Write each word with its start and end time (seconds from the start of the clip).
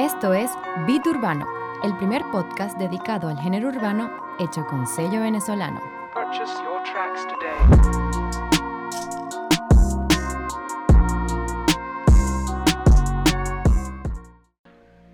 Esto 0.00 0.32
es 0.32 0.50
Beat 0.86 1.06
Urbano, 1.06 1.46
el 1.84 1.94
primer 1.98 2.22
podcast 2.32 2.78
dedicado 2.78 3.28
al 3.28 3.38
género 3.38 3.68
urbano 3.68 4.10
hecho 4.38 4.64
con 4.66 4.86
sello 4.86 5.20
venezolano. 5.20 5.78
Purchase 6.14 6.54
your 6.64 6.82
tracks 6.84 7.26
today. 7.28 8.00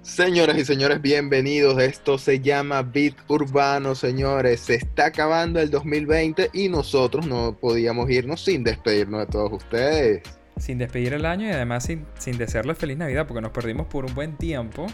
Señoras 0.02 0.56
y 0.56 0.64
señores, 0.64 1.02
bienvenidos. 1.02 1.82
Esto 1.82 2.16
se 2.16 2.38
llama 2.38 2.82
Beat 2.82 3.16
Urbano, 3.26 3.96
señores. 3.96 4.60
Se 4.60 4.76
está 4.76 5.06
acabando 5.06 5.58
el 5.58 5.68
2020 5.68 6.50
y 6.52 6.68
nosotros 6.68 7.26
no 7.26 7.56
podíamos 7.58 8.08
irnos 8.08 8.40
sin 8.44 8.62
despedirnos 8.62 9.18
de 9.18 9.26
todos 9.26 9.52
ustedes. 9.52 10.22
Sin 10.58 10.78
despedir 10.78 11.12
el 11.12 11.26
año 11.26 11.46
y 11.46 11.50
además 11.50 11.84
sin, 11.84 12.06
sin 12.18 12.38
desearles 12.38 12.78
feliz 12.78 12.96
Navidad, 12.96 13.26
porque 13.26 13.42
nos 13.42 13.50
perdimos 13.52 13.86
por 13.88 14.06
un 14.06 14.14
buen 14.14 14.36
tiempo. 14.38 14.86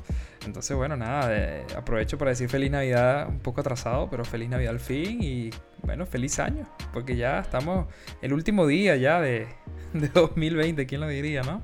Entonces, 0.45 0.77
bueno, 0.77 0.97
nada, 0.97 1.29
eh, 1.31 1.65
aprovecho 1.77 2.19
para 2.19 2.31
decir 2.33 2.49
feliz 2.49 2.71
Navidad 2.71 3.29
un 3.29 3.39
poco 3.39 3.61
atrasado, 3.61 4.11
pero 4.11 4.25
feliz 4.25 4.49
Navidad 4.49 4.73
al 4.73 4.81
fin 4.81 5.23
y 5.23 5.51
bueno, 5.83 6.05
feliz 6.05 6.39
año, 6.41 6.69
porque 6.93 7.17
ya 7.17 7.39
estamos 7.41 7.87
el 8.23 8.33
último 8.33 8.67
día 8.67 8.97
ya 8.97 9.21
de, 9.21 9.47
de 9.93 10.09
2020, 10.09 10.85
¿quién 10.87 11.01
lo 11.01 11.07
diría, 11.09 11.43
no? 11.43 11.63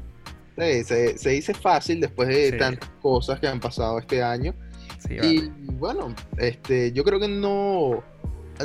Sí, 0.56 0.84
se, 0.84 1.19
se 1.19 1.30
dice 1.30 1.55
fácil 1.55 2.01
después 2.01 2.28
de 2.28 2.53
Sí. 2.53 2.59
tantas 2.59 2.89
cosas 3.01 3.39
que 3.41 3.47
han 3.48 3.61
pasado 3.61 3.98
este 3.98 4.23
año. 4.23 4.55
Sí, 4.98 5.15
Y 5.15 5.19
vale. 5.19 5.53
bueno, 5.59 6.15
este, 6.37 6.92
yo 6.92 7.05
creo 7.05 7.20
que 7.20 7.28
no, 7.28 8.03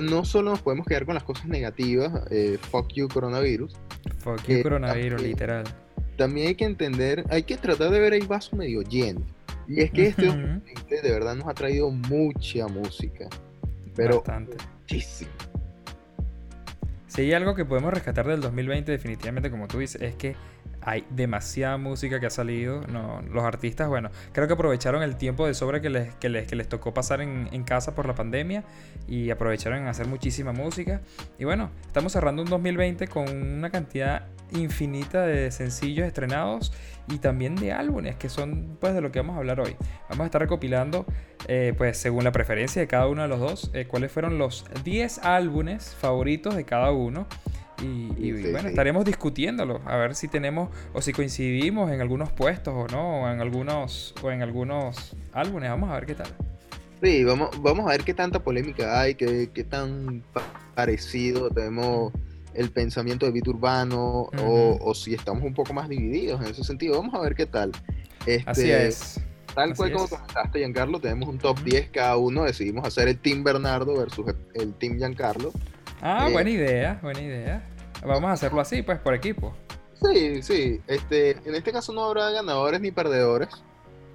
no 0.02 0.26
solo 0.26 0.52
nos 0.52 0.62
podemos 0.62 0.86
quedar 0.88 1.06
con 1.06 1.14
las 1.16 1.24
cosas 1.24 1.46
negativas, 1.46 2.12
eh, 2.32 2.58
fuck 2.72 2.92
you 2.94 3.08
coronavirus, 3.08 3.76
Fuck 4.20 4.42
coronavirus, 4.64 5.18
también- 5.18 5.30
literal. 5.32 5.64
también 6.18 6.48
hay 6.48 6.56
que 6.56 6.66
entender, 6.66 7.24
hay 7.30 7.44
que 7.44 7.58
tratar 7.58 7.90
de 7.90 8.00
ver 8.00 8.14
el 8.14 8.28
vaso 8.28 8.56
medio 8.56 8.82
lleno. 8.82 9.22
Y 9.68 9.82
es 9.82 9.92
que 9.92 10.08
este 10.08 10.28
Ujú. 10.30 10.38
2020 10.38 11.02
de 11.02 11.12
verdad 11.12 11.36
nos 11.36 11.48
ha 11.48 11.54
traído 11.54 11.90
mucha 11.90 12.68
música, 12.68 13.28
pero 13.96 14.18
Bastante. 14.18 14.58
muchísima. 14.82 15.32
Si 17.14 17.22
hay 17.22 17.34
algo 17.34 17.54
que 17.54 17.64
podemos 17.64 17.94
rescatar 17.94 18.26
del 18.26 18.42
2020, 18.42 18.92
definitivamente, 18.92 19.52
como 19.52 19.68
tú 19.68 19.78
dices, 19.78 20.02
es 20.02 20.16
que 20.16 20.36
hay 20.82 21.06
demasiada 21.12 21.78
música 21.78 22.20
que 22.20 22.26
ha 22.26 22.32
salido. 22.32 22.82
No, 22.88 23.22
los 23.32 23.44
artistas, 23.44 23.88
bueno, 23.88 24.10
creo 24.32 24.48
que 24.48 24.54
aprovecharon 24.54 25.04
el 25.04 25.16
tiempo 25.16 25.46
de 25.46 25.54
sobra 25.54 25.80
que 25.80 25.92
les, 25.92 26.70
tocó 26.70 26.92
pasar 26.92 27.22
en, 27.22 27.50
en 27.52 27.64
casa 27.66 27.94
por 27.94 28.08
la 28.08 28.16
pandemia 28.16 28.64
y 29.08 29.30
aprovecharon 29.30 29.84
en 29.84 29.88
hacer 29.90 30.08
muchísima 30.08 30.54
música. 30.54 31.02
Y 31.38 31.44
bueno, 31.44 31.70
estamos 31.86 32.14
cerrando 32.14 32.42
un 32.42 32.50
2020 32.50 33.08
con 33.08 33.30
una 33.30 33.70
cantidad 33.70 34.26
infinita 34.52 35.22
de 35.22 35.52
sencillos 35.52 36.08
estrenados 36.08 36.74
y 37.10 37.18
también 37.18 37.56
de 37.56 37.72
álbumes, 37.74 38.16
que 38.16 38.30
son 38.30 38.78
pues 38.80 38.94
de 38.94 39.02
lo 39.02 39.12
que 39.12 39.20
vamos 39.20 39.36
a 39.36 39.40
hablar 39.40 39.60
hoy. 39.60 39.76
Vamos 40.10 40.22
a 40.24 40.26
estar 40.26 40.42
recopilando, 40.42 41.06
eh, 41.48 41.74
pues 41.78 41.98
según 41.98 42.24
la 42.24 42.32
preferencia 42.32 42.82
de 42.82 42.88
cada 42.88 43.08
uno 43.08 43.22
de 43.24 43.28
los 43.28 43.40
dos, 43.40 43.72
eh, 43.74 43.86
cuáles 43.88 44.12
fueron 44.12 44.38
los 44.38 44.66
10 44.84 45.20
álbumes 45.20 45.96
favoritos 46.00 46.56
de 46.56 46.64
cada 46.64 46.92
uno. 46.92 47.28
Y, 47.82 48.14
y, 48.18 48.32
Sí, 48.32 48.44
sí, 48.44 48.52
bueno, 48.52 48.62
sí. 48.62 48.68
estaremos 48.68 49.04
discutiéndolo, 49.04 49.82
a 49.86 49.98
ver 49.98 50.16
si 50.16 50.28
tenemos 50.30 50.70
o 50.94 51.02
si 51.02 51.12
coincidimos 51.12 51.92
en 51.92 52.00
algunos 52.00 52.32
puestos 52.32 52.74
o 52.74 52.88
no, 52.88 53.24
o 53.24 53.30
en 53.30 53.42
algunos, 53.42 54.14
o 54.24 54.32
en 54.32 54.42
algunos 54.42 55.16
álbumes. 55.34 55.70
Vamos 55.70 55.90
a 55.90 55.96
ver 55.96 56.06
qué 56.06 56.16
tal. 56.16 56.28
Sí, 57.02 57.26
vamos, 57.26 57.50
vamos 57.62 57.86
a 57.88 57.90
ver 57.90 58.04
qué 58.06 58.14
tanta 58.14 58.40
polémica 58.40 59.02
hay, 59.02 59.16
qué, 59.16 59.50
qué 59.54 59.66
tan 59.66 60.24
pa- 60.32 60.44
parecido 60.74 61.50
tenemos 61.50 62.14
el 62.54 62.72
pensamiento 62.72 63.26
de 63.26 63.32
beat 63.32 63.48
urbano 63.48 64.30
o, 64.42 64.94
si 64.94 65.14
estamos 65.14 65.44
un 65.44 65.54
poco 65.54 65.74
más 65.74 65.90
divididos 65.90 66.42
en 66.42 66.52
ese 66.52 66.64
sentido. 66.64 66.98
Vamos 66.98 67.14
a 67.16 67.22
ver 67.22 67.36
qué 67.36 67.46
tal. 67.46 67.72
Este, 68.26 68.44
Así 68.50 68.72
es. 68.72 69.22
Tal 69.54 69.72
así 69.72 69.78
cual 69.78 69.92
como 69.92 70.06
es. 70.06 70.12
comentaste, 70.12 70.60
Giancarlo, 70.60 71.00
tenemos 71.00 71.30
un 71.30 71.38
top 71.38 71.60
10 71.60 71.90
cada 71.90 72.18
uno. 72.18 72.44
Decidimos 72.44 72.88
hacer 72.88 73.08
el 73.08 73.20
Team 73.20 73.44
Bernardo 73.44 73.96
versus 73.96 74.34
el, 74.54 74.74
Team 74.76 74.98
Giancarlo. 74.98 75.52
Ah, 76.02 76.28
eh, 76.28 76.34
buena 76.34 76.50
idea, 76.50 77.00
buena 77.02 77.22
idea. 77.22 77.70
Vamos 78.06 78.30
a 78.30 78.34
hacerlo 78.34 78.62
así, 78.62 78.82
pues, 78.82 79.00
por 79.00 79.14
equipo. 79.14 79.54
Sí, 80.02 80.42
sí. 80.42 80.82
Este, 80.88 81.32
en 81.46 81.56
este 81.56 81.72
caso 81.72 81.94
no 81.94 82.04
habrá 82.06 82.32
ganadores 82.32 82.82
ni 82.82 82.92
perdedores. 82.92 83.50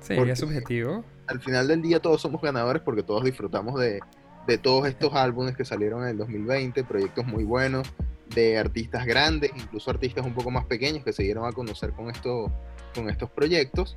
Sí, 0.01 0.15
Porque- 0.17 0.33
es 0.33 0.39
subjetivo. 0.39 1.05
Al 1.27 1.41
final 1.41 1.69
del 1.69 1.83
día 1.83 2.01
todos 2.01 2.23
somos 2.23 2.41
ganadores 2.41 2.81
porque 2.83 3.03
todos 3.03 3.23
disfrutamos 3.23 3.79
de, 3.79 4.01
de 4.47 4.59
todos 4.59 4.87
estos 4.89 5.15
álbumes 5.15 5.57
que 5.57 5.65
salieron 5.65 6.03
en 6.03 6.09
el 6.09 6.17
2020, 6.17 6.83
proyectos 6.85 7.27
muy 7.27 7.45
buenos, 7.45 7.87
de 8.35 8.59
artistas 8.59 9.07
grandes, 9.07 9.51
incluso 9.55 9.91
artistas 9.91 10.25
un 10.25 10.35
poco 10.35 10.51
más 10.51 10.65
pequeños 10.67 11.05
que 11.05 11.13
se 11.13 11.23
dieron 11.23 11.47
a 11.47 11.53
conocer 11.53 11.93
con, 11.93 12.11
esto, 12.11 12.53
con 12.95 13.09
estos 13.09 13.31
proyectos. 13.31 13.97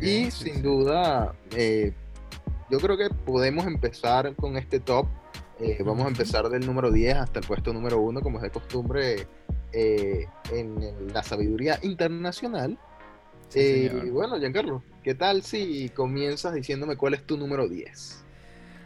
Y 0.00 0.30
sí, 0.30 0.30
sin 0.30 0.54
sí. 0.56 0.60
duda, 0.62 1.34
eh, 1.56 1.92
yo 2.70 2.78
creo 2.78 2.96
que 2.96 3.10
podemos 3.10 3.66
empezar 3.66 4.34
con 4.36 4.56
este 4.56 4.80
top. 4.80 5.06
Eh, 5.60 5.82
vamos 5.84 6.04
a 6.06 6.08
empezar 6.08 6.48
del 6.48 6.66
número 6.66 6.90
10 6.90 7.16
hasta 7.16 7.38
el 7.40 7.46
puesto 7.46 7.72
número 7.72 7.98
1, 8.00 8.20
como 8.20 8.38
es 8.38 8.42
de 8.42 8.50
costumbre 8.50 9.26
eh, 9.72 10.26
en 10.52 11.12
la 11.12 11.22
sabiduría 11.22 11.78
internacional. 11.82 12.78
Sí, 13.48 13.58
Eh, 13.60 14.02
y 14.06 14.10
bueno, 14.10 14.38
Giancarlo, 14.38 14.82
¿qué 15.02 15.14
tal 15.14 15.42
si 15.42 15.90
comienzas 15.90 16.54
diciéndome 16.54 16.96
cuál 16.96 17.14
es 17.14 17.24
tu 17.24 17.36
número 17.36 17.68
10? 17.68 18.24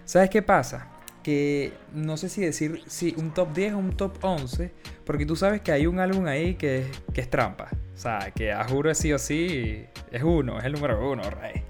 ¿Sabes 0.04 0.28
qué 0.30 0.42
pasa? 0.42 0.88
Que 1.26 1.72
no 1.92 2.16
sé 2.16 2.28
si 2.28 2.40
decir 2.40 2.84
si 2.86 3.12
un 3.18 3.34
top 3.34 3.52
10 3.52 3.72
o 3.74 3.78
un 3.78 3.90
top 3.96 4.16
11, 4.22 4.70
porque 5.04 5.26
tú 5.26 5.34
sabes 5.34 5.60
que 5.60 5.72
hay 5.72 5.84
un 5.88 5.98
álbum 5.98 6.24
ahí 6.26 6.54
que, 6.54 6.82
es- 6.82 7.02
que 7.12 7.20
es 7.20 7.28
trampa. 7.28 7.68
O 7.92 7.98
sea, 7.98 8.30
que 8.32 8.52
a 8.52 8.62
juro 8.68 8.94
sí 8.94 9.12
o 9.12 9.18
sí 9.18 9.86
es 10.12 10.22
uno, 10.22 10.56
es 10.60 10.64
el 10.66 10.74
número 10.74 11.10
uno, 11.10 11.28
rey. 11.28 11.64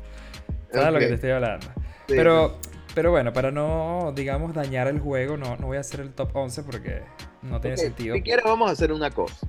¿Sabes 0.70 0.92
lo 0.92 0.98
que 0.98 1.06
te 1.06 1.14
estoy 1.14 1.30
hablando? 1.30 1.66
sí, 2.06 2.14
Pero, 2.16 2.58
pero 2.94 3.10
bueno, 3.12 3.32
para 3.32 3.50
no, 3.50 4.12
digamos, 4.14 4.52
dañar 4.52 4.88
el 4.88 5.00
juego, 5.00 5.38
no, 5.38 5.56
no 5.56 5.68
voy 5.68 5.78
a 5.78 5.80
hacer 5.80 6.00
el 6.00 6.12
top 6.12 6.36
11 6.36 6.62
porque 6.62 7.00
no 7.40 7.58
tiene 7.58 7.78
sentido. 7.78 8.14
Si 8.14 8.20
quieres, 8.20 8.44
vamos 8.44 8.68
a 8.68 8.72
hacer 8.72 8.92
una 8.92 9.10
cosa. 9.10 9.46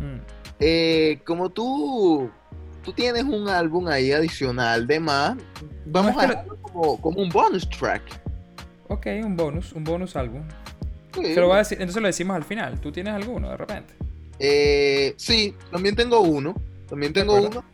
Mm, 0.00 0.18
Eh, 0.58 1.20
como 1.24 1.50
tú, 1.50 2.28
tú 2.82 2.92
tienes 2.92 3.22
un 3.22 3.48
álbum 3.48 3.86
ahí 3.86 4.10
adicional 4.10 4.88
de 4.88 4.98
más, 4.98 5.36
vamos 5.84 6.16
a 6.16 6.20
que 6.22 6.26
lo- 6.26 6.32
dejarlo 6.32 6.56
como, 6.62 7.00
como 7.00 7.20
un 7.20 7.28
bonus 7.28 7.70
track. 7.70 8.02
Ok, 8.88 9.06
un 9.22 9.36
bonus, 9.36 9.72
un 9.72 9.84
bonus 9.84 10.16
álbum. 10.16 10.42
Sí. 11.14 11.22
Te 11.22 11.36
lo 11.36 11.46
voy 11.46 11.56
a 11.56 11.58
decir, 11.58 11.78
entonces 11.80 12.02
lo 12.02 12.08
decimos 12.08 12.36
al 12.36 12.44
final. 12.44 12.80
¿Tú 12.80 12.92
tienes 12.92 13.14
alguno 13.14 13.50
de 13.50 13.56
repente? 13.56 13.94
Eh, 14.38 15.14
sí, 15.16 15.54
también 15.70 15.96
tengo 15.96 16.20
uno. 16.20 16.54
También 16.88 17.12
tengo 17.12 17.34
uno. 17.34 17.64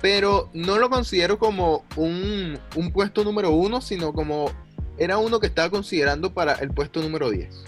Pero 0.00 0.48
no 0.54 0.78
lo 0.78 0.88
considero 0.88 1.38
como 1.38 1.84
un, 1.96 2.58
un 2.76 2.92
puesto 2.92 3.24
número 3.24 3.50
uno, 3.50 3.80
sino 3.80 4.12
como 4.12 4.50
era 4.96 5.18
uno 5.18 5.40
que 5.40 5.46
estaba 5.46 5.70
considerando 5.70 6.32
para 6.32 6.54
el 6.54 6.70
puesto 6.70 7.02
número 7.02 7.30
10. 7.30 7.64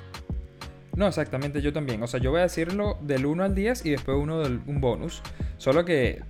No, 0.96 1.08
exactamente, 1.08 1.62
yo 1.62 1.72
también. 1.72 2.02
O 2.02 2.06
sea, 2.06 2.20
yo 2.20 2.30
voy 2.30 2.40
a 2.40 2.44
decirlo 2.44 2.98
del 3.00 3.26
1 3.26 3.44
al 3.44 3.54
10 3.54 3.86
y 3.86 3.90
después 3.90 4.18
uno 4.20 4.40
del 4.40 4.60
un 4.66 4.80
bonus. 4.80 5.22
Solo 5.56 5.84
que 5.84 6.22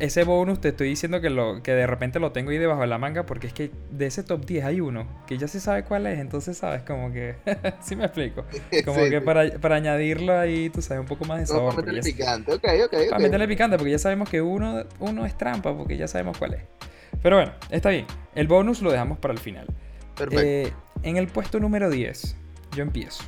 ese 0.00 0.24
bonus 0.24 0.60
te 0.60 0.68
estoy 0.68 0.88
diciendo 0.88 1.20
que, 1.20 1.30
lo, 1.30 1.62
que 1.62 1.72
de 1.72 1.86
repente 1.86 2.20
lo 2.20 2.32
tengo 2.32 2.50
ahí 2.50 2.58
debajo 2.58 2.80
de 2.82 2.86
la 2.86 2.98
manga 2.98 3.24
porque 3.26 3.46
es 3.46 3.52
que 3.52 3.70
de 3.90 4.06
ese 4.06 4.22
top 4.22 4.44
10 4.44 4.64
hay 4.64 4.80
uno 4.80 5.06
que 5.26 5.38
ya 5.38 5.48
se 5.48 5.60
sabe 5.60 5.84
cuál 5.84 6.06
es. 6.06 6.18
Entonces, 6.18 6.56
¿sabes? 6.58 6.82
Como 6.82 7.12
que... 7.12 7.34
¿Sí 7.82 7.96
me 7.96 8.04
explico? 8.04 8.44
Como 8.84 8.98
Sí, 9.04 9.10
que 9.10 9.18
sí. 9.20 9.24
para, 9.24 9.50
para 9.58 9.76
añadirlo 9.76 10.38
ahí, 10.38 10.70
tú 10.70 10.82
sabes, 10.82 11.00
un 11.00 11.06
poco 11.06 11.24
más 11.24 11.38
de 11.38 11.42
No, 11.42 11.58
sabor. 11.58 11.74
para 11.74 11.86
meterle 11.86 12.02
picante. 12.02 12.52
Ok, 12.52 12.64
ok, 12.86 13.08
Para 13.10 13.22
meterle 13.22 13.48
picante, 13.48 13.76
porque 13.76 13.92
ya 13.92 13.98
sabemos 13.98 14.28
que 14.28 14.40
uno, 14.42 14.84
uno 15.00 15.26
es 15.26 15.36
trampa, 15.36 15.76
porque 15.76 15.96
ya 15.96 16.08
sabemos 16.08 16.36
cuál 16.38 16.54
es. 16.54 16.62
Pero 17.22 17.36
bueno, 17.36 17.52
está 17.70 17.90
bien. 17.90 18.06
El 18.34 18.48
bonus 18.48 18.82
lo 18.82 18.90
dejamos 18.92 19.18
para 19.18 19.32
el 19.32 19.40
final. 19.40 19.66
Perfecto. 20.16 20.44
Eh, 20.44 20.72
en 21.02 21.16
el 21.16 21.26
puesto 21.28 21.58
número 21.60 21.90
10, 21.90 22.36
yo 22.76 22.82
empiezo. 22.82 23.24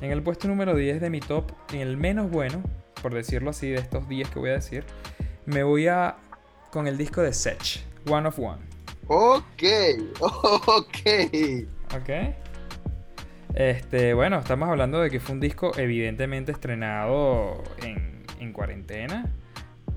En 0.00 0.12
el 0.12 0.22
puesto 0.22 0.46
número 0.48 0.76
10 0.76 1.00
de 1.00 1.10
mi 1.10 1.20
top, 1.20 1.50
en 1.72 1.80
el 1.80 1.96
menos 1.96 2.30
bueno, 2.30 2.62
por 3.02 3.14
decirlo 3.14 3.50
así, 3.50 3.68
de 3.68 3.76
estos 3.78 4.08
10 4.08 4.28
que 4.30 4.38
voy 4.38 4.50
a 4.50 4.54
decir, 4.54 4.84
me 5.48 5.62
voy 5.62 5.88
a 5.88 6.16
con 6.70 6.86
el 6.86 6.98
disco 6.98 7.22
de 7.22 7.32
Sech, 7.32 7.80
One 8.06 8.28
of 8.28 8.38
One. 8.38 8.60
Ok, 9.08 9.62
ok. 10.20 10.96
¿Ok? 11.96 12.10
Este, 13.54 14.12
bueno, 14.12 14.38
estamos 14.38 14.68
hablando 14.68 15.00
de 15.00 15.10
que 15.10 15.20
fue 15.20 15.34
un 15.34 15.40
disco 15.40 15.72
evidentemente 15.78 16.52
estrenado 16.52 17.62
en, 17.82 18.24
en 18.38 18.52
cuarentena, 18.52 19.32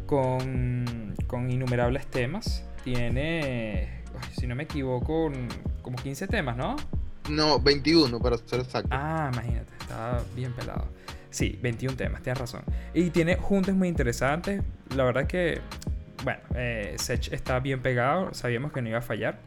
con, 0.06 1.15
con 1.27 1.51
innumerables 1.51 2.07
temas. 2.07 2.63
Tiene, 2.86 4.04
si 4.39 4.47
no 4.47 4.56
me 4.56 4.63
equivoco, 4.63 5.31
como 5.81 5.97
15 5.97 6.27
temas, 6.27 6.56
¿no? 6.56 6.77
No, 7.30 7.59
21 7.59 8.19
para 8.19 8.38
ser 8.38 8.62
exacto. 8.62 8.89
Ah, 8.89 9.30
imagínate, 9.33 9.74
estaba 9.81 10.24
bien 10.33 10.54
pelado. 10.54 10.88
Sí, 11.31 11.57
21 11.62 11.95
temas, 11.98 12.22
tienes 12.22 12.39
razón. 12.39 12.62
Y 12.94 13.10
tiene 13.10 13.38
juntes 13.38 13.74
muy 13.74 13.88
interesantes. 13.88 14.62
La 14.95 15.06
verdad 15.06 15.25
que, 15.25 15.62
bueno, 16.24 16.42
eh, 16.56 16.95
Sech 16.98 17.31
está 17.33 17.60
bien 17.60 17.81
pegado, 17.81 18.33
sabíamos 18.33 18.72
que 18.74 18.81
no 18.81 18.89
iba 18.89 19.00
a 19.00 19.01
fallar. 19.01 19.39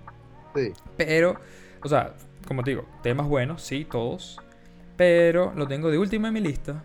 Sí. 0.57 0.73
Pero, 0.97 1.37
o 1.83 1.89
sea, 1.89 2.15
como 2.49 2.65
te 2.65 2.71
digo, 2.71 2.87
temas 3.03 3.29
buenos, 3.29 3.63
sí, 3.63 3.85
todos. 3.89 4.41
Pero 4.97 5.53
lo 5.55 5.69
tengo 5.69 5.91
de 5.91 5.99
último 5.99 6.27
en 6.27 6.33
mi 6.35 6.41
lista. 6.41 6.83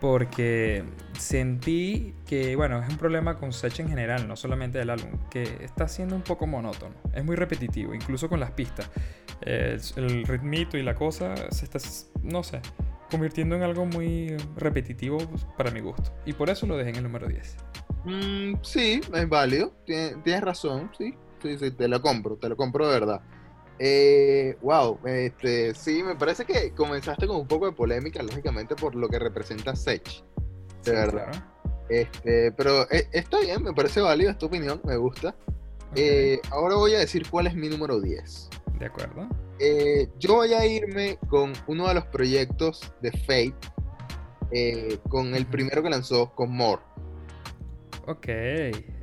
porque 0.00 0.84
sentí 1.18 2.14
que, 2.26 2.54
bueno, 2.54 2.80
es 2.80 2.88
un 2.88 2.96
problema 2.98 3.36
con 3.36 3.52
Sech 3.52 3.80
en 3.80 3.88
general, 3.88 4.28
no 4.28 4.36
solamente 4.36 4.78
del 4.78 4.90
álbum, 4.90 5.10
que 5.28 5.42
está 5.64 5.88
siendo 5.88 6.14
un 6.14 6.22
poco 6.22 6.46
monótono, 6.46 6.94
es 7.12 7.24
muy 7.24 7.34
repetitivo, 7.34 7.94
incluso 7.94 8.28
con 8.28 8.38
las 8.38 8.52
pistas. 8.52 8.88
El, 9.40 9.80
el 9.96 10.24
ritmito 10.24 10.76
y 10.78 10.82
la 10.82 10.94
cosa 10.94 11.34
se 11.50 11.64
está, 11.64 11.78
no 12.22 12.42
sé, 12.44 12.60
convirtiendo 13.10 13.56
en 13.56 13.62
algo 13.62 13.86
muy 13.86 14.36
repetitivo 14.56 15.18
pues, 15.18 15.44
para 15.56 15.70
mi 15.70 15.80
gusto. 15.80 16.12
Y 16.26 16.32
por 16.32 16.50
eso 16.50 16.66
lo 16.66 16.76
dejé 16.76 16.90
en 16.90 16.96
el 16.96 17.02
número 17.04 17.26
10. 17.28 17.56
Mm, 18.04 18.54
sí, 18.62 19.00
es 19.12 19.28
válido, 19.28 19.72
tienes, 19.84 20.22
tienes 20.22 20.42
razón, 20.42 20.90
sí, 20.96 21.14
sí, 21.42 21.58
sí, 21.58 21.70
te 21.72 21.88
lo 21.88 22.00
compro, 22.00 22.36
te 22.36 22.48
lo 22.48 22.56
compro 22.56 22.86
de 22.86 22.92
verdad. 23.00 23.20
Eh, 23.80 24.56
wow, 24.60 24.98
este, 25.06 25.74
sí, 25.74 26.02
me 26.02 26.16
parece 26.16 26.44
que 26.44 26.72
comenzaste 26.72 27.26
con 27.26 27.36
un 27.36 27.46
poco 27.46 27.66
de 27.66 27.72
polémica, 27.72 28.22
lógicamente, 28.22 28.74
por 28.74 28.94
lo 28.94 29.08
que 29.08 29.18
representa 29.18 29.74
Sech. 29.76 30.04
De 30.04 30.22
Sí, 30.82 30.90
verdad. 30.90 31.30
claro. 31.30 31.46
Este, 31.88 32.52
pero 32.52 32.82
eh, 32.90 33.08
está 33.12 33.40
bien, 33.40 33.62
me 33.62 33.72
parece 33.72 34.00
válido, 34.00 34.30
es 34.30 34.38
tu 34.38 34.46
opinión, 34.46 34.80
me 34.84 34.96
gusta. 34.96 35.34
Eh, 35.94 36.40
ahora 36.50 36.74
voy 36.76 36.94
a 36.94 36.98
decir 36.98 37.26
cuál 37.30 37.46
es 37.46 37.54
mi 37.54 37.68
número 37.68 38.00
10. 38.00 38.50
De 38.78 38.86
acuerdo. 38.86 39.28
Eh, 39.58 40.08
yo 40.18 40.36
voy 40.36 40.52
a 40.54 40.64
irme 40.66 41.18
con 41.28 41.52
uno 41.66 41.88
de 41.88 41.94
los 41.94 42.04
proyectos 42.06 42.92
de 43.02 43.10
Fate, 43.12 43.54
eh, 44.52 44.98
con 45.08 45.34
el 45.34 45.46
primero 45.46 45.82
que 45.82 45.90
lanzó, 45.90 46.30
con 46.34 46.50
More. 46.52 46.82
Ok, 48.06 48.26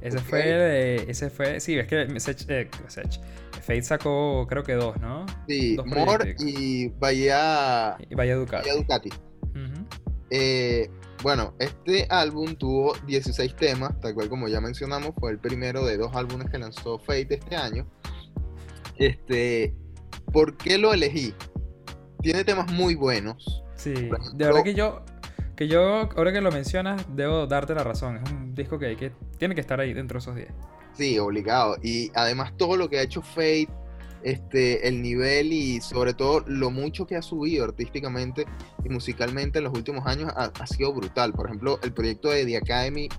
ese 0.02 0.20
fue 0.20 0.40
de- 0.46 1.06
ese 1.08 1.30
fue, 1.30 1.60
sí, 1.60 1.78
es 1.78 1.86
que 1.88 2.20
Sech, 2.20 2.50
eh, 2.50 2.70
Sech, 2.88 3.20
Fate 3.62 3.82
sacó 3.84 4.48
creo 4.50 4.64
que 4.64 4.74
dos, 4.74 4.98
¿no? 5.00 5.26
Sí, 5.48 5.76
Dos 5.76 5.86
More 5.86 6.36
y 6.40 6.88
Bahía, 6.90 7.98
Y 8.10 8.16
Vaya 8.16 8.36
Ducati. 8.36 8.68
Bahía 8.68 8.82
Ducati. 8.82 9.10
Eh, 10.32 10.90
bueno, 11.22 11.54
este 11.60 12.08
álbum 12.10 12.56
tuvo 12.56 12.94
16 13.06 13.56
temas, 13.56 14.00
tal 14.02 14.14
cual 14.16 14.28
como 14.28 14.48
ya 14.48 14.60
mencionamos, 14.60 15.12
fue 15.20 15.32
el 15.32 15.40
primero 15.40 15.86
de 15.86 15.98
dos 15.98 16.16
álbumes 16.16 16.50
que 16.50 16.58
lanzó 16.58 16.98
Fate 17.00 17.36
este 17.36 17.56
año. 17.56 17.88
Este, 18.98 19.74
¿por 20.32 20.58
qué 20.58 20.78
lo 20.78 20.94
elegí? 20.94 21.34
Tiene 22.22 22.44
temas 22.44 22.72
muy 22.72 22.96
buenos. 22.96 23.64
Sí, 23.76 23.94
de 23.94 24.46
verdad 24.46 24.64
que 24.64 24.74
yo, 24.74 25.04
que 25.56 25.68
yo, 25.68 26.10
ahora 26.16 26.32
que 26.32 26.42
lo 26.42 26.52
mencionas, 26.52 27.06
debo 27.16 27.48
darte 27.48 27.76
la 27.76 27.84
razón. 27.84 28.18
Es 28.18 28.32
un 28.32 28.56
disco 28.56 28.80
que, 28.80 28.88
hay 28.88 28.96
que 28.96 29.12
tiene 29.38 29.56
que 29.56 29.62
estar 29.62 29.80
ahí 29.80 29.94
dentro 29.94 30.16
de 30.16 30.20
esos 30.20 30.36
10. 30.36 30.50
Sí, 30.94 31.20
obligado. 31.20 31.78
Y 31.84 32.12
además 32.16 32.54
todo 32.58 32.78
lo 32.78 32.90
que 32.90 33.00
ha 33.00 33.02
hecho 33.02 33.22
Fate, 33.22 33.68
este, 34.24 34.88
el 34.88 35.02
nivel 35.02 35.54
y 35.54 35.82
sobre 35.82 36.14
todo 36.14 36.44
lo 36.48 36.72
mucho 36.72 37.06
que 37.06 37.16
ha 37.16 37.22
subido 37.22 37.64
artísticamente 37.64 38.46
y 38.84 38.90
musicalmente 38.90 39.60
en 39.60 39.66
los 39.66 39.74
últimos 39.74 40.08
años 40.08 40.32
ha, 40.36 40.46
ha 40.46 40.68
sido 40.68 40.94
brutal. 40.94 41.34
Por 41.34 41.46
ejemplo, 41.48 41.80
el 41.84 41.94
proyecto 41.94 42.30
de 42.30 42.46
The 42.46 42.58
Academy 42.58 43.10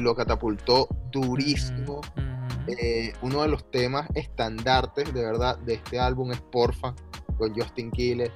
lo 0.00 0.14
catapultó 0.14 0.88
durísimo. 1.10 1.98
Ujú, 1.98 2.20
ujú. 2.20 2.41
Eh, 2.68 3.12
uno 3.22 3.42
de 3.42 3.48
los 3.48 3.70
temas 3.70 4.08
estandartes 4.14 5.12
de 5.12 5.24
verdad 5.24 5.58
de 5.58 5.74
este 5.74 5.98
álbum 5.98 6.32
es 6.32 6.40
Porfa 6.40 6.94
con 7.38 7.54
Justin 7.54 7.90
Killer. 7.90 8.30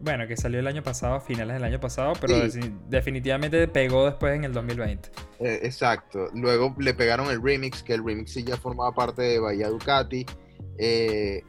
Bueno, 0.00 0.26
que 0.26 0.36
salió 0.36 0.60
el 0.60 0.66
año 0.66 0.82
pasado, 0.82 1.14
a 1.16 1.20
finales 1.20 1.54
del 1.54 1.64
año 1.64 1.78
pasado, 1.78 2.14
pero 2.20 2.48
Sí. 2.50 2.60
definitivamente 2.88 3.68
pegó 3.68 4.06
después 4.06 4.34
en 4.34 4.44
el 4.44 4.52
2020. 4.52 5.10
Eh, 5.40 5.60
exacto. 5.62 6.28
Luego 6.34 6.74
le 6.78 6.94
pegaron 6.94 7.30
el 7.30 7.42
remix, 7.42 7.82
que 7.82 7.94
el 7.94 8.04
remix 8.04 8.32
sí 8.32 8.42
ya 8.42 8.56
formaba 8.56 8.92
parte 8.94 9.22
de 9.22 9.38
Bahía 9.38 9.68
Ducati. 9.68 10.24
Eh, 10.78 11.42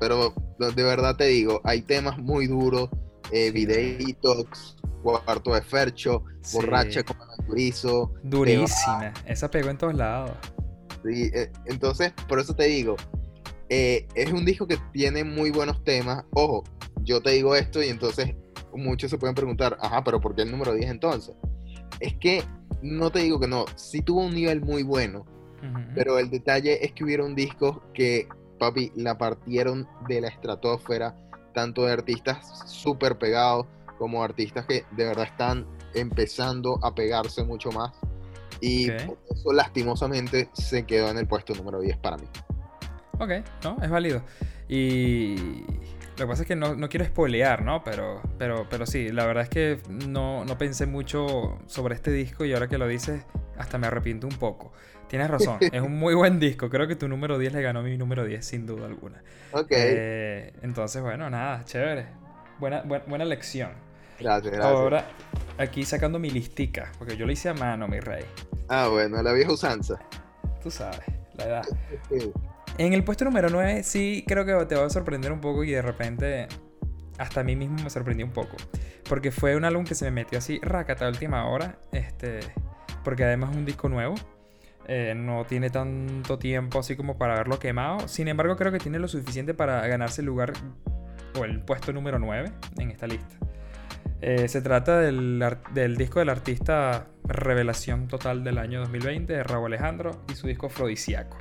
pero 0.00 0.34
de 0.58 0.82
verdad 0.82 1.16
te 1.16 1.24
digo, 1.26 1.60
hay 1.64 1.82
temas 1.82 2.18
muy 2.18 2.46
duros. 2.48 2.88
Eh, 3.32 3.46
Sí. 3.46 3.50
videitos, 3.52 4.76
cuarto 5.02 5.54
de 5.54 5.62
Fercho, 5.62 6.22
Sí. 6.42 6.56
borracha 6.56 7.02
como 7.04 7.24
Turizo. 7.46 8.12
Durísima. 8.22 9.12
Esa 9.26 9.50
pegó 9.50 9.70
en 9.70 9.78
todos 9.78 9.94
lados. 9.94 10.30
Eh, 11.08 11.52
entonces, 11.66 12.12
por 12.28 12.38
eso 12.40 12.54
te 12.54 12.64
digo, 12.64 12.96
eh, 13.68 14.06
es 14.14 14.32
un 14.32 14.44
disco 14.44 14.66
que 14.66 14.78
tiene 14.92 15.24
muy 15.24 15.50
buenos 15.50 15.82
temas. 15.84 16.24
Ojo, 16.32 16.64
yo 17.02 17.20
te 17.20 17.30
digo 17.30 17.54
esto 17.54 17.82
y 17.82 17.88
entonces 17.88 18.34
muchos 18.74 19.10
se 19.10 19.18
pueden 19.18 19.34
preguntar, 19.34 19.76
ajá, 19.80 20.04
pero 20.04 20.20
¿por 20.20 20.34
qué 20.34 20.42
el 20.42 20.50
número 20.50 20.74
10 20.74 20.90
entonces? 20.90 21.34
Es 22.00 22.14
que 22.14 22.42
no 22.82 23.10
te 23.10 23.20
digo 23.20 23.40
que 23.40 23.48
no, 23.48 23.64
sí 23.74 24.02
tuvo 24.02 24.22
un 24.22 24.34
nivel 24.34 24.60
muy 24.60 24.82
bueno, 24.82 25.24
pero 25.94 26.18
el 26.18 26.30
detalle 26.30 26.84
es 26.84 26.92
que 26.92 27.02
hubieron 27.02 27.34
discos 27.34 27.78
que, 27.92 28.28
papi, 28.60 28.92
la 28.94 29.18
partieron 29.18 29.88
de 30.08 30.20
la 30.20 30.28
estratosfera, 30.28 31.16
tanto 31.54 31.84
de 31.86 31.92
artistas 31.92 32.62
súper 32.66 33.18
pegados 33.18 33.66
como 33.98 34.22
artistas 34.22 34.66
que 34.66 34.84
de 34.92 35.04
verdad 35.06 35.24
están 35.24 35.66
empezando 35.94 36.78
a 36.82 36.94
pegarse 36.94 37.42
mucho 37.42 37.70
más. 37.72 37.92
Y 38.60 38.90
por 38.90 39.18
eso 39.30 39.52
lastimosamente 39.52 40.50
se 40.52 40.84
quedó 40.86 41.10
en 41.10 41.18
el 41.18 41.26
puesto 41.26 41.54
número 41.54 41.80
10 41.80 41.98
para 41.98 42.16
mí. 42.16 42.26
Ok, 43.18 43.30
no, 43.64 43.78
es 43.82 43.90
válido. 43.90 44.22
Y 44.68 45.36
lo 46.16 46.16
que 46.16 46.26
pasa 46.26 46.42
es 46.42 46.48
que 46.48 46.56
no, 46.56 46.74
no 46.74 46.88
quiero 46.88 47.04
spoilear, 47.06 47.62
¿no? 47.62 47.82
Pero, 47.84 48.22
pero, 48.38 48.66
pero 48.68 48.86
sí, 48.86 49.10
la 49.10 49.26
verdad 49.26 49.44
es 49.44 49.48
que 49.50 49.80
no, 49.88 50.44
no 50.44 50.58
pensé 50.58 50.86
mucho 50.86 51.58
sobre 51.66 51.94
este 51.94 52.10
disco 52.10 52.44
y 52.44 52.52
ahora 52.52 52.68
que 52.68 52.78
lo 52.78 52.86
dices, 52.88 53.24
hasta 53.56 53.78
me 53.78 53.86
arrepiento 53.86 54.26
un 54.26 54.36
poco. 54.36 54.72
Tienes 55.08 55.30
razón, 55.30 55.66
es 55.70 55.82
un 55.82 55.98
muy 55.98 56.14
buen 56.14 56.40
disco. 56.40 56.68
Creo 56.68 56.86
que 56.88 56.96
tu 56.96 57.08
número 57.08 57.38
10 57.38 57.52
le 57.54 57.62
ganó 57.62 57.80
a 57.80 57.82
mi 57.82 57.96
número 57.96 58.24
10 58.24 58.44
sin 58.44 58.66
duda 58.66 58.86
alguna. 58.86 59.22
Ok, 59.50 59.68
Eh, 59.70 60.52
entonces, 60.62 61.02
bueno, 61.02 61.30
nada, 61.30 61.64
chévere. 61.64 62.06
Buena, 62.58 62.82
buena, 62.82 63.04
buena 63.06 63.24
lección. 63.24 63.85
Gracias, 64.18 64.52
gracias. 64.54 64.64
Ahora, 64.80 65.06
aquí 65.58 65.84
sacando 65.84 66.18
mi 66.18 66.30
listica, 66.30 66.92
porque 66.98 67.16
yo 67.16 67.26
lo 67.26 67.32
hice 67.32 67.48
a 67.48 67.54
mano, 67.54 67.88
mi 67.88 68.00
rey. 68.00 68.24
Ah, 68.68 68.88
bueno, 68.88 69.22
la 69.22 69.32
vieja 69.32 69.52
usanza. 69.52 69.98
Tú 70.62 70.70
sabes, 70.70 71.00
la 71.34 71.44
edad. 71.44 71.64
Sí. 72.08 72.32
En 72.78 72.92
el 72.92 73.04
puesto 73.04 73.24
número 73.24 73.48
9 73.48 73.82
sí 73.84 74.22
creo 74.26 74.44
que 74.44 74.52
te 74.66 74.74
va 74.74 74.84
a 74.84 74.90
sorprender 74.90 75.32
un 75.32 75.40
poco 75.40 75.64
y 75.64 75.70
de 75.70 75.80
repente 75.80 76.46
hasta 77.18 77.40
a 77.40 77.44
mí 77.44 77.56
mismo 77.56 77.82
me 77.82 77.88
sorprendió 77.90 78.26
un 78.26 78.32
poco. 78.32 78.56
Porque 79.08 79.30
fue 79.30 79.56
un 79.56 79.64
álbum 79.64 79.84
que 79.84 79.94
se 79.94 80.04
me 80.06 80.10
metió 80.10 80.38
así 80.38 80.58
racata 80.62 81.08
última 81.08 81.46
hora. 81.48 81.78
Este, 81.92 82.40
porque 83.02 83.24
además 83.24 83.50
es 83.52 83.56
un 83.56 83.64
disco 83.64 83.88
nuevo. 83.88 84.14
eh, 84.88 85.14
no 85.16 85.44
tiene 85.46 85.70
tanto 85.70 86.38
tiempo 86.38 86.78
así 86.80 86.96
como 86.96 87.16
para 87.16 87.34
haberlo 87.34 87.58
quemado. 87.58 88.08
Sin 88.08 88.28
embargo 88.28 88.56
creo 88.56 88.70
que 88.72 88.78
tiene 88.78 88.98
lo 88.98 89.08
suficiente 89.08 89.54
para 89.54 89.86
ganarse 89.86 90.20
el 90.20 90.26
lugar 90.26 90.52
o 91.38 91.44
el 91.44 91.60
puesto 91.62 91.92
número 91.94 92.18
9 92.18 92.52
en 92.78 92.90
esta 92.90 93.06
lista. 93.06 93.36
Eh, 94.20 94.48
se 94.48 94.62
trata 94.62 95.00
del, 95.00 95.38
disco 95.96 96.20
del 96.20 96.30
artista 96.30 97.06
revelación 97.24 98.08
total 98.08 98.44
del 98.44 98.58
año 98.58 98.80
2020 98.80 99.32
de 99.32 99.42
Raúl 99.42 99.66
Alejandro 99.66 100.22
y 100.32 100.34
su 100.34 100.46
disco 100.46 100.66
Afrodisíaco. 100.66 101.36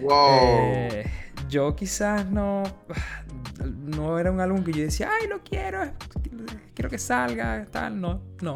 Wow. 0.00 0.10
Eh, 0.10 1.06
yo 1.48 1.74
quizás 1.76 2.30
no. 2.30 2.62
No 3.62 4.18
era 4.18 4.32
un 4.32 4.40
álbum 4.40 4.64
que 4.64 4.72
yo 4.72 4.82
decía, 4.82 5.10
ay, 5.12 5.28
lo 5.28 5.40
quiero, 5.42 5.78
quiero 6.74 6.90
que 6.90 6.98
salga, 6.98 7.66
tal, 7.70 8.00
no, 8.00 8.20
no. 8.40 8.54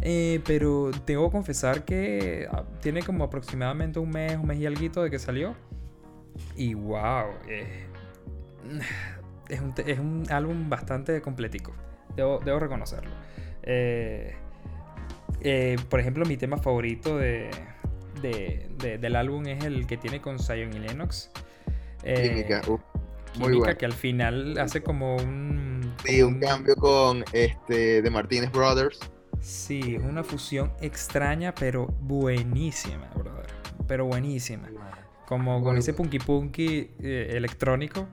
Eh, 0.00 0.40
pero 0.46 0.92
tengo 1.04 1.26
que 1.26 1.32
confesar 1.32 1.84
que 1.84 2.48
ah, 2.50 2.64
tiene 2.80 3.02
como 3.02 3.24
aproximadamente 3.24 3.98
un 3.98 4.10
mes, 4.10 4.36
un 4.36 4.46
mes 4.46 4.58
y 4.58 4.66
algo 4.66 5.02
de 5.02 5.10
que 5.10 5.18
salió. 5.18 5.54
Y 6.56 6.74
wow, 6.74 7.26
es, 9.48 9.60
un, 9.60 9.74
es 9.84 9.98
un 9.98 10.26
álbum 10.30 10.70
bastante 10.70 11.20
completico, 11.20 11.74
debo, 12.16 12.40
debo 12.44 12.58
reconocerlo. 12.58 13.10
Eh, 13.62 14.34
eh, 15.40 15.76
por 15.88 16.00
ejemplo, 16.00 16.24
mi 16.24 16.36
tema 16.36 16.56
favorito 16.58 17.18
de, 17.18 17.50
de- 18.22 18.68
de- 18.78 18.98
del 18.98 19.16
álbum 19.16 19.46
es 19.46 19.64
el 19.64 19.86
que 19.86 19.96
tiene 19.96 20.20
con 20.20 20.38
Zion 20.38 20.72
y 20.74 20.78
Lennox. 20.78 21.30
Eh, 22.02 22.30
Química, 22.30 22.62
muy 22.66 22.80
Química, 23.32 23.58
bueno. 23.58 23.78
que 23.78 23.86
al 23.86 23.92
final 23.92 24.58
hace 24.58 24.82
como 24.82 25.16
un... 25.16 25.92
Sí, 26.04 26.22
un 26.22 26.38
cambio 26.38 26.76
con 26.76 27.24
este 27.32 28.02
de 28.02 28.10
Martínez 28.10 28.52
Brothers. 28.52 29.00
Sí, 29.40 29.96
es 29.96 30.02
una 30.02 30.22
fusión 30.24 30.72
extraña, 30.80 31.54
pero 31.54 31.86
buenísima, 32.00 33.10
brother. 33.14 33.46
Pero 33.86 34.06
buenísima. 34.06 34.68
Como 35.26 35.62
con 35.62 35.76
ese 35.76 35.92
punky 35.94 36.18
punky 36.18 36.90
eh, 37.00 37.32
electrónico. 37.32 38.06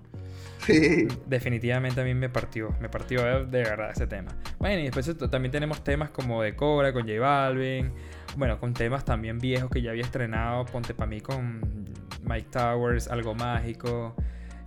Sí, 0.66 1.08
Definitivamente 1.26 2.02
a 2.02 2.04
mí 2.04 2.14
me 2.14 2.30
partió, 2.30 2.76
me 2.80 2.88
partió 2.90 3.46
de 3.46 3.64
verdad 3.64 3.92
ese 3.92 4.08
tema. 4.08 4.36
Bueno, 4.60 4.80
y 4.82 4.84
después 4.90 5.12
también 5.30 5.52
tenemos 5.52 5.84
temas 5.84 6.12
como 6.12 6.42
de 6.44 6.56
Cobra 6.56 6.94
con 6.94 7.04
J 7.04 7.20
Balvin. 7.20 7.92
Bueno, 8.38 8.60
con 8.60 8.74
temas 8.74 9.04
también 9.04 9.40
viejos 9.40 9.70
que 9.70 9.82
ya 9.82 9.92
había 9.92 10.04
estrenado. 10.04 10.66
Ponte 10.66 10.94
para 10.94 11.10
mí 11.10 11.20
con 11.22 11.62
Mike 12.24 12.48
Towers, 12.52 13.08
Algo 13.08 13.34
Mágico. 13.36 14.16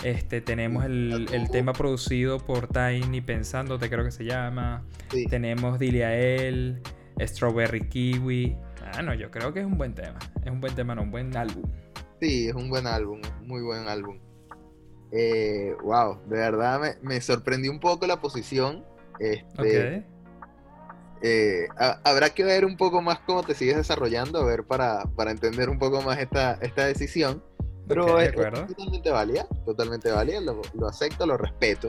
Este, 0.02 0.40
tenemos 0.40 0.84
el, 0.84 1.28
el 1.32 1.50
tema 1.50 1.72
producido 1.72 2.38
por 2.38 2.66
Tiny 2.68 3.20
Pensándote, 3.20 3.88
creo 3.88 4.04
que 4.04 4.10
se 4.10 4.24
llama. 4.24 4.82
sí. 5.10 5.26
Tenemos 5.26 5.78
Dile 5.78 6.04
a 6.04 6.16
él, 6.16 6.82
Strawberry 7.20 7.88
Kiwi. 7.88 8.56
Ah, 8.92 9.00
no, 9.02 9.14
yo 9.14 9.30
creo 9.30 9.52
que 9.54 9.60
es 9.60 9.66
un 9.66 9.78
buen 9.78 9.94
tema. 9.94 10.18
Es 10.44 10.50
un 10.50 10.60
buen 10.60 10.74
tema, 10.74 10.94
no, 10.94 11.02
un 11.02 11.10
buen 11.10 11.34
álbum. 11.36 11.64
Sí, 12.20 12.48
es 12.48 12.54
un 12.54 12.68
buen 12.68 12.86
álbum, 12.86 13.20
muy 13.42 13.62
buen 13.62 13.88
álbum. 13.88 14.18
Eh, 15.16 15.76
wow, 15.82 16.18
de 16.26 16.36
verdad 16.38 16.80
me, 16.80 16.94
me 17.02 17.20
sorprendió 17.20 17.70
un 17.70 17.78
poco 17.80 18.06
la 18.06 18.20
posición. 18.20 18.84
Este. 19.20 20.04
Eh, 21.22 21.68
ha- 21.78 22.00
habrá 22.04 22.30
que 22.30 22.42
ver 22.44 22.64
un 22.64 22.76
poco 22.76 23.00
más 23.00 23.20
cómo 23.20 23.42
te 23.44 23.54
sigues 23.54 23.76
desarrollando, 23.76 24.40
a 24.40 24.44
ver, 24.44 24.64
para, 24.64 25.04
para 25.16 25.30
entender 25.30 25.70
un 25.70 25.78
poco 25.78 26.02
más 26.02 26.18
esta, 26.18 26.54
esta 26.60 26.84
decisión. 26.86 27.42
Pero 27.86 28.16
de 28.16 28.26
es, 28.26 28.32
totalmente 28.34 29.10
válida, 29.10 29.46
totalmente 29.64 30.10
válida, 30.10 30.40
lo, 30.40 30.60
lo 30.74 30.86
acepto, 30.88 31.26
lo 31.26 31.36
respeto. 31.36 31.88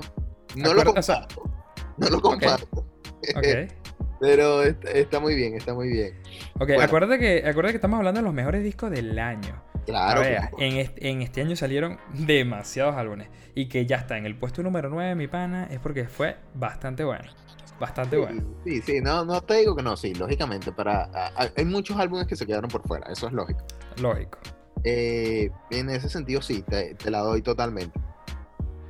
No 0.55 0.71
Acuerdo, 0.71 0.93
lo 0.93 0.99
o 0.99 1.03
sea- 1.03 1.21
comparto, 1.27 1.49
no 1.97 2.09
lo 2.09 2.21
comparto, 2.21 2.85
pero 4.19 4.63
está, 4.63 4.91
está 4.91 5.19
muy 5.19 5.35
bien, 5.35 5.55
está 5.55 5.73
muy 5.73 5.89
bien. 5.89 6.13
Ok, 6.55 6.67
Bueno. 6.67 6.83
acuérdate, 6.83 7.19
que, 7.19 7.37
acuérdate 7.39 7.71
que 7.73 7.77
estamos 7.77 7.97
hablando 7.97 8.19
de 8.19 8.25
los 8.25 8.33
mejores 8.33 8.63
discos 8.63 8.91
del 8.91 9.17
año. 9.19 9.61
Claro, 9.85 10.21
ver, 10.21 10.49
en, 10.57 10.77
este, 10.77 11.09
en 11.09 11.21
este 11.21 11.41
año 11.41 11.55
salieron 11.55 11.97
demasiados 12.13 12.95
álbumes. 12.95 13.29
Y 13.53 13.67
que 13.67 13.85
ya 13.85 13.97
está 13.97 14.17
en 14.17 14.25
el 14.25 14.35
puesto 14.35 14.63
número 14.63 14.89
9, 14.89 15.15
mi 15.15 15.27
pana, 15.27 15.67
es 15.69 15.79
porque 15.79 16.05
fue 16.05 16.37
bastante 16.53 17.03
bueno. 17.03 17.29
Bastante 17.79 18.17
bueno. 18.17 18.41
Sí, 18.63 18.81
sí, 18.81 19.01
no, 19.01 19.25
no 19.25 19.41
te 19.41 19.55
digo 19.55 19.75
que 19.75 19.83
no, 19.83 19.97
sí, 19.97 20.13
lógicamente, 20.13 20.71
para, 20.71 21.09
hay 21.35 21.65
muchos 21.65 21.97
álbumes 21.97 22.25
que 22.25 22.35
se 22.35 22.45
quedaron 22.45 22.69
por 22.69 22.87
fuera, 22.87 23.11
eso 23.11 23.27
es 23.27 23.33
lógico. 23.33 23.65
Lógico. 24.01 24.39
Eh, 24.83 25.49
en 25.71 25.89
ese 25.89 26.09
sentido 26.09 26.41
sí, 26.41 26.61
te, 26.61 26.95
te 26.95 27.11
la 27.11 27.19
doy 27.19 27.41
totalmente. 27.41 27.99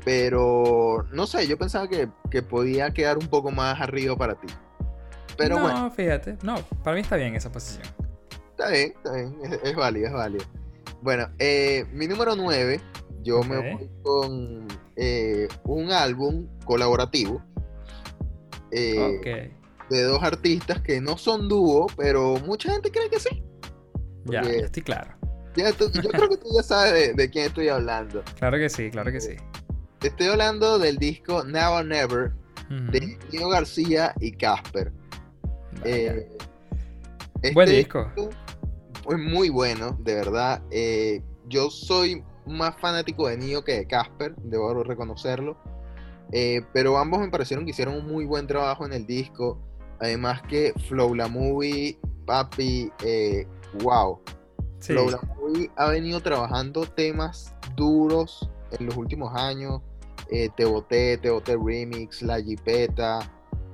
Pero, 0.04 1.08
no 1.12 1.26
sé, 1.26 1.48
yo 1.48 1.58
pensaba 1.58 1.88
que, 1.88 2.10
que 2.30 2.44
podía 2.44 2.92
quedar 2.92 3.18
un 3.18 3.28
poco 3.28 3.50
más 3.50 3.82
arriba 3.82 4.16
para 4.16 4.36
ti. 4.36 4.48
Pero 5.36 5.56
no, 5.56 5.64
bueno, 5.64 5.92
fíjate. 5.92 6.38
No, 6.44 6.56
para 6.84 6.96
mí 6.96 7.02
está 7.02 7.16
bien 7.16 7.36
esa 7.36 7.52
posición. 7.52 7.88
está 8.52 8.70
bien, 8.70 8.94
está 8.96 9.14
bien, 9.14 9.36
es, 9.44 9.60
es 9.64 9.76
válido, 9.76 10.08
es 10.08 10.14
válido. 10.14 10.46
Bueno, 11.06 11.30
eh, 11.38 11.86
mi 11.94 12.08
número 12.08 12.36
9, 12.36 12.82
yo 13.22 13.44
me 13.44 13.58
voy 13.76 13.90
con 14.02 14.68
eh, 14.96 15.48
un 15.66 15.92
álbum 15.92 16.48
colaborativo 16.66 17.44
eh, 18.72 19.52
de 19.92 20.02
dos 20.02 20.24
artistas 20.24 20.82
que 20.82 21.00
no 21.00 21.16
son 21.16 21.48
dúo, 21.48 21.86
pero 21.96 22.38
mucha 22.38 22.72
gente 22.72 22.90
cree 22.92 23.08
que 23.12 23.20
sí. 23.20 23.44
Ya, 24.26 24.42
estoy 24.42 24.82
claro. 24.82 25.14
Ya 25.56 25.72
tú- 25.74 25.92
yo 25.94 26.02
creo 26.10 26.28
que 26.28 26.38
tú 26.38 26.48
ya 26.58 26.64
sabes 26.64 26.94
de, 26.94 27.14
de 27.14 27.30
quién 27.30 27.46
estoy 27.46 27.70
hablando. 27.70 28.24
Claro 28.40 28.58
que 28.58 28.68
sí, 28.68 28.90
claro 28.90 29.12
que 29.12 29.22
sí. 29.22 29.36
Te 30.00 30.08
estoy 30.08 30.26
hablando 30.26 30.80
del 30.80 30.98
disco 30.98 31.44
Now 31.44 31.74
or 31.76 31.86
Never 31.86 32.32
de 32.92 33.20
Nino 33.32 33.48
García 33.50 34.16
y 34.20 34.32
Casper. 34.32 34.92
Vaya. 35.82 36.16
Eh, 36.16 36.28
este 37.44 37.54
Buen 37.54 37.70
disco. 37.70 38.12
Es 39.10 39.20
muy 39.20 39.50
bueno, 39.50 39.98
de 40.00 40.16
verdad. 40.16 40.62
Eh, 40.72 41.22
yo 41.48 41.70
soy 41.70 42.24
más 42.46 42.76
fanático 42.78 43.28
de 43.28 43.38
Nio 43.38 43.64
que 43.64 43.74
de 43.74 43.88
Casper, 43.88 44.36
debo 44.38 44.84
reconocerlo. 44.84 45.58
Eh, 46.32 46.62
pero 46.74 46.98
ambos 46.98 47.20
me 47.20 47.30
parecieron 47.30 47.66
que 47.66 47.72
hicieron 47.72 47.96
un 47.96 48.08
muy 48.08 48.26
buen 48.26 48.48
trabajo 48.48 48.86
en 48.86 48.94
el 48.94 49.06
disco. 49.06 49.60
Además 50.00 50.42
que 50.44 50.74
Flow 50.88 51.14
la 51.16 51.28
Movie, 51.28 51.98
papi, 52.26 52.92
eh, 53.04 53.48
wow. 53.84 54.20
Sí. 54.80 54.94
Flow 54.94 55.10
la 55.10 55.20
Movie 55.22 55.70
ha 55.76 55.90
venido 55.90 56.20
trabajando 56.20 56.86
temas 56.86 57.54
duros 57.76 58.50
en 58.72 58.88
los 58.88 58.98
últimos 58.98 59.34
años. 59.36 59.82
Eh, 60.30 60.50
te 60.58 60.66
boté, 60.66 61.18
te 61.20 61.30
boté 61.30 61.56
remix, 61.56 62.22
la 62.24 62.42
jipeta. 62.42 63.20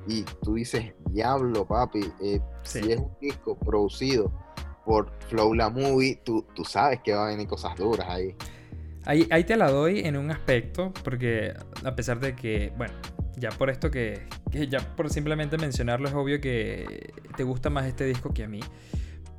Y 0.07 0.23
tú 0.43 0.55
dices, 0.55 0.93
diablo, 1.09 1.65
papi. 1.65 2.11
eh, 2.21 2.41
Sí. 2.63 2.83
Si 2.83 2.91
es 2.91 2.99
un 2.99 3.11
disco 3.19 3.57
producido 3.57 4.31
por 4.85 5.11
Flow 5.27 5.53
la 5.53 5.69
Movie, 5.69 6.21
tú, 6.23 6.45
tú 6.55 6.63
sabes 6.63 6.99
que 7.01 7.13
va 7.13 7.27
a 7.27 7.29
venir 7.29 7.47
cosas 7.47 7.75
duras 7.77 8.07
ahí. 8.09 8.35
Ahí, 9.05 9.27
ahí 9.31 9.43
te 9.43 9.57
la 9.57 9.69
doy 9.69 9.99
en 9.99 10.15
un 10.17 10.29
aspecto, 10.31 10.93
porque 11.03 11.53
a 11.83 11.95
pesar 11.95 12.19
de 12.19 12.35
que, 12.35 12.71
bueno, 12.77 12.93
ya 13.35 13.49
por 13.49 13.69
esto 13.69 13.89
que, 13.89 14.27
que 14.51 14.67
ya 14.67 14.79
por 14.79 15.09
simplemente 15.09 15.57
mencionarlo 15.57 16.07
es 16.07 16.13
obvio 16.13 16.39
que 16.39 17.11
te 17.35 17.43
gusta 17.43 17.69
más 17.69 17.85
este 17.85 18.05
disco 18.05 18.33
que 18.33 18.43
a 18.43 18.47
mí. 18.47 18.59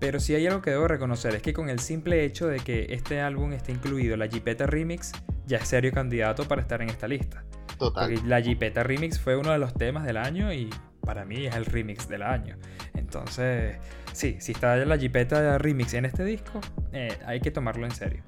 Pero 0.01 0.19
sí 0.19 0.35
hay 0.35 0.47
algo 0.49 0.63
que 0.63 0.71
debo 0.71 0.89
reconocer, 0.89 1.35
es 1.37 1.43
que 1.43 1.53
con 1.53 1.69
el 1.69 1.79
simple 1.79 2.25
hecho 2.25 2.49
de 2.49 2.59
que 2.59 2.87
este 2.91 3.21
álbum 3.21 3.53
esté 3.53 3.71
incluido 3.71 4.17
la 4.17 4.27
Jeepeta 4.27 4.67
Remix, 4.67 5.13
ya 5.47 5.59
es 5.59 5.69
serio 5.69 5.93
candidato 5.93 6.49
para 6.49 6.61
estar 6.61 6.83
en 6.83 6.91
esta 6.91 7.07
lista. 7.07 7.45
Total. 7.79 8.11
Porque 8.11 8.27
la 8.27 8.41
Jeepeta 8.41 8.83
Remix 8.83 9.21
fue 9.21 9.37
uno 9.37 9.53
de 9.53 9.59
los 9.59 9.75
temas 9.75 10.05
del 10.05 10.17
año 10.17 10.53
y 10.53 10.71
para 11.03 11.25
mí 11.25 11.47
es 11.47 11.55
el 11.55 11.67
remix 11.67 12.09
del 12.09 12.23
año. 12.23 12.57
Entonces, 12.95 13.77
sí, 14.13 14.37
si 14.41 14.53
está 14.53 14.77
la 14.77 14.97
Jeepeta 14.97 15.59
Remix 15.59 15.95
en 15.95 16.05
este 16.05 16.25
disco, 16.25 16.61
eh, 16.93 17.19
hay 17.27 17.41
que 17.41 17.51
tomarlo 17.51 17.85
en 17.87 17.93
serio. 17.93 18.23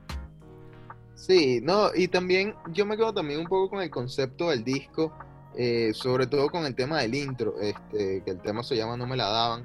Sí, 1.14 1.60
no, 1.62 1.88
y 1.94 2.08
también 2.08 2.54
yo 2.72 2.84
me 2.84 2.96
quedo 2.96 3.14
también 3.14 3.40
un 3.40 3.46
poco 3.46 3.70
con 3.70 3.82
el 3.82 3.90
concepto 3.90 4.50
del 4.50 4.64
disco, 4.64 5.12
eh, 5.56 5.92
sobre 5.94 6.26
todo 6.26 6.48
con 6.50 6.66
el 6.66 6.74
tema 6.74 7.00
del 7.00 7.14
intro, 7.14 7.54
este, 7.60 8.22
que 8.24 8.30
el 8.30 8.40
tema 8.40 8.62
se 8.62 8.76
llama 8.76 8.96
No 8.96 9.06
me 9.06 9.16
la 9.16 9.28
daban, 9.28 9.64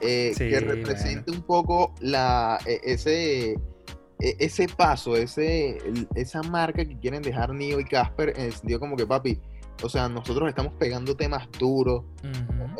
eh, 0.00 0.32
Sí, 0.34 0.48
que 0.48 0.60
representa 0.60 1.30
un 1.30 1.42
poco 1.42 1.94
la, 2.00 2.58
e- 2.66 2.80
ese, 2.84 3.52
e- 3.52 4.36
ese 4.38 4.66
paso, 4.68 5.16
ese, 5.16 5.78
esa 6.14 6.42
marca 6.42 6.84
que 6.84 6.98
quieren 6.98 7.22
dejar 7.22 7.52
Nio 7.52 7.78
y 7.78 7.84
Casper 7.84 8.32
en 8.36 8.46
el 8.46 8.52
sentido 8.52 8.80
como 8.80 8.96
que 8.96 9.06
papi, 9.06 9.38
o 9.82 9.88
sea, 9.88 10.08
nosotros 10.08 10.48
estamos 10.48 10.74
pegando 10.74 11.16
temas 11.16 11.48
duros, 11.58 12.04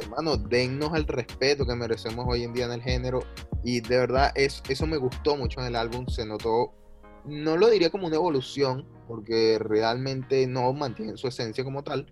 hermano, 0.01 0.37
dennos 0.37 0.95
el 0.95 1.07
respeto 1.07 1.67
que 1.67 1.75
merecemos 1.75 2.27
hoy 2.29 2.45
en 2.45 2.53
día 2.53 2.67
en 2.67 2.73
el 2.73 2.83
género. 2.83 3.23
Y 3.65 3.81
de 3.81 3.99
verdad, 3.99 4.33
es, 4.35 4.63
eso 4.69 4.87
me 4.87 4.97
gustó 4.97 5.37
mucho 5.37 5.61
en 5.61 5.67
el 5.67 5.77
álbum. 5.77 6.07
Se 6.07 6.25
notó, 6.25 6.73
no 7.25 7.57
lo 7.57 7.69
diría 7.69 7.91
como 7.91 8.07
una 8.07 8.17
evolución, 8.17 8.87
porque 9.07 9.59
realmente 9.59 10.47
no 10.47 10.73
mantienen 10.73 11.17
su 11.17 11.29
esencia 11.29 11.65
como 11.65 11.83
tal. 11.83 12.07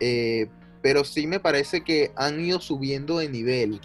eh, 0.00 0.48
pero 0.82 1.04
sí 1.04 1.26
me 1.26 1.40
parece 1.40 1.82
que 1.82 2.12
han 2.16 2.40
ido 2.40 2.60
subiendo 2.60 3.18
de 3.18 3.28
nivel 3.28 3.80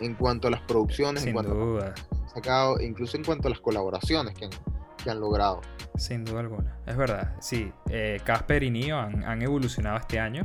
en 0.00 0.14
cuanto 0.14 0.48
a 0.48 0.50
las 0.50 0.60
producciones, 0.62 1.24
en 1.24 1.32
cuanto 1.32 1.52
a 1.52 1.54
lo 1.54 1.78
que 1.78 1.84
han 1.86 2.28
sacado, 2.28 2.80
incluso 2.80 3.16
en 3.16 3.24
cuanto 3.24 3.48
a 3.48 3.50
las 3.50 3.60
colaboraciones 3.60 4.34
que 4.34 4.44
han, 4.44 4.50
que 5.06 5.10
han 5.12 5.20
logrado. 5.20 5.62
Sin 5.96 6.24
duda 6.26 6.40
alguna. 6.40 6.76
Es 6.86 6.96
verdad. 6.96 7.34
Sí, 7.40 7.72
eh, 7.88 8.20
Casper 8.24 8.62
y 8.62 8.70
Nio 8.70 8.98
han, 8.98 9.24
han 9.24 9.40
evolucionado 9.40 9.96
este 9.96 10.18
año. 10.20 10.44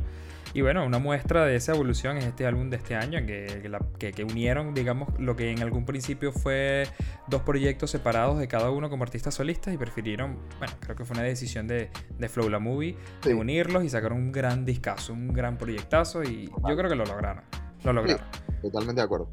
Y 0.54 0.60
bueno, 0.60 0.84
una 0.84 0.98
muestra 0.98 1.46
de 1.46 1.56
esa 1.56 1.72
evolución 1.72 2.18
es 2.18 2.24
este 2.26 2.46
álbum 2.46 2.68
de 2.68 2.76
este 2.76 2.94
año, 2.94 3.24
que, 3.26 3.60
que 3.62 3.68
la- 3.70 3.80
que- 3.98 4.12
que 4.12 4.22
unieron, 4.24 4.74
digamos, 4.74 5.08
lo 5.18 5.34
que 5.34 5.50
en 5.50 5.62
algún 5.62 5.86
principio 5.86 6.30
fue 6.30 6.84
dos 7.26 7.40
proyectos 7.42 7.90
separados 7.90 8.38
de 8.38 8.48
cada 8.48 8.70
uno 8.70 8.90
como 8.90 9.02
artistas 9.02 9.34
solistas 9.34 9.72
y 9.72 9.78
prefirieron, 9.78 10.36
bueno, 10.58 10.74
creo 10.80 10.94
que 10.94 11.04
fue 11.06 11.14
una 11.16 11.22
decisión 11.24 11.66
de, 11.66 11.90
de 12.18 12.28
Flow 12.28 12.50
La 12.50 12.58
Movie, 12.58 12.96
de 13.24 13.32
unirlos 13.32 13.82
y 13.84 13.88
sacar 13.88 14.12
un 14.12 14.30
gran 14.30 14.66
discazo, 14.66 15.14
un 15.14 15.32
gran 15.32 15.56
proyectazo 15.56 16.22
y 16.22 16.46
yo 16.68 16.76
creo 16.76 16.88
que 16.90 16.96
lo 16.96 17.06
lograron. 17.06 17.44
Lo 17.82 17.94
lograron. 17.94 18.24
Totalmente 18.60 19.00
de 19.00 19.04
acuerdo. 19.06 19.30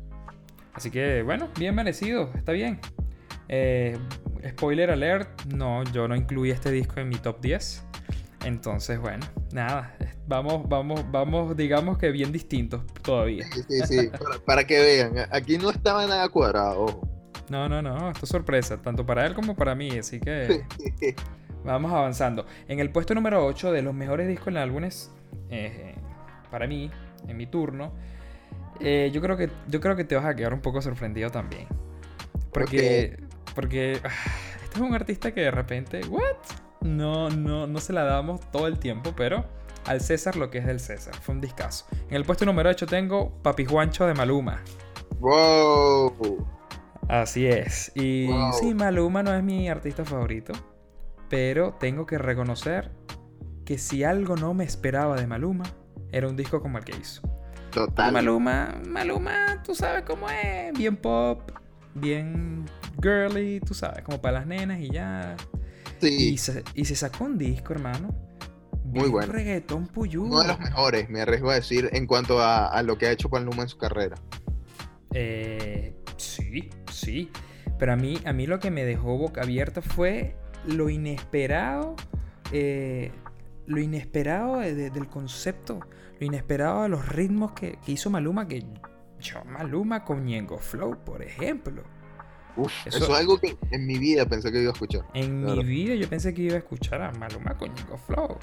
Así 0.74 0.90
que, 0.90 1.22
bueno, 1.24 1.50
bien 1.60 1.76
merecido, 1.76 2.32
está 2.34 2.54
bien. 2.54 2.80
Eh, 3.50 3.98
spoiler 4.48 4.92
alert, 4.92 5.46
no, 5.46 5.84
yo 5.86 6.08
no 6.08 6.16
incluí 6.16 6.52
este 6.52 6.72
disco 6.72 7.00
en 7.00 7.10
mi 7.10 7.16
top 7.16 7.42
10. 7.42 7.84
Entonces, 8.46 9.00
bueno, 9.00 9.26
nada, 9.52 9.96
vamos, 10.28 10.68
vamos, 10.70 11.04
vamos, 11.12 11.58
digamos 11.58 11.98
que 11.98 12.12
bien 12.12 12.32
distintos 12.32 12.86
todavía. 13.02 13.46
Sí, 13.52 13.64
sí, 13.68 13.82
sí, 13.86 14.08
para, 14.08 14.40
para 14.40 14.64
que 14.64 14.80
vean, 14.80 15.28
aquí 15.32 15.58
no 15.58 15.70
estaba 15.70 16.08
nada 16.08 16.30
cuadrado. 16.30 17.02
No, 17.50 17.68
no, 17.68 17.82
no, 17.82 18.12
esto 18.12 18.26
es 18.26 18.30
sorpresa, 18.30 18.78
tanto 18.82 19.06
para 19.06 19.26
él 19.26 19.34
como 19.34 19.56
para 19.56 19.76
mí, 19.76 19.90
así 19.98 20.20
que 20.20 20.64
vamos 21.64 21.92
avanzando. 21.92 22.46
En 22.68 22.80
el 22.80 22.92
puesto 22.92 23.14
número 23.16 23.46
8 23.46 23.72
de 23.72 23.82
los 23.82 23.94
mejores 23.94 24.28
discos 24.28 24.50
en 24.50 24.58
álbumes, 24.58 25.12
eh, 25.50 25.96
para 26.52 26.68
mí, 26.68 26.92
en 27.28 27.38
mi 27.38 27.48
turno, 27.48 27.94
eh, 28.80 29.10
yo, 29.14 29.22
creo 29.22 29.36
que, 29.36 29.50
yo 29.68 29.82
creo 29.82 29.96
que 29.96 30.04
te 30.04 30.16
vas 30.16 30.26
a 30.26 30.36
quedar 30.36 30.54
un 30.54 30.62
poco 30.62 30.82
sorprendido 30.82 31.30
también. 31.30 31.68
Porque, 32.54 33.18
porque 33.56 34.00
ah, 34.04 34.10
este 34.64 34.76
es 34.76 34.82
un 34.82 34.94
artista 34.94 35.34
que 35.34 35.42
de 35.42 35.52
repente, 35.52 36.02
¿what? 36.08 36.36
No, 36.82 37.30
no, 37.30 37.68
no 37.68 37.80
se 37.80 37.94
la 37.94 38.04
damos 38.04 38.42
todo 38.52 38.68
el 38.68 38.80
tiempo, 38.80 39.14
pero 39.16 39.46
al 39.86 40.02
César 40.02 40.36
lo 40.36 40.50
que 40.50 40.60
es 40.60 40.66
del 40.66 40.80
César. 40.80 41.16
Fue 41.16 41.36
un 41.36 41.42
discazo. 41.42 41.86
En 42.10 42.16
el 42.16 42.26
puesto 42.26 42.46
número 42.46 42.70
8 42.70 42.86
tengo 42.88 43.32
Papi 43.42 43.66
Juancho 43.66 44.06
de 44.06 44.14
Maluma. 44.14 44.62
Wow. 45.20 46.48
Así 47.08 47.48
es. 47.48 47.92
Y 47.96 48.28
Wow. 48.28 48.54
sí, 48.54 48.74
Maluma 48.74 49.24
no 49.24 49.34
es 49.34 49.44
mi 49.44 49.68
artista 49.70 50.06
favorito. 50.06 50.54
Pero 51.30 51.76
tengo 51.80 52.06
que 52.06 52.18
reconocer 52.18 52.92
que 53.66 53.78
si 53.78 54.04
algo 54.04 54.36
no 54.36 54.54
me 54.54 54.64
esperaba 54.64 55.16
de 55.16 55.28
Maluma, 55.28 55.66
era 56.12 56.28
un 56.28 56.36
disco 56.36 56.62
como 56.62 56.78
el 56.78 56.86
que 56.86 56.96
hizo. 56.98 57.22
Total. 57.72 58.12
Maluma, 58.12 58.82
Maluma, 58.88 59.62
tú 59.64 59.76
sabes 59.76 60.04
cómo 60.04 60.28
es. 60.30 60.74
Bien 60.78 60.96
pop, 60.98 61.52
bien 61.94 62.66
girly, 63.02 63.60
tú 63.62 63.74
sabes, 63.74 64.04
como 64.04 64.22
para 64.22 64.40
las 64.40 64.48
nenas 64.48 64.80
y 64.80 64.90
ya. 64.92 65.36
Sí, 66.00 66.34
Y 66.34 66.38
se, 66.38 66.64
y 66.76 66.86
se 66.86 66.96
sacó 66.96 67.26
un 67.26 67.38
disco, 67.38 67.74
hermano. 67.74 68.14
Muy 68.86 69.02
bien 69.02 69.12
bueno. 69.12 69.34
Reggaetón 69.34 69.88
puyú. 69.88 70.24
uno 70.26 70.42
de 70.42 70.48
los 70.48 70.60
mejores, 70.60 71.10
me 71.10 71.22
arriesgo 71.22 71.52
a 71.52 71.56
decir, 71.56 71.90
en 71.94 72.08
cuanto 72.08 72.40
a, 72.42 72.68
a 72.68 72.82
lo 72.84 72.98
que 72.98 73.06
ha 73.08 73.12
hecho 73.12 73.30
Paluma 73.30 73.64
en 73.64 73.70
su 73.70 73.78
carrera. 73.78 74.16
Eh, 75.14 75.94
sí, 76.18 76.70
sí. 76.92 77.30
Pero 77.78 77.94
a 77.94 77.96
mí, 77.96 78.20
a 78.26 78.34
mí 78.34 78.46
lo 78.48 78.60
que 78.60 78.72
me 78.72 78.84
dejó 78.86 79.18
boca 79.18 79.42
abierta 79.42 79.82
fue 79.82 80.36
lo 80.66 80.90
inesperado. 80.90 81.96
eh, 82.52 83.12
lo 83.68 83.80
inesperado 83.80 84.58
de- 84.58 84.74
de- 84.74 84.90
del 84.90 85.08
concepto. 85.08 85.80
Lo 86.20 86.26
inesperado 86.26 86.82
de 86.84 86.90
los 86.90 87.08
ritmos 87.08 87.52
que, 87.52 87.78
que 87.86 87.92
hizo 87.92 88.10
Maluma. 88.10 88.48
Que 88.48 88.66
yo 89.20 89.44
Maluma 89.46 90.04
con 90.04 90.26
Ñengo 90.26 90.58
Flow, 90.58 90.98
por 91.06 91.22
ejemplo. 91.22 91.84
Uf, 92.60 92.88
Eso- 92.88 92.98
eso... 92.98 93.14
es 93.14 93.20
algo 93.20 93.40
que 93.40 93.56
en 93.72 93.86
mi 93.88 93.98
vida 93.98 94.26
pensé 94.26 94.52
que 94.52 94.62
iba 94.62 94.70
a 94.70 94.74
escuchar. 94.74 95.02
En 95.14 95.44
mi 95.44 95.64
vida 95.64 95.96
yo 95.96 96.08
pensé 96.10 96.34
que 96.34 96.42
iba 96.44 96.56
a 96.56 96.60
escuchar 96.60 97.02
a 97.02 97.12
Maluma 97.14 97.58
con 97.58 97.74
Ñengo 97.74 97.98
Flow. 97.98 98.38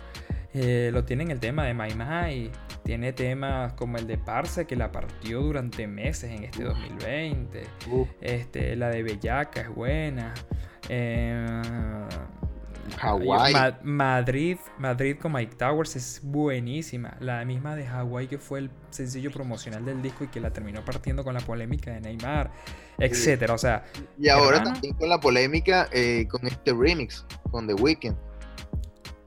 Eh, 0.54 0.90
lo 0.92 1.04
tiene 1.04 1.24
en 1.24 1.30
el 1.32 1.40
tema 1.40 1.64
de 1.66 1.74
My 1.74 1.94
My. 1.94 2.50
Tiene 2.82 3.12
temas 3.12 3.74
como 3.74 3.98
el 3.98 4.06
de 4.06 4.16
Parse, 4.16 4.64
que 4.66 4.74
la 4.74 4.90
partió 4.90 5.40
durante 5.42 5.86
meses 5.86 6.30
en 6.30 6.44
este 6.44 6.64
2020. 6.64 7.62
Uf, 7.90 8.08
Este, 8.22 8.74
la 8.76 8.88
de 8.88 9.02
Bellaca 9.02 9.60
es 9.60 9.68
buena. 9.74 10.32
Eh, 10.88 11.60
Hawái. 12.98 13.52
Ma- 13.52 13.78
Madrid, 13.82 14.58
Madrid 14.78 15.16
con 15.20 15.32
Mike 15.32 15.56
Towers 15.56 15.96
es 15.96 16.20
buenísima. 16.22 17.16
La 17.20 17.44
misma 17.44 17.74
de 17.76 17.86
Hawái 17.86 18.26
que 18.28 18.38
fue 18.38 18.60
el 18.60 18.70
sencillo 18.90 19.30
promocional 19.30 19.84
del 19.84 20.00
disco 20.02 20.24
y 20.24 20.28
que 20.28 20.40
la 20.40 20.50
terminó 20.50 20.84
partiendo 20.84 21.22
con 21.24 21.34
la 21.34 21.40
polémica 21.40 21.92
de 21.92 22.00
Neymar, 22.00 22.50
etcétera. 22.98 23.54
O 23.54 23.58
sea, 23.58 23.84
y 24.18 24.28
ahora 24.28 24.62
también 24.62 24.94
con 24.94 25.08
la 25.08 25.18
polémica 25.20 25.88
eh, 25.92 26.26
con 26.30 26.46
este 26.46 26.72
remix, 26.72 27.24
con 27.50 27.66
The 27.66 27.74
Weeknd. 27.74 28.16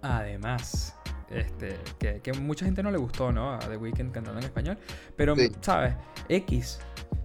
además, 0.01 0.95
este, 1.29 1.77
que, 1.99 2.21
que 2.21 2.33
mucha 2.33 2.65
gente 2.65 2.81
no 2.83 2.91
le 2.91 2.97
gustó, 2.97 3.31
¿no? 3.31 3.53
A 3.53 3.59
The 3.59 3.77
Weeknd 3.77 4.11
cantando 4.11 4.39
en 4.39 4.45
español. 4.45 4.77
Pero, 5.15 5.35
Sí. 5.35 5.51
¿sabes? 5.61 5.95
X, 6.27 6.79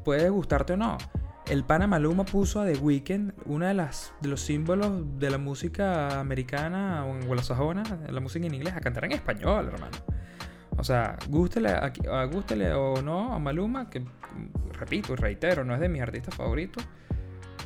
puede 0.04 0.28
gustarte 0.28 0.74
o 0.74 0.76
no. 0.76 0.98
El 1.48 1.62
pana 1.64 1.86
Maluma 1.86 2.24
puso 2.24 2.60
a 2.60 2.64
The 2.64 2.78
Weeknd 2.78 3.32
una 3.46 3.68
de 3.68 3.74
las 3.74 4.14
de 4.22 4.28
los 4.28 4.40
símbolos 4.40 5.18
de 5.18 5.30
la 5.30 5.36
música 5.38 6.18
americana 6.18 7.04
o 7.04 7.12
anglosajona, 7.12 7.82
la 8.08 8.20
música 8.20 8.46
en 8.46 8.54
inglés, 8.54 8.74
a 8.74 8.80
cantar 8.80 9.04
en 9.04 9.12
español, 9.12 9.68
hermano. 9.72 9.96
O 10.78 10.82
sea, 10.82 11.16
gústele, 11.28 11.68
a, 11.70 11.92
a- 12.10 12.24
gústele 12.24 12.72
o 12.72 13.02
no 13.02 13.34
a 13.34 13.38
Maluma, 13.38 13.90
que 13.90 14.02
repito 14.72 15.12
y 15.12 15.16
reitero, 15.16 15.64
no 15.64 15.74
es 15.74 15.80
de 15.80 15.88
mis 15.88 16.00
artistas 16.00 16.34
favoritos. 16.34 16.82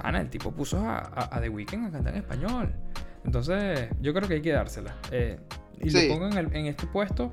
Pana, 0.03 0.21
el 0.21 0.29
tipo 0.29 0.51
puso 0.53 0.79
a, 0.81 0.99
a- 0.99 1.37
a 1.37 1.41
The 1.41 1.49
Weeknd 1.49 1.87
a 1.87 1.91
cantar 1.93 2.15
en 2.15 2.21
español. 2.21 2.75
Entonces, 3.25 3.89
yo 4.01 4.13
creo 4.13 4.27
que 4.29 4.35
hay 4.35 4.43
que 4.43 4.53
dársela. 4.53 4.95
Eh, 5.13 5.39
y 5.81 5.91
Sí. 5.91 6.09
lo 6.09 6.15
pongo 6.15 6.27
en, 6.27 6.37
el- 6.39 6.57
en 6.57 6.67
este 6.67 6.87
puesto 6.89 7.33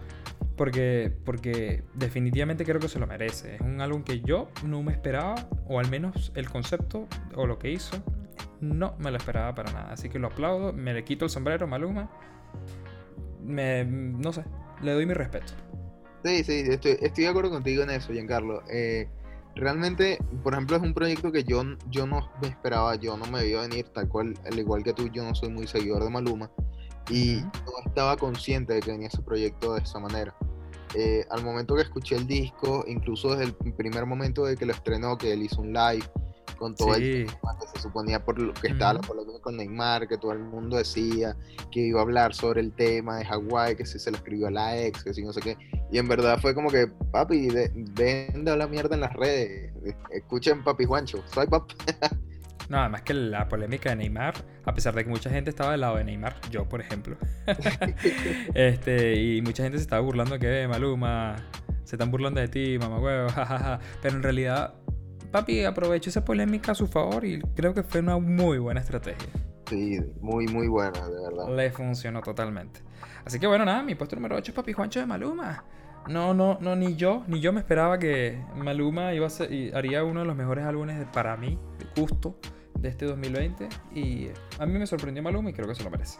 porque, 0.56 1.12
porque 1.26 1.84
definitivamente 1.94 2.64
creo 2.64 2.80
que 2.80 2.88
se 2.88 3.00
lo 3.00 3.08
merece. 3.08 3.56
Es 3.56 3.62
un 3.62 3.82
álbum 3.82 4.04
que 4.04 4.22
yo 4.22 4.50
no 4.64 4.82
me 4.84 4.92
esperaba, 4.92 5.36
o 5.68 5.80
al 5.80 5.90
menos 5.90 6.32
el 6.36 6.50
concepto 6.50 7.08
o 7.36 7.46
lo 7.46 7.60
que 7.60 7.72
hizo, 7.72 8.02
no 8.62 8.96
me 9.00 9.12
lo 9.12 9.18
esperaba 9.18 9.54
para 9.54 9.72
nada. 9.72 9.92
Así 9.92 10.10
que 10.10 10.20
lo 10.20 10.28
aplaudo, 10.28 10.74
me 10.74 10.94
le 10.94 11.04
quito 11.04 11.26
el 11.26 11.32
sombrero, 11.32 11.68
Maluma. 11.68 12.10
Me, 13.44 13.86
no 13.86 14.32
sé, 14.32 14.44
le 14.82 14.94
doy 14.94 15.06
mi 15.06 15.14
respeto. 15.14 15.54
Sí, 16.24 16.44
sí, 16.44 16.64
estoy, 16.68 16.98
estoy 17.02 17.26
de 17.26 17.30
acuerdo 17.30 17.52
contigo 17.52 17.84
en 17.84 17.92
eso, 17.92 18.12
Giancarlo. 18.12 18.64
Eh, 18.70 19.08
realmente, 19.56 20.18
por 20.44 20.54
ejemplo, 20.54 20.78
es 20.78 20.82
un 20.82 20.94
proyecto 20.94 21.32
que 21.32 21.44
yo, 21.44 21.64
yo 21.90 22.08
no 22.08 22.32
me 22.42 22.48
esperaba, 22.48 22.96
yo 22.96 23.16
no 23.18 23.26
me 23.26 23.42
veía 23.42 23.62
venir, 23.62 23.90
tal 23.90 24.08
cual, 24.08 24.34
al 24.46 24.58
igual 24.58 24.84
que 24.84 24.94
tú, 24.94 25.10
yo 25.10 25.24
no 25.24 25.36
soy 25.36 25.50
muy 25.50 25.68
seguidor 25.68 26.04
de 26.04 26.10
Maluma 26.10 26.50
y 27.10 27.42
no 27.66 27.72
estaba 27.86 28.18
consciente 28.18 28.74
de 28.74 28.80
que 28.82 28.92
venía 28.92 29.08
ese 29.08 29.22
proyecto 29.22 29.74
de 29.76 29.82
esa 29.82 30.00
manera. 30.00 30.36
Eh, 30.96 31.26
al 31.30 31.44
momento 31.44 31.76
que 31.76 31.82
escuché 31.82 32.16
el 32.16 32.26
disco, 32.26 32.86
incluso 32.88 33.36
desde 33.36 33.44
el 33.64 33.74
primer 33.74 34.06
momento 34.06 34.46
de 34.46 34.56
que 34.56 34.66
lo 34.66 34.72
estrenó, 34.74 35.18
que 35.18 35.34
él 35.34 35.44
hizo 35.44 35.62
un 35.62 35.74
live 35.74 36.06
con 36.58 36.74
todo 36.74 36.96
el 36.96 37.26
tema 37.28 37.58
que 37.60 37.68
se 37.68 37.82
suponía 37.84 38.24
por 38.24 38.40
lo 38.40 38.54
que 38.54 38.70
estaba 38.70 38.94
la 38.94 39.00
Ujú. 39.00 39.10
polémica 39.10 39.42
con 39.42 39.58
Neymar, 39.58 40.08
que 40.08 40.18
todo 40.18 40.32
el 40.32 40.40
mundo 40.40 40.78
decía 40.78 41.36
que 41.70 41.82
iba 41.82 42.00
a 42.00 42.04
hablar 42.04 42.34
sobre 42.34 42.62
el 42.62 42.72
tema 42.74 43.18
de 43.18 43.26
Hawái, 43.26 43.76
que 43.76 43.86
si 43.86 44.00
se 44.00 44.10
lo 44.10 44.16
escribió 44.16 44.48
a 44.48 44.52
la 44.52 44.78
ex, 44.82 45.04
que 45.04 45.14
si 45.14 45.22
no 45.22 45.34
sé 45.34 45.42
qué. 45.42 45.58
Y 45.92 45.98
en 45.98 46.08
verdad 46.08 46.40
fue 46.42 46.56
como 46.56 46.70
que, 46.70 46.88
papi, 47.12 47.48
de- 47.48 47.70
de 47.74 48.50
hablar 48.50 48.70
mierda 48.70 48.96
en 48.96 49.02
las 49.02 49.12
redes. 49.14 49.74
Escuchen 50.12 50.64
Papi 50.64 50.86
Juancho, 50.86 51.22
soy 51.34 51.46
pap. 51.48 51.70
No, 52.70 52.80
además 52.80 53.04
que 53.04 53.14
la 53.14 53.48
polémica 53.48 53.90
de 53.92 53.96
Neymar, 53.98 54.34
a 54.66 54.74
pesar 54.74 54.96
de 54.96 55.04
que 55.04 55.10
mucha 55.10 55.30
gente 55.30 55.50
estaba 55.52 55.72
del 55.72 55.82
lado 55.82 55.98
de 55.98 56.04
Neymar, 56.04 56.36
yo 56.50 56.68
por 56.68 56.82
ejemplo, 56.82 57.16
este, 58.54 59.16
y 59.22 59.42
mucha 59.42 59.64
gente 59.64 59.78
se 59.78 59.84
estaba 59.84 60.02
burlando 60.02 60.40
que 60.40 60.64
"Eh, 60.64 60.68
Maluma, 60.68 61.36
se 61.84 61.96
están 61.96 62.12
burlando 62.12 62.40
de 62.42 62.48
ti, 62.48 62.78
mamá 62.80 63.00
huevo, 63.00 63.30
jajaja. 63.34 63.80
Pero 64.02 64.16
en 64.16 64.24
realidad, 64.24 64.74
papi 65.32 65.64
aprovechó 65.66 66.10
esa 66.10 66.26
polémica 66.26 66.72
a 66.72 66.76
su 66.76 66.88
favor 66.88 67.26
y 67.26 67.40
creo 67.56 67.74
que 67.74 67.84
fue 67.84 68.02
una 68.02 68.18
muy 68.18 68.58
buena 68.58 68.80
estrategia. 68.82 69.28
Sí, 69.70 70.00
muy, 70.22 70.46
muy 70.48 70.68
buena, 70.68 71.08
de 71.08 71.22
verdad. 71.22 71.56
Le 71.56 71.72
funcionó 71.72 72.22
totalmente. 72.22 72.82
Así 73.26 73.40
que 73.40 73.48
bueno, 73.48 73.66
nada, 73.66 73.82
mi 73.82 73.96
puesto 73.96 74.16
número 74.16 74.36
8 74.36 74.52
es 74.52 74.56
Papi 74.56 74.74
Juancho 74.74 75.00
de 75.00 75.08
Maluma. 75.08 75.64
No, 76.08 76.36
no, 76.36 76.60
no, 76.62 76.76
ni 76.76 76.96
yo, 76.96 77.24
ni 77.28 77.40
yo 77.42 77.52
me 77.52 77.62
esperaba 77.62 77.98
que 77.98 78.40
Maluma 78.56 79.14
iba 79.16 79.26
a 79.26 79.30
ser, 79.32 79.76
haría 79.76 80.04
uno 80.04 80.20
de 80.20 80.28
los 80.28 80.36
mejores 80.36 80.64
álbumes 80.64 81.04
para 81.12 81.36
mí, 81.36 81.58
de 81.80 82.00
gusto, 82.00 82.38
de 82.80 82.90
este 82.90 83.06
2020. 83.06 83.70
Y 83.94 84.30
a 84.60 84.66
mí 84.66 84.78
me 84.78 84.88
sorprendió 84.88 85.22
Maluma 85.24 85.50
y 85.50 85.54
creo 85.54 85.68
que 85.68 85.76
se 85.76 85.84
lo 85.84 85.90
merece. 85.90 86.20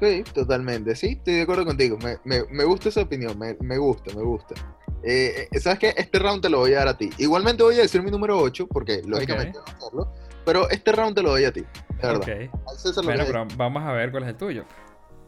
Sí, 0.00 0.22
totalmente. 0.34 0.94
Sí, 0.96 1.16
estoy 1.18 1.34
de 1.34 1.42
acuerdo 1.42 1.64
contigo. 1.64 1.96
Me, 2.02 2.18
me- 2.24 2.44
me 2.50 2.64
gusta 2.64 2.88
esa 2.88 3.02
opinión, 3.02 3.38
me, 3.38 3.56
me 3.60 3.78
gusta, 3.78 4.14
me 4.14 4.22
gusta. 4.22 4.54
Eh, 5.02 5.48
eh, 5.50 5.60
¿Sabes 5.60 5.78
qué? 5.78 5.94
Este 5.96 6.18
round 6.18 6.42
te 6.42 6.48
lo 6.48 6.58
voy 6.58 6.72
a 6.74 6.78
dar 6.78 6.88
a 6.88 6.96
ti. 6.98 7.10
Igualmente 7.18 7.62
voy 7.62 7.74
a 7.76 7.82
decir 7.82 8.02
mi 8.02 8.10
número 8.10 8.38
8, 8.38 8.66
porque 8.68 9.02
lógicamente 9.06 9.58
voy 9.58 9.68
a 9.72 9.76
hacerlo. 9.76 10.12
Pero 10.44 10.68
este 10.70 10.92
round 10.92 11.14
te 11.14 11.22
lo 11.22 11.30
doy 11.30 11.44
a 11.44 11.52
ti, 11.52 11.60
de 11.60 11.66
verdad. 12.02 12.16
Ok. 12.16 12.28
Al 12.68 12.76
César 12.78 13.04
lo 13.04 13.10
Bueno, 13.10 13.24
pero 13.26 13.46
vamos 13.56 13.82
a 13.82 13.92
ver 13.92 14.10
cuál 14.10 14.24
es 14.24 14.28
el 14.30 14.36
tuyo. 14.36 14.64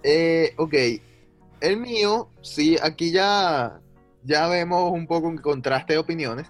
Eh, 0.02 0.52
ok, 0.59 0.74
el 1.61 1.76
mío, 1.79 2.29
sí, 2.42 2.76
aquí 2.83 3.11
ya, 3.12 3.81
ya 4.24 4.46
vemos 4.48 4.90
un 4.92 5.07
poco 5.07 5.26
un 5.29 5.38
contraste 5.38 5.94
de 5.94 5.98
opiniones. 5.98 6.46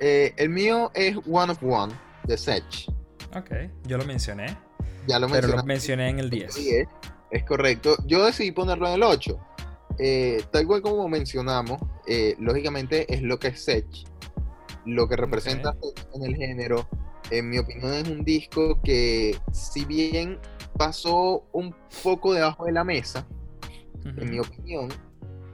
Eh, 0.00 0.32
el 0.36 0.48
mío 0.50 0.90
es 0.94 1.16
One 1.30 1.52
of 1.52 1.62
One, 1.62 1.92
de 2.24 2.36
Sech. 2.38 2.86
Ok, 3.38 3.50
yo 3.86 3.98
lo 3.98 4.04
mencioné, 4.04 4.56
Ya 5.06 5.18
lo 5.18 5.28
pero 5.28 5.48
lo 5.48 5.62
mencioné 5.64 6.08
en 6.08 6.18
el 6.20 6.30
10. 6.30 6.54
Sí, 6.54 6.70
es, 6.70 6.88
es 7.30 7.44
correcto. 7.44 7.96
Yo 8.06 8.24
decidí 8.24 8.52
ponerlo 8.52 8.88
en 8.88 8.94
el 8.94 9.02
8. 9.02 9.38
Eh, 9.98 10.42
tal 10.50 10.66
cual 10.66 10.82
como 10.82 11.08
mencionamos, 11.08 11.80
eh, 12.06 12.34
lógicamente 12.38 13.12
es 13.12 13.22
lo 13.22 13.38
que 13.38 13.48
es 13.48 13.64
Sech, 13.64 13.86
lo 14.84 15.08
que 15.08 15.16
representa 15.16 15.72
Sech 15.80 16.06
en 16.14 16.22
el 16.24 16.36
género. 16.36 16.88
En 17.30 17.48
mi 17.50 17.58
opinión 17.58 17.92
es 17.94 18.08
un 18.08 18.24
disco 18.24 18.80
que 18.82 19.36
si 19.52 19.84
bien 19.84 20.38
pasó 20.78 21.44
un 21.52 21.74
poco 22.02 22.34
debajo 22.34 22.64
de 22.66 22.72
la 22.72 22.84
mesa, 22.84 23.26
en 24.04 24.30
mi 24.30 24.38
opinión, 24.38 24.88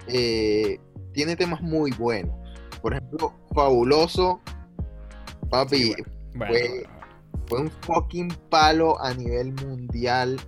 eh, 0.09 0.79
tiene 1.15 1.37
temas 1.37 1.63
muy 1.63 1.91
buenos. 1.93 2.35
Por 2.83 2.93
ejemplo, 2.95 3.33
Fabuloso, 3.55 4.41
papi, 5.49 5.77
Sí, 5.77 5.95
bueno, 6.35 6.53
fue- 6.53 6.69
bueno, 6.69 6.75
bueno. 6.83 6.92
Fue 7.53 7.61
un 7.61 7.71
fucking 7.83 8.35
palo 8.49 8.99
a 9.03 9.13
nivel 9.13 9.53
mundial. 9.53 10.41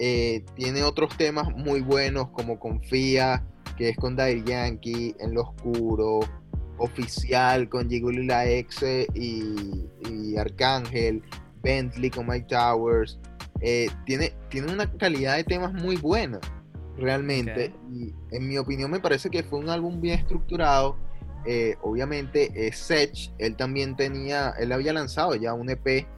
Eh, 0.00 0.44
tiene 0.56 0.82
otros 0.82 1.16
temas 1.16 1.48
muy 1.54 1.80
buenos 1.80 2.30
como 2.30 2.58
Confía, 2.58 3.46
que 3.76 3.90
es 3.90 3.96
con 3.96 4.16
Daddy 4.16 4.42
Yankee, 4.42 5.14
En 5.20 5.34
lo 5.34 5.42
Oscuro, 5.42 6.18
Oficial 6.78 7.68
con 7.68 7.88
Gigolo 7.88 8.20
y 8.20 8.26
la 8.26 8.46
Exe 8.48 9.06
y, 9.14 9.86
y 10.10 10.36
Arcángel, 10.36 11.22
Bentley 11.62 12.10
con 12.10 12.26
Mike 12.26 12.46
Towers. 12.48 13.20
Eh, 13.60 13.88
tiene, 14.04 14.32
tiene 14.48 14.72
una 14.72 14.90
calidad 14.96 15.36
de 15.36 15.44
temas 15.44 15.72
muy 15.72 15.98
buena, 15.98 16.40
realmente. 16.96 17.72
Y 17.92 18.12
en 18.32 18.48
mi 18.48 18.58
opinión 18.58 18.90
me 18.90 18.98
parece 18.98 19.30
que 19.30 19.44
fue 19.44 19.60
un 19.60 19.68
álbum 19.68 20.00
bien 20.00 20.18
estructurado. 20.18 20.96
Eh, 21.46 21.76
obviamente 21.82 22.72
Sech, 22.72 23.32
él 23.38 23.54
también 23.54 23.94
tenía, 23.94 24.52
él 24.58 24.72
había 24.72 24.92
lanzado 24.92 25.36
ya 25.36 25.54
un 25.54 25.70
EP 25.70 26.08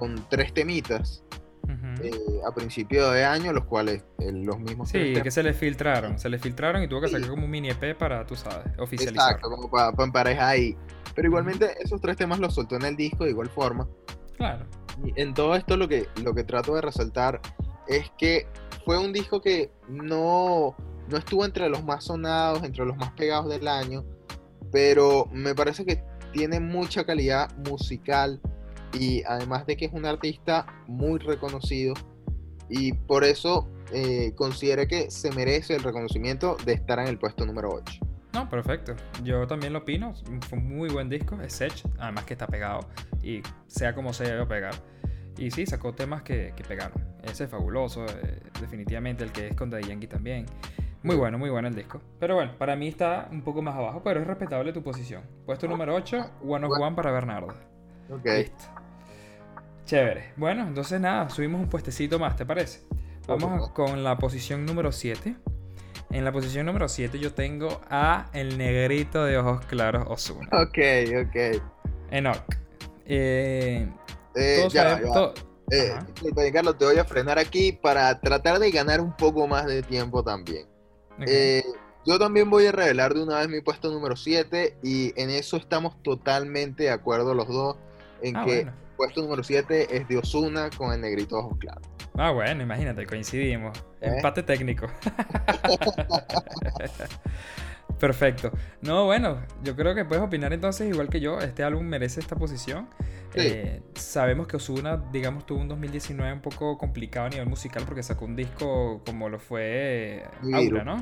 con 0.00 0.26
tres 0.28 0.52
temitas 0.52 1.22
Ujú. 1.64 2.02
eh, 2.02 2.10
a 2.44 2.52
principio 2.52 3.10
de 3.12 3.24
año, 3.24 3.52
los 3.52 3.66
cuales 3.66 4.02
eh, 4.18 4.32
los 4.32 4.58
mismos 4.58 4.88
Sí, 4.88 5.12
que 5.22 5.30
se 5.30 5.42
le 5.44 5.52
filtraron, 5.52 6.18
se 6.18 6.28
le 6.28 6.38
filtraron 6.40 6.82
y 6.82 6.88
tuvo 6.88 7.02
que 7.02 7.06
Sí. 7.08 7.12
sacar 7.14 7.28
como 7.30 7.44
un 7.44 7.50
mini 7.50 7.68
EP 7.70 7.94
para, 7.96 8.26
tú 8.26 8.34
sabes, 8.34 8.66
oficializar. 8.78 9.32
Exacto, 9.32 9.50
como 9.50 9.70
para 9.70 9.92
emparejar 10.02 10.48
ahí. 10.48 10.76
Pero 11.14 11.28
igualmente 11.28 11.76
esos 11.80 12.00
tres 12.00 12.16
temas 12.16 12.40
los 12.40 12.54
soltó 12.54 12.74
en 12.76 12.82
el 12.86 12.96
disco 12.96 13.24
de 13.24 13.30
igual 13.30 13.48
forma. 13.50 13.86
Claro. 14.36 14.66
Y 15.04 15.20
en 15.20 15.34
todo 15.34 15.54
esto 15.54 15.76
lo 15.76 15.86
que, 15.86 16.08
lo 16.24 16.34
que 16.34 16.42
trato 16.44 16.74
de 16.74 16.80
resaltar 16.80 17.40
es 17.86 18.10
que 18.18 18.46
fue 18.84 18.98
un 18.98 19.12
disco 19.12 19.40
que 19.40 19.70
no, 19.88 20.74
no 21.08 21.16
estuvo 21.18 21.44
entre 21.44 21.68
los 21.68 21.84
más 21.84 22.04
sonados, 22.04 22.64
entre 22.64 22.84
los 22.86 22.96
más 22.96 23.10
pegados 23.12 23.48
del 23.50 23.68
año, 23.68 24.04
pero 24.72 25.26
me 25.32 25.54
parece 25.54 25.84
que 25.84 26.02
tiene 26.32 26.60
mucha 26.60 27.04
calidad 27.04 27.50
musical 27.68 28.40
y 28.92 29.22
además 29.24 29.66
de 29.66 29.76
que 29.76 29.86
es 29.86 29.92
un 29.92 30.06
artista 30.06 30.66
muy 30.86 31.18
reconocido 31.18 31.94
y 32.68 32.92
por 32.92 33.24
eso 33.24 33.68
eh, 33.92 34.32
considero 34.36 34.86
que 34.86 35.10
se 35.10 35.32
merece 35.32 35.74
el 35.74 35.82
reconocimiento 35.82 36.56
de 36.64 36.74
estar 36.74 36.98
en 37.00 37.08
el 37.08 37.18
puesto 37.18 37.44
número 37.44 37.68
8. 37.70 38.00
No, 38.32 38.48
perfecto. 38.48 38.94
Yo 39.24 39.46
también 39.46 39.72
lo 39.72 39.80
opino. 39.80 40.14
Fue 40.48 40.58
un 40.58 40.68
muy 40.68 40.88
buen 40.88 41.08
disco. 41.08 41.40
Es 41.42 41.54
Sech, 41.54 41.84
además 41.98 42.24
que 42.24 42.34
está 42.34 42.46
pegado. 42.46 42.80
Y 43.22 43.42
sea 43.66 43.92
como 43.94 44.12
sea, 44.12 44.36
va 44.36 44.42
a 44.44 44.48
pegar. 44.48 44.74
Y 45.36 45.50
sí, 45.50 45.66
sacó 45.66 45.92
temas 45.94 46.22
que, 46.22 46.52
que 46.54 46.62
pegaron. 46.62 47.02
Ese 47.24 47.44
es 47.44 47.50
fabuloso. 47.50 48.06
eh, 48.06 48.40
definitivamente 48.60 49.24
el 49.24 49.32
que 49.32 49.48
es 49.48 49.56
con 49.56 49.68
Daddy 49.68 49.88
Yankee 49.88 50.06
también. 50.06 50.46
Muy 51.02 51.16
bueno, 51.16 51.38
muy 51.38 51.50
bueno 51.50 51.66
el 51.66 51.74
disco. 51.74 52.00
Pero 52.18 52.34
bueno, 52.34 52.52
para 52.58 52.76
mí 52.76 52.86
está 52.86 53.28
un 53.32 53.42
poco 53.42 53.62
más 53.62 53.74
abajo, 53.74 54.02
pero 54.04 54.20
es 54.20 54.26
respetable 54.26 54.72
tu 54.72 54.82
posición. 54.82 55.22
Puesto 55.46 55.66
número 55.66 55.94
8, 55.94 56.30
One 56.46 56.66
of 56.66 56.72
One 56.78 56.94
para 56.94 57.10
Bernardo. 57.10 57.54
Ok. 58.10 58.24
Listo. 58.26 58.64
Chévere. 59.94 60.32
Bueno, 60.36 60.68
entonces 60.68 61.00
nada, 61.00 61.28
subimos 61.30 61.60
un 61.60 61.68
puestecito 61.68 62.16
más, 62.20 62.36
¿te 62.36 62.46
parece? 62.46 62.82
Vamos 63.26 63.70
con 63.70 64.04
la 64.04 64.16
posición 64.18 64.64
número 64.64 64.92
7. 64.92 65.34
En 66.12 66.24
la 66.24 66.30
posición 66.30 66.66
número 66.66 66.88
7 66.88 67.18
yo 67.18 67.34
tengo 67.34 67.80
a 67.90 68.26
el 68.32 68.56
negrito 68.56 69.24
de 69.24 69.36
ojos 69.38 69.66
claros 69.66 70.04
Ozuna. 70.06 70.48
Ok, 70.52 70.78
ok. 71.26 71.62
Enoch. 72.12 72.36
Eh, 73.04 73.88
Eh, 74.36 74.68
ya, 74.70 75.00
ya. 75.00 75.12
to- 75.12 75.34
Eh, 75.72 75.92
Carlos, 76.52 76.78
te 76.78 76.84
voy 76.84 76.98
a 76.98 77.04
frenar 77.04 77.40
aquí 77.40 77.72
para 77.72 78.20
tratar 78.20 78.60
de 78.60 78.70
ganar 78.70 79.00
un 79.00 79.16
poco 79.16 79.48
más 79.48 79.66
de 79.66 79.82
tiempo 79.82 80.22
también. 80.22 80.68
Eh, 81.26 81.64
yo 82.06 82.16
también 82.16 82.48
voy 82.48 82.66
a 82.66 82.70
revelar 82.72 83.12
de 83.12 83.24
una 83.24 83.38
vez 83.38 83.48
mi 83.48 83.60
puesto 83.60 83.90
número 83.90 84.14
7 84.14 84.76
y 84.84 85.20
en 85.20 85.30
eso 85.30 85.56
estamos 85.56 86.00
totalmente 86.04 86.84
de 86.84 86.90
acuerdo 86.90 87.34
los 87.34 87.48
dos 87.48 87.76
en 88.22 88.36
Ah, 88.36 88.44
que 88.44 88.54
bueno. 88.54 88.72
Puesto 89.00 89.22
número 89.22 89.42
7 89.42 89.96
es 89.96 90.06
de 90.08 90.18
Osuna 90.18 90.68
con 90.76 90.92
el 90.92 91.00
negrito 91.00 91.38
ojos 91.38 91.56
claros. 91.58 91.82
Ah, 92.18 92.32
bueno, 92.32 92.62
imagínate, 92.62 93.06
coincidimos. 93.06 93.78
¿Eh? 94.02 94.12
Empate 94.16 94.42
técnico. 94.42 94.88
Perfecto. 97.98 98.52
No, 98.82 99.06
bueno, 99.06 99.38
yo 99.64 99.74
creo 99.74 99.94
que 99.94 100.04
puedes 100.04 100.22
opinar 100.22 100.52
entonces 100.52 100.86
igual 100.86 101.08
que 101.08 101.18
yo. 101.18 101.38
Este 101.38 101.64
álbum 101.64 101.86
merece 101.86 102.20
esta 102.20 102.36
posición. 102.36 102.88
Sí. 103.32 103.40
Eh, 103.40 103.82
sabemos 103.94 104.46
que 104.46 104.56
Osuna, 104.56 105.02
digamos, 105.10 105.46
tuvo 105.46 105.60
un 105.60 105.68
2019 105.68 106.30
un 106.30 106.42
poco 106.42 106.76
complicado 106.76 107.24
a 107.24 107.30
nivel 107.30 107.48
musical 107.48 107.84
porque 107.86 108.02
sacó 108.02 108.26
un 108.26 108.36
disco 108.36 109.00
como 109.06 109.30
lo 109.30 109.38
fue 109.38 110.24
Nibiru. 110.42 110.78
Aura, 110.78 110.84
¿no? 110.84 110.96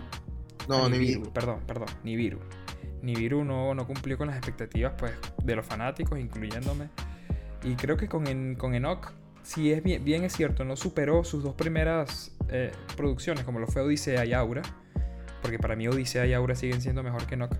No, 0.69 0.85
Ah, 0.85 0.89
ni 0.89 0.99
Nibiru. 0.99 1.33
Perdón, 1.33 1.63
perdón, 1.67 1.89
Nibiru. 2.05 2.39
Nibiru 3.03 3.43
no, 3.43 3.75
no 3.75 3.89
cumplió 3.89 4.17
con 4.17 4.29
las 4.29 4.37
expectativas 4.37 4.93
pues, 4.97 5.15
de 5.43 5.57
los 5.57 5.67
fanáticos, 5.67 6.17
incluyéndome. 6.17 6.91
Y 7.65 7.75
creo 7.75 7.97
que 7.97 8.09
con, 8.09 8.27
en, 8.27 8.55
con 8.55 8.75
Enoch, 8.75 9.13
si 9.43 9.73
es 9.73 9.83
bien, 9.83 10.05
bien 10.05 10.25
es 10.25 10.33
cierto, 10.35 10.65
no 10.65 10.77
superó 10.77 11.25
sus 11.25 11.43
dos 11.43 11.55
primeras 11.55 12.37
eh, 12.49 12.71
producciones, 12.97 13.45
como 13.45 13.59
lo 13.59 13.67
fue 13.67 13.83
Odisea 13.83 14.25
y 14.25 14.33
Aura. 14.33 14.63
Porque 15.43 15.59
para 15.59 15.77
mí 15.77 15.87
Odisea 15.89 16.27
y 16.27 16.33
Aura 16.35 16.55
siguen 16.55 16.81
siendo 16.81 17.03
mejor 17.03 17.27
que 17.27 17.35
Enoch. 17.35 17.55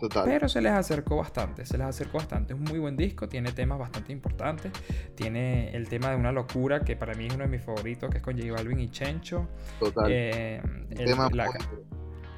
Total. 0.00 0.24
Pero 0.24 0.48
se 0.48 0.60
les 0.60 0.72
acercó 0.72 1.16
bastante, 1.18 1.64
se 1.64 1.78
les 1.78 1.86
acercó 1.86 2.18
bastante. 2.18 2.54
Es 2.54 2.58
un 2.58 2.64
muy 2.64 2.80
buen 2.80 2.96
disco, 2.96 3.28
tiene 3.28 3.52
temas 3.52 3.78
bastante 3.78 4.10
importantes. 4.12 4.72
Tiene 5.14 5.70
el 5.76 5.88
tema 5.88 6.10
de 6.10 6.16
una 6.16 6.32
locura 6.32 6.80
que 6.80 6.96
para 6.96 7.14
mí 7.14 7.26
es 7.26 7.34
uno 7.34 7.44
de 7.44 7.50
mis 7.50 7.62
favoritos, 7.62 8.10
que 8.10 8.16
es 8.16 8.22
con 8.22 8.36
J 8.36 8.52
Balvin 8.52 8.80
y 8.80 8.88
Chencho. 8.90 9.46
total. 9.78 10.06
Eh, 10.10 10.60
el- 10.90 11.04
tema 11.04 11.28
la, 11.32 11.46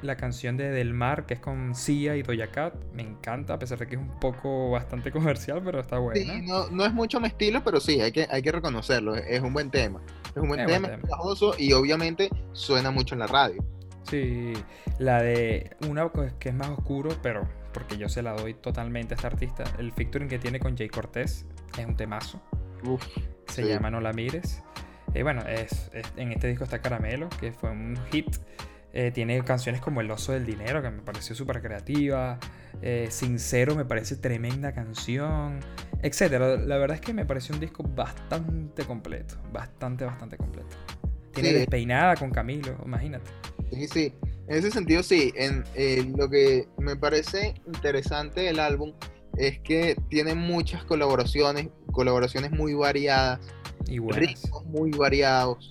la 0.05 0.15
canción 0.17 0.57
de 0.57 0.69
Del 0.71 0.93
Mar, 0.93 1.25
que 1.25 1.33
es 1.35 1.39
con 1.39 1.75
Sia 1.75 2.15
y 2.15 2.23
Doja 2.23 2.47
Cat, 2.47 2.73
me 2.93 3.01
encanta, 3.03 3.53
a 3.55 3.59
pesar 3.59 3.77
de 3.79 3.87
que 3.87 3.95
es 3.95 4.01
un 4.01 4.19
poco 4.19 4.71
bastante 4.71 5.11
comercial, 5.11 5.61
pero 5.63 5.79
está 5.79 5.97
buena. 5.97 6.19
Sí, 6.21 6.41
no, 6.45 6.69
no 6.69 6.85
es 6.85 6.93
mucho 6.93 7.19
mi 7.19 7.27
estilo, 7.27 7.63
pero 7.63 7.79
sí, 7.79 7.99
hay 8.01 8.11
que, 8.11 8.27
hay 8.29 8.41
que 8.41 8.51
reconocerlo. 8.51 9.15
Es 9.15 9.41
un 9.41 9.53
buen 9.53 9.69
tema. 9.71 10.01
Es 10.29 10.37
un 10.37 10.47
buen 10.47 10.59
Es 10.61 10.67
buen 10.67 10.81
tema, 10.83 10.97
pegajoso 11.01 11.53
y 11.57 11.73
obviamente 11.73 12.29
suena 12.53 12.91
mucho 12.91 13.15
en 13.15 13.19
la 13.19 13.27
radio. 13.27 13.63
Sí, 14.03 14.53
la 14.99 15.21
de 15.21 15.75
una 15.89 16.09
que 16.39 16.49
es 16.49 16.55
más 16.55 16.69
oscuro, 16.69 17.09
pero 17.23 17.47
porque 17.73 17.97
yo 17.97 18.07
se 18.07 18.21
la 18.21 18.33
doy 18.33 18.53
totalmente 18.53 19.13
a 19.13 19.15
esta 19.15 19.27
artista. 19.27 19.63
El 19.79 19.91
featuring 19.91 20.29
que 20.29 20.37
tiene 20.39 20.59
con 20.59 20.77
Jay 20.77 20.87
Cortés 20.89 21.45
es 21.77 21.85
un 21.85 21.95
temazo. 21.97 22.39
Uf, 22.83 23.03
Se 23.47 23.63
Sí. 23.63 23.67
llama 23.69 23.89
No 23.89 23.99
la 24.01 24.13
mires. 24.13 24.61
Eh, 25.13 25.23
bueno, 25.23 25.41
es, 25.47 25.89
es- 25.93 26.13
en 26.17 26.31
este 26.31 26.47
disco 26.47 26.63
está 26.65 26.79
Caramelo, 26.81 27.29
que 27.39 27.51
fue 27.51 27.69
un 27.71 27.97
hit. 28.11 28.35
Eh, 28.97 29.11
tiene 29.11 29.43
canciones 29.43 29.81
como 29.81 29.99
El 29.99 30.09
oso 30.09 30.31
del 30.31 30.45
dinero, 30.45 30.81
que 30.81 30.89
me 30.89 31.01
pareció 31.01 31.35
súper 31.35 31.61
creativa. 31.61 32.39
Eh, 32.81 33.07
Sincero 33.11 33.75
me 33.75 33.83
parece 33.83 34.15
tremenda 34.15 34.73
canción. 34.73 35.59
Etcétera. 36.01 36.55
La 36.55 36.77
verdad 36.77 36.95
es 36.95 37.01
que 37.01 37.13
me 37.13 37.25
pareció 37.25 37.53
un 37.53 37.59
disco 37.59 37.83
bastante 37.83 38.85
completo. 38.85 39.35
Bastante, 39.51 40.05
bastante 40.05 40.37
completo. 40.37 40.77
Tiene 41.33 41.49
Sí. 41.49 41.55
despeinada 41.55 42.15
con 42.15 42.31
Camilo, 42.31 42.77
imagínate. 42.85 43.29
Sí, 43.73 43.87
sí. 43.89 44.13
En 44.47 44.57
ese 44.59 44.71
sentido, 44.71 45.03
sí. 45.03 45.33
En, 45.35 45.65
eh, 45.75 46.09
lo 46.15 46.29
que 46.29 46.69
me 46.77 46.95
parece 46.95 47.55
interesante 47.67 48.41
del 48.41 48.59
álbum 48.61 48.93
es 49.37 49.59
que 49.59 49.97
tiene 50.09 50.35
muchas 50.35 50.85
colaboraciones, 50.85 51.67
colaboraciones 51.91 52.51
muy 52.51 52.73
variadas, 52.73 53.41
Y 53.87 53.99
ritmos 53.99 54.65
muy 54.65 54.91
variados. 54.91 55.69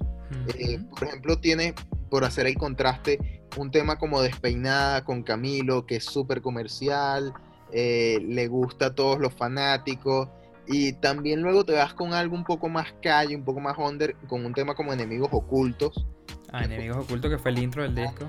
Por 0.90 1.04
ejemplo, 1.08 1.38
tiene, 1.40 1.74
por 2.14 2.24
hacer 2.24 2.46
el 2.46 2.56
contraste, 2.56 3.42
un 3.56 3.72
tema 3.72 3.98
como 3.98 4.22
Despeinada 4.22 5.04
con 5.04 5.24
Camilo, 5.24 5.84
que 5.84 5.96
es 5.96 6.04
súper 6.04 6.42
comercial, 6.42 7.34
eh, 7.72 8.20
le 8.24 8.46
gusta 8.46 8.86
a 8.86 8.94
todos 8.94 9.18
los 9.18 9.34
fanáticos. 9.34 10.28
Y 10.68 10.92
también 10.92 11.42
luego 11.42 11.64
te 11.64 11.72
vas 11.72 11.92
con 11.92 12.12
algo 12.12 12.36
un 12.36 12.44
poco 12.44 12.68
más 12.68 12.94
calle, 13.02 13.34
un 13.34 13.44
poco 13.44 13.58
más 13.58 13.76
under, 13.78 14.14
con 14.28 14.46
un 14.46 14.54
tema 14.54 14.76
como 14.76 14.92
Enemigos 14.92 15.28
Ocultos. 15.32 16.06
Ah, 16.52 16.62
Enemigos 16.62 16.98
Ocultos, 16.98 17.32
que 17.32 17.38
fue 17.38 17.50
el 17.50 17.58
intro 17.58 17.82
del 17.82 17.96
disco. 17.96 18.26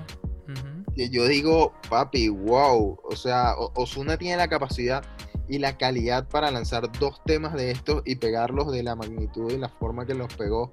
Ujú. 0.48 0.92
que 0.96 1.08
yo 1.08 1.24
digo, 1.28 1.72
papi, 1.88 2.28
wow. 2.28 2.98
O 3.04 3.14
sea, 3.14 3.52
O- 3.56 3.70
Ozuna 3.76 4.16
tiene 4.16 4.36
la 4.36 4.48
capacidad 4.48 5.04
y 5.48 5.58
la 5.60 5.78
calidad 5.78 6.26
para 6.28 6.50
lanzar 6.50 6.90
dos 6.98 7.22
temas 7.24 7.54
de 7.54 7.70
estos 7.70 8.02
y 8.04 8.16
pegarlos 8.16 8.72
de 8.72 8.82
la 8.82 8.96
magnitud 8.96 9.52
y 9.52 9.58
la 9.58 9.68
forma 9.68 10.04
que 10.06 10.14
los 10.14 10.34
pegó. 10.34 10.72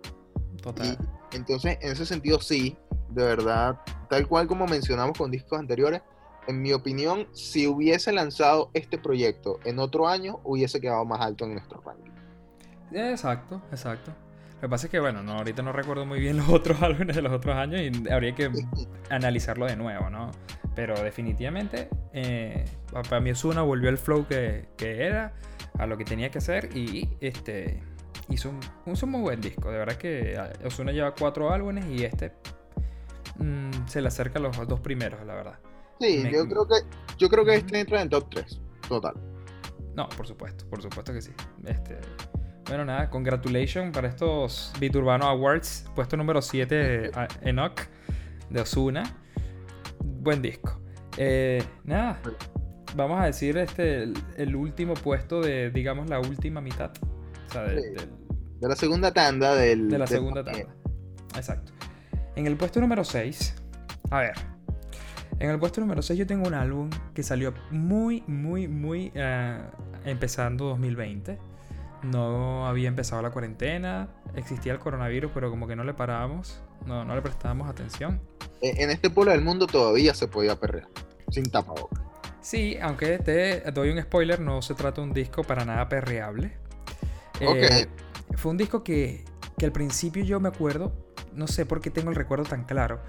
Total. 0.64 0.98
Y 1.32 1.36
entonces, 1.36 1.78
en 1.82 1.92
ese 1.92 2.06
sentido, 2.06 2.40
sí, 2.40 2.78
de 3.14 3.24
verdad, 3.24 3.80
tal 4.10 4.28
cual 4.28 4.48
como 4.48 4.66
mencionamos 4.68 5.18
con 5.18 5.32
discos 5.32 5.60
anteriores, 5.60 6.02
en 6.48 6.62
mi 6.62 6.74
opinión, 6.74 7.28
si 7.34 7.68
hubiese 7.68 8.12
lanzado 8.12 8.70
este 8.74 8.98
proyecto 8.98 9.60
en 9.64 9.80
otro 9.80 10.08
año, 10.10 10.40
hubiese 10.44 10.82
quedado 10.82 11.06
más 11.06 11.22
alto 11.22 11.46
en 11.46 11.54
nuestro 11.54 11.82
ranking. 11.82 12.12
Exacto, 12.92 13.62
exacto. 13.72 14.12
Lo 14.56 14.62
que 14.68 14.70
pasa 14.70 14.88
es 14.88 14.92
que, 14.92 15.00
bueno, 15.00 15.24
no, 15.24 15.34
ahorita 15.34 15.62
no 15.62 15.72
recuerdo 15.74 16.06
muy 16.06 16.20
bien 16.20 16.38
los 16.38 16.50
otros 16.50 16.82
álbumes 16.82 17.16
de 17.16 17.22
los 17.22 17.32
otros 17.34 17.56
años 17.56 17.82
y 17.82 18.10
habría 18.10 18.34
que 18.36 18.50
analizarlo 19.10 19.66
de 19.66 19.76
nuevo, 19.76 20.10
¿no? 20.10 20.32
Pero 20.76 21.02
definitivamente, 21.02 21.90
eh, 22.14 22.66
pa- 22.92 23.04
para 23.04 23.20
mí 23.22 23.32
Ozuna 23.32 23.62
volvió 23.62 23.90
al 23.90 23.98
flow 23.98 24.26
que, 24.28 24.70
que 24.78 25.04
era, 25.06 25.34
a 25.78 25.86
lo 25.88 25.98
que 25.98 26.06
tenía 26.06 26.30
que 26.30 26.38
hacer 26.40 26.76
y 26.76 27.10
este 27.20 27.82
hizo 28.30 28.50
un, 28.50 28.60
hizo 28.92 29.06
un 29.06 29.12
muy 29.12 29.22
buen 29.22 29.42
disco. 29.42 29.70
De 29.72 29.78
verdad 29.78 29.96
que 29.96 30.38
ah, 30.38 30.52
Ozuna 30.66 30.92
lleva 30.92 31.14
cuatro 31.14 31.52
álbumes 31.54 31.86
y 31.88 32.04
este 32.06 32.32
mm, 33.38 33.88
se 33.88 34.02
le 34.02 34.08
acerca 34.08 34.40
a 34.40 34.42
los 34.42 34.68
dos 34.68 34.80
primeros, 34.80 35.26
la 35.26 35.36
verdad. 35.36 35.60
Sí, 36.00 36.20
Me- 36.24 36.32
yo 36.32 36.48
creo 36.48 36.68
que 36.68 36.76
yo 37.18 37.30
creo 37.30 37.46
que 37.46 37.56
este 37.56 37.80
entra 37.80 38.02
en 38.02 38.10
top 38.10 38.28
3, 38.30 38.62
total. 38.88 39.14
No, 39.96 40.10
por 40.10 40.26
supuesto, 40.28 40.68
por 40.70 40.82
supuesto 40.82 41.14
que 41.14 41.22
sí. 41.22 41.32
Este, 41.66 42.00
bueno, 42.68 42.84
nada, 42.86 43.10
congratulations 43.10 43.94
para 43.94 44.08
estos 44.08 44.74
Beat 44.80 44.96
Urbano 44.96 45.26
Awards. 45.28 45.86
Puesto 45.96 46.18
número 46.18 46.42
7, 46.42 47.12
Enoch, 47.42 47.80
de 48.50 48.62
Osuna. 48.62 49.04
Buen 50.04 50.42
disco. 50.42 50.80
Eh, 51.18 51.64
nada, 51.84 52.20
vamos 52.96 53.22
a 53.22 53.26
decir 53.26 53.58
este, 53.58 54.04
el, 54.04 54.14
el 54.38 54.56
último 54.56 54.96
puesto 54.96 55.42
de, 55.42 55.70
digamos, 55.70 56.10
la 56.10 56.20
última 56.20 56.60
mitad. 56.62 56.92
O 57.50 57.52
sea, 57.52 57.64
de, 57.64 57.82
Sí. 57.82 57.90
del- 57.90 58.10
De 58.60 58.68
la 58.70 58.76
segunda 58.76 59.12
tanda 59.14 59.54
del 59.56 59.90
de 59.90 59.98
la 60.00 60.06
del 60.06 60.08
segunda 60.16 60.44
tanda. 60.44 60.74
Exacto. 61.36 61.72
En 62.36 62.48
el 62.48 62.58
puesto 62.58 62.80
número 62.80 63.04
6, 63.04 63.56
a 64.10 64.20
ver. 64.20 64.34
En 65.40 65.50
el 65.50 65.60
puesto 65.60 65.82
número 65.82 66.02
6 66.02 66.20
yo 66.20 66.28
tengo 66.28 66.48
un 66.48 66.54
álbum 66.54 66.90
que 67.14 67.24
salió 67.24 67.54
muy, 67.72 68.24
muy, 68.28 68.68
muy 68.68 69.12
eh, 69.14 69.60
empezando 70.06 70.66
2020. 70.66 71.38
No 72.04 72.68
había 72.68 72.90
empezado 72.90 73.22
la 73.22 73.32
cuarentena, 73.32 74.10
existía 74.36 74.74
el 74.74 74.80
coronavirus, 74.80 75.32
pero 75.34 75.50
como 75.50 75.68
que 75.68 75.76
no 75.76 75.84
le 75.84 75.94
parábamos, 75.94 76.62
no, 76.86 77.06
no 77.06 77.16
le 77.16 77.22
prestábamos 77.22 77.70
atención. 77.70 78.22
Eh, 78.62 78.74
En 78.78 78.90
este 78.90 79.10
pueblo 79.10 79.32
del 79.32 79.42
mundo 79.42 79.68
todavía 79.68 80.14
se 80.14 80.28
podía 80.28 80.60
perrear, 80.60 80.88
sin 81.30 81.50
tapabocas. 81.50 82.02
Sí, 82.42 82.78
aunque 82.82 83.20
te 83.20 83.72
doy 83.72 83.90
un 83.90 84.02
spoiler, 84.02 84.42
no 84.42 84.62
se 84.62 84.74
trata 84.74 85.00
de 85.02 85.08
un 85.08 85.14
disco 85.14 85.44
para 85.44 85.64
nada 85.64 85.88
perreable. 85.88 86.58
Eh, 87.40 87.88
fue 88.36 88.52
un 88.52 88.58
disco 88.58 88.84
que, 88.84 89.24
que 89.58 89.66
al 89.66 89.72
principio 89.72 90.26
yo 90.26 90.42
me 90.42 90.50
acuerdo, 90.50 90.92
no 91.36 91.48
sé 91.48 91.66
por 91.66 91.82
qué 91.82 91.90
tengo 91.90 92.10
el 92.10 92.16
recuerdo 92.16 92.46
tan 92.46 92.64
claro, 92.66 93.02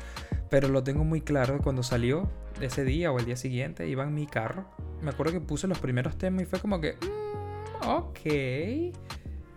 pero 0.50 0.68
lo 0.68 0.82
tengo 0.82 1.04
muy 1.04 1.20
claro 1.20 1.58
cuando 1.62 1.82
salió 1.82 2.28
ese 2.60 2.84
día 2.84 3.10
o 3.12 3.18
el 3.18 3.24
día 3.26 3.36
siguiente, 3.36 3.88
iba 3.88 4.04
en 4.04 4.14
mi 4.14 4.26
carro. 4.26 4.66
Me 5.02 5.10
acuerdo 5.10 5.32
que 5.32 5.40
puse 5.40 5.66
los 5.66 5.78
primeros 5.78 6.16
temas 6.16 6.42
y 6.42 6.46
fue 6.46 6.60
como 6.60 6.80
que, 6.80 6.94
"Mm, 6.94 7.88
ok, 7.88 8.20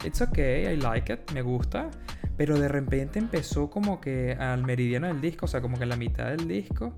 it's 0.06 0.22
okay, 0.22 0.74
I 0.74 0.78
like 0.78 1.12
it, 1.14 1.32
me 1.34 1.42
gusta. 1.42 1.90
Pero 2.36 2.60
de 2.60 2.68
repente 2.68 3.18
empezó 3.18 3.70
como 3.70 4.00
que 4.00 4.34
al 4.34 4.64
meridiano 4.64 5.08
del 5.08 5.22
disco, 5.22 5.46
o 5.46 5.48
sea, 5.48 5.60
como 5.62 5.78
que 5.78 5.84
en 5.84 5.90
la 5.90 5.96
mitad 5.98 6.28
del 6.30 6.48
disco. 6.48 6.94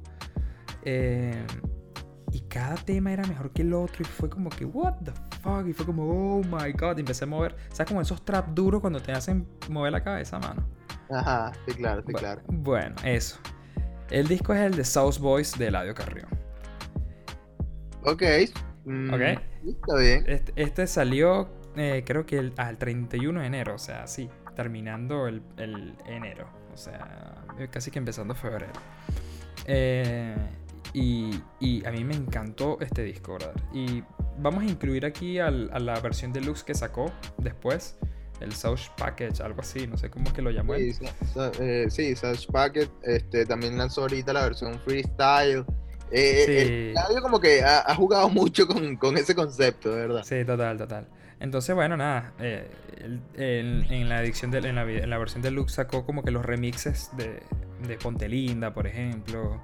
eh, 0.83 1.45
y 2.31 2.41
cada 2.41 2.75
tema 2.75 3.11
era 3.11 3.23
mejor 3.25 3.51
que 3.51 3.63
el 3.63 3.73
otro. 3.73 4.01
Y 4.01 4.05
fue 4.05 4.29
como 4.29 4.49
que, 4.49 4.63
what 4.65 4.95
the 5.03 5.11
fuck. 5.41 5.67
Y 5.67 5.73
fue 5.73 5.85
como, 5.85 6.03
oh 6.03 6.41
my 6.43 6.71
god. 6.73 6.97
Y 6.97 7.01
empecé 7.01 7.23
a 7.25 7.27
mover. 7.27 7.55
¿Sabes 7.69 7.87
como 7.89 8.01
esos 8.01 8.23
trap 8.23 8.49
duros 8.49 8.81
cuando 8.81 9.01
te 9.01 9.11
hacen 9.11 9.47
mover 9.69 9.91
la 9.91 10.03
cabeza, 10.03 10.39
mano? 10.39 10.63
Ajá, 11.09 11.59
sí, 11.65 11.75
claro, 11.75 12.03
sí, 12.07 12.15
claro. 12.15 12.43
Bueno, 12.47 12.95
eso. 13.03 13.39
El 14.09 14.27
disco 14.27 14.53
es 14.53 14.61
el 14.61 14.75
de 14.75 14.83
South 14.85 15.19
Boys 15.19 15.57
de 15.57 15.67
Eladio 15.67 15.93
Carrión. 15.95 16.29
Ok. 18.01 18.21
mm, 18.85 19.13
Ok. 19.13 19.21
Está 19.63 19.95
bien. 19.97 20.25
Este, 20.25 20.53
este 20.55 20.87
salió, 20.87 21.49
eh, 21.75 22.03
creo 22.05 22.25
que 22.25 22.37
el, 22.39 22.53
al 22.57 22.77
31 22.77 23.41
de 23.41 23.47
enero, 23.47 23.75
o 23.75 23.79
sea, 23.79 24.07
sí, 24.07 24.29
terminando 24.55 25.27
el, 25.27 25.41
el 25.57 25.95
enero, 26.05 26.47
o 26.73 26.77
sea, 26.77 27.45
eh, 27.59 27.67
casi 27.69 27.91
que 27.91 27.99
empezando 27.99 28.35
febrero. 28.35 28.73
Eh, 29.65 30.35
y, 30.93 31.43
y 31.59 31.85
a 31.85 31.91
mí 31.91 32.03
me 32.03 32.15
encantó 32.15 32.77
este 32.81 33.03
disco, 33.03 33.33
¿verdad? 33.33 33.55
Y 33.73 34.03
vamos 34.39 34.63
a 34.63 34.67
incluir 34.67 35.05
aquí 35.05 35.39
al- 35.39 35.69
a 35.73 35.79
la 35.79 35.99
versión 35.99 36.33
deluxe 36.33 36.63
que 36.63 36.73
sacó 36.75 37.11
después, 37.37 37.97
el 38.41 38.53
South 38.53 38.79
Package, 38.97 39.41
algo 39.43 39.61
así, 39.61 39.87
no 39.87 39.97
sé 39.97 40.09
cómo 40.09 40.27
es 40.27 40.33
que 40.33 40.41
lo 40.41 40.51
llamó. 40.51 40.75
Sí, 40.75 40.93
eh, 41.59 41.87
sí, 41.89 42.13
Packet 42.51 42.89
este, 43.03 43.45
también 43.45 43.77
lanzó 43.77 44.01
ahorita 44.01 44.33
la 44.33 44.43
versión 44.43 44.79
freestyle. 44.79 45.65
Eh, 46.11 46.43
Sí. 46.45 46.51
El 46.57 46.95
radio 46.95 47.21
como 47.21 47.39
que 47.39 47.61
ha, 47.63 47.79
ha 47.79 47.95
jugado 47.95 48.29
mucho 48.29 48.67
con, 48.67 48.95
con 48.95 49.17
ese 49.17 49.35
concepto, 49.35 49.89
de 49.95 50.07
verdad. 50.07 50.23
Sí, 50.23 50.43
total, 50.45 50.77
total. 50.77 51.07
Entonces, 51.39 51.73
bueno, 51.75 51.95
nada. 51.95 52.33
eh, 52.39 52.67
el- 52.97 53.21
en, 53.35 53.91
en 53.93 54.09
la 54.09 54.21
edición 54.21 54.51
de, 54.51 54.57
en, 54.59 54.75
la, 54.75 54.83
en 54.83 55.09
la 55.09 55.17
versión 55.17 55.41
deluxe 55.41 55.73
sacó 55.75 56.05
como 56.05 56.23
que 56.23 56.31
los 56.31 56.45
remixes 56.45 57.09
de, 57.15 57.41
de 57.87 57.97
Ponte 57.97 58.27
Linda, 58.27 58.73
por 58.73 58.87
ejemplo. 58.87 59.61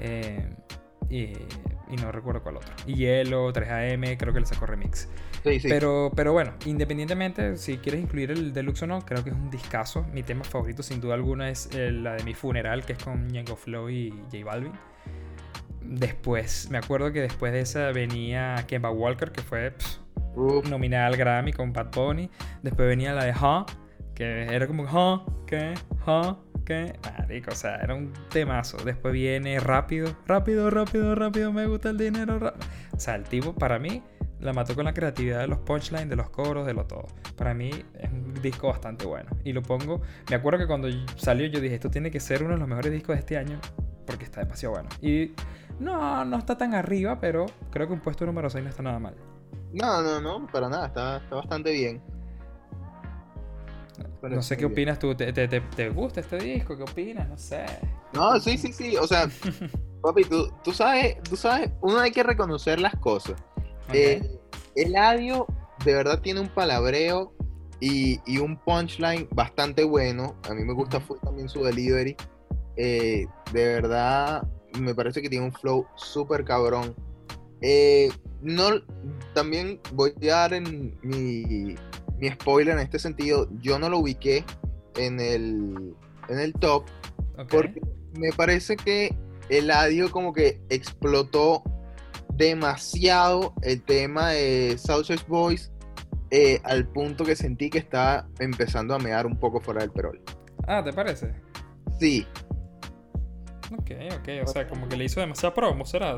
eh, 0.00 0.48
y, 1.10 1.32
y 1.88 1.96
no 2.00 2.12
recuerdo 2.12 2.42
cuál 2.42 2.56
otro. 2.56 2.72
Y 2.86 2.94
Hielo, 2.94 3.52
3AM, 3.52 4.16
creo 4.16 4.32
que 4.32 4.40
le 4.40 4.46
sacó 4.46 4.66
remix. 4.66 5.08
Sí, 5.44 5.60
sí. 5.60 5.68
Pero, 5.68 6.10
pero 6.14 6.32
bueno, 6.32 6.54
independientemente 6.64 7.56
si 7.56 7.78
quieres 7.78 8.02
incluir 8.02 8.30
el 8.32 8.52
deluxe 8.52 8.82
o 8.82 8.86
no, 8.86 9.00
creo 9.04 9.22
que 9.22 9.30
es 9.30 9.36
un 9.36 9.50
discazo. 9.50 10.04
Mi 10.12 10.22
tema 10.22 10.44
favorito, 10.44 10.82
sin 10.82 11.00
duda 11.00 11.14
alguna, 11.14 11.50
es 11.50 11.68
eh, 11.72 11.92
la 11.92 12.14
de 12.14 12.24
mi 12.24 12.34
funeral, 12.34 12.84
que 12.84 12.94
es 12.94 13.02
con 13.02 13.28
Ñengo 13.28 13.56
Flow 13.56 13.88
y 13.88 14.10
J 14.32 14.44
Balvin. 14.44 14.72
Después, 15.82 16.68
me 16.70 16.78
acuerdo 16.78 17.12
que 17.12 17.20
después 17.20 17.52
de 17.52 17.60
esa 17.60 17.92
venía 17.92 18.64
Kemba 18.66 18.90
Walker, 18.90 19.30
que 19.30 19.40
fue 19.42 19.70
pff, 19.70 19.98
nominada 20.68 21.06
al 21.06 21.16
Grammy 21.16 21.52
con 21.52 21.72
Bad 21.72 21.92
Bunny. 21.92 22.28
Después 22.62 22.88
venía 22.88 23.12
la 23.12 23.24
de 23.24 23.32
Ha, 23.32 23.66
que 24.16 24.46
era 24.46 24.66
como 24.66 24.86
Ha, 24.88 25.24
¿qué? 25.46 25.74
Ha, 26.06 26.36
¿qué? 26.64 26.98
Marico, 27.18 27.52
o 27.52 27.54
sea, 27.54 27.76
era 27.76 27.94
un 27.94 28.12
temazo. 28.30 28.78
Después 28.78 29.12
viene 29.12 29.60
Rápido, 29.60 30.16
rápido, 30.26 30.70
rápido, 30.70 31.14
rápido, 31.14 31.52
me 31.52 31.66
gusta 31.66 31.90
el 31.90 31.98
dinero. 31.98 32.38
ra-". 32.38 32.54
O 32.92 32.98
sea, 32.98 33.14
el 33.14 33.24
tipo 33.24 33.54
para 33.54 33.78
mí 33.78 34.02
la 34.40 34.52
mató 34.54 34.74
con 34.74 34.86
la 34.86 34.94
creatividad 34.94 35.40
de 35.40 35.48
los 35.48 35.58
punchlines, 35.58 36.08
de 36.08 36.16
los 36.16 36.30
coros, 36.30 36.66
de 36.66 36.72
lo 36.72 36.86
todo. 36.86 37.06
Para 37.36 37.52
mí 37.54 37.70
es 37.98 38.10
un 38.10 38.34
disco 38.42 38.68
bastante 38.68 39.04
bueno. 39.06 39.30
Y 39.44 39.52
lo 39.52 39.62
pongo, 39.62 40.00
me 40.30 40.36
acuerdo 40.36 40.58
que 40.58 40.66
cuando 40.66 40.88
salió 41.16 41.46
yo 41.46 41.60
dije, 41.60 41.74
esto 41.74 41.90
tiene 41.90 42.10
que 42.10 42.18
ser 42.20 42.42
uno 42.42 42.54
de 42.54 42.58
los 42.60 42.68
mejores 42.68 42.92
discos 42.92 43.16
de 43.16 43.20
este 43.20 43.36
año. 43.36 43.60
Porque 44.06 44.24
está 44.24 44.40
demasiado 44.40 44.74
bueno. 44.74 44.88
Y 45.02 45.32
no, 45.78 46.24
no 46.24 46.38
está 46.38 46.56
tan 46.56 46.74
arriba, 46.74 47.18
pero 47.20 47.46
creo 47.70 47.86
que 47.86 47.92
un 47.92 48.00
puesto 48.00 48.24
número 48.24 48.48
6 48.48 48.64
no 48.64 48.70
está 48.70 48.82
nada 48.82 48.98
mal. 48.98 49.14
no, 49.74 50.02
no, 50.02 50.20
no, 50.20 50.46
para 50.46 50.68
nada, 50.70 50.86
está, 50.86 51.18
está 51.18 51.36
bastante 51.36 51.72
bien. 51.72 52.00
No 54.34 54.42
sé 54.42 54.56
qué 54.56 54.64
opinas 54.64 54.98
tú. 54.98 55.14
¿Te, 55.14 55.32
te, 55.32 55.46
te- 55.48 55.60
te 55.60 55.88
gusta 55.90 56.20
este 56.20 56.38
disco? 56.38 56.76
¿Qué 56.76 56.82
opinas? 56.82 57.28
No 57.28 57.36
sé. 57.38 57.64
No, 58.12 58.38
sí, 58.40 58.56
sí, 58.58 58.72
sí, 58.72 58.96
o 58.96 59.06
sea, 59.06 59.28
papi, 60.02 60.24
tú, 60.24 60.50
tú 60.64 60.72
sabes, 60.72 61.16
tú 61.22 61.36
sabes, 61.36 61.70
uno 61.82 61.98
hay 62.00 62.10
que 62.10 62.22
reconocer 62.22 62.80
las 62.80 62.94
cosas. 62.96 63.36
Eh, 63.92 64.20
Eladio 64.74 65.46
de 65.84 65.94
verdad 65.94 66.20
tiene 66.20 66.40
un 66.40 66.48
palabreo 66.48 67.32
y, 67.80 68.20
y 68.26 68.38
un 68.38 68.56
punchline 68.58 69.28
bastante 69.32 69.84
bueno. 69.84 70.34
A 70.48 70.54
mí 70.54 70.64
me 70.64 70.72
gusta 70.72 71.00
full 71.00 71.18
también 71.22 71.48
su 71.48 71.62
delivery. 71.62 72.16
Eh, 72.76 73.26
de 73.52 73.64
verdad, 73.66 74.42
me 74.78 74.94
parece 74.94 75.22
que 75.22 75.28
tiene 75.28 75.44
un 75.46 75.52
flow 75.52 75.86
súper 75.96 76.44
cabrón. 76.44 76.94
Eh, 77.60 78.10
no, 78.42 78.68
también 79.34 79.80
voy 79.92 80.12
a 80.24 80.26
dar 80.34 80.54
en 80.54 80.98
mi, 81.02 81.74
mi 82.18 82.30
spoiler 82.30 82.74
en 82.74 82.80
este 82.80 82.98
sentido. 82.98 83.48
Yo 83.60 83.78
no 83.78 83.88
lo 83.88 83.98
ubiqué 83.98 84.44
en 84.96 85.20
el, 85.20 85.94
en 86.28 86.38
el 86.38 86.52
top 86.54 86.84
porque 87.50 87.80
me 88.18 88.32
parece 88.32 88.76
que 88.76 89.14
Eladio 89.48 90.10
como 90.10 90.32
que 90.32 90.60
explotó 90.70 91.62
demasiado 92.34 93.54
el 93.62 93.82
tema 93.82 94.30
de 94.30 94.76
Southside 94.78 95.24
Boys 95.28 95.70
eh, 96.30 96.60
al 96.64 96.88
punto 96.88 97.24
que 97.24 97.36
sentí 97.36 97.70
que 97.70 97.78
estaba 97.78 98.28
empezando 98.38 98.94
a 98.94 98.98
mear 98.98 99.26
un 99.26 99.38
poco 99.38 99.60
fuera 99.60 99.80
del 99.80 99.90
perol. 99.92 100.20
Ah, 100.66 100.82
¿te 100.82 100.92
parece? 100.92 101.34
Sí, 102.00 102.26
Ok, 103.72 103.90
ok. 104.18 104.28
O 104.44 104.46
sea, 104.46 104.68
como 104.68 104.88
que 104.88 104.96
le 104.96 105.04
hizo 105.04 105.20
demasiada 105.20 105.54
promo, 105.54 105.84
¿será? 105.84 106.16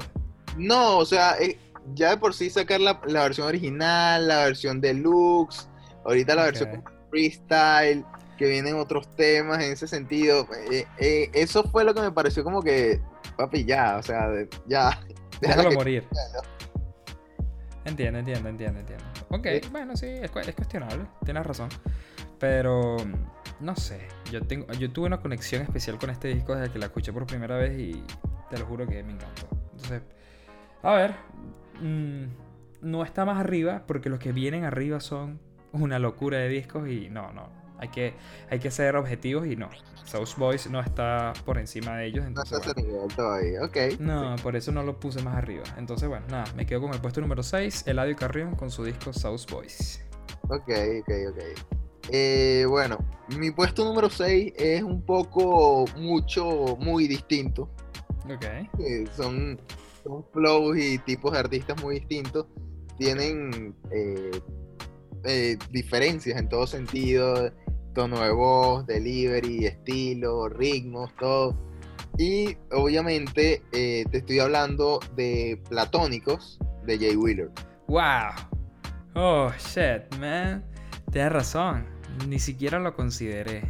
no, 0.57 0.99
o 0.99 1.05
sea, 1.05 1.39
eh, 1.41 1.59
ya 1.95 2.11
de 2.11 2.17
por 2.17 2.35
sí 2.35 2.51
sacar 2.51 2.81
la, 2.81 3.01
la 3.07 3.23
versión 3.23 3.47
original, 3.47 4.27
la 4.27 4.45
versión 4.45 4.81
deluxe, 4.81 5.68
ahorita 6.05 6.35
la 6.35 6.43
Ok. 6.43 6.47
versión 6.49 6.85
freestyle, 7.11 8.05
que 8.37 8.47
vienen 8.49 8.77
otros 8.77 9.09
temas 9.17 9.63
en 9.63 9.73
ese 9.73 9.89
sentido. 9.89 10.47
eh, 10.71 10.87
eh, 10.99 11.31
eso 11.35 11.65
fue 11.65 11.85
lo 11.85 11.95
que 11.95 12.01
me 12.01 12.13
pareció 12.13 12.45
como 12.45 12.63
que, 12.63 13.01
papi, 13.37 13.65
ya, 13.65 13.97
o 13.99 14.03
sea, 14.03 14.29
de- 14.29 14.49
ya. 14.67 15.01
Déjalo 15.41 15.71
que- 15.71 15.77
morir. 15.77 16.05
Entiendo, 17.85 18.19
entiendo, 18.19 18.49
entiendo, 18.49 18.81
entiendo. 18.81 19.05
Ok, 19.31 19.47
bueno, 19.73 19.97
sí, 19.97 20.07
es, 20.07 20.31
es 20.47 20.55
cuestionable. 20.55 21.07
Tienes 21.25 21.47
razón. 21.47 21.69
Pero, 22.39 22.97
no 23.61 23.77
sé. 23.77 24.07
Yo, 24.31 24.43
tengo, 24.43 24.67
yo 24.75 24.91
tuve 24.93 25.07
una 25.07 25.21
conexión 25.21 25.63
especial 25.63 25.99
con 25.99 26.11
este 26.11 26.29
disco 26.29 26.55
desde 26.55 26.71
que 26.73 26.79
la 26.79 26.87
escuché 26.87 27.13
por 27.13 27.27
primera 27.27 27.57
vez 27.57 27.79
y 27.79 28.05
te 28.51 28.59
lo 28.59 28.67
juro 28.67 28.87
que 28.87 29.03
me 29.03 29.13
encantó. 29.13 29.49
Entonces, 29.73 30.03
a 30.83 30.93
ver. 30.95 31.15
mm, 31.81 32.25
no 32.83 33.05
está 33.05 33.25
más 33.25 33.39
arriba 33.39 33.85
porque 33.87 34.09
los 34.11 34.19
que 34.19 34.33
vienen 34.33 34.65
arriba 34.65 35.01
son 35.01 35.41
una 35.73 35.99
locura 35.99 36.39
de 36.39 36.49
discos 36.49 36.89
y 36.89 37.09
no, 37.09 37.33
no. 37.33 37.49
Hay 37.79 37.89
que, 37.89 38.15
hay 38.51 38.59
que 38.59 38.71
ser 38.71 38.97
objetivos 38.97 39.47
y 39.47 39.57
no. 39.57 39.71
South 40.05 40.37
Boys 40.37 40.69
no 40.71 40.81
está 40.81 41.33
por 41.45 41.59
encima 41.59 41.97
de 41.97 42.07
ellos. 42.07 42.23
No 42.25 42.29
Entonces, 42.29 42.59
está 42.59 42.71
a 42.71 42.75
bueno. 42.75 42.81
ese 42.81 42.97
nivel 42.97 43.15
todavía, 43.15 43.63
ok. 43.63 44.01
No, 44.01 44.37
por 44.43 44.57
eso 44.57 44.73
no 44.73 44.83
lo 44.83 44.99
puse 44.99 45.23
más 45.23 45.37
arriba. 45.37 45.65
Entonces, 45.77 46.09
bueno, 46.09 46.27
nada, 46.29 46.45
me 46.57 46.67
quedo 46.67 46.81
con 46.81 46.95
el 46.95 47.01
puesto 47.01 47.21
número 47.21 47.43
6, 47.43 47.85
Eladio 47.87 48.17
Carrión 48.17 48.57
con 48.57 48.71
su 48.71 48.85
disco 48.85 49.13
South 49.13 49.43
Boys. 49.51 50.03
Ok, 50.49 50.71
ok, 51.01 51.11
ok. 51.31 51.69
Eh, 52.11 52.65
bueno, 52.67 52.99
mi 53.39 53.51
puesto 53.51 53.85
número 53.85 54.09
6 54.09 54.55
es 54.57 54.83
un 54.83 55.03
poco, 55.03 55.85
mucho, 55.97 56.77
muy 56.79 57.07
distinto. 57.07 57.69
Ok. 58.25 58.45
Eh, 58.79 59.05
son, 59.15 59.61
son 60.03 60.25
flows 60.33 60.79
y 60.79 60.99
tipos 60.99 61.33
de 61.33 61.39
artistas 61.39 61.83
muy 61.83 61.97
distintos. 61.97 62.47
Tienen 62.97 63.75
eh, 63.91 64.31
eh, 65.25 65.57
diferencias 65.71 66.39
en 66.39 66.49
todo 66.49 66.67
sentido. 66.67 67.53
Tono 67.95 68.21
de 68.21 68.31
voz, 68.31 68.87
delivery, 68.87 69.67
estilo, 69.67 70.49
ritmos, 70.49 71.15
todo. 71.17 71.57
Y 72.17 72.57
obviamente 72.73 73.63
eh, 73.73 74.05
te 74.11 74.19
estoy 74.19 74.41
hablando 74.41 75.01
de 75.17 75.61
Platónicos 75.69 76.59
de 76.85 76.99
Jay 76.99 77.17
Wheeler. 77.17 77.51
¡Wow! 77.87 78.33
Oh, 79.15 79.51
shit, 79.59 80.15
man. 80.19 80.65
Tienes 81.11 81.33
razón. 81.33 81.87
Ni 82.29 82.39
siquiera 82.39 82.79
lo 82.79 82.95
consideré. 82.95 83.63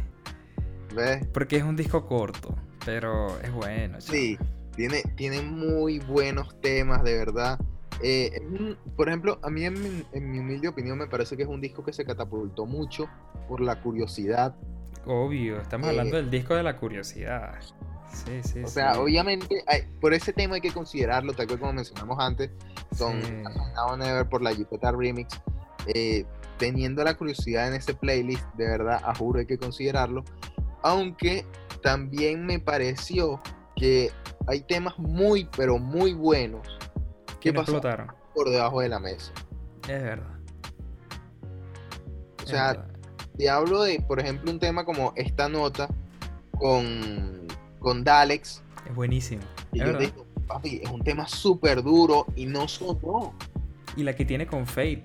¿Ves? 0.95 1.25
Porque 1.33 1.57
es 1.57 1.63
un 1.63 1.75
disco 1.75 2.07
corto, 2.07 2.55
pero 2.85 3.39
es 3.41 3.51
bueno. 3.51 4.01
Sí, 4.01 4.37
tiene, 4.75 5.03
tiene 5.15 5.41
muy 5.41 5.99
buenos 5.99 6.59
temas, 6.61 7.03
de 7.03 7.17
verdad. 7.17 7.59
Eh, 8.01 8.41
un- 8.41 8.77
por 8.95 9.07
ejemplo, 9.09 9.39
a 9.43 9.49
mí 9.49 9.65
en 9.65 9.73
mi, 9.81 10.03
en 10.13 10.31
mi 10.31 10.39
humilde 10.39 10.67
opinión 10.67 10.97
me 10.97 11.07
parece 11.07 11.35
que 11.35 11.43
es 11.43 11.49
un 11.49 11.61
disco 11.61 11.83
que 11.83 11.91
se 11.93 12.05
catapultó 12.05 12.65
mucho 12.65 13.07
por 13.47 13.61
la 13.61 13.81
curiosidad. 13.81 14.55
Obvio, 15.05 15.59
estamos 15.59 15.87
Eh, 15.87 15.89
hablando 15.91 16.17
del 16.17 16.29
disco 16.29 16.55
de 16.55 16.63
la 16.63 16.77
curiosidad. 16.77 17.55
Sí, 18.11 18.41
sí, 18.43 18.63
O 18.63 18.67
sea, 18.67 18.99
obviamente, 18.99 19.63
hay- 19.67 19.83
por 20.01 20.13
ese 20.13 20.33
tema 20.33 20.55
hay 20.55 20.61
que 20.61 20.71
considerarlo, 20.71 21.33
tal 21.33 21.45
cual 21.47 21.59
como 21.59 21.73
mencionamos 21.73 22.17
antes, 22.19 22.49
con 22.97 23.21
Sí. 23.21 23.31
Now 23.75 23.95
Never 23.97 24.27
por 24.27 24.41
la 24.41 24.53
Jupiter 24.55 24.95
Remix. 24.95 25.39
eh, 25.95 26.25
teniendo 26.57 27.03
la 27.05 27.15
curiosidad 27.15 27.69
en 27.69 27.73
ese 27.75 27.93
playlist, 27.93 28.43
de 28.55 28.67
verdad, 28.67 29.01
a 29.05 29.15
juro 29.15 29.39
hay 29.39 29.45
que 29.45 29.57
considerarlo. 29.57 30.25
Aunque 30.83 31.45
también 31.81 32.45
me 32.45 32.59
pareció 32.59 33.41
que 33.77 34.11
hay 34.45 34.59
temas 34.61 34.99
muy, 34.99 35.47
pero 35.55 35.79
muy 35.79 36.13
buenos 36.13 36.67
Pasaron 37.39 37.59
explotaron. 37.61 38.11
por 38.35 38.49
debajo 38.49 38.81
de 38.81 38.89
la 38.89 38.99
mesa. 38.99 39.31
Es 39.87 40.03
verdad. 40.03 40.39
O 42.39 42.43
es 42.43 42.49
sea, 42.49 42.67
verdad. 42.73 42.87
te 43.37 43.49
hablo 43.49 43.83
de, 43.83 43.99
por 44.01 44.19
ejemplo, 44.19 44.51
un 44.51 44.59
tema 44.59 44.85
como 44.85 45.13
esta 45.15 45.49
nota 45.49 45.87
con, 46.57 47.47
con 47.79 48.03
Dalex. 48.03 48.61
es 48.87 48.95
buenísimo. 48.95 49.41
Y 49.71 49.81
Es 49.81 49.87
yo 49.87 49.97
digo, 49.97 50.25
papi, 50.47 50.81
es 50.83 50.89
un 50.89 51.01
tema 51.03 51.27
súper 51.27 51.81
duro 51.83 52.25
y 52.35 52.45
no 52.45 52.67
sonó. 52.67 53.33
Y 53.95 54.03
la 54.03 54.15
que 54.15 54.25
tiene 54.25 54.47
con 54.47 54.65
Fate. 54.65 55.03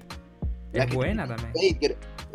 La 0.73 0.85
Es 0.85 0.91
que 0.91 0.97
buena 0.97 1.27
también. 1.27 1.53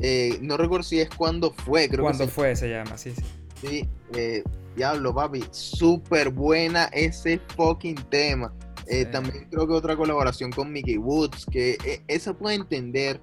Eh, 0.02 0.38
no 0.42 0.56
recuerdo 0.56 0.84
si 0.84 1.00
es 1.02 1.10
cuando 1.10 1.52
fue, 1.52 1.90
creo 1.90 2.04
¿Cuándo 2.04 2.24
que 2.24 2.30
sí. 2.30 2.36
fue 2.36 2.56
se 2.56 2.70
llama? 2.70 2.98
Sí, 2.98 3.12
sí. 3.12 3.24
sí, 3.62 3.90
eh, 4.14 4.44
Diablo, 4.76 5.14
papi, 5.14 5.44
súper 5.52 6.30
buena 6.30 6.86
ese 6.94 7.40
fucking 7.58 7.96
tema. 8.10 8.54
Eh, 8.90 9.06
Sí. 9.06 9.12
También 9.12 9.48
creo 9.52 9.68
que 9.68 9.74
otra 9.74 9.96
colaboración 9.96 10.52
con 10.52 10.72
Mickey 10.72 10.98
Woods, 10.98 11.46
que 11.52 11.78
eh, 11.86 12.02
esa 12.08 12.34
puede 12.34 12.56
entender 12.56 13.22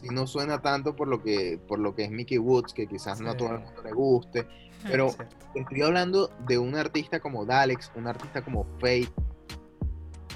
si 0.00 0.08
no 0.08 0.26
suena 0.26 0.62
tanto 0.62 0.94
por 0.96 1.08
lo 1.08 1.22
que 1.22 1.60
por 1.68 1.78
lo 1.78 1.94
que 1.94 2.04
es 2.04 2.10
Mickey 2.10 2.38
Woods, 2.38 2.72
que 2.72 2.86
quizás 2.86 3.20
no 3.20 3.30
a 3.30 3.36
todo 3.36 3.52
el 3.54 3.60
mundo 3.60 3.82
le 3.82 3.92
guste. 3.92 4.46
Pero- 4.84 5.08
Es 5.08 5.16
cierto. 5.16 5.36
Estoy 5.56 5.82
hablando 5.82 6.30
de 6.46 6.58
un 6.58 6.76
artista 6.76 7.18
como 7.20 7.44
Dalex, 7.44 7.90
un 7.96 8.06
artista 8.06 8.40
como 8.42 8.64
Faith, 8.80 9.10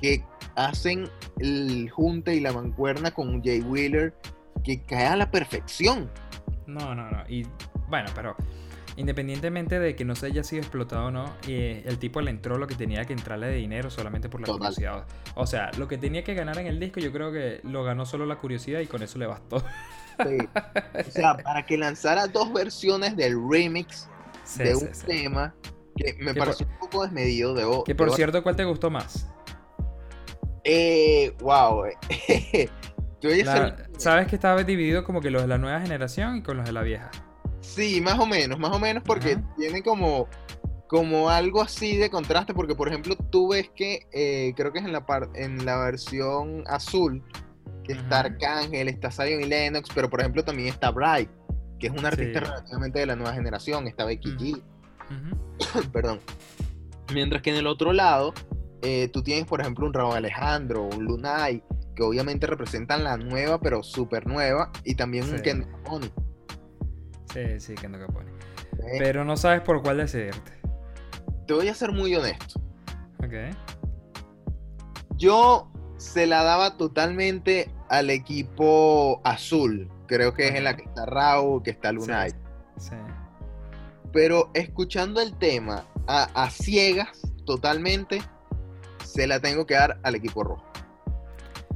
que 0.00 0.24
hacen 0.56 1.08
el 1.38 1.88
junte 1.90 2.34
y 2.34 2.40
la 2.40 2.52
mancuerna 2.52 3.12
con 3.12 3.42
Jay 3.42 3.60
Wheeler, 3.60 4.12
que 4.64 4.82
cae 4.84 5.06
a 5.06 5.16
la 5.16 5.30
perfección. 5.30 6.10
No, 6.66 6.94
no, 6.94 7.10
no. 7.10 7.22
Y 7.28 7.46
bueno, 7.88 8.10
pero 8.14 8.34
independientemente 8.96 9.78
de 9.80 9.96
que 9.96 10.04
no 10.04 10.14
se 10.14 10.26
haya 10.26 10.44
sido 10.44 10.61
explotado 10.62 11.07
o 11.07 11.11
no, 11.11 11.33
eh, 11.48 11.83
el 11.87 11.98
tipo 11.98 12.20
le 12.20 12.30
entró 12.30 12.59
lo 12.59 12.66
que 12.66 12.74
tenía 12.74 13.04
que 13.04 13.12
entrarle 13.12 13.46
de 13.48 13.57
dinero 13.57 13.90
solamente 13.90 14.28
por 14.28 14.40
la 14.40 14.46
Total. 14.46 14.59
curiosidad. 14.74 15.07
O 15.35 15.46
sea, 15.46 15.70
lo 15.78 15.88
que 15.88 15.98
tenía 15.98 16.22
que 16.24 16.35
ganar 16.35 16.59
en 16.59 16.66
el 16.66 16.78
disco, 16.80 17.00
yo 17.00 17.12
creo 17.12 17.33
que 17.33 17.61
lo 17.64 17.83
ganó 17.85 18.07
solo 18.07 18.26
la 18.26 18.37
curiosidad 18.37 18.80
y 18.80 18.87
con 18.87 19.02
eso 19.02 19.18
le 19.18 19.26
bastó. 19.26 19.59
Sí. 20.24 20.38
O 21.09 21.11
sea, 21.11 21.37
para 21.37 21.66
que 21.66 21.76
lanzara 21.76 22.26
dos 22.28 22.52
versiones 22.52 23.16
del 23.16 23.37
remix 23.50 24.09
Sí, 24.44 24.62
de 24.62 24.74
sí, 24.76 24.85
un 24.85 24.92
tema 25.07 25.54
que 25.96 26.14
me 26.20 26.35
pareció 26.35 26.66
un 26.66 26.78
poco 26.78 27.02
desmedido 27.02 27.54
de 27.54 27.64
o- 27.64 27.83
Que 27.83 27.94
por 27.94 28.09
debo- 28.11 28.14
cierto, 28.16 28.42
¿cuál 28.42 28.54
te 28.57 28.64
gustó 28.64 28.90
más? 28.90 29.28
Eh, 30.64 31.35
wow. 31.40 31.85
La- 33.22 33.44
ser- 33.76 33.90
Sabes 33.96 34.26
que 34.28 34.35
estaba 34.37 34.62
dividido 34.64 35.02
como 35.02 35.20
que 35.20 35.30
los 35.30 35.42
de 35.42 35.48
la 35.48 35.57
nueva 35.59 35.80
generación 35.80 36.37
y 36.37 36.42
con 36.42 36.59
los 36.59 36.66
de 36.66 36.72
la 36.72 36.83
vieja. 36.83 37.11
Sí, 37.64 38.00
más 38.00 38.18
o 38.18 38.27
menos, 38.27 38.59
más 38.59 38.70
o 38.74 38.79
menos 38.79 39.03
porque 39.05 39.33
Ajá. 39.33 39.55
tiene 39.57 39.83
como, 39.83 40.29
como 40.88 41.29
algo 41.31 41.61
así 41.62 41.96
de 41.96 42.11
contraste, 42.11 42.55
porque 42.55 42.74
por 42.74 42.88
ejemplo 42.88 43.16
tú 43.16 43.48
ves 43.48 43.70
que 43.74 44.07
eh, 44.12 44.53
creo 44.57 44.72
que 44.72 44.79
es 44.81 44.85
en 44.85 44.92
la, 44.92 45.07
par- 45.07 45.31
en 45.35 45.64
la 45.64 45.79
versión 45.79 46.62
azul, 46.66 47.22
que 47.83 47.92
está. 47.94 48.20
Arcángel, 48.20 48.88
está 48.88 49.11
Zion 49.11 49.40
y 49.42 49.46
Lennox, 49.46 49.88
pero 49.94 50.09
por 50.09 50.20
ejemplo 50.20 50.44
también 50.44 50.68
está 50.68 50.90
Bright, 50.90 51.29
que 51.79 51.88
es 51.88 51.92
un 51.92 52.05
artista 52.07 52.38
Sí. 52.40 52.44
relativamente 52.46 52.98
de 53.00 53.07
la 53.07 53.16
nueva 53.16 53.33
generación, 53.35 53.87
está 53.88 54.05
Becky. 54.05 54.37
G, 54.37 54.62
perdón. 55.92 56.20
Mientras 57.12 57.42
que 57.42 57.50
en 57.50 57.57
el 57.57 57.66
otro 57.66 57.92
lado, 57.92 58.33
eh, 58.83 59.09
tú 59.12 59.22
tienes 59.22 59.44
por 59.46 59.61
ejemplo 59.61 59.87
un 59.87 59.92
Raúl 59.92 60.14
Alejandro, 60.16 60.85
un 60.85 61.05
Lunay, 61.05 61.62
que 61.94 62.03
obviamente 62.03 62.46
representan 62.46 63.05
la 63.05 63.16
nueva, 63.16 63.61
pero 63.61 63.83
súper 63.83 64.27
nueva, 64.27 64.70
y 64.85 64.94
también 64.94 65.24
un 65.24 65.37
Sí. 65.37 65.42
Kendrick 65.42 65.70
Lamar, 65.85 66.11
Sí, 67.35 67.59
sí, 67.59 67.75
que 67.75 67.88
no 67.88 67.99
capone. 67.99 68.31
¿eh? 68.31 68.97
Pero 68.99 69.25
no 69.25 69.37
sabes 69.37 69.61
por 69.62 69.83
cuál 69.83 69.99
decidirte. 69.99 70.53
Te 71.49 71.53
voy 71.53 71.66
a 71.66 71.75
ser 71.75 71.90
muy 71.90 72.14
honesto. 72.14 72.61
Ok. 73.18 73.35
Yo 75.16 75.68
se 75.97 76.27
la 76.27 76.44
daba 76.44 76.77
totalmente 76.77 77.68
al 77.88 78.11
equipo 78.11 79.20
azul. 79.25 79.90
Creo 80.07 80.33
que 80.33 80.49
es 80.49 80.55
en 80.55 80.64
la 80.64 80.77
que 80.77 80.85
está 80.85 81.07
Raúl, 81.07 81.62
que 81.62 81.70
está 81.70 81.90
Lunay. 81.90 82.31
Sí. 82.77 82.94
Pero 84.12 84.51
escuchando 84.55 85.20
el 85.20 85.37
tema 85.37 85.85
a, 86.07 86.25
a 86.40 86.51
ciegas, 86.51 87.20
totalmente, 87.44 88.23
se 89.05 89.27
la 89.27 89.40
tengo 89.40 89.66
que 89.66 89.75
dar 89.75 89.99
al 90.05 90.14
equipo 90.14 90.44
rojo. 90.44 90.64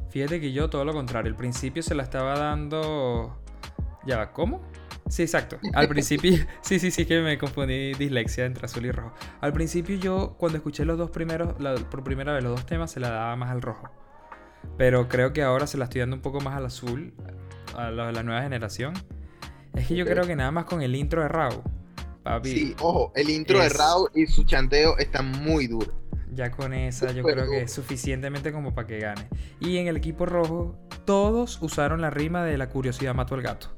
Fíjate 0.09 0.39
que 0.39 0.53
yo 0.53 0.69
todo 0.69 0.85
lo 0.85 0.93
contrario. 0.93 1.31
Al 1.31 1.37
principio 1.37 1.83
se 1.83 1.95
la 1.95 2.03
estaba 2.03 2.39
dando. 2.39 3.37
Ya 4.05 4.31
¿cómo? 4.31 4.61
Sí, 5.09 5.23
exacto. 5.23 5.59
Al 5.73 5.89
principio. 5.89 6.31
sí, 6.61 6.79
sí, 6.79 6.91
sí, 6.91 7.05
que 7.05 7.19
me 7.21 7.37
confundí 7.37 7.93
dislexia 7.93 8.45
entre 8.45 8.65
azul 8.65 8.85
y 8.85 8.91
rojo. 8.91 9.13
Al 9.41 9.51
principio 9.51 9.97
yo, 9.97 10.35
cuando 10.37 10.57
escuché 10.57 10.85
los 10.85 10.97
dos 10.97 11.09
primeros, 11.11 11.59
la- 11.59 11.75
por 11.75 12.03
primera 12.03 12.31
vez 12.33 12.43
los 12.43 12.51
dos 12.55 12.65
temas, 12.65 12.91
se 12.91 12.99
la 12.99 13.09
daba 13.09 13.35
más 13.35 13.49
al 13.49 13.61
rojo. 13.61 13.89
Pero 14.77 15.07
creo 15.09 15.33
que 15.33 15.41
ahora 15.43 15.67
se 15.67 15.77
la 15.77 15.85
estoy 15.85 15.99
dando 16.01 16.15
un 16.15 16.21
poco 16.21 16.39
más 16.41 16.55
al 16.55 16.65
azul, 16.65 17.13
a 17.75 17.91
la, 17.91 18.09
a 18.09 18.11
la 18.11 18.23
nueva 18.23 18.41
generación. 18.43 18.93
Es 19.73 19.87
que 19.87 19.95
yo 19.95 20.05
creo 20.05 20.25
que 20.25 20.35
nada 20.35 20.51
más 20.51 20.65
con 20.65 20.81
el 20.81 20.95
intro 20.95 21.21
de 21.21 21.27
Raúl, 21.27 21.61
papi, 22.23 22.49
Sí, 22.49 22.75
ojo, 22.81 23.11
el 23.15 23.29
intro 23.29 23.59
de 23.59 23.69
Raúl 23.69 24.09
y 24.13 24.27
su 24.27 24.43
chanteo 24.43 24.97
está 24.97 25.21
muy 25.21 25.67
duro. 25.67 25.93
Ya 26.33 26.51
con 26.51 26.73
esa 26.73 27.11
yo 27.11 27.23
creo 27.23 27.49
que 27.49 27.61
es 27.63 27.71
suficientemente 27.73 28.51
como 28.51 28.75
para 28.75 28.87
que 28.87 28.99
gane. 28.99 29.27
Y 29.59 29.77
en 29.77 29.87
el 29.87 29.97
equipo 29.97 30.25
rojo, 30.25 30.77
todos 31.05 31.59
usaron 31.61 32.01
la 32.01 32.09
rima 32.11 32.43
de 32.45 32.57
la 32.57 32.69
curiosidad 32.69 33.15
mató 33.15 33.35
al 33.35 33.41
gato. 33.41 33.73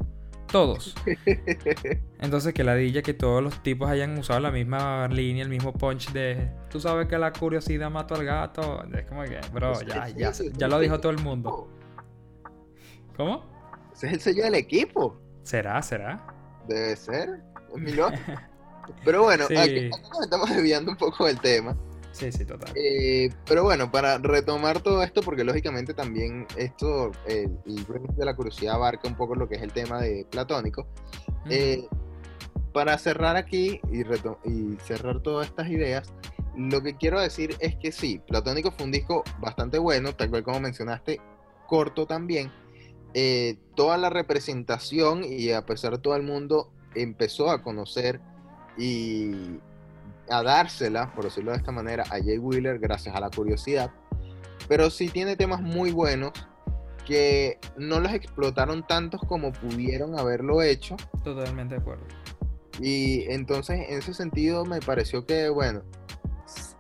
Todos. 0.51 0.93
Entonces 2.19 2.53
que 2.53 2.63
la 2.63 2.75
dilla 2.75 3.01
que 3.01 3.13
todos 3.13 3.41
los 3.41 3.63
tipos 3.63 3.89
hayan 3.89 4.17
usado 4.17 4.39
la 4.41 4.51
misma 4.51 5.07
línea, 5.07 5.43
el 5.43 5.49
mismo 5.49 5.71
punch 5.73 6.11
de 6.11 6.51
tú 6.69 6.79
sabes 6.79 7.07
que 7.07 7.17
la 7.17 7.31
curiosidad 7.31 7.89
mató 7.89 8.15
al 8.15 8.25
gato. 8.25 8.83
Es 8.93 9.05
como 9.05 9.23
que, 9.23 9.39
bro, 9.53 9.81
ya, 9.81 10.09
ya, 10.09 10.31
ya 10.31 10.67
lo 10.67 10.79
dijo 10.79 10.99
todo 10.99 11.11
el 11.11 11.19
mundo. 11.19 11.69
¿Cómo? 13.15 13.45
Ese 13.93 14.07
es 14.07 14.13
el 14.13 14.19
sello 14.21 14.43
del 14.43 14.55
equipo. 14.55 15.21
¿Será? 15.43 15.81
¿Será? 15.81 16.25
Debe 16.67 16.95
ser. 16.95 17.41
Es 17.73 17.81
mi 17.81 17.93
lógica. 17.93 18.49
Pero 19.05 19.23
bueno, 19.23 19.45
Sí. 19.47 19.55
aquí, 19.55 19.77
aquí 19.77 19.89
nos 20.11 20.21
estamos 20.23 20.49
desviando 20.49 20.91
un 20.91 20.97
poco 20.97 21.25
del 21.27 21.39
tema. 21.39 21.77
Sí, 22.21 22.31
sí, 22.31 22.45
total. 22.45 22.71
Eh, 22.75 23.31
pero 23.47 23.63
bueno, 23.63 23.89
para 23.89 24.19
retomar 24.19 24.79
todo 24.81 25.01
esto, 25.01 25.23
porque 25.23 25.43
lógicamente 25.43 25.95
también 25.95 26.45
esto, 26.55 27.12
el, 27.25 27.57
el 27.65 27.84
remix 27.88 28.15
de 28.15 28.25
la 28.25 28.36
curiosidad 28.36 28.75
abarca 28.75 29.07
un 29.07 29.15
poco 29.15 29.34
lo 29.34 29.49
que 29.49 29.55
es 29.55 29.63
el 29.63 29.71
tema 29.71 29.99
de 29.99 30.27
Platónico. 30.29 30.86
Eh, 31.49 31.88
para 32.73 32.95
cerrar 32.99 33.38
aquí 33.38 33.81
y, 33.91 34.01
y 34.47 34.77
cerrar 34.86 35.23
todas 35.23 35.47
estas 35.47 35.67
ideas, 35.69 36.13
lo 36.55 36.84
que 36.84 36.95
quiero 36.95 37.19
decir 37.19 37.55
es 37.60 37.75
que 37.77 37.91
sí, 37.91 38.21
Platónico 38.27 38.69
fue 38.69 38.86
un 38.86 38.91
disco 38.91 39.23
bastante 39.39 39.79
bueno, 39.79 40.13
tal 40.13 40.29
cual 40.29 40.43
como 40.43 40.60
mencionaste, 40.60 41.19
corto 41.65 42.05
también. 42.05 42.51
Eh, 43.15 43.57
toda 43.75 43.97
la 43.97 44.12
representación 44.12 45.23
y 45.23 45.53
a 45.53 45.65
pesar 45.65 45.93
de 45.93 45.97
todo 45.97 46.15
el 46.15 46.21
mundo 46.21 46.71
empezó 46.93 47.49
a 47.49 47.63
conocer 47.63 48.21
y 48.77 49.31
a 50.29 50.43
dársela, 50.43 51.13
por 51.13 51.25
decirlo 51.25 51.51
de 51.51 51.57
esta 51.57 51.71
manera, 51.71 52.03
a 52.03 52.19
Jay 52.23 52.38
Wheeler 52.38 52.79
gracias 52.79 53.15
a 53.15 53.19
la 53.19 53.29
curiosidad. 53.29 53.91
Pero 54.67 54.89
sí 54.89 55.10
tiene 55.10 55.36
temas 55.36 55.62
muy 55.62 55.91
buenos 55.91 56.31
que 57.05 57.60
no 57.77 57.99
los 57.99 58.13
explotaron 58.13 58.86
tantos 58.86 59.21
como 59.27 59.51
pudieron 59.51 60.17
haberlo 60.17 60.62
hecho. 60.62 60.95
Totalmente 61.23 61.75
de 61.75 61.81
acuerdo. 61.81 62.05
Y 62.79 63.23
entonces, 63.31 63.81
en 63.89 63.99
ese 63.99 64.13
sentido, 64.13 64.65
me 64.65 64.79
pareció 64.79 65.25
que, 65.25 65.49
bueno, 65.49 65.84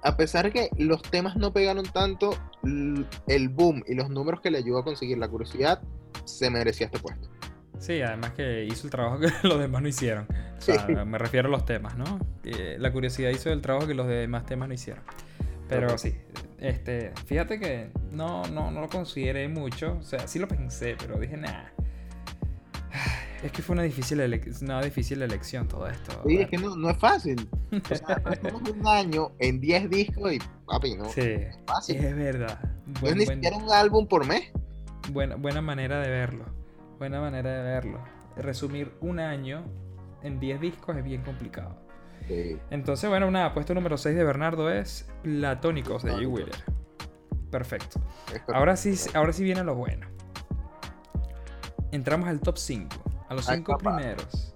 a 0.03 0.17
pesar 0.17 0.51
que 0.51 0.69
los 0.77 1.01
temas 1.01 1.35
no 1.35 1.53
pegaron 1.53 1.85
tanto, 1.85 2.35
el 2.63 3.49
boom 3.49 3.83
y 3.87 3.95
los 3.95 4.09
números 4.09 4.41
que 4.41 4.51
le 4.51 4.57
ayudó 4.59 4.79
a 4.79 4.83
conseguir 4.83 5.17
la 5.17 5.27
curiosidad, 5.27 5.81
se 6.25 6.49
merecía 6.49 6.87
este 6.87 6.99
puesto. 6.99 7.29
Sí, 7.81 8.01
además 8.01 8.31
que 8.33 8.63
hizo 8.65 8.85
el 8.85 8.91
trabajo 8.91 9.19
que 9.19 9.29
los 9.47 9.59
demás 9.59 9.81
no 9.81 9.87
hicieron. 9.87 10.27
O 10.57 10.61
sea, 10.61 10.85
Sí. 10.85 10.93
me 10.93 11.17
refiero 11.17 11.47
a 11.47 11.51
los 11.51 11.65
temas, 11.65 11.97
¿no? 11.97 12.19
Eh, 12.43 12.77
la 12.79 12.91
curiosidad 12.91 13.31
hizo 13.31 13.51
el 13.51 13.61
trabajo 13.61 13.87
que 13.87 13.95
los 13.95 14.07
demás 14.07 14.45
temas 14.45 14.67
no 14.67 14.73
hicieron. 14.75 15.03
Pero 15.67 15.91
Ok. 15.93 15.97
sí, 15.97 16.15
este, 16.59 17.11
fíjate 17.25 17.59
que 17.59 17.89
no, 18.11 18.43
no, 18.47 18.69
no 18.71 18.81
lo 18.81 18.87
consideré 18.89 19.47
mucho. 19.47 19.97
O 19.99 20.03
sea, 20.03 20.27
sí 20.27 20.37
lo 20.37 20.47
pensé, 20.47 20.95
pero 20.99 21.17
dije, 21.19 21.37
nah. 21.37 21.63
Es 23.43 23.51
que 23.51 23.63
fue 23.63 23.73
una 23.73 23.81
difícil, 23.81 24.21
una 24.61 24.81
difícil 24.83 25.19
elección 25.23 25.67
todo 25.67 25.87
esto. 25.87 26.21
Sí, 26.27 26.37
es 26.37 26.47
que 26.47 26.59
no, 26.59 26.75
no 26.75 26.91
es 26.91 26.97
fácil. 26.99 27.49
O 27.71 27.95
sea, 27.95 28.21
un 28.79 28.87
año 28.87 29.31
en 29.39 29.59
10 29.59 29.89
discos 29.89 30.33
y, 30.33 30.39
papi, 30.67 30.95
no, 30.95 31.05
Sí, 31.05 31.21
es 31.21 31.57
fácil. 31.65 31.95
es 31.95 32.15
verdad. 32.15 32.59
no 32.85 32.93
es 32.93 33.01
Buen- 33.01 33.17
ni 33.17 33.25
buen- 33.25 33.37
siquiera 33.37 33.57
un 33.57 33.71
álbum 33.71 34.07
por 34.07 34.27
mes. 34.27 34.51
buena, 35.09 35.37
buena 35.37 35.61
manera 35.63 35.99
de 36.01 36.09
verlo. 36.09 36.45
Buena 37.01 37.19
manera 37.19 37.49
de 37.49 37.63
verlo. 37.63 37.99
Resumir 38.35 38.93
un 39.01 39.19
año 39.19 39.63
en 40.21 40.39
10 40.39 40.61
discos 40.61 40.95
es 40.95 41.03
bien 41.03 41.23
complicado. 41.23 41.75
Sí. 42.27 42.59
Entonces, 42.69 43.09
bueno, 43.09 43.31
nada, 43.31 43.55
puesto 43.55 43.73
número 43.73 43.97
6 43.97 44.15
de 44.15 44.23
Bernardo 44.23 44.69
es 44.69 45.09
Platónicos 45.23 46.03
de 46.03 46.11
Platónicos. 46.11 46.39
Wheeler. 46.39 46.63
Perfecto. 47.49 47.99
Ahora 48.53 48.75
sí, 48.75 48.93
ahora 49.15 49.33
sí 49.33 49.43
viene 49.43 49.63
lo 49.63 49.73
bueno. 49.73 50.05
Entramos 51.91 52.29
al 52.29 52.39
top 52.39 52.59
5, 52.59 52.95
a 53.29 53.33
los 53.33 53.49
Ay, 53.49 53.57
5 53.57 53.71
papá. 53.79 53.95
primeros. 53.97 54.55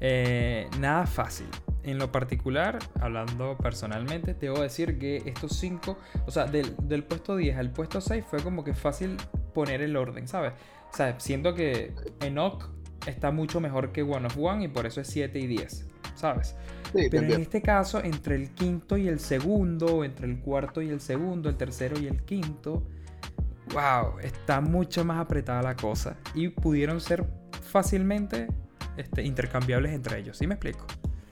Eh, 0.00 0.68
nada 0.80 1.06
fácil. 1.06 1.48
En 1.82 1.96
lo 1.96 2.12
particular, 2.12 2.78
hablando 3.00 3.56
personalmente, 3.56 4.34
te 4.34 4.46
debo 4.46 4.60
decir 4.60 4.98
que 4.98 5.22
estos 5.24 5.56
5, 5.56 5.96
o 6.26 6.30
sea, 6.30 6.44
del, 6.44 6.76
del 6.82 7.04
puesto 7.04 7.36
10 7.36 7.56
al 7.56 7.70
puesto 7.70 8.02
6 8.02 8.22
fue 8.28 8.42
como 8.42 8.64
que 8.64 8.74
fácil 8.74 9.16
poner 9.54 9.80
el 9.80 9.96
orden, 9.96 10.28
¿sabes? 10.28 10.52
O 10.92 10.96
sea, 10.96 11.18
siento 11.20 11.54
que 11.54 11.94
Enoch 12.20 12.68
está 13.06 13.30
mucho 13.30 13.60
mejor 13.60 13.92
que 13.92 14.02
One 14.02 14.26
of 14.26 14.36
One 14.36 14.64
y 14.64 14.68
por 14.68 14.86
eso 14.86 15.00
es 15.00 15.08
7 15.08 15.38
y 15.38 15.46
10, 15.46 15.86
¿sabes? 16.14 16.56
Sí, 16.94 17.08
Pero 17.10 17.32
en 17.32 17.40
este 17.40 17.62
caso, 17.62 18.02
entre 18.02 18.34
el 18.34 18.50
quinto 18.50 18.96
y 18.96 19.08
el 19.08 19.20
segundo, 19.20 20.04
entre 20.04 20.26
el 20.26 20.40
cuarto 20.40 20.82
y 20.82 20.88
el 20.88 21.00
segundo, 21.00 21.48
el 21.48 21.56
tercero 21.56 21.98
y 22.00 22.08
el 22.08 22.22
quinto, 22.22 22.82
wow, 23.72 24.18
está 24.20 24.60
mucho 24.60 25.04
más 25.04 25.20
apretada 25.20 25.62
la 25.62 25.76
cosa. 25.76 26.16
Y 26.34 26.48
pudieron 26.48 27.00
ser 27.00 27.24
fácilmente 27.62 28.48
este, 28.96 29.22
intercambiables 29.22 29.92
entre 29.92 30.18
ellos. 30.18 30.36
¿Sí 30.36 30.46
me 30.46 30.54
explico? 30.54 30.84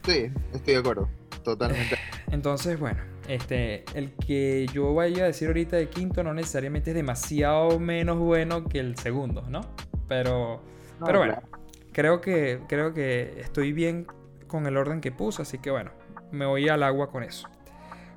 Sí, 0.04 0.30
estoy 0.52 0.74
de 0.74 0.80
acuerdo. 0.80 1.09
Totalmente. 1.42 1.96
Entonces, 2.30 2.78
bueno, 2.78 3.02
este, 3.28 3.84
el 3.94 4.12
que 4.14 4.66
yo 4.72 4.94
vaya 4.94 5.24
a 5.24 5.26
decir 5.26 5.48
ahorita 5.48 5.76
de 5.76 5.88
quinto 5.88 6.24
no 6.24 6.34
necesariamente 6.34 6.90
es 6.90 6.96
demasiado 6.96 7.78
menos 7.78 8.18
bueno 8.18 8.64
que 8.64 8.80
el 8.80 8.96
segundo, 8.96 9.42
¿no? 9.48 9.60
Pero, 10.08 10.62
No, 10.98 11.06
pero 11.06 11.18
bueno, 11.20 11.34
claro. 11.34 11.48
creo 11.92 12.20
que, 12.20 12.60
creo 12.68 12.92
que 12.94 13.40
estoy 13.40 13.72
bien 13.72 14.06
con 14.46 14.66
el 14.66 14.76
orden 14.76 15.00
que 15.00 15.12
puse, 15.12 15.42
así 15.42 15.58
que 15.58 15.70
bueno, 15.70 15.90
me 16.32 16.46
voy 16.46 16.68
al 16.68 16.82
agua 16.82 17.10
con 17.10 17.22
eso. 17.22 17.48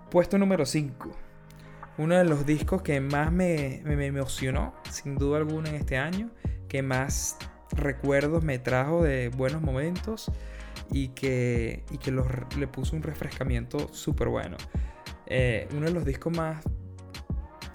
Puesto 0.10 0.38
número 0.38 0.66
5. 0.66 1.12
Uno 1.98 2.16
de 2.16 2.24
los 2.24 2.46
discos 2.46 2.82
que 2.82 3.00
más 3.02 3.32
me, 3.32 3.82
me- 3.84 3.96
me 3.98 4.06
emocionó, 4.08 4.74
sin 4.90 5.16
duda 5.18 5.38
alguna, 5.38 5.70
en 5.70 5.76
este 5.76 5.98
año, 5.98 6.30
que 6.70 6.82
más 6.82 7.38
recuerdos 7.74 8.44
me 8.44 8.60
trajo 8.60 9.04
de 9.04 9.30
buenos 9.30 9.62
momentos 9.62 10.32
y 10.92 11.10
que, 11.10 11.84
y 11.92 11.98
que 11.98 12.12
los 12.12 12.28
le 12.58 12.68
puso 12.68 12.96
un 12.96 13.04
refrescamiento 13.04 13.90
súper 13.94 14.30
bueno. 14.30 14.58
Eh, 15.34 15.66
uno 15.72 15.86
de 15.86 15.94
los 15.94 16.04
discos 16.04 16.36
más, 16.36 16.62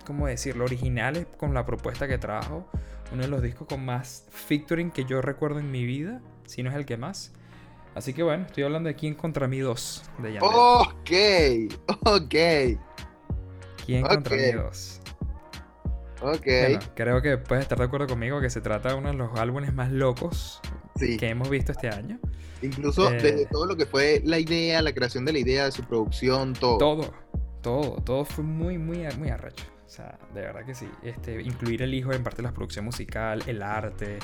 ¿cómo 0.04 0.26
decirlo?, 0.26 0.64
originales 0.64 1.26
con 1.38 1.54
la 1.54 1.64
propuesta 1.64 2.06
que 2.06 2.18
trajo. 2.18 2.68
Uno 3.12 3.22
de 3.22 3.28
los 3.28 3.40
discos 3.40 3.66
con 3.66 3.82
más 3.82 4.26
featuring 4.30 4.90
que 4.90 5.06
yo 5.06 5.22
recuerdo 5.22 5.58
en 5.58 5.70
mi 5.70 5.86
vida, 5.86 6.20
si 6.44 6.62
no 6.62 6.68
es 6.68 6.76
el 6.76 6.84
que 6.84 6.98
más. 6.98 7.32
Así 7.94 8.12
que 8.12 8.22
bueno, 8.22 8.44
estoy 8.44 8.64
hablando 8.64 8.88
de 8.88 8.94
Quién 8.94 9.14
contra 9.14 9.48
mí 9.48 9.60
2 9.60 10.02
de 10.18 10.34
Yandel. 10.34 10.50
Ok, 10.52 11.10
ok, 12.04 12.34
¿Quién 13.86 14.02
contra 14.02 14.36
ok. 14.36 14.42
mí 14.42 14.52
2? 14.52 15.00
ok. 16.20 16.44
Bueno, 16.44 16.78
creo 16.94 17.22
que 17.22 17.38
puedes 17.38 17.62
estar 17.62 17.78
de 17.78 17.84
acuerdo 17.84 18.06
conmigo 18.06 18.38
que 18.42 18.50
se 18.50 18.60
trata 18.60 18.90
de 18.90 18.96
uno 18.96 19.08
de 19.12 19.14
los 19.16 19.38
álbumes 19.40 19.72
más 19.72 19.90
locos 19.92 20.60
sí, 20.98 21.16
que 21.16 21.28
hemos 21.30 21.48
visto 21.48 21.72
este 21.72 21.88
año. 21.88 22.18
incluso 22.62 23.10
eh, 23.10 23.14
desde 23.14 23.46
todo 23.46 23.64
lo 23.66 23.76
que 23.76 23.86
fue 23.86 24.20
la 24.24 24.38
idea, 24.38 24.82
la 24.82 24.92
creación 24.92 25.24
de 25.24 25.32
la 25.32 25.38
idea, 25.38 25.64
de 25.64 25.72
su 25.72 25.82
producción, 25.84 26.52
todo. 26.52 26.78
Todo, 26.78 27.14
todo, 27.66 28.00
todo 28.04 28.24
fue 28.24 28.44
muy, 28.44 28.78
muy, 28.78 29.08
muy 29.18 29.28
arrecho. 29.28 29.64
O 29.84 29.88
sea, 29.88 30.16
de 30.32 30.40
verdad 30.40 30.64
que 30.64 30.72
sí. 30.72 30.88
Este, 31.02 31.42
incluir 31.42 31.82
el 31.82 31.94
hijo 31.94 32.12
en 32.12 32.22
parte 32.22 32.36
de 32.36 32.44
la 32.44 32.52
producción 32.54 32.84
musical, 32.84 33.42
el 33.48 33.60
arte, 33.60 34.20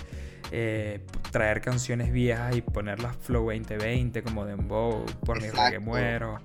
eh, 0.53 1.05
traer 1.33 1.61
canciones 1.61 2.13
viejas 2.13 2.55
y 2.55 2.63
ponerlas 2.63 3.17
Flow 3.17 3.47
2020 3.47 4.23
como 4.23 4.45
Dembow, 4.45 5.05
Por 5.27 5.41
mi 5.41 5.49
Exacto. 5.49 5.81
muero, 5.81 6.39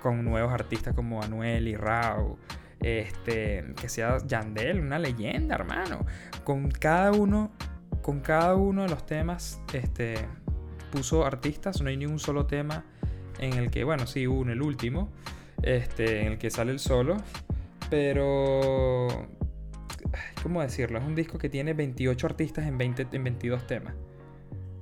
con 0.00 0.24
nuevos 0.24 0.52
artistas 0.52 0.94
como 0.94 1.20
Anuel 1.20 1.66
y 1.66 1.74
Rao. 1.74 2.38
Este, 2.78 3.74
que 3.80 3.88
sea 3.88 4.18
Yandel, 4.24 4.78
una 4.78 5.00
leyenda, 5.00 5.56
hermano. 5.56 6.06
Con 6.44 6.70
cada 6.70 7.10
uno, 7.10 7.50
con 8.00 8.20
cada 8.20 8.54
uno 8.54 8.82
de 8.82 8.90
los 8.90 9.04
temas, 9.06 9.60
este, 9.72 10.14
puso 10.92 11.26
artistas, 11.26 11.82
no 11.82 11.88
hay 11.88 11.96
ni 11.96 12.06
un 12.06 12.20
solo 12.20 12.46
tema 12.46 12.84
en 13.40 13.54
el 13.54 13.72
que, 13.72 13.82
bueno, 13.82 14.06
sí, 14.06 14.28
uno, 14.28 14.52
el 14.52 14.62
último, 14.62 15.10
este, 15.62 16.22
en 16.22 16.32
el 16.32 16.38
que 16.38 16.50
sale 16.50 16.72
el 16.72 16.78
solo, 16.78 17.16
pero, 17.90 19.08
¿cómo 20.42 20.62
decirlo? 20.62 20.98
Es 20.98 21.04
un 21.04 21.14
disco 21.14 21.38
que 21.38 21.48
tiene 21.48 21.74
28 21.74 22.26
artistas 22.26 22.66
en, 22.66 22.78
20, 22.78 23.06
en 23.12 23.24
22 23.24 23.66
temas, 23.66 23.94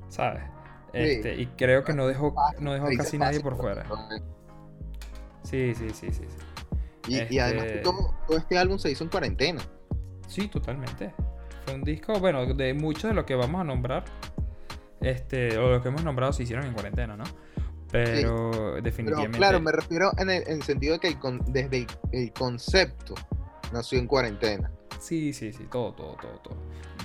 ¿sabes? 0.08 0.42
Este, 0.92 1.34
y 1.36 1.46
creo 1.46 1.84
que 1.84 1.94
no 1.94 2.06
dejó, 2.06 2.34
no 2.60 2.74
dejó 2.74 2.88
casi 2.96 3.18
nadie 3.18 3.40
por 3.40 3.56
fuera. 3.56 3.84
Sí, 5.42 5.74
sí, 5.74 5.90
sí, 5.90 6.12
sí, 6.12 6.24
sí. 6.28 7.08
Y, 7.08 7.34
y 7.34 7.38
además 7.38 7.64
que 7.64 7.70
Este- 7.78 7.82
todo, 7.82 8.14
todo 8.26 8.36
este 8.38 8.58
álbum 8.58 8.78
se 8.78 8.90
hizo 8.90 9.02
en 9.04 9.10
cuarentena. 9.10 9.60
Sí, 10.28 10.48
totalmente. 10.48 11.12
Fue 11.64 11.74
un 11.74 11.82
disco, 11.82 12.18
bueno, 12.20 12.44
de 12.54 12.74
muchos 12.74 13.04
de 13.04 13.14
los 13.14 13.24
que 13.24 13.34
vamos 13.34 13.60
a 13.60 13.64
nombrar, 13.64 14.04
este, 15.00 15.58
o 15.58 15.70
los 15.70 15.82
que 15.82 15.88
hemos 15.88 16.04
nombrado 16.04 16.32
se 16.32 16.42
hicieron 16.44 16.64
en 16.66 16.74
cuarentena, 16.74 17.16
¿no? 17.16 17.24
Pero 17.92 18.80
definitivamente. 18.82 19.38
claro, 19.38 19.60
me 19.60 19.70
refiero 19.70 20.12
en 20.18 20.30
el, 20.30 20.42
en 20.46 20.54
el 20.54 20.62
sentido 20.62 20.94
de 20.94 20.98
que 21.00 21.08
el 21.08 21.18
con- 21.18 21.44
desde 21.52 21.78
el, 21.78 21.86
el 22.12 22.32
concepto 22.32 23.14
nació 23.72 23.98
en 23.98 24.06
cuarentena. 24.06 24.70
Sí, 24.98 25.32
sí, 25.32 25.52
sí, 25.52 25.66
todo, 25.70 25.92
todo, 25.92 26.16
todo, 26.20 26.38
todo. 26.42 26.56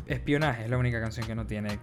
Espionaje 0.05 0.63
es 0.63 0.69
la 0.69 0.77
única 0.77 1.01
canción 1.01 1.27
que 1.27 1.35
no 1.35 1.45
tiene 1.45 1.79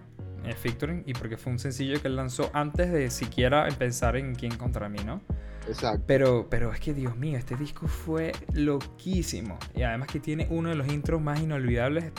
featuring 0.57 1.03
y 1.05 1.13
porque 1.13 1.37
fue 1.37 1.51
un 1.53 1.59
sencillo 1.59 1.99
que 2.01 2.07
él 2.07 2.15
lanzó 2.15 2.51
antes 2.53 2.91
de 2.91 3.09
siquiera 3.09 3.67
pensar 3.77 4.15
en 4.15 4.35
quién 4.35 4.55
contra 4.57 4.89
mí, 4.89 4.99
¿no? 5.05 5.21
Exacto. 5.67 6.03
Pero, 6.05 6.47
pero 6.49 6.71
es 6.71 6.79
que 6.79 6.93
Dios 6.93 7.17
mío, 7.17 7.37
este 7.37 7.55
disco 7.55 7.87
fue 7.87 8.31
loquísimo. 8.53 9.57
Y 9.73 9.81
además 9.81 10.07
que 10.07 10.19
tiene 10.19 10.47
uno 10.51 10.69
de 10.69 10.75
los 10.75 10.87
intros 10.87 11.19
más 11.21 11.39
inolvidables 11.41 12.11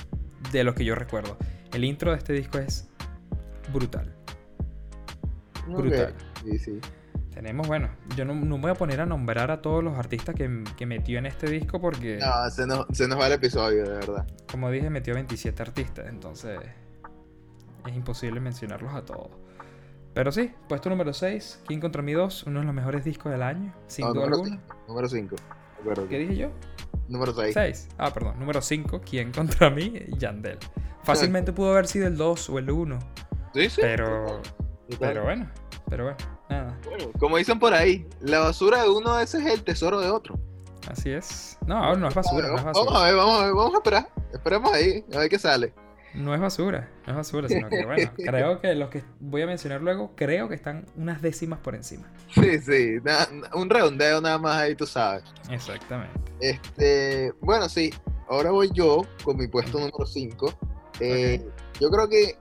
de 0.53 0.65
los 0.65 0.75
que 0.75 0.85
yo 0.85 0.95
recuerdo. 0.97 1.37
El 1.73 1.85
intro 1.85 2.11
de 2.11 2.19
este 2.19 2.33
disco 2.33 2.59
es 2.59 2.89
brutal. 3.73 4.13
Brutal. 5.69 6.15
Sí, 6.51 6.59
sí. 6.59 6.81
Tenemos, 7.35 7.67
bueno, 7.67 7.91
yo 8.17 8.25
no, 8.25 8.35
no 8.35 8.57
voy 8.59 8.71
a 8.71 8.75
poner 8.75 9.01
a 9.01 9.07
nombrar 9.07 9.51
a 9.51 9.61
todos 9.61 9.85
los 9.85 9.99
artistas 9.99 10.35
que, 10.35 10.65
que 10.77 10.87
metió 10.87 11.19
en 11.19 11.27
este 11.27 11.51
disco 11.51 11.81
porque, 11.81 12.19
No, 12.19 12.49
se 12.51 12.67
nos, 12.67 12.87
se 12.93 13.07
nos 13.09 13.19
va 13.21 13.27
el 13.27 13.35
episodio, 13.35 13.83
de 13.85 13.91
verdad. 13.91 14.27
como 14.51 14.71
dije, 14.71 14.89
metió 14.89 15.13
27 15.15 15.63
artistas, 15.63 16.07
entonces 16.09 16.59
es 17.87 17.95
imposible 17.95 18.41
mencionarlos 18.41 18.95
a 18.95 19.05
todos. 19.05 19.29
Pero 20.15 20.33
sí, 20.33 20.51
puesto 20.67 20.89
número 20.89 21.13
6, 21.13 21.61
King 21.69 21.79
contra 21.79 22.01
Mi 22.01 22.13
2, 22.15 22.45
uno 22.45 22.61
de 22.61 22.67
los 22.67 22.75
mejores 22.75 23.05
discos 23.05 23.31
del 23.33 23.43
año, 23.43 23.75
sin 23.87 24.07
No, 24.07 24.15
duda 24.15 24.25
número 24.31 24.37
alguna. 24.43 24.61
5. 24.67 24.77
Número 24.89 25.09
5. 25.09 25.37
¿Qué 26.09 26.19
dije 26.19 26.37
yo? 26.37 26.51
Número 27.09 27.35
6. 27.35 27.53
6. 27.53 27.89
Ah, 27.99 28.13
perdón, 28.15 28.39
número 28.39 28.63
5, 28.63 29.03
¿Quién 29.09 29.31
contra 29.31 29.69
mí? 29.69 29.93
Yandel. 30.17 30.59
Fácilmente 31.05 31.53
pudo 31.53 31.73
haber 31.73 31.87
sido 31.87 32.07
el 32.07 32.17
2 32.17 32.49
o 32.51 32.59
el 32.59 32.71
1, 32.71 32.99
Sí, 33.53 33.69
sí. 33.69 33.81
pero, 33.83 34.41
pero 34.99 35.23
bueno, 35.25 35.51
pero 35.89 36.05
bueno, 36.05 36.17
nada. 36.49 36.79
Bueno, 36.85 37.11
como 37.19 37.37
dicen 37.37 37.59
por 37.59 37.75
ahí, 37.75 38.07
la 38.21 38.41
basura 38.41 38.83
de 38.83 38.89
uno 38.89 39.19
ese 39.19 39.39
es 39.39 39.47
el 39.47 39.63
tesoro 39.65 40.01
de 40.01 40.11
otro. 40.11 40.39
Así 40.89 41.11
es. 41.11 41.59
No, 41.67 41.95
no 41.97 42.09
es 42.09 42.15
basura, 42.15 42.49
no 42.49 42.57
es 42.59 42.65
Vamos 42.65 42.95
a 42.95 43.05
ver, 43.05 43.17
vamos 43.17 43.41
a 43.41 43.45
ver, 43.47 43.55
vamos 43.55 43.75
a 43.75 43.77
esperar. 43.79 44.09
Esperemos 44.33 44.73
ahí, 44.73 45.05
a 45.15 45.19
ver 45.19 45.29
qué 45.29 45.39
sale. 45.39 45.75
No 46.15 46.35
es 46.35 46.41
basura, 46.41 46.89
no 47.07 47.13
es 47.13 47.17
basura, 47.17 47.49
sino 47.49 47.69
que 47.69 47.85
bueno, 47.85 48.11
creo 48.17 48.61
que 48.61 48.75
los 48.75 48.89
que 48.89 49.03
voy 49.21 49.43
a 49.43 49.47
mencionar 49.47 49.83
luego, 49.83 50.13
creo 50.17 50.49
que 50.49 50.55
están 50.55 50.87
unas 50.97 51.21
décimas 51.21 51.59
por 51.59 51.75
encima. 51.75 52.11
Sí, 52.33 52.59
sí, 52.61 52.97
na- 53.05 53.29
un 53.55 53.69
redondeo 53.69 54.21
nada 54.23 54.39
más 54.39 54.57
ahí, 54.57 54.75
tú 54.75 54.87
sabes. 54.87 55.25
Exactamente. 55.51 56.19
Este, 56.41 57.33
bueno, 57.41 57.69
sí, 57.69 57.93
ahora 58.31 58.51
voy 58.51 58.71
yo 58.73 59.03
con 59.25 59.37
mi 59.37 59.47
puesto 59.49 59.79
número 59.79 60.07
5. 60.07 60.55
Yo 61.81 61.91
creo 61.91 62.09
que 62.09 62.39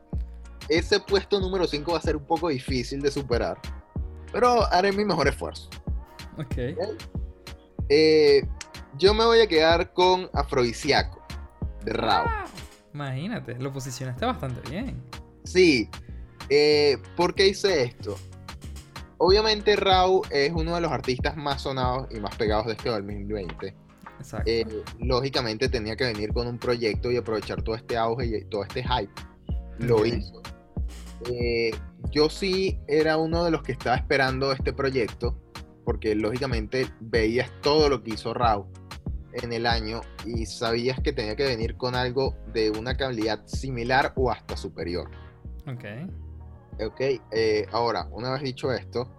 ese 0.69 0.99
puesto 1.01 1.39
número 1.41 1.67
5 1.67 1.91
va 1.91 1.97
a 1.97 2.01
ser 2.01 2.15
un 2.15 2.25
poco 2.25 2.47
difícil 2.49 3.01
de 3.01 3.11
superar, 3.11 3.57
pero 4.35 4.69
haré 4.69 4.91
mi 4.91 5.05
mejor 5.05 5.29
esfuerzo. 5.29 5.69
Ok. 6.37 6.57
Eh, 7.87 8.45
yo 8.97 9.13
me 9.13 9.23
voy 9.23 9.39
a 9.39 9.47
quedar 9.47 9.93
con 9.93 10.29
Afrodisiaco, 10.33 11.25
de 11.85 11.93
Rao. 11.93 12.25
Imagínate, 12.93 13.55
lo 13.55 13.71
posicionaste 13.71 14.25
bastante 14.25 14.69
bien. 14.69 15.01
Sí, 15.45 15.89
eh, 16.49 16.97
¿por 17.15 17.33
qué 17.33 17.47
hice 17.47 17.83
esto? 17.83 18.17
Obviamente 19.19 19.77
Rao 19.77 20.23
es 20.29 20.51
uno 20.51 20.75
de 20.75 20.81
los 20.81 20.91
artistas 20.91 21.37
más 21.37 21.61
sonados 21.61 22.13
y 22.13 22.19
más 22.19 22.35
pegados 22.35 22.65
de 22.65 22.73
este 22.73 22.89
2020. 22.89 23.73
Exacto. 24.19 24.51
Eh, 24.51 24.65
lógicamente 24.99 25.69
tenía 25.69 25.95
que 25.95 26.07
venir 26.07 26.33
con 26.33 26.45
un 26.47 26.57
proyecto 26.57 27.09
y 27.09 27.15
aprovechar 27.15 27.61
todo 27.61 27.75
este 27.75 27.95
auge 27.95 28.25
y 28.25 28.43
todo 28.49 28.63
este 28.63 28.83
hype. 28.83 29.13
Lo 29.79 30.05
hizo. 30.05 30.41
Eh, 31.31 31.71
yo 32.15 32.29
sí 32.29 32.79
era 32.87 33.17
uno 33.17 33.43
de 33.43 33.51
los 33.51 33.61
que 33.61 33.73
estaba 33.73 33.97
esperando 33.97 34.53
este 34.53 34.71
proyecto, 34.71 35.37
porque 35.83 36.15
lógicamente 36.15 36.87
veías 37.01 37.51
todo 37.61 37.89
lo 37.89 38.01
que 38.01 38.11
hizo 38.11 38.33
Rao 38.33 38.71
en 39.33 39.51
el 39.51 39.65
año 39.65 39.99
y 40.25 40.45
sabías 40.45 40.97
que 41.01 41.11
tenía 41.11 41.35
que 41.35 41.43
venir 41.43 41.75
con 41.75 41.93
algo 41.93 42.33
de 42.53 42.71
una 42.71 42.95
calidad 42.95 43.45
similar 43.45 44.13
o 44.15 44.31
hasta 44.31 44.55
superior. 44.55 45.11
ok. 45.67 45.83
Ok, 46.77 47.01
eh, 47.31 47.65
ahora, 47.71 48.07
una 48.11 48.31
vez 48.31 48.43
dicho 48.43 48.71
esto, 48.71 49.09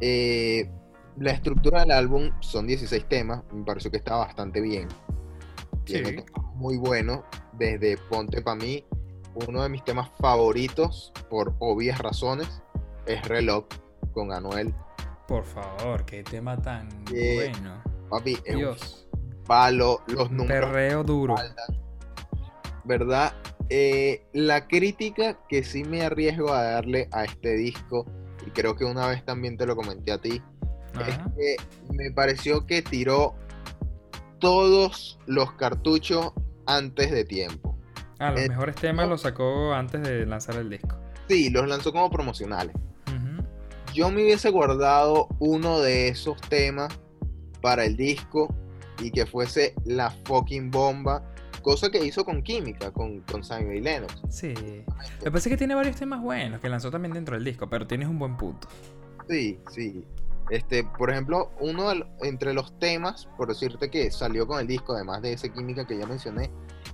eh, 0.00 0.68
la 1.16 1.32
estructura 1.32 1.80
del 1.80 1.92
álbum 1.92 2.30
son 2.40 2.66
16 2.66 3.08
temas, 3.08 3.42
me 3.52 3.64
pareció 3.64 3.90
que 3.90 3.98
está 3.98 4.16
bastante 4.16 4.60
bien. 4.60 4.88
Sí. 5.84 6.00
muy 6.54 6.76
bueno, 6.76 7.24
desde 7.58 7.96
Ponte 8.08 8.42
pa' 8.42 8.54
mí, 8.54 8.84
uno 9.34 9.62
de 9.62 9.68
mis 9.68 9.84
temas 9.84 10.10
favoritos, 10.20 11.12
por 11.30 11.54
obvias 11.58 11.98
razones, 11.98 12.62
es 13.06 13.26
Reloj 13.26 13.64
con 14.12 14.32
Anuel. 14.32 14.74
Por 15.26 15.44
favor, 15.44 16.04
qué 16.04 16.22
tema 16.22 16.60
tan 16.60 16.88
Eh, 17.14 17.50
bueno. 17.52 17.82
Papi, 18.10 18.36
Dios. 18.54 19.08
palo, 19.46 20.02
los 20.06 20.30
números 20.30 20.70
perreo 20.70 21.02
duro. 21.04 21.34
¿verdad? 22.84 23.32
Eh, 23.70 24.26
la 24.32 24.66
crítica 24.66 25.38
que 25.48 25.62
sí 25.64 25.84
me 25.84 26.02
arriesgo 26.02 26.52
a 26.52 26.62
darle 26.62 27.08
a 27.12 27.24
este 27.24 27.54
disco, 27.54 28.04
y 28.46 28.50
creo 28.50 28.76
que 28.76 28.84
una 28.84 29.06
vez 29.06 29.24
también 29.24 29.56
te 29.56 29.64
lo 29.66 29.76
comenté 29.76 30.12
a 30.12 30.18
ti, 30.18 30.42
es 31.06 31.18
que 31.36 31.56
me 31.94 32.10
pareció 32.10 32.66
que 32.66 32.82
tiró 32.82 33.34
todos 34.40 35.18
los 35.26 35.52
cartuchos 35.52 36.32
antes 36.66 37.10
de 37.10 37.24
tiempo. 37.24 37.71
Ah, 38.22 38.30
los 38.30 38.40
eh, 38.40 38.48
mejores 38.48 38.76
temas 38.76 39.06
no. 39.06 39.12
los 39.12 39.22
sacó 39.22 39.74
antes 39.74 40.02
de 40.02 40.24
lanzar 40.26 40.56
el 40.56 40.70
disco. 40.70 40.96
Sí, 41.28 41.50
los 41.50 41.66
lanzó 41.68 41.92
como 41.92 42.10
promocionales. 42.10 42.74
Yo 43.94 44.10
me 44.10 44.22
hubiese 44.22 44.48
guardado 44.48 45.28
uno 45.38 45.80
de 45.80 46.08
esos 46.08 46.40
temas 46.40 46.98
para 47.60 47.84
el 47.84 47.94
disco 47.94 48.54
y 48.98 49.10
que 49.10 49.26
fuese 49.26 49.74
la 49.84 50.10
fucking 50.24 50.70
bomba. 50.70 51.22
Cosa 51.60 51.90
que 51.90 52.02
hizo 52.02 52.24
con 52.24 52.42
Química, 52.42 52.90
con, 52.90 53.20
con 53.20 53.44
Simon 53.44 53.76
y 53.76 53.80
Lennox. 53.80 54.22
Sí. 54.30 54.54
Pasa 55.22 55.36
es 55.36 55.48
que 55.48 55.56
tiene 55.58 55.74
varios 55.74 55.96
temas 55.96 56.22
buenos 56.22 56.60
que 56.60 56.70
lanzó 56.70 56.90
también 56.90 57.12
dentro 57.12 57.34
del 57.34 57.44
disco, 57.44 57.68
pero 57.68 57.86
tienes 57.86 58.08
un 58.08 58.18
buen 58.18 58.36
punto. 58.36 58.66
Sí, 59.28 59.60
sí. 59.70 60.04
Este, 60.50 60.84
por 60.84 61.10
ejemplo, 61.10 61.52
uno 61.60 61.90
de 61.90 62.04
entre 62.22 62.52
los 62.54 62.78
temas, 62.78 63.28
por 63.36 63.48
decirte 63.48 63.90
que 63.90 64.10
salió 64.10 64.46
con 64.46 64.58
el 64.58 64.66
disco, 64.66 64.94
además 64.94 65.22
de 65.22 65.34
ese 65.34 65.52
Química 65.52 65.86
que 65.86 65.98
ya 65.98 66.06
mencioné, 66.06 66.50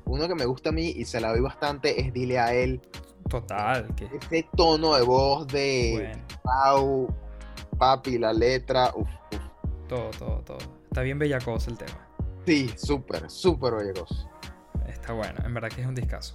uno 0.08 0.26
que 0.26 0.34
me 0.34 0.46
gusta 0.46 0.70
a 0.70 0.72
mí 0.72 0.92
y 0.96 1.04
se 1.04 1.20
la 1.20 1.30
doy 1.30 1.40
bastante 1.40 2.00
es 2.00 2.12
Dile 2.12 2.38
a 2.38 2.52
él. 2.54 2.80
Total, 3.28 3.94
que 3.94 4.06
Ese 4.06 4.48
tono 4.56 4.94
de 4.94 5.02
voz 5.02 5.46
de 5.48 5.92
bueno. 5.94 6.24
Pau, 6.42 7.14
papi, 7.76 8.18
la 8.18 8.32
letra, 8.32 8.90
uf, 8.94 9.08
uf. 9.32 9.40
Todo, 9.86 10.10
todo, 10.18 10.40
todo. 10.40 10.58
Está 10.84 11.02
bien 11.02 11.18
bellacoso 11.18 11.70
el 11.70 11.76
tema. 11.76 12.08
Sí, 12.46 12.70
súper, 12.76 13.30
súper 13.30 13.74
belleroso. 13.74 14.30
Está 14.86 15.12
bueno, 15.12 15.44
en 15.44 15.52
verdad 15.52 15.68
que 15.68 15.82
es 15.82 15.86
un 15.86 15.94
discazo. 15.94 16.34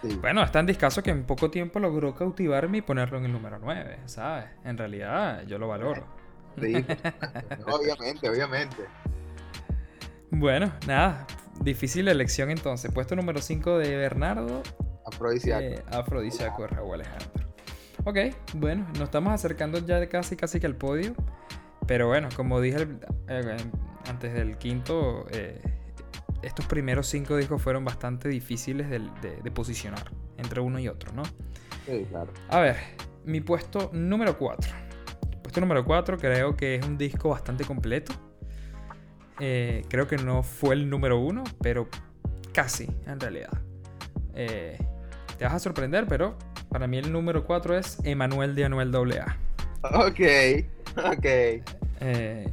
Sí. 0.00 0.16
Bueno, 0.18 0.42
es 0.42 0.50
tan 0.50 0.64
discazo 0.64 1.02
que 1.02 1.10
en 1.10 1.24
poco 1.24 1.50
tiempo 1.50 1.78
logró 1.78 2.14
cautivarme 2.14 2.78
y 2.78 2.80
ponerlo 2.82 3.18
en 3.18 3.26
el 3.26 3.32
número 3.32 3.58
9, 3.58 3.98
¿sabes? 4.06 4.46
En 4.64 4.78
realidad, 4.78 5.44
yo 5.46 5.58
lo 5.58 5.68
valoro. 5.68 6.06
Sí, 6.58 6.74
obviamente, 7.66 8.28
obviamente. 8.28 8.76
Bueno, 10.32 10.72
nada, 10.86 11.26
difícil 11.62 12.08
elección 12.08 12.50
entonces. 12.50 12.90
Puesto 12.92 13.16
número 13.16 13.40
5 13.40 13.78
de 13.78 13.96
Bernardo, 13.96 14.62
Afrodisíaco. 15.06 15.62
eh, 15.62 15.82
Afrodisíaco 15.92 16.62
de 16.62 16.68
Raúl 16.68 16.94
Alejandro. 16.94 17.28
Ok, 18.04 18.16
bueno, 18.54 18.86
nos 18.94 19.02
estamos 19.02 19.32
acercando 19.32 19.78
ya 19.78 20.00
de 20.00 20.08
casi 20.08 20.36
casi 20.36 20.58
que 20.60 20.66
al 20.66 20.76
podio. 20.76 21.14
Pero 21.86 22.06
bueno, 22.08 22.28
como 22.36 22.60
dije 22.60 22.78
el- 22.78 23.00
eh, 23.28 23.56
antes 24.08 24.32
del 24.32 24.56
quinto, 24.58 25.26
eh, 25.32 25.60
estos 26.42 26.64
primeros 26.66 27.06
cinco 27.08 27.36
discos 27.36 27.60
fueron 27.60 27.84
bastante 27.84 28.28
difíciles 28.28 28.88
del- 28.88 29.10
de, 29.20 29.36
de 29.42 29.50
posicionar 29.50 30.04
entre 30.38 30.60
uno 30.60 30.78
y 30.78 30.88
otro, 30.88 31.12
¿no? 31.12 31.22
Sí, 31.86 32.06
claro. 32.08 32.32
A 32.48 32.60
ver, 32.60 32.76
mi 33.24 33.40
puesto 33.40 33.90
número 33.92 34.38
4. 34.38 34.70
Puesto 35.42 35.60
número 35.60 35.84
4 35.84 36.16
creo 36.16 36.56
que 36.56 36.76
es 36.76 36.86
un 36.86 36.96
disco 36.96 37.28
bastante 37.30 37.64
completo. 37.64 38.12
Eh, 39.40 39.84
creo 39.88 40.06
que 40.06 40.18
no 40.18 40.42
fue 40.42 40.74
el 40.74 40.90
número 40.90 41.18
1, 41.18 41.42
pero 41.62 41.88
casi 42.52 42.88
en 43.06 43.18
realidad. 43.18 43.50
Eh, 44.34 44.78
te 45.38 45.44
vas 45.44 45.54
a 45.54 45.58
sorprender, 45.58 46.06
pero 46.06 46.36
para 46.68 46.86
mí 46.86 46.98
el 46.98 47.10
número 47.10 47.44
4 47.44 47.78
es 47.78 47.98
Emanuel 48.04 48.54
de 48.54 48.64
Anuel 48.66 48.94
AA. 48.94 49.36
Ok, 49.82 50.20
ok. 50.96 51.24
Eh, 52.00 52.48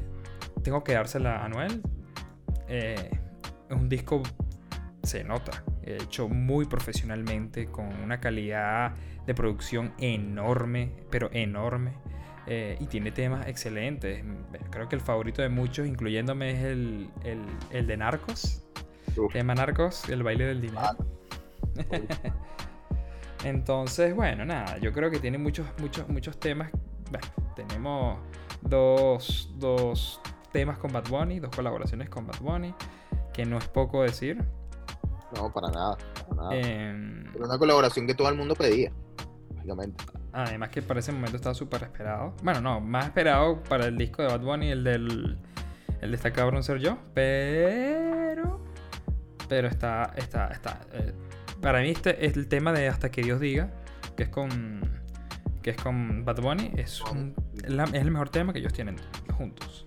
tengo 0.63 0.83
que 0.83 0.93
dársela 0.93 1.37
a 1.37 1.45
Anuel. 1.45 1.81
Eh, 2.69 3.09
es 3.69 3.75
un 3.75 3.89
disco, 3.89 4.23
se 5.03 5.25
nota, 5.25 5.63
hecho 5.83 6.29
muy 6.29 6.65
profesionalmente, 6.65 7.65
con 7.65 7.87
una 8.01 8.21
calidad 8.21 8.93
de 9.25 9.33
producción 9.33 9.93
enorme, 9.99 10.93
pero 11.09 11.29
enorme. 11.33 11.93
Eh, 12.49 12.77
y 12.79 12.85
tiene 12.87 13.11
temas 13.11 13.45
excelentes. 13.47 14.23
Creo 14.71 14.87
que 14.87 14.95
el 14.95 15.01
favorito 15.01 15.41
de 15.41 15.49
muchos, 15.49 15.85
incluyéndome, 15.85 16.51
es 16.51 16.63
el, 16.63 17.09
el- 17.23 17.45
el 17.71 17.87
de 17.87 17.97
Narcos. 17.97 18.63
Uf. 19.17 19.33
Tema 19.33 19.53
Narcos, 19.53 20.07
el 20.09 20.23
baile 20.23 20.45
del 20.45 20.61
dinero. 20.61 20.95
Entonces, 23.43 24.15
bueno, 24.15 24.45
nada, 24.45 24.77
yo 24.79 24.91
creo 24.91 25.11
que 25.11 25.19
tiene 25.19 25.37
muchos, 25.37 25.65
muchos, 25.79 26.07
muchos 26.09 26.39
temas. 26.39 26.71
Bueno, 27.11 27.27
tenemos 27.55 28.17
dos, 28.61 29.51
dos 29.57 30.19
temas 30.51 30.77
con 30.77 30.91
Bad 30.91 31.07
Bunny, 31.09 31.39
dos 31.39 31.55
colaboraciones 31.55 32.09
con 32.09 32.25
Bad 32.27 32.39
Bunny, 32.41 32.73
que 33.33 33.45
no 33.45 33.57
es 33.57 33.67
poco 33.67 34.01
decir. 34.03 34.43
No, 35.35 35.51
para 35.53 35.69
nada. 35.69 35.97
Para 36.29 36.35
nada. 36.41 36.55
Em, 36.55 37.25
una 37.39 37.57
colaboración 37.57 38.07
que 38.07 38.15
todo 38.15 38.29
el 38.29 38.35
mundo 38.35 38.55
pedía, 38.55 38.91
básicamente. 39.75 40.03
además 40.33 40.69
que 40.69 40.81
para 40.81 40.99
ese 40.99 41.11
momento 41.11 41.35
estaba 41.37 41.55
súper 41.55 41.83
esperado. 41.83 42.33
Bueno, 42.43 42.61
no, 42.61 42.79
más 42.81 43.05
esperado 43.05 43.61
para 43.63 43.85
el 43.87 43.97
disco 43.97 44.21
de 44.21 44.29
Bad 44.29 44.41
Bunny, 44.41 44.69
el 44.71 44.83
del 44.83 45.37
el 46.01 46.11
de 46.11 46.15
esta 46.15 46.31
cabrón 46.31 46.63
ser 46.63 46.77
yo, 46.79 46.97
pero 47.13 48.63
pero 49.49 49.67
está 49.67 50.13
está 50.15 50.47
está 50.49 50.81
eh, 50.93 51.13
para 51.61 51.81
mí 51.81 51.89
este 51.89 52.25
es 52.25 52.35
el 52.37 52.47
tema 52.47 52.71
de 52.73 52.87
hasta 52.87 53.09
que 53.09 53.21
Dios 53.23 53.39
diga, 53.39 53.71
que 54.15 54.23
es 54.23 54.29
con 54.29 54.81
que 55.63 55.71
es 55.71 55.77
con 55.77 56.23
Bad 56.23 56.39
Bunny, 56.41 56.71
es, 56.77 57.01
un- 57.01 57.33
es 57.63 57.69
la- 57.69 57.83
es 57.85 57.93
el 57.95 58.11
mejor 58.11 58.29
tema 58.29 58.53
que 58.53 58.59
ellos 58.59 58.71
tienen 58.73 58.95
juntos. 59.35 59.85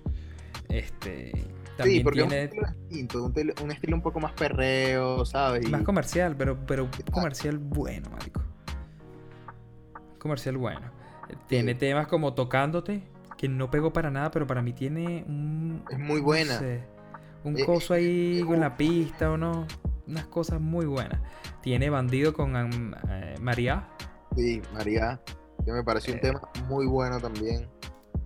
Este 0.68 1.32
Sí, 1.32 1.76
también 1.76 2.02
porque 2.04 2.20
tiene 2.20 2.44
es 2.44 2.52
un 2.52 2.58
estilo 2.58 2.74
distinto, 2.88 3.24
un, 3.64 3.70
estilo 3.70 3.96
un 3.96 4.02
poco 4.02 4.20
más 4.20 4.32
perreo, 4.32 5.24
¿sabes? 5.24 5.66
Más 5.70 5.82
comercial, 5.82 6.36
pero, 6.36 6.58
pero 6.66 6.88
comercial 7.10 7.56
bueno, 7.58 8.10
marico. 8.10 8.42
Comercial 10.20 10.56
bueno. 10.56 10.86
Eh, 11.28 11.34
Tiene 11.48 11.72
Sí. 11.72 11.78
temas 11.80 12.06
como 12.06 12.34
Tocándote, 12.34 13.02
que 13.36 13.48
no 13.48 13.70
pegó 13.70 13.92
para 13.92 14.10
nada, 14.12 14.30
pero 14.30 14.46
para 14.46 14.62
mí 14.62 14.72
tiene 14.72 15.24
un... 15.26 15.82
Es 15.90 15.98
muy 15.98 16.20
no 16.20 16.26
buena. 16.26 16.58
sé, 16.58 16.82
un 17.42 17.58
Eh, 17.58 17.64
coso 17.64 17.94
ahí 17.94 18.42
con 18.46 18.60
la 18.60 18.76
pista 18.76 19.32
o 19.32 19.36
no. 19.36 19.66
Unas 20.06 20.26
cosas 20.26 20.60
muy 20.60 20.86
buenas. 20.86 21.20
Tiene 21.62 21.88
Bandido 21.90 22.32
con 22.32 22.54
eh, 23.08 23.34
María. 23.40 23.88
Sí, 24.36 24.60
María, 24.72 25.20
que 25.64 25.72
me 25.72 25.82
pareció 25.82 26.14
un 26.14 26.20
tema 26.20 26.40
muy 26.68 26.86
bueno 26.86 27.18
también. 27.20 27.66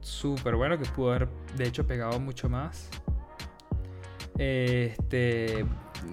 Súper 0.01 0.57
bueno, 0.57 0.79
que 0.79 0.85
pudo 0.87 1.11
haber, 1.13 1.29
de 1.57 1.65
hecho, 1.65 1.87
pegado 1.87 2.19
mucho 2.21 2.49
más. 2.49 2.91
Este... 4.39 5.65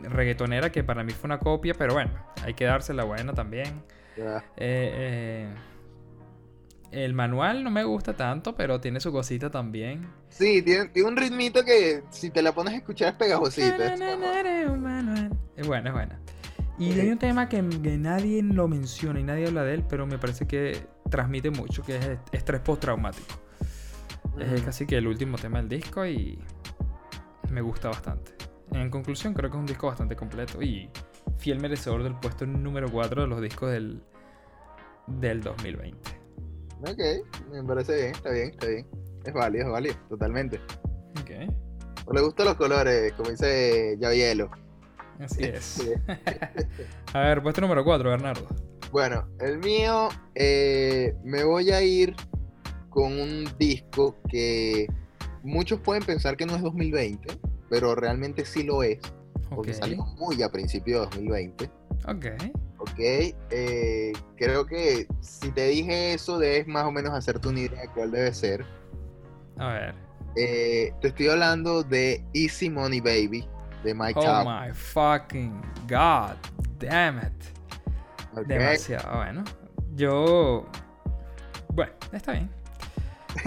Reggaetonera, 0.03 0.71
que 0.71 0.83
para 0.85 1.03
mí 1.03 1.11
fue 1.11 1.27
una 1.27 1.39
copia, 1.39 1.73
pero 1.77 1.93
bueno, 1.93 2.11
hay 2.45 2.53
que 2.53 2.63
dársela 2.65 3.03
buena 3.03 3.33
también. 3.33 3.83
Ya. 4.17 4.37
Eh, 4.57 4.93
eh, 5.47 5.49
el 6.91 7.13
manual 7.13 7.63
no 7.63 7.71
me 7.71 7.83
gusta 7.83 8.13
tanto, 8.15 8.55
pero 8.55 8.79
tiene 8.81 8.99
su 8.99 9.11
cosita 9.11 9.49
también. 9.49 10.07
Sí, 10.29 10.61
tiene, 10.61 10.89
tiene 10.89 11.09
un 11.09 11.17
ritmito 11.17 11.63
que 11.63 12.03
si 12.09 12.29
te 12.31 12.41
la 12.41 12.53
pones 12.53 12.73
a 12.73 12.77
escuchar 12.77 13.09
es 13.09 13.15
pegajosita. 13.15 13.93
es 13.93 13.99
manual. 13.99 15.31
Es 15.55 15.67
buena, 15.67 15.89
es 15.89 15.93
buena. 15.93 16.19
Y 16.77 16.99
hay 16.99 17.09
un 17.09 17.17
tema 17.19 17.47
que, 17.47 17.63
que 17.83 17.97
nadie 17.97 18.41
lo 18.41 18.67
menciona 18.67 19.19
y 19.19 19.23
nadie 19.23 19.47
habla 19.47 19.63
de 19.63 19.75
él, 19.75 19.83
pero 19.87 20.07
me 20.07 20.17
parece 20.17 20.47
que 20.47 20.85
transmite 21.09 21.51
mucho, 21.51 21.83
que 21.83 21.97
es 21.97 22.05
est- 22.05 22.33
estrés 22.33 22.61
postraumático. 22.61 23.35
Es 24.39 24.61
casi 24.63 24.85
que 24.87 24.97
el 24.97 25.07
último 25.07 25.37
tema 25.37 25.59
del 25.59 25.69
disco 25.69 26.05
y 26.05 26.39
me 27.51 27.61
gusta 27.61 27.89
bastante. 27.89 28.31
En 28.71 28.89
conclusión, 28.89 29.33
creo 29.33 29.49
que 29.51 29.57
es 29.57 29.59
un 29.59 29.65
disco 29.65 29.87
bastante 29.87 30.15
completo 30.15 30.61
y 30.61 30.89
fiel 31.37 31.59
merecedor 31.59 32.03
del 32.03 32.15
puesto 32.15 32.45
número 32.47 32.89
4 32.91 33.21
de 33.23 33.27
los 33.27 33.41
discos 33.41 33.69
del, 33.71 34.01
del 35.07 35.41
2020. 35.41 36.20
Ok, 36.81 36.99
me 37.51 37.63
parece 37.63 37.95
bien, 37.95 38.11
está 38.11 38.31
bien, 38.31 38.49
está 38.49 38.67
bien. 38.67 38.87
Es 39.23 39.33
válido, 39.33 39.65
es 39.65 39.71
válido, 39.71 39.95
totalmente. 40.09 40.59
Ok, 41.21 41.53
O 42.05 42.13
le 42.13 42.21
gustan 42.21 42.47
los 42.47 42.55
colores, 42.55 43.13
como 43.13 43.29
dice 43.29 43.97
Yavielo. 43.99 44.49
así 45.19 45.43
es. 45.43 45.83
A 47.13 47.19
ver, 47.19 47.43
puesto 47.43 47.61
número 47.61 47.83
4, 47.83 48.09
Bernardo. 48.09 48.47
Bueno, 48.91 49.27
el 49.39 49.59
mío, 49.59 50.09
eh, 50.35 51.15
me 51.23 51.43
voy 51.43 51.69
a 51.71 51.81
ir 51.81 52.15
con 52.89 53.13
un 53.19 53.47
disco 53.57 54.17
que 54.27 54.87
muchos 55.43 55.79
pueden 55.79 56.03
pensar 56.03 56.35
que 56.35 56.45
no 56.45 56.55
es 56.55 56.61
2020, 56.61 57.39
pero 57.69 57.95
realmente 57.95 58.43
sí 58.43 58.63
lo 58.63 58.83
es, 58.83 58.99
porque 59.49 59.73
salió 59.73 60.03
muy 60.17 60.41
a 60.43 60.49
principios 60.49 61.09
de 61.11 61.21
2020. 61.21 61.71
ok. 62.07 62.25
Ok, 62.81 62.97
eh, 62.97 64.11
creo 64.37 64.65
que 64.65 65.05
si 65.19 65.51
te 65.51 65.67
dije 65.67 66.15
eso, 66.15 66.39
debes 66.39 66.67
más 66.67 66.85
o 66.85 66.91
menos 66.91 67.13
hacerte 67.13 67.47
una 67.47 67.59
idea 67.59 67.81
de 67.81 67.87
cuál 67.89 68.09
debe 68.09 68.33
ser. 68.33 68.65
A 69.57 69.67
ver. 69.67 69.95
Eh, 70.35 70.91
te 70.99 71.09
estoy 71.09 71.27
hablando 71.27 71.83
de 71.83 72.25
Easy 72.33 72.71
Money 72.71 72.99
Baby, 72.99 73.47
de 73.83 73.93
Mike 73.93 74.19
Oh 74.19 74.43
my 74.43 74.73
fucking 74.73 75.61
god. 75.87 76.37
Damn 76.79 77.19
it. 77.19 78.35
ok. 78.35 78.47
Demasiado 78.47 79.15
bueno. 79.15 79.43
Yo. 79.93 80.65
Bueno, 81.69 81.91
está 82.11 82.31
bien. 82.31 82.49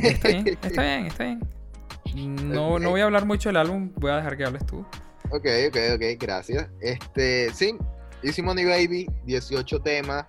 Está 0.00 0.28
bien, 0.28 0.46
está 0.62 0.82
bien, 0.82 1.06
está 1.06 1.24
bien. 1.24 1.40
No, 2.52 2.78
no 2.78 2.90
voy 2.90 3.00
a 3.00 3.04
hablar 3.04 3.26
mucho 3.26 3.48
del 3.48 3.56
álbum, 3.56 3.90
voy 3.96 4.12
a 4.12 4.16
dejar 4.16 4.36
que 4.36 4.44
hables 4.44 4.64
tú. 4.64 4.86
Ok, 5.30 5.46
ok, 5.68 5.76
ok, 5.94 6.02
gracias. 6.20 6.68
Este, 6.80 7.52
sí, 7.52 7.76
Easy 8.24 8.42
Money 8.42 8.64
Baby, 8.64 9.06
18 9.26 9.80
temas, 9.82 10.26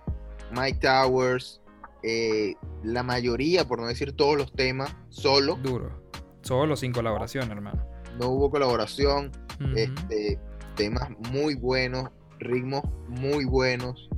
Mike 0.52 0.78
Towers, 0.80 1.60
eh, 2.02 2.54
la 2.84 3.02
mayoría, 3.02 3.66
por 3.66 3.80
no 3.80 3.86
decir 3.86 4.12
todos 4.12 4.36
los 4.36 4.52
temas, 4.52 4.94
solo, 5.08 5.56
Duro. 5.56 6.02
Solo 6.42 6.76
sin 6.76 6.92
colaboración, 6.92 7.50
hermano. 7.50 7.84
no 8.20 8.28
hubo 8.28 8.50
colaboración, 8.50 9.30
este, 9.74 10.38
temas 10.76 11.08
muy 11.32 11.54
buenos, 11.54 12.10
ritmos 12.38 12.82
muy 13.08 13.44
buenos, 13.44 14.08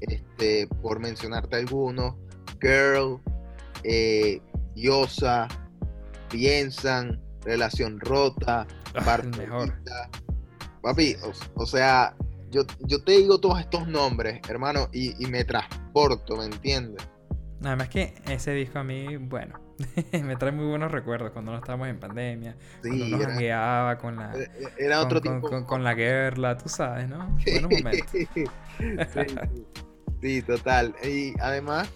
este, 0.00 0.66
por 0.82 0.98
mencionarte 1.00 1.56
algunos, 1.56 2.14
Girl, 2.60 3.20
eh, 3.84 4.40
Diosa, 4.74 5.46
Piensan, 6.30 7.20
Relación 7.42 8.00
Rota, 8.00 8.66
Ah, 8.94 9.04
Bartolita. 9.04 9.38
mejor. 9.42 9.74
Papi, 10.82 11.16
o, 11.22 11.62
o 11.62 11.66
sea, 11.66 12.14
yo, 12.50 12.62
yo 12.80 13.02
te 13.04 13.12
digo 13.12 13.38
todos 13.38 13.60
estos 13.60 13.86
nombres, 13.88 14.40
hermano, 14.48 14.88
y, 14.92 15.22
y 15.22 15.28
me 15.28 15.44
transporto, 15.44 16.36
¿me 16.36 16.44
entiendes? 16.46 17.06
Nada 17.60 17.74
más 17.76 17.88
que 17.88 18.14
ese 18.28 18.52
disco 18.52 18.78
a 18.78 18.84
mí, 18.84 19.16
bueno, 19.16 19.58
me 20.22 20.36
trae 20.36 20.52
muy 20.52 20.66
buenos 20.66 20.92
recuerdos 20.92 21.32
cuando 21.32 21.50
no 21.52 21.58
estábamos 21.58 21.88
en 21.88 21.98
pandemia, 21.98 22.56
Sí, 22.82 23.10
con 23.98 24.16
la, 24.16 24.32
era- 24.78 25.00
otro 25.02 25.20
con- 25.20 25.22
tiempo. 25.22 25.48
con- 25.48 25.64
con 25.64 25.82
la 25.84 25.94
guerra, 25.94 26.56
tú 26.56 26.68
sabes, 26.68 27.08
¿no? 27.08 27.36
Buenos 27.50 27.70
momentos. 27.70 28.10
sí, 28.12 28.28
sí, 28.32 28.44
sí, 30.22 30.42
total. 30.42 30.94
Y 31.04 31.34
además, 31.40 31.88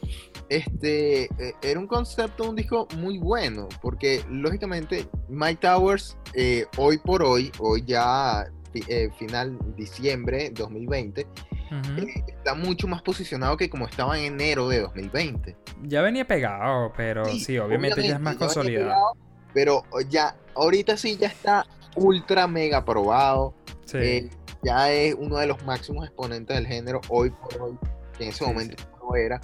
este 0.48 1.24
eh, 1.24 1.54
era 1.62 1.78
un 1.78 1.86
concepto, 1.86 2.48
un 2.50 2.56
disco 2.56 2.88
muy 2.98 3.18
bueno, 3.18 3.68
porque 3.80 4.24
lógicamente 4.28 5.08
Mike 5.28 5.60
Towers, 5.60 6.16
eh, 6.34 6.66
hoy 6.76 6.98
por 6.98 7.22
hoy, 7.22 7.52
hoy 7.58 7.82
ya 7.86 8.46
eh, 8.88 9.10
final 9.18 9.58
diciembre 9.76 10.50
2020, 10.50 11.26
Ujú. 11.70 12.02
eh, 12.06 12.24
está 12.28 12.54
mucho 12.54 12.86
más 12.88 13.02
posicionado 13.02 13.56
que 13.56 13.68
como 13.70 13.86
estaba 13.86 14.18
en 14.18 14.34
enero 14.34 14.68
de 14.68 14.80
2020. 14.80 15.56
Ya 15.84 16.02
venía 16.02 16.26
pegado, 16.26 16.92
pero 16.96 17.24
sí, 17.24 17.58
obviamente, 17.58 18.06
ya 18.06 18.14
es 18.14 18.20
más 18.20 18.34
ya 18.34 18.38
consolidado. 18.38 18.84
pegado, 18.86 19.12
Pero 19.54 19.82
ya, 20.08 20.36
ahorita 20.54 20.96
sí 20.96 21.16
ya 21.16 21.28
está 21.28 21.66
ultra 21.96 22.46
mega 22.46 22.84
probado. 22.84 23.54
Sí. 23.84 23.98
Eh, 23.98 24.30
ya 24.62 24.92
es 24.92 25.14
uno 25.18 25.36
de 25.38 25.46
los 25.48 25.62
máximos 25.64 26.06
exponentes 26.06 26.56
del 26.56 26.66
género 26.66 27.00
hoy 27.08 27.30
por 27.30 27.60
hoy, 27.60 27.78
que 28.16 28.24
en 28.24 28.30
ese 28.30 28.38
Sí, 28.38 28.44
momento 28.44 28.76
sí. 28.78 28.88
no 29.02 29.16
era. 29.16 29.40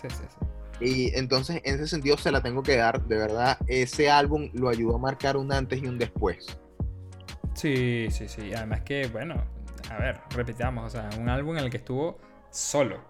sí, 0.00 0.08
sí, 0.10 0.16
sí. 0.28 0.46
Y 0.78 1.16
entonces, 1.16 1.62
en 1.64 1.76
ese 1.76 1.88
sentido, 1.88 2.18
se 2.18 2.30
la 2.30 2.42
tengo 2.42 2.62
que 2.62 2.76
dar. 2.76 3.02
De 3.06 3.16
verdad, 3.16 3.56
ese 3.66 4.10
álbum 4.10 4.50
lo 4.52 4.68
ayudó 4.68 4.96
a 4.96 4.98
marcar 4.98 5.38
un 5.38 5.50
antes 5.50 5.82
y 5.82 5.86
un 5.86 5.96
después. 5.96 6.58
Sí, 7.56 8.06
sí, 8.10 8.28
sí. 8.28 8.52
Además 8.54 8.82
que, 8.82 9.08
bueno, 9.08 9.42
a 9.90 9.98
ver, 9.98 10.20
repitamos, 10.30 10.84
o 10.86 10.90
sea, 10.90 11.08
un 11.18 11.28
álbum 11.28 11.56
en 11.58 11.64
el 11.64 11.70
que 11.70 11.78
estuvo 11.78 12.18
solo. 12.50 13.00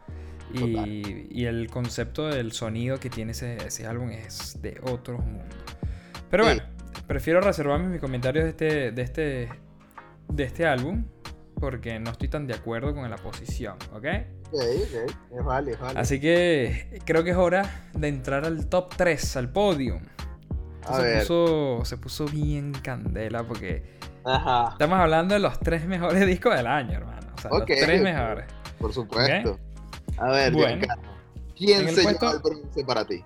Y, 0.54 1.26
y 1.30 1.44
el 1.46 1.68
concepto 1.68 2.28
del 2.28 2.52
sonido 2.52 2.98
que 3.00 3.10
tiene 3.10 3.32
ese, 3.32 3.56
ese 3.66 3.86
álbum 3.86 4.10
es 4.10 4.62
de 4.62 4.80
otro 4.82 5.18
mundo. 5.18 5.44
Pero 6.30 6.44
Sí. 6.44 6.50
bueno, 6.50 6.62
prefiero 7.06 7.40
reservarme 7.40 7.88
mis 7.88 8.00
comentarios 8.00 8.44
de 8.44 8.50
este, 8.50 8.92
de 8.92 9.02
este, 9.02 9.48
de 10.28 10.44
este 10.44 10.66
álbum 10.66 11.04
porque 11.58 11.98
no 11.98 12.10
estoy 12.10 12.28
tan 12.28 12.46
de 12.46 12.54
acuerdo 12.54 12.94
con 12.94 13.08
la 13.10 13.16
posición, 13.16 13.76
¿ok? 13.92 14.04
Ok. 14.52 14.52
Es 14.52 15.44
vale, 15.44 15.72
es 15.72 15.80
vale. 15.80 15.98
Así 15.98 16.20
que 16.20 17.00
creo 17.04 17.24
que 17.24 17.30
es 17.30 17.36
hora 17.36 17.88
de 17.94 18.08
entrar 18.08 18.44
al 18.44 18.68
top 18.68 18.94
3, 18.96 19.36
al 19.38 19.50
podium. 19.50 20.00
Se, 20.94 21.18
puso, 21.20 21.80
se 21.84 21.96
puso 21.98 22.24
bien 22.26 22.72
candela 22.72 23.42
porque 23.46 23.96
Ajá. 24.24 24.70
Estamos 24.72 24.98
hablando 24.98 25.34
de 25.34 25.40
los 25.40 25.58
tres 25.60 25.86
mejores 25.86 26.26
discos 26.26 26.56
del 26.56 26.66
año, 26.66 26.94
hermano. 26.98 27.28
O 27.36 27.40
sea, 27.40 27.50
los 27.50 27.64
tres 27.64 28.02
mejores. 28.02 28.46
Por 28.78 28.92
supuesto. 28.92 29.58
A 30.18 30.30
ver, 30.30 30.52
Bueno. 30.52 30.86
¿quién 31.56 31.88
se 31.88 32.02
puesto- 32.02 32.26
lleva 32.26 32.32
el 32.32 32.40
bronce 32.60 32.84
para 32.84 33.04
ti? 33.06 33.24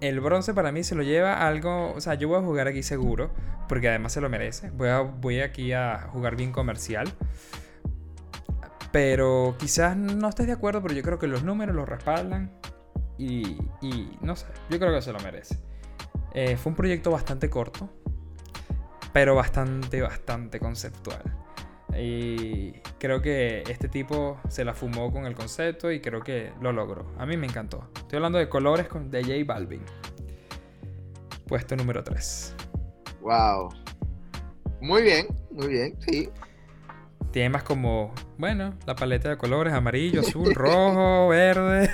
El 0.00 0.20
bronce 0.20 0.54
para 0.54 0.70
mí 0.72 0.84
se 0.84 0.94
lo 0.94 1.02
lleva 1.02 1.46
algo. 1.46 1.92
O 1.92 2.00
sea, 2.00 2.14
yo 2.14 2.28
voy 2.28 2.38
a 2.38 2.42
jugar 2.42 2.68
aquí 2.68 2.82
seguro. 2.82 3.30
Porque 3.68 3.88
además 3.88 4.12
se 4.12 4.20
lo 4.20 4.28
merece. 4.28 4.70
Voy, 4.70 4.88
a, 4.88 5.00
voy 5.00 5.40
aquí 5.40 5.72
a 5.72 6.08
jugar 6.12 6.36
bien 6.36 6.52
comercial. 6.52 7.08
Pero 8.92 9.54
quizás 9.58 9.96
no 9.96 10.28
estés 10.28 10.46
de 10.46 10.52
acuerdo, 10.52 10.82
pero 10.82 10.94
yo 10.94 11.02
creo 11.02 11.18
que 11.18 11.26
los 11.28 11.44
números 11.44 11.74
lo 11.76 11.84
respaldan. 11.86 12.50
Y, 13.18 13.58
y 13.82 14.16
no 14.22 14.34
sé, 14.36 14.46
yo 14.70 14.78
creo 14.78 14.92
que 14.92 15.02
se 15.02 15.12
lo 15.12 15.20
merece. 15.20 15.56
Eh, 16.32 16.56
fue 16.56 16.70
un 16.70 16.76
proyecto 16.76 17.10
bastante 17.10 17.50
corto, 17.50 17.88
pero 19.12 19.34
bastante, 19.34 20.00
bastante 20.00 20.60
conceptual. 20.60 21.22
Y 21.96 22.72
creo 22.98 23.20
que 23.20 23.62
este 23.68 23.88
tipo 23.88 24.40
se 24.48 24.64
la 24.64 24.74
fumó 24.74 25.12
con 25.12 25.26
el 25.26 25.34
concepto 25.34 25.90
y 25.90 26.00
creo 26.00 26.20
que 26.20 26.52
lo 26.60 26.72
logró. 26.72 27.12
A 27.18 27.26
mí 27.26 27.36
me 27.36 27.46
encantó. 27.46 27.90
Estoy 27.96 28.16
hablando 28.16 28.38
de 28.38 28.48
colores 28.48 28.86
de 29.10 29.22
J 29.22 29.34
Balvin. 29.44 29.82
Puesto 31.46 31.74
número 31.74 32.04
3. 32.04 32.54
Wow. 33.22 33.70
Muy 34.80 35.02
bien, 35.02 35.26
muy 35.50 35.66
bien, 35.68 35.96
sí. 36.00 36.30
Temas 37.32 37.62
como, 37.62 38.12
bueno, 38.38 38.74
la 38.86 38.96
paleta 38.96 39.28
de 39.28 39.36
colores, 39.36 39.72
amarillo, 39.72 40.20
azul, 40.20 40.52
rojo, 40.54 41.28
verde, 41.28 41.90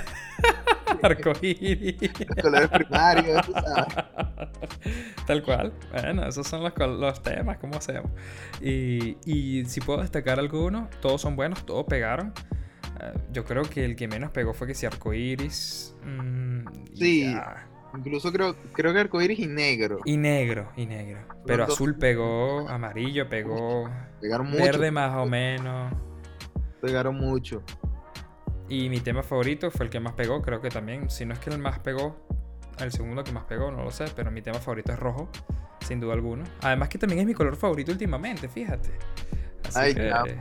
arcoíris. 1.03 1.95
Los 2.27 2.43
colores 2.43 2.69
primarios, 2.69 3.45
sabes. 3.53 3.95
Tal 5.27 5.43
cual. 5.43 5.73
Bueno, 5.91 6.25
esos 6.27 6.47
son 6.47 6.63
los, 6.63 6.73
los 6.77 7.21
temas, 7.21 7.57
¿cómo 7.59 7.77
hacemos? 7.77 8.09
Y, 8.61 9.17
y 9.25 9.65
si 9.65 9.79
puedo 9.81 10.01
destacar 10.01 10.39
algunos, 10.39 10.89
todos 11.01 11.21
son 11.21 11.35
buenos, 11.35 11.65
todos 11.65 11.85
pegaron. 11.85 12.33
Eh, 12.99 13.13
yo 13.31 13.45
creo 13.45 13.63
que 13.63 13.85
el 13.85 13.95
que 13.95 14.07
menos 14.07 14.31
pegó 14.31 14.53
fue 14.55 14.65
que 14.65 14.73
si 14.73 14.87
arcoíris. 14.87 15.93
mm, 16.03 16.65
Sí. 16.95 17.31
ya. 17.31 17.66
Incluso 17.95 18.31
creo, 18.31 18.55
creo 18.73 18.93
que 18.93 18.99
arcoíris 18.99 19.39
y 19.39 19.47
negro. 19.47 19.99
Y 20.05 20.17
negro, 20.17 20.71
y 20.75 20.85
negro. 20.85 21.19
Pero 21.45 21.63
azul 21.63 21.95
pegó, 21.97 22.67
amarillo 22.69 23.29
pegó, 23.29 23.89
Pegaron 24.21 24.47
mucho. 24.49 24.63
verde 24.63 24.91
más 24.91 25.15
o 25.15 25.25
menos. 25.25 25.93
Pegaron 26.81 27.15
mucho. 27.15 27.63
Y 28.69 28.89
mi 28.89 28.99
tema 28.99 29.23
favorito 29.23 29.71
fue 29.71 29.85
el 29.85 29.89
que 29.89 29.99
más 29.99 30.13
pegó, 30.13 30.41
creo 30.41 30.61
que 30.61 30.69
también. 30.69 31.09
Si 31.09 31.25
no 31.25 31.33
es 31.33 31.39
que 31.39 31.49
el 31.49 31.57
más 31.57 31.79
pegó, 31.79 32.27
el 32.79 32.91
segundo 32.91 33.23
que 33.23 33.31
más 33.31 33.45
pegó, 33.45 33.71
no 33.71 33.83
lo 33.83 33.91
sé, 33.91 34.05
pero 34.15 34.29
mi 34.29 34.41
tema 34.41 34.59
favorito 34.59 34.91
es 34.91 34.99
rojo, 34.99 35.29
sin 35.85 35.99
duda 35.99 36.13
alguna. 36.13 36.43
Además 36.61 36.89
que 36.89 36.97
también 36.97 37.21
es 37.21 37.25
mi 37.25 37.33
color 37.33 37.55
favorito 37.55 37.91
últimamente, 37.91 38.49
fíjate. 38.49 38.91
Así 39.67 39.79
Ay, 39.79 39.95
que, 39.95 40.11
así 40.11 40.33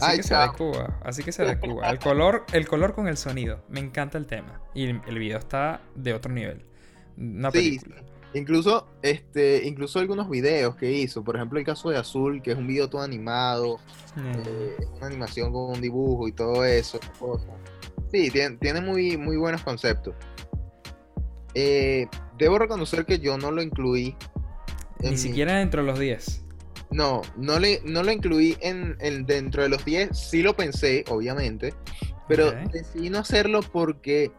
Ay, 0.00 0.16
que 0.16 0.22
se 0.22 0.34
adecua, 0.34 0.98
así 1.04 1.22
que 1.22 1.32
se 1.32 1.42
adecua. 1.42 1.88
El 1.90 1.98
color, 1.98 2.44
el 2.52 2.66
color 2.66 2.94
con 2.94 3.06
el 3.06 3.16
sonido, 3.16 3.62
me 3.68 3.80
encanta 3.80 4.16
el 4.18 4.26
tema. 4.26 4.60
Y 4.74 4.86
el 4.88 5.18
video 5.18 5.38
está 5.38 5.80
de 5.94 6.14
otro 6.14 6.32
nivel. 6.32 6.64
Una 7.18 7.50
Sí, 7.50 7.58
película. 7.58 7.96
Incluso, 8.34 8.86
este, 9.02 9.66
incluso 9.66 9.98
algunos 9.98 10.28
videos 10.28 10.76
que 10.76 10.92
hizo, 10.92 11.24
por 11.24 11.36
ejemplo 11.36 11.58
el 11.58 11.64
caso 11.64 11.88
de 11.90 11.96
Azul, 11.96 12.42
que 12.42 12.52
es 12.52 12.58
un 12.58 12.66
video 12.66 12.88
todo 12.88 13.00
animado, 13.02 13.78
Mm. 14.16 14.32
eh, 14.46 14.76
una 14.96 15.06
animación 15.06 15.50
con 15.52 15.70
un 15.72 15.80
dibujo 15.80 16.28
y 16.28 16.32
todo 16.32 16.64
eso. 16.64 17.00
cosas. 17.18 17.48
Sí, 18.12 18.30
tiene, 18.30 18.56
tiene 18.56 18.80
muy, 18.80 19.16
muy 19.16 19.36
buenos 19.36 19.62
conceptos. 19.62 20.14
Eh, 21.54 22.06
debo 22.38 22.58
reconocer 22.58 23.04
que 23.04 23.18
yo 23.18 23.38
no 23.38 23.50
lo 23.50 23.62
incluí. 23.62 24.14
en 25.00 25.04
Ni 25.04 25.10
mi- 25.12 25.16
siquiera 25.16 25.58
dentro 25.58 25.82
de 25.82 25.86
los 25.86 25.98
10. 25.98 26.44
No, 26.90 27.22
no, 27.36 27.58
le, 27.60 27.80
no 27.84 28.02
lo 28.02 28.10
incluí 28.10 28.56
en, 28.60 28.96
en- 29.00 29.26
dentro 29.26 29.62
de 29.62 29.68
los 29.68 29.84
10. 29.84 30.08
Sí 30.18 30.42
lo 30.42 30.56
pensé, 30.56 31.04
obviamente. 31.08 31.72
Pero 32.26 32.52
decidí 32.72 33.08
no 33.08 33.18
hacerlo 33.20 33.60
porque 33.72 34.32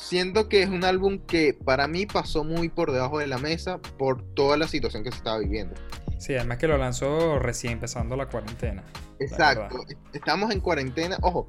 siento 0.00 0.48
que 0.48 0.62
es 0.62 0.68
un 0.70 0.84
álbum 0.84 1.18
que 1.18 1.52
para 1.54 1.86
mí 1.86 2.06
pasó 2.06 2.42
muy 2.42 2.68
por 2.68 2.90
debajo 2.92 3.18
de 3.18 3.26
la 3.26 3.38
mesa 3.38 3.78
por 3.98 4.22
toda 4.34 4.56
la 4.56 4.66
situación 4.66 5.04
que 5.04 5.10
se 5.10 5.18
estaba 5.18 5.38
viviendo. 5.38 5.74
Sí, 6.18 6.34
además 6.34 6.58
que 6.58 6.68
lo 6.68 6.76
lanzó 6.78 7.38
recién 7.38 7.74
empezando 7.74 8.16
la 8.16 8.26
cuarentena. 8.26 8.82
Exacto. 9.18 9.84
Estamos 10.12 10.50
en 10.52 10.60
cuarentena. 10.60 11.16
Ojo, 11.22 11.46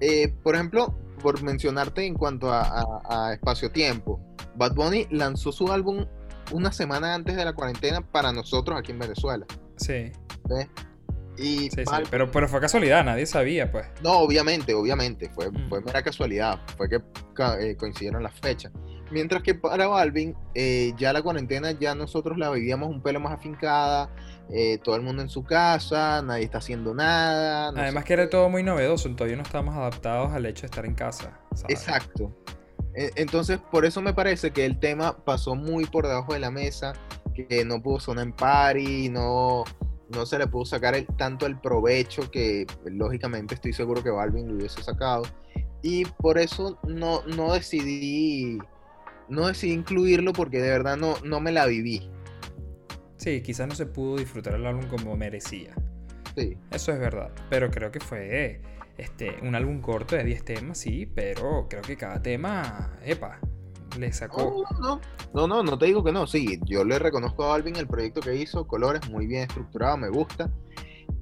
eh, 0.00 0.28
por 0.42 0.54
ejemplo, 0.54 0.94
por 1.22 1.42
mencionarte 1.42 2.04
en 2.04 2.14
cuanto 2.14 2.52
a, 2.52 2.62
a- 2.62 3.28
a 3.28 3.32
espacio-tiempo, 3.34 4.20
Bad 4.56 4.74
Bunny 4.74 5.06
lanzó 5.10 5.52
su 5.52 5.72
álbum 5.72 6.04
una 6.52 6.72
semana 6.72 7.14
antes 7.14 7.36
de 7.36 7.44
la 7.44 7.52
cuarentena 7.54 8.00
para 8.00 8.32
nosotros 8.32 8.78
aquí 8.78 8.92
en 8.92 8.98
Venezuela. 9.00 9.46
Sí, 9.76 10.10
¿ves? 10.48 10.68
Y 11.38 11.70
sí, 11.70 11.84
sí. 11.84 12.02
Pero, 12.10 12.30
pero 12.30 12.48
fue 12.48 12.60
casualidad, 12.60 13.04
nadie 13.04 13.24
sabía, 13.26 13.70
pues. 13.70 13.86
No, 14.02 14.18
obviamente, 14.18 14.74
obviamente, 14.74 15.28
fue, 15.30 15.50
Mm. 15.50 15.68
fue 15.68 15.80
mera 15.80 16.02
casualidad, 16.02 16.58
fue 16.76 16.88
que 16.88 16.96
eh, 17.60 17.76
coincidieron 17.76 18.22
las 18.22 18.34
fechas. 18.40 18.72
Mientras 19.10 19.42
que 19.42 19.54
para 19.54 19.86
Balvin, 19.86 20.34
eh, 20.54 20.92
ya 20.98 21.12
la 21.12 21.22
cuarentena 21.22 21.70
ya 21.72 21.94
nosotros 21.94 22.36
la 22.36 22.50
vivíamos 22.50 22.90
un 22.90 23.00
pelo 23.02 23.20
más 23.20 23.32
afincada, 23.32 24.10
eh, 24.50 24.78
todo 24.82 24.96
el 24.96 25.02
mundo 25.02 25.22
en 25.22 25.28
su 25.30 25.44
casa, 25.44 26.20
nadie 26.22 26.44
está 26.44 26.58
haciendo 26.58 26.92
nada. 26.94 27.72
no 27.72 27.80
Además 27.80 28.02
sé 28.02 28.06
que 28.08 28.12
era 28.14 28.28
todo 28.28 28.48
muy 28.50 28.62
novedoso, 28.62 29.08
todavía 29.14 29.36
no 29.36 29.42
estábamos 29.44 29.76
adaptados 29.76 30.32
al 30.32 30.44
hecho 30.44 30.62
de 30.62 30.66
estar 30.66 30.84
en 30.84 30.94
casa. 30.94 31.38
¿sabes? 31.54 31.78
Exacto. 31.78 32.34
E- 32.94 33.12
Entonces, 33.16 33.58
por 33.70 33.84
eso 33.86 34.02
me 34.02 34.12
parece 34.12 34.50
que 34.50 34.66
el 34.66 34.78
tema 34.78 35.16
pasó 35.24 35.54
muy 35.54 35.86
por 35.86 36.06
debajo 36.06 36.34
de 36.34 36.40
la 36.40 36.50
mesa, 36.50 36.92
que 37.34 37.64
no 37.64 37.80
pudo 37.80 38.00
sonar 38.00 38.24
en 38.26 38.32
party, 38.32 39.08
no, 39.08 39.64
no 40.10 40.26
se 40.26 40.38
le 40.38 40.46
pudo 40.46 40.64
sacar 40.64 40.94
el- 40.94 41.06
tanto 41.06 41.46
el 41.46 41.58
provecho 41.60 42.30
que 42.30 42.66
lógicamente 42.86 43.54
estoy 43.54 43.72
seguro 43.72 44.02
que 44.02 44.10
Balvin 44.10 44.48
lo 44.48 44.54
hubiese 44.54 44.82
sacado. 44.82 45.22
Y 45.82 46.04
por 46.04 46.38
eso 46.38 46.78
no, 46.86 47.22
no 47.26 47.52
decidí 47.52 48.58
no 49.28 49.46
decidí 49.46 49.72
incluirlo 49.72 50.32
porque 50.32 50.60
de 50.60 50.70
verdad 50.70 50.96
no, 50.96 51.16
no 51.22 51.38
me 51.40 51.52
la 51.52 51.66
viví. 51.66 52.10
Sí, 53.16 53.42
quizás 53.42 53.68
no 53.68 53.74
se 53.74 53.86
pudo 53.86 54.16
disfrutar 54.16 54.54
el 54.54 54.64
álbum 54.66 54.86
como 54.88 55.16
merecía. 55.16 55.74
Sí, 56.36 56.56
Eso 56.70 56.92
es 56.92 56.98
verdad. 57.00 57.30
Pero 57.50 57.70
creo 57.70 57.90
que 57.90 58.00
fue 58.00 58.62
este, 58.96 59.36
un 59.42 59.54
álbum 59.54 59.80
corto 59.80 60.16
de 60.16 60.24
10 60.24 60.44
temas, 60.44 60.78
sí, 60.78 61.04
pero 61.06 61.66
creo 61.68 61.82
que 61.82 61.96
cada 61.96 62.22
tema, 62.22 62.96
epa, 63.04 63.40
le 63.98 64.12
sacó. 64.12 64.64
No, 64.72 64.80
no, 64.80 65.00
no, 65.34 65.46
no, 65.46 65.62
no 65.62 65.78
te 65.78 65.86
digo 65.86 66.02
que 66.04 66.12
no. 66.12 66.26
Sí, 66.26 66.58
yo 66.64 66.84
le 66.84 66.98
reconozco 66.98 67.44
a 67.44 67.54
Alvin 67.54 67.76
el 67.76 67.86
proyecto 67.86 68.20
que 68.20 68.34
hizo, 68.36 68.66
colores 68.66 69.08
muy 69.10 69.26
bien 69.26 69.42
estructurado, 69.42 69.96
me 69.96 70.08
gusta. 70.08 70.50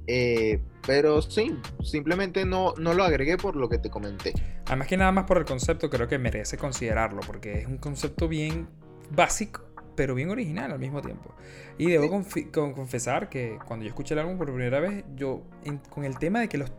Eh, 0.09 0.61
pero 0.85 1.21
sí, 1.21 1.57
simplemente 1.83 2.45
no, 2.45 2.73
no 2.77 2.93
lo 2.93 3.03
agregué 3.03 3.37
por 3.37 3.55
lo 3.57 3.67
que 3.67 3.77
te 3.77 3.89
comenté. 3.89 4.33
Además 4.67 4.87
que 4.87 4.95
nada 4.97 5.11
más 5.11 5.25
por 5.25 5.37
el 5.37 5.45
concepto 5.45 5.89
creo 5.89 6.07
que 6.07 6.17
merece 6.17 6.57
considerarlo, 6.57 7.19
porque 7.27 7.59
es 7.59 7.67
un 7.67 7.77
concepto 7.77 8.27
bien 8.29 8.69
básico, 9.11 9.63
pero 9.95 10.15
bien 10.15 10.29
original 10.29 10.71
al 10.71 10.79
mismo 10.79 11.01
tiempo. 11.01 11.33
Y 11.77 11.87
debo 11.89 12.07
confi- 12.07 12.51
con- 12.51 12.73
confesar 12.73 13.27
que 13.29 13.59
cuando 13.65 13.83
yo 13.83 13.89
escuché 13.89 14.13
el 14.13 14.19
álbum 14.21 14.37
por 14.37 14.47
primera 14.47 14.79
vez, 14.79 15.03
yo 15.15 15.43
en- 15.65 15.79
con 15.89 16.05
el 16.05 16.17
tema 16.17 16.39
de 16.39 16.47
que 16.47 16.57
las 16.57 16.71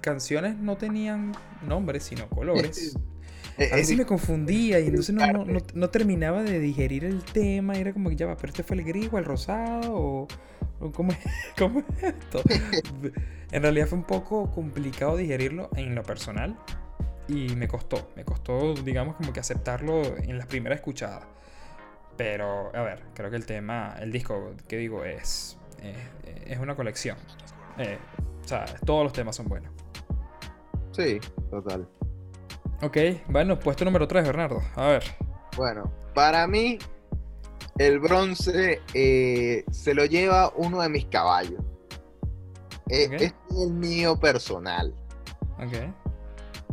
canciones 0.00 0.56
no 0.56 0.76
tenían 0.76 1.32
nombres, 1.66 2.04
sino 2.04 2.28
colores. 2.28 2.96
Eh, 3.58 3.64
A 3.64 3.66
es 3.66 3.72
veces 3.72 3.96
me 3.98 4.06
confundía 4.06 4.80
y 4.80 4.88
entonces 4.88 5.14
no, 5.14 5.26
no, 5.32 5.44
no- 5.44 5.60
no 5.74 5.90
terminaba 5.90 6.42
de 6.42 6.58
digerir 6.58 7.04
el 7.04 7.22
tema. 7.22 7.74
Era 7.74 7.92
como 7.92 8.08
que 8.10 8.16
ya 8.16 8.26
va, 8.26 8.36
pero 8.36 8.48
este 8.50 8.62
fue 8.62 8.76
el 8.76 8.84
gris 8.84 9.08
o 9.12 9.18
el 9.18 9.24
rosado 9.24 9.94
o, 9.94 10.28
o 10.80 10.92
cómo, 10.92 11.12
es, 11.12 11.18
cómo 11.58 11.80
es 11.80 12.02
esto. 12.02 12.42
en 13.52 13.62
realidad 13.62 13.86
fue 13.86 13.98
un 13.98 14.04
poco 14.04 14.50
complicado 14.50 15.16
digerirlo 15.16 15.68
en 15.76 15.94
lo 15.94 16.02
personal 16.02 16.56
y 17.28 17.54
me 17.56 17.68
costó. 17.68 18.10
Me 18.16 18.24
costó, 18.24 18.74
digamos, 18.74 19.16
como 19.16 19.32
que 19.32 19.40
aceptarlo 19.40 20.02
en 20.16 20.38
las 20.38 20.46
primeras 20.46 20.78
escuchadas. 20.78 21.24
Pero, 22.16 22.74
a 22.76 22.82
ver, 22.82 23.02
creo 23.14 23.30
que 23.30 23.36
el 23.36 23.46
tema, 23.46 23.96
el 24.00 24.12
disco 24.12 24.52
que 24.68 24.76
digo 24.76 25.04
es, 25.04 25.56
es, 25.82 25.96
es 26.46 26.58
una 26.58 26.74
colección. 26.76 27.16
Eh, 27.78 27.96
o 28.44 28.48
sea, 28.48 28.64
todos 28.84 29.04
los 29.04 29.12
temas 29.12 29.34
son 29.36 29.46
buenos. 29.48 29.72
Sí, 30.92 31.18
total. 31.50 31.88
Ok, 32.82 32.96
bueno, 33.28 33.58
puesto 33.60 33.84
número 33.84 34.08
3, 34.08 34.24
Bernardo. 34.24 34.60
A 34.74 34.88
ver. 34.88 35.04
Bueno, 35.56 35.92
para 36.14 36.46
mí, 36.48 36.78
el 37.78 38.00
bronce 38.00 38.80
eh, 38.92 39.64
se 39.70 39.94
lo 39.94 40.04
lleva 40.04 40.52
uno 40.56 40.82
de 40.82 40.88
mis 40.88 41.06
caballos. 41.06 41.62
Eh. 42.88 43.08
Este 43.10 43.26
es 43.26 43.34
el 43.56 43.72
mío 43.72 44.18
personal. 44.18 44.92
Ok. 45.58 45.94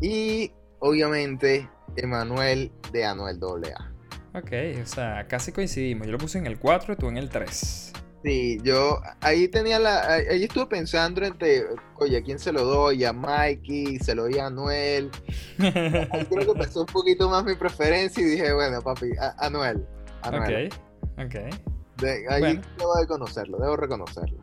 Y 0.02 0.52
obviamente, 0.80 1.70
Emanuel 1.96 2.72
de 2.92 3.06
Anuel 3.06 3.40
AA. 3.44 3.94
Ok, 4.34 4.52
o 4.82 4.86
sea, 4.88 5.28
casi 5.28 5.52
coincidimos. 5.52 6.08
Yo 6.08 6.14
lo 6.14 6.18
puse 6.18 6.40
en 6.40 6.48
el 6.48 6.58
4 6.58 6.94
y 6.94 6.96
tú 6.98 7.08
en 7.08 7.18
el 7.18 7.30
3. 7.30 7.89
Sí, 8.24 8.58
yo 8.64 9.00
ahí 9.22 9.48
tenía 9.48 9.80
la. 9.80 10.04
Ahí 10.14 10.44
estuve 10.44 10.66
pensando 10.68 11.24
entre. 11.24 11.64
Oye, 11.96 12.18
¿a 12.18 12.22
quién 12.22 12.38
se 12.38 12.52
lo 12.52 12.66
doy? 12.66 13.06
¿A 13.06 13.14
Mikey? 13.14 13.98
¿Se 14.00 14.14
lo 14.14 14.24
doy 14.24 14.38
a 14.40 14.48
Anuel? 14.48 15.10
Ahí 15.60 16.26
creo 16.26 16.46
que 16.46 16.52
empezó 16.52 16.82
un 16.82 16.86
poquito 16.88 17.30
más 17.30 17.44
mi 17.46 17.56
preferencia 17.56 18.22
y 18.22 18.26
dije, 18.32 18.52
bueno, 18.54 18.82
papi, 18.82 19.12
a- 19.20 19.36
Anuel. 19.46 19.86
Anuel. 20.22 20.70
ok, 21.18 21.26
ok. 21.26 22.02
De- 22.02 22.26
ahí 22.30 22.40
Bueno. 22.42 22.62
debo 22.78 22.96
de 22.96 23.08
conocerlo, 23.08 23.58
debo 23.58 23.76
reconocerlo. 23.78 24.38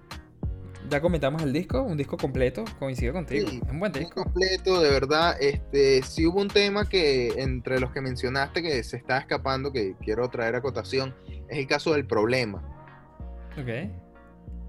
Ya 0.88 1.00
comentamos 1.00 1.42
el 1.42 1.52
disco, 1.52 1.82
un 1.82 1.96
disco 1.96 2.16
completo, 2.16 2.64
coincido 2.78 3.12
contigo. 3.12 3.48
Sí, 3.50 3.60
es 3.64 3.70
un 3.72 3.80
buen 3.80 3.90
disco. 3.92 4.22
completo, 4.22 4.80
de 4.80 4.88
verdad. 4.90 5.36
Este, 5.40 6.00
sí 6.02 6.26
hubo 6.26 6.40
un 6.40 6.48
tema 6.48 6.88
que 6.88 7.28
entre 7.42 7.80
los 7.80 7.90
que 7.92 8.00
mencionaste 8.00 8.62
que 8.62 8.82
se 8.84 8.96
está 8.96 9.18
escapando, 9.18 9.72
que 9.72 9.96
quiero 10.00 10.28
traer 10.28 10.54
a 10.54 10.60
cotación, 10.60 11.14
es 11.48 11.58
el 11.58 11.66
caso 11.66 11.92
del 11.92 12.06
problema. 12.06 12.62
Ok. 13.58 13.68
Eh, 13.68 13.90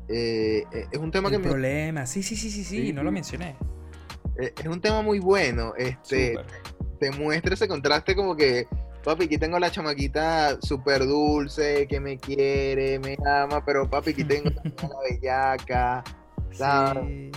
eh, 0.09 0.63
es 0.91 0.99
un 0.99 1.11
tema 1.11 1.29
que 1.29 1.37
me- 1.37 1.47
problema, 1.49 2.05
sí, 2.05 2.23
sí, 2.23 2.35
sí, 2.35 2.49
sí, 2.49 2.63
sí, 2.63 2.87
Sí, 2.87 2.93
no 2.93 3.03
lo 3.03 3.11
mencioné. 3.11 3.55
eh, 4.39 4.53
es 4.57 4.65
un 4.67 4.79
tema 4.81 5.01
muy 5.01 5.19
bueno. 5.19 5.73
Este, 5.77 6.35
Súper. 6.35 6.45
te 6.99 7.11
muestra 7.11 7.53
ese 7.53 7.67
contraste 7.67 8.15
como 8.15 8.35
que, 8.35 8.67
papi, 9.03 9.25
aquí 9.25 9.37
tengo 9.37 9.59
la 9.59 9.69
chamaquita 9.71 10.57
súper 10.61 11.05
dulce, 11.05 11.87
que 11.87 11.99
me 11.99 12.17
quiere, 12.17 12.99
me 12.99 13.17
ama, 13.25 13.63
pero 13.65 13.89
papi, 13.89 14.11
aquí 14.11 14.23
tengo 14.23 14.49
la 14.49 14.61
bellaca. 15.11 16.03
¿sabes? 16.53 17.03
Sí, 17.05 17.31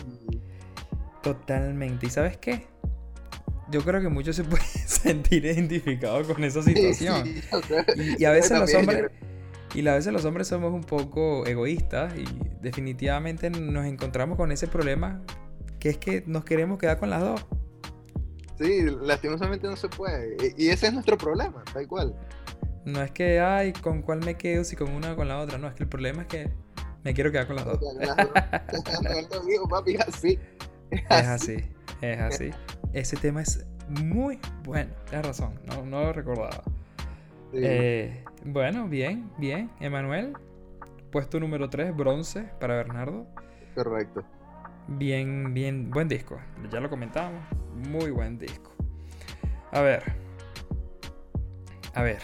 totalmente. 1.22 2.06
¿Y 2.06 2.10
sabes 2.10 2.36
qué? 2.38 2.66
Yo 3.70 3.82
creo 3.82 4.00
que 4.00 4.08
muchos 4.08 4.36
se 4.36 4.44
pueden 4.44 4.66
sentir 4.86 5.44
identificados 5.44 6.26
con 6.26 6.42
esa 6.44 6.62
situación. 6.62 7.24
Sí, 7.26 7.42
Y, 7.96 8.22
y 8.22 8.24
a 8.24 8.30
veces 8.30 8.58
los 8.58 8.72
hombres 8.74 9.10
y 9.74 9.86
a 9.86 9.94
veces 9.94 10.12
los 10.12 10.24
hombres 10.24 10.48
somos 10.48 10.72
un 10.72 10.82
poco 10.82 11.46
egoístas 11.46 12.12
y 12.16 12.24
definitivamente 12.60 13.50
nos 13.50 13.86
encontramos 13.86 14.36
con 14.36 14.52
ese 14.52 14.66
problema 14.66 15.22
que 15.78 15.90
es 15.90 15.98
que 15.98 16.22
nos 16.26 16.44
queremos 16.44 16.78
quedar 16.78 16.98
con 16.98 17.10
las 17.10 17.20
dos. 17.22 17.46
Sí, 18.58 18.84
lastimosamente 19.00 19.66
no 19.66 19.76
se 19.76 19.88
puede. 19.88 20.36
Y 20.56 20.68
ese 20.68 20.88
es 20.88 20.92
nuestro 20.92 21.16
problema, 21.16 21.64
tal 21.72 21.88
cual. 21.88 22.14
No 22.84 23.02
es 23.02 23.10
que, 23.10 23.40
ay, 23.40 23.72
¿con 23.72 24.02
cuál 24.02 24.20
me 24.20 24.34
quedo? 24.34 24.64
Si 24.64 24.76
con 24.76 24.90
una 24.90 25.12
o 25.12 25.16
con 25.16 25.28
la 25.28 25.38
otra. 25.38 25.56
No, 25.56 25.68
es 25.68 25.74
que 25.74 25.84
el 25.84 25.88
problema 25.88 26.22
es 26.22 26.28
que 26.28 26.50
me 27.02 27.14
quiero 27.14 27.32
quedar 27.32 27.46
con 27.46 27.56
las 27.56 27.64
dos. 27.64 27.78
Papi, 29.70 29.96
así. 29.96 30.38
Es 30.90 31.02
así, 31.08 31.56
es 32.02 32.20
así. 32.20 32.50
Ese 32.92 33.16
tema 33.16 33.40
es 33.42 33.64
muy 33.88 34.38
bueno. 34.64 34.92
Tienes 35.08 35.26
razón, 35.26 35.58
no, 35.64 35.84
no 35.86 36.02
lo 36.02 36.12
recordaba. 36.12 36.62
Eh, 37.52 38.24
bueno, 38.44 38.88
bien, 38.88 39.30
bien. 39.38 39.70
Emanuel, 39.80 40.34
puesto 41.10 41.40
número 41.40 41.68
3, 41.68 41.96
bronce 41.96 42.44
para 42.60 42.76
Bernardo. 42.76 43.26
Correcto. 43.74 44.22
Bien, 44.88 45.52
bien, 45.54 45.90
buen 45.90 46.08
disco. 46.08 46.38
Ya 46.70 46.80
lo 46.80 46.88
comentábamos. 46.90 47.42
Muy 47.88 48.10
buen 48.10 48.38
disco. 48.38 48.72
A 49.72 49.80
ver. 49.80 50.02
A 51.94 52.02
ver. 52.02 52.20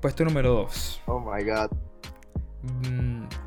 Puesto 0.00 0.24
número 0.24 0.50
2. 0.52 1.02
Oh 1.06 1.20
my 1.20 1.44
god. 1.44 1.70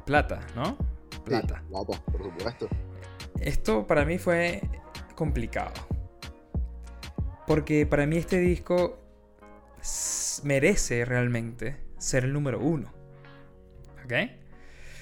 plata, 0.05 0.39
¿no? 0.55 0.77
Sí, 1.11 1.19
Plata. 1.25 1.63
plata, 1.69 2.03
por 2.11 2.23
supuesto. 2.23 2.67
Esto 3.39 3.87
para 3.87 4.05
mí 4.05 4.17
fue 4.17 4.61
complicado. 5.15 5.73
Porque 7.47 7.85
para 7.85 8.05
mí 8.05 8.17
este 8.17 8.39
disco 8.39 8.99
merece 10.43 11.05
realmente 11.05 11.77
ser 11.97 12.25
el 12.25 12.33
número 12.33 12.59
uno. 12.59 12.91
¿Ok? 14.05 14.13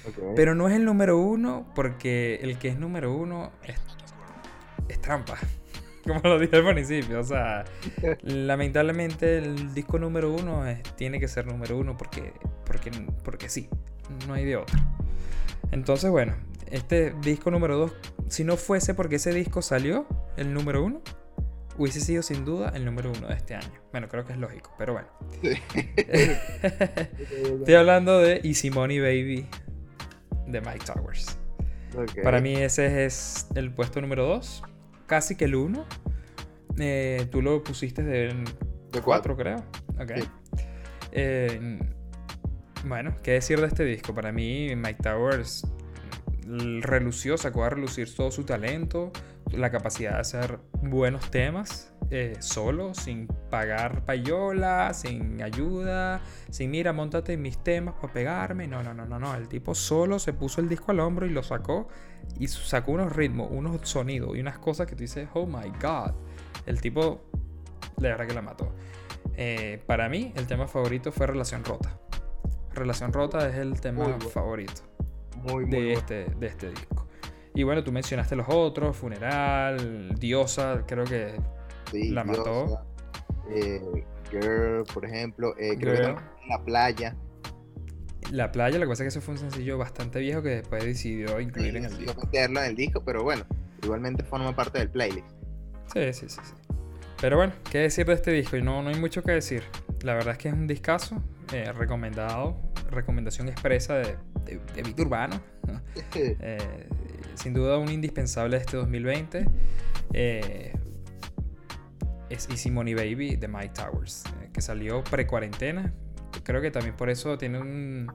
Ok. 0.07 0.19
Pero 0.35 0.55
no 0.55 0.67
es 0.67 0.75
el 0.75 0.85
número 0.85 1.17
uno 1.17 1.71
porque 1.75 2.39
el 2.41 2.57
que 2.57 2.69
es 2.69 2.77
número 2.77 3.13
uno 3.13 3.51
es, 3.63 3.75
es 4.89 4.99
trampa. 5.01 5.37
Como 6.07 6.19
lo 6.23 6.39
dije 6.39 6.55
al 6.55 6.65
principio. 6.65 7.19
O 7.19 7.23
sea, 7.23 7.63
lamentablemente 8.23 9.37
el 9.37 9.73
disco 9.73 9.99
número 9.99 10.31
uno 10.33 10.65
es- 10.67 10.81
tiene 10.95 11.19
que 11.19 11.27
ser 11.27 11.45
número 11.45 11.77
uno 11.77 11.95
porque, 11.97 12.33
porque, 12.65 12.91
porque 13.23 13.49
sí. 13.49 13.69
No 14.27 14.33
hay 14.33 14.45
de 14.45 14.57
otro. 14.57 14.77
Entonces, 15.71 16.09
bueno, 16.09 16.33
este 16.69 17.13
disco 17.21 17.49
número 17.51 17.77
dos, 17.77 17.93
si 18.27 18.43
no 18.43 18.57
fuese 18.57 18.93
porque 18.93 19.15
ese 19.17 19.31
disco 19.33 19.61
salió, 19.61 20.05
el 20.37 20.53
número 20.53 20.83
uno, 20.83 21.01
hubiese 21.81 21.99
sido 21.99 22.21
sin 22.21 22.45
duda 22.45 22.71
el 22.75 22.85
número 22.85 23.11
uno 23.11 23.27
de 23.27 23.33
este 23.33 23.55
año. 23.55 23.71
Bueno, 23.91 24.07
creo 24.07 24.23
que 24.23 24.33
es 24.33 24.39
lógico, 24.39 24.71
pero 24.77 24.93
bueno. 24.93 25.07
Estoy 26.61 27.73
hablando 27.73 28.19
de 28.19 28.41
Easy 28.43 28.69
Money 28.69 28.99
Baby 28.99 29.47
de 30.45 30.61
Mike 30.61 30.85
Towers. 30.85 31.39
Para 32.23 32.39
mí 32.39 32.55
ese 32.55 33.05
es 33.05 33.47
el 33.55 33.73
puesto 33.73 33.99
número 33.99 34.27
2. 34.27 34.63
Casi 35.07 35.35
que 35.35 35.45
el 35.45 35.55
1. 35.55 35.85
tú 37.31 37.41
lo 37.41 37.63
pusiste 37.63 38.03
de 38.03 38.31
De 38.91 39.01
4, 39.01 39.35
creo. 39.35 39.57
Ok. 39.99 40.11
Sí. 40.17 40.29
Eh, 41.13 41.79
bueno, 42.85 43.15
¿qué 43.23 43.31
decir 43.31 43.59
de 43.59 43.65
este 43.67 43.83
disco? 43.85 44.13
Para 44.13 44.31
mí 44.31 44.75
Mike 44.75 45.01
Towers 45.01 45.65
relució, 46.81 47.37
sacó 47.37 47.63
a 47.63 47.69
relucir 47.69 48.13
todo 48.13 48.31
su 48.31 48.43
talento, 48.43 49.11
la 49.51 49.71
capacidad 49.71 50.13
de 50.13 50.19
hacer 50.19 50.59
buenos 50.81 51.29
temas 51.31 51.93
eh, 52.09 52.35
solo, 52.39 52.93
sin 52.93 53.27
pagar 53.49 54.03
payola, 54.03 54.93
sin 54.93 55.41
ayuda, 55.41 56.21
sin 56.49 56.71
mira, 56.71 56.91
montate 56.91 57.37
mis 57.37 57.57
temas 57.63 57.95
para 57.95 58.11
pegarme. 58.11 58.67
No, 58.67 58.83
no, 58.83 58.93
no, 58.93 59.05
no, 59.05 59.17
no. 59.17 59.33
El 59.35 59.47
tipo 59.47 59.73
solo 59.75 60.19
se 60.19 60.33
puso 60.33 60.59
el 60.59 60.67
disco 60.67 60.91
al 60.91 60.99
hombro 60.99 61.25
y 61.25 61.29
lo 61.29 61.41
sacó 61.41 61.87
y 62.37 62.47
sacó 62.47 62.91
unos 62.91 63.15
ritmos, 63.15 63.47
unos 63.51 63.79
sonidos 63.87 64.35
y 64.35 64.41
unas 64.41 64.59
cosas 64.59 64.87
que 64.87 64.95
tú 64.95 65.01
dices, 65.01 65.29
oh 65.33 65.45
my 65.45 65.71
god. 65.81 66.13
El 66.65 66.81
tipo, 66.81 67.21
la 67.97 68.09
verdad 68.09 68.27
que 68.27 68.33
la 68.33 68.41
mató. 68.41 68.75
Eh, 69.35 69.81
para 69.87 70.09
mí, 70.09 70.33
el 70.35 70.47
tema 70.47 70.67
favorito 70.67 71.13
fue 71.13 71.27
Relación 71.27 71.63
Rota. 71.63 71.97
Relación 72.73 73.13
Rota 73.13 73.47
es 73.47 73.55
el 73.55 73.79
tema 73.79 74.03
bueno. 74.03 74.19
favorito 74.19 74.90
Muy, 75.43 75.65
muy 75.65 75.71
de 75.71 75.77
bueno. 75.85 75.99
este, 75.99 76.25
de 76.25 76.47
este 76.47 76.69
disco. 76.69 77.07
Y 77.53 77.63
bueno, 77.63 77.83
tú 77.83 77.91
mencionaste 77.91 78.35
los 78.35 78.47
otros, 78.49 78.95
Funeral, 78.95 80.15
Diosa, 80.17 80.83
creo 80.87 81.03
que 81.05 81.35
Sí, 81.91 82.09
la 82.09 82.23
mató. 82.23 82.79
Eh, 83.49 83.81
Girl, 84.31 84.83
por 84.93 85.05
ejemplo. 85.05 85.53
eh, 85.57 85.75
creo 85.77 85.93
que 85.95 86.03
Girl. 86.03 86.15
La 86.47 86.63
Playa. 86.63 87.15
La 88.31 88.51
Playa, 88.51 88.77
lo 88.79 88.85
que 88.85 88.89
pasa 88.89 89.03
es 89.03 89.13
que 89.13 89.19
eso 89.19 89.21
fue 89.21 89.33
un 89.33 89.39
sencillo 89.39 89.77
bastante 89.77 90.19
viejo 90.19 90.41
que 90.41 90.49
después 90.49 90.83
decidió 90.85 91.39
incluir 91.41 91.75
en 91.75 91.85
el 91.85 91.97
disco. 91.97 92.21
meterlo 92.23 92.61
en 92.61 92.65
el 92.67 92.75
disco, 92.77 93.03
pero 93.03 93.23
bueno, 93.23 93.43
igualmente 93.83 94.23
forma 94.23 94.55
parte 94.55 94.79
del 94.79 94.89
playlist. 94.89 95.27
Sí, 95.93 96.13
sí, 96.13 96.29
sí, 96.29 96.39
sí. 96.41 96.53
Pero 97.19 97.35
bueno, 97.35 97.51
¿qué 97.69 97.79
decir 97.79 98.05
de 98.05 98.13
este 98.13 98.31
disco? 98.31 98.55
Y 98.55 98.61
no, 98.61 98.81
no 98.81 98.89
hay 98.89 98.95
mucho 98.95 99.21
que 99.21 99.33
decir. 99.33 99.63
La 100.03 100.13
verdad 100.13 100.31
es 100.33 100.37
que 100.37 100.47
es 100.49 100.53
un 100.53 100.67
discazo, 100.67 101.21
eh, 101.53 101.71
recomendado, 101.73 102.57
recomendación 102.89 103.49
expresa 103.49 103.95
de, 103.95 104.17
de, 104.45 104.83
de 104.83 105.01
urbano. 105.01 105.39
Eh, 106.15 106.87
sin 107.35 107.53
duda 107.53 107.77
un 107.77 107.89
indispensable 107.89 108.57
de 108.57 108.61
este 108.61 108.77
2020 108.77 109.45
eh, 110.13 110.73
es 112.29 112.49
Easy 112.49 112.71
Money 112.71 112.93
Baby 112.93 113.35
de 113.35 113.47
Mike 113.47 113.73
Towers, 113.75 114.23
que 114.53 114.61
salió 114.61 115.03
pre-cuarentena. 115.03 115.93
Creo 116.43 116.61
que 116.61 116.71
también 116.71 116.95
por 116.95 117.09
eso 117.09 117.37
tiene 117.37 117.59
un, 117.59 118.11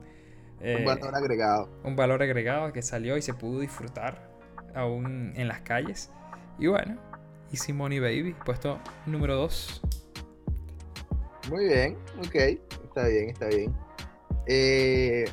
Un 0.61 0.85
valor 0.85 1.15
agregado. 1.15 1.69
un 1.83 1.95
valor 1.95 2.21
agregado 2.21 2.73
que 2.73 2.81
salió 2.81 3.17
y 3.17 3.21
se 3.21 3.33
pudo 3.33 3.59
disfrutar 3.59 4.29
aún 4.75 5.33
en 5.35 5.47
las 5.47 5.61
calles. 5.61 6.11
Y 6.59 6.67
bueno, 6.67 6.97
Easy 7.51 7.73
Money 7.73 7.99
Baby, 7.99 8.35
puesto 8.45 8.79
número 9.05 9.35
2. 9.35 9.81
Muy 11.49 11.65
bien, 11.65 11.97
ok. 12.19 12.35
Está 12.35 13.07
bien, 13.07 13.29
está 13.29 13.47
bien. 13.47 13.75
Eh, 14.47 15.25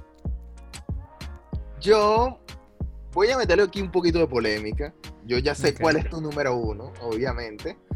yo 1.81 2.39
voy 3.13 3.31
a 3.31 3.39
meterle 3.39 3.65
aquí 3.65 3.81
un 3.81 3.91
poquito 3.91 4.19
de 4.19 4.27
polémica. 4.27 4.95
Yo 5.25 5.39
ya 5.39 5.55
sé 5.55 5.75
cuál 5.75 5.97
es 5.97 6.09
tu 6.09 6.21
número 6.21 6.57
uno, 6.57 6.93
obviamente. 7.01 7.77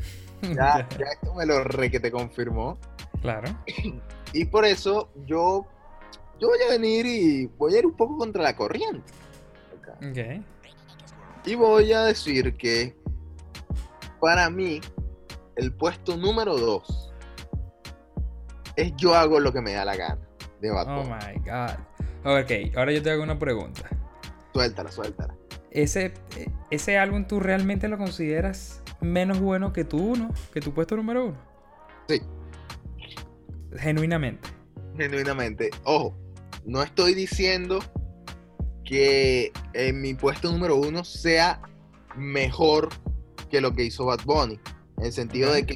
Ya, 0.40 0.88
ya 0.96 1.06
esto 1.12 1.34
me 1.34 1.44
lo 1.44 1.64
re 1.64 1.90
que 1.90 1.98
te 1.98 2.12
confirmó. 2.12 2.78
Claro. 3.20 3.48
Y 4.32 4.44
por 4.44 4.64
eso 4.64 5.10
yo, 5.26 5.66
yo 6.38 6.48
voy 6.48 6.58
a 6.64 6.70
venir 6.70 7.06
y 7.06 7.46
voy 7.46 7.74
a 7.74 7.78
ir 7.78 7.86
un 7.86 7.96
poco 7.96 8.18
contra 8.18 8.42
la 8.42 8.54
corriente. 8.54 9.12
Ok. 9.76 9.88
Ok. 10.10 10.44
Y 11.44 11.54
voy 11.56 11.92
a 11.92 12.02
decir 12.02 12.56
que 12.56 12.94
para 14.20 14.48
mí 14.50 14.80
el 15.56 15.72
puesto 15.72 16.16
número 16.16 16.56
2 16.56 17.07
es 18.78 18.94
Yo 18.96 19.14
hago 19.14 19.40
lo 19.40 19.52
que 19.52 19.60
me 19.60 19.72
da 19.72 19.84
la 19.84 19.96
gana 19.96 20.20
de 20.60 20.70
Bad 20.70 20.86
Oh 20.88 21.02
Bunny. 21.02 21.14
my 21.14 21.40
god. 21.40 21.78
Ok, 22.24 22.76
ahora 22.76 22.92
yo 22.92 23.02
te 23.02 23.10
hago 23.10 23.22
una 23.22 23.38
pregunta. 23.38 23.88
Suéltala, 24.52 24.90
suéltala. 24.90 25.34
¿Ese, 25.70 26.14
eh, 26.36 26.50
¿Ese 26.70 26.96
álbum 26.98 27.26
tú 27.26 27.40
realmente 27.40 27.88
lo 27.88 27.98
consideras 27.98 28.82
menos 29.00 29.40
bueno 29.40 29.72
que 29.72 29.84
tu 29.84 29.98
uno? 29.98 30.30
¿Que 30.52 30.60
tu 30.60 30.72
puesto 30.72 30.96
número 30.96 31.26
uno? 31.26 31.38
Sí. 32.08 32.22
Genuinamente. 33.76 34.48
Genuinamente. 34.96 35.70
Ojo, 35.84 36.16
no 36.64 36.82
estoy 36.82 37.14
diciendo 37.14 37.80
que 38.84 39.52
en 39.74 40.00
mi 40.00 40.14
puesto 40.14 40.50
número 40.50 40.76
uno 40.76 41.04
sea 41.04 41.60
mejor 42.16 42.88
que 43.50 43.60
lo 43.60 43.72
que 43.72 43.84
hizo 43.84 44.06
Bad 44.06 44.20
Bunny. 44.24 44.58
En 44.98 45.06
el 45.06 45.12
sentido 45.12 45.52
de 45.52 45.66
que, 45.66 45.74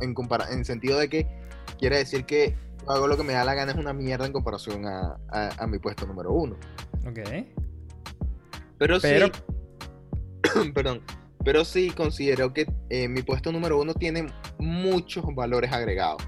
en, 0.00 0.14
en 0.50 0.58
el 0.58 0.64
sentido 0.64 0.98
de 0.98 1.08
que 1.08 1.43
quiere 1.78 1.98
decir 1.98 2.24
que 2.24 2.54
hago 2.86 3.06
lo 3.06 3.16
que 3.16 3.22
me 3.22 3.32
da 3.32 3.44
la 3.44 3.54
gana 3.54 3.72
es 3.72 3.78
una 3.78 3.92
mierda 3.92 4.26
en 4.26 4.32
comparación 4.32 4.86
a, 4.86 5.16
a- 5.28 5.50
a 5.58 5.66
mi 5.66 5.78
puesto 5.78 6.06
número 6.06 6.32
uno. 6.32 6.56
Ok. 7.06 7.18
Pero, 8.78 8.98
Pero- 9.00 9.26
sí, 10.52 10.72
perdón, 10.74 11.00
pero 11.44 11.64
sí 11.64 11.90
considero 11.90 12.52
que 12.52 12.66
eh, 12.90 13.08
mi 13.08 13.22
puesto 13.22 13.52
número 13.52 13.80
uno 13.80 13.94
tiene 13.94 14.26
muchos 14.58 15.24
valores 15.34 15.72
agregados. 15.72 16.22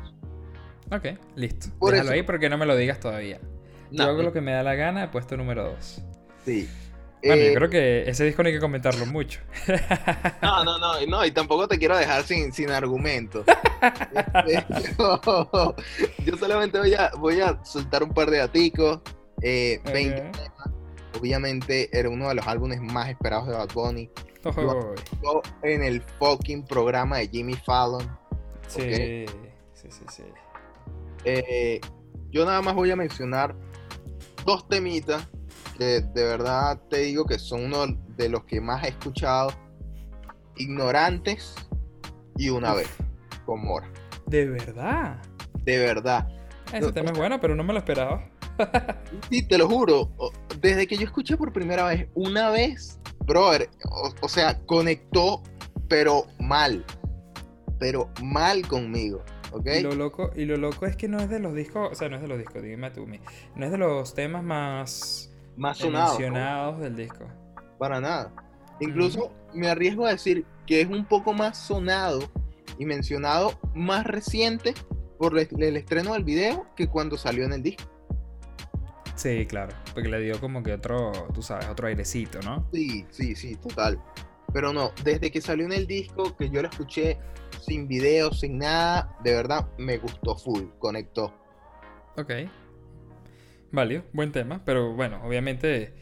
Ok, 0.92 1.18
listo. 1.34 1.68
Por 1.78 1.92
Déjalo 1.92 2.10
eso- 2.10 2.14
ahí 2.14 2.22
porque 2.22 2.48
no 2.48 2.56
me 2.58 2.66
lo 2.66 2.76
digas 2.76 3.00
todavía. 3.00 3.40
Yo 3.90 4.04
hago 4.04 4.22
lo 4.22 4.32
que 4.32 4.40
me 4.40 4.52
da 4.52 4.62
la 4.62 4.74
gana, 4.74 5.10
puesto 5.10 5.36
número 5.36 5.64
2. 5.72 6.02
sí. 6.44 6.68
Bueno, 7.26 7.42
Eh, 7.42 7.48
yo 7.48 7.54
creo 7.54 7.70
que 7.70 8.08
ese 8.08 8.24
disco 8.24 8.42
no 8.42 8.48
hay 8.48 8.54
que 8.54 8.60
comentarlo 8.60 9.06
mucho. 9.06 9.40
No, 10.42 10.64
no, 10.64 10.78
no, 10.78 11.00
y 11.02 11.06
no, 11.06 11.24
y 11.24 11.30
tampoco 11.30 11.66
te 11.68 11.78
quiero 11.78 11.96
dejar 11.96 12.22
sin, 12.24 12.52
sin 12.52 12.70
argumento. 12.70 13.44
Yo, 14.96 15.76
yo 16.24 16.36
solamente 16.36 16.78
voy 16.78 16.94
a, 16.94 17.10
voy 17.18 17.40
a 17.40 17.62
soltar 17.64 18.02
un 18.02 18.10
par 18.14 18.30
de 18.30 18.38
daticos. 18.38 19.00
Eh, 19.42 19.80
20 19.92 20.20
Ok. 20.20 20.32
temas. 20.32 20.70
Obviamente 21.20 21.88
era 21.98 22.08
uno 22.10 22.28
de 22.28 22.34
los 22.36 22.46
álbumes 22.46 22.80
más 22.80 23.08
esperados 23.08 23.48
de 23.48 23.54
Bad 23.54 23.70
Bunny. 23.74 24.10
Ojo, 24.44 24.94
Yo 25.22 25.42
en 25.62 25.82
el 25.82 26.02
fucking 26.02 26.64
programa 26.64 27.18
de 27.18 27.28
Jimmy 27.28 27.54
Fallon. 27.54 28.06
sí, 28.68 29.26
sí, 29.74 29.88
sí, 29.90 30.04
sí. 30.08 30.22
Eh, 31.24 31.80
yo 32.30 32.44
nada 32.44 32.60
más 32.62 32.74
voy 32.74 32.90
a 32.90 32.96
mencionar 32.96 33.56
dos 34.44 34.68
temitas 34.68 35.26
que 35.76 36.00
de 36.00 36.24
verdad 36.24 36.80
te 36.90 36.98
digo 36.98 37.24
que 37.26 37.38
son 37.38 37.64
uno 37.66 37.86
de 38.16 38.28
los 38.28 38.44
que 38.44 38.60
más 38.60 38.84
he 38.84 38.88
escuchado. 38.88 39.50
Ignorantes 40.56 41.54
y 42.36 42.48
una 42.48 42.72
Uf. 42.72 42.78
vez 42.78 42.88
con 43.44 43.62
Mora. 43.64 43.88
De 44.26 44.46
verdad. 44.46 45.18
De 45.64 45.78
verdad. 45.78 46.28
Ese 46.68 46.80
No, 46.80 46.92
tema 46.92 47.10
es 47.12 47.18
bueno, 47.18 47.40
pero 47.40 47.54
no 47.54 47.62
me 47.64 47.72
lo 47.72 47.78
esperaba. 47.78 48.28
Sí, 49.30 49.46
te 49.46 49.58
lo 49.58 49.68
juro. 49.68 50.10
Desde 50.60 50.86
que 50.86 50.96
yo 50.96 51.04
escuché 51.04 51.36
por 51.36 51.52
primera 51.52 51.84
vez, 51.84 52.08
una 52.14 52.48
vez, 52.50 52.98
brother, 53.26 53.68
o, 53.90 54.10
o 54.22 54.28
sea, 54.28 54.58
conectó, 54.64 55.42
pero 55.88 56.26
mal. 56.40 56.84
Pero 57.78 58.08
mal 58.22 58.66
conmigo. 58.66 59.22
¿Ok? 59.52 59.66
Y 59.78 59.82
lo 59.82 59.94
loco, 59.94 60.30
y 60.34 60.46
lo 60.46 60.56
loco 60.56 60.86
es 60.86 60.96
que 60.96 61.06
no 61.06 61.18
es 61.20 61.28
de 61.28 61.38
los 61.38 61.54
discos, 61.54 61.90
o 61.92 61.94
sea, 61.94 62.08
no 62.08 62.16
es 62.16 62.22
de 62.22 62.28
los 62.28 62.38
discos, 62.38 62.62
dime 62.62 62.90
tú, 62.90 63.06
mi- 63.06 63.20
no 63.54 63.66
es 63.66 63.70
de 63.72 63.78
los 63.78 64.14
temas 64.14 64.42
más 64.42 65.30
Más 65.56 65.78
sonado. 65.78 66.12
¿no? 66.12 66.18
mencionados 66.18 66.80
del 66.80 66.96
disco. 66.96 67.26
Para 67.78 68.00
nada. 68.00 68.32
Incluso 68.80 69.32
me 69.54 69.68
arriesgo 69.68 70.06
a 70.06 70.10
decir 70.10 70.44
que 70.66 70.80
es 70.80 70.88
un 70.88 71.04
poco 71.06 71.32
más 71.32 71.58
sonado 71.58 72.20
y 72.78 72.84
mencionado 72.84 73.58
más 73.74 74.06
reciente 74.06 74.74
por 75.18 75.38
el, 75.38 75.48
el 75.58 75.76
estreno 75.76 76.12
del 76.12 76.24
video 76.24 76.66
que 76.76 76.88
cuando 76.88 77.16
salió 77.16 77.44
en 77.44 77.54
el 77.54 77.62
disco. 77.62 77.84
Sí, 79.14 79.46
claro, 79.46 79.74
porque 79.94 80.10
le 80.10 80.20
dio 80.20 80.38
como 80.40 80.62
que 80.62 80.74
otro, 80.74 81.10
tú 81.32 81.40
sabes, 81.40 81.66
otro 81.68 81.86
airecito, 81.86 82.40
¿no? 82.42 82.68
Sí, 82.70 83.06
sí, 83.10 83.34
sí, 83.34 83.56
total. 83.56 83.98
Pero 84.52 84.74
no, 84.74 84.92
desde 85.04 85.30
que 85.30 85.40
salió 85.40 85.64
en 85.64 85.72
el 85.72 85.86
disco, 85.86 86.36
que 86.36 86.50
yo 86.50 86.60
lo 86.60 86.68
escuché 86.68 87.18
sin 87.62 87.88
video, 87.88 88.32
sin 88.32 88.58
nada, 88.58 89.16
de 89.24 89.32
verdad 89.32 89.68
me 89.78 89.96
gustó 89.96 90.36
full, 90.36 90.64
conectó. 90.78 91.32
Ok. 92.18 92.30
Válido, 93.76 94.04
buen 94.14 94.32
tema, 94.32 94.62
pero 94.64 94.94
bueno, 94.94 95.20
obviamente 95.22 95.92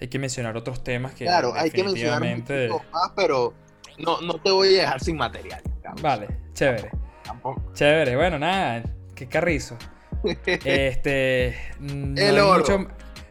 hay 0.00 0.08
que 0.08 0.18
mencionar 0.18 0.56
otros 0.56 0.82
temas 0.82 1.12
que 1.12 1.26
claro, 1.26 1.52
hay 1.54 1.70
que 1.70 1.84
mencionar 1.84 2.22
más, 2.90 3.12
pero 3.14 3.52
no, 3.98 4.22
no 4.22 4.40
te 4.40 4.50
voy 4.50 4.68
a 4.78 4.80
dejar 4.80 5.00
sin 5.00 5.18
material. 5.18 5.60
Vale, 6.00 6.28
chévere. 6.54 6.90
Tampoco. 7.22 7.74
Chévere, 7.74 8.16
bueno, 8.16 8.38
nada, 8.38 8.82
qué 9.14 9.28
carrizo. 9.28 9.76
Este. 10.64 11.54
No 11.78 12.18
El 12.18 12.38
oro. 12.38 12.60
Mucho, 12.60 12.78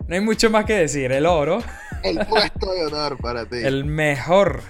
no 0.07 0.15
hay 0.15 0.21
mucho 0.21 0.51
más 0.51 0.65
que 0.65 0.73
decir. 0.73 1.11
El 1.11 1.25
oro, 1.25 1.57
el 2.03 2.23
puesto 2.27 2.71
de 2.71 2.85
honor 2.85 3.17
para 3.17 3.47
ti. 3.47 3.57
el 3.57 3.85
mejor, 3.85 4.61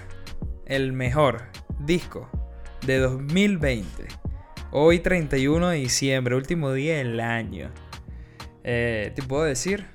el 0.64 0.94
mejor 0.94 1.42
disco 1.78 2.30
de 2.86 2.96
2020. 2.96 4.08
Hoy 4.70 5.00
31 5.00 5.68
de 5.68 5.76
diciembre, 5.76 6.36
último 6.36 6.72
día 6.72 6.96
del 6.96 7.20
año. 7.20 7.70
Eh, 8.64 9.12
Te 9.14 9.22
puedo 9.22 9.44
decir, 9.44 9.86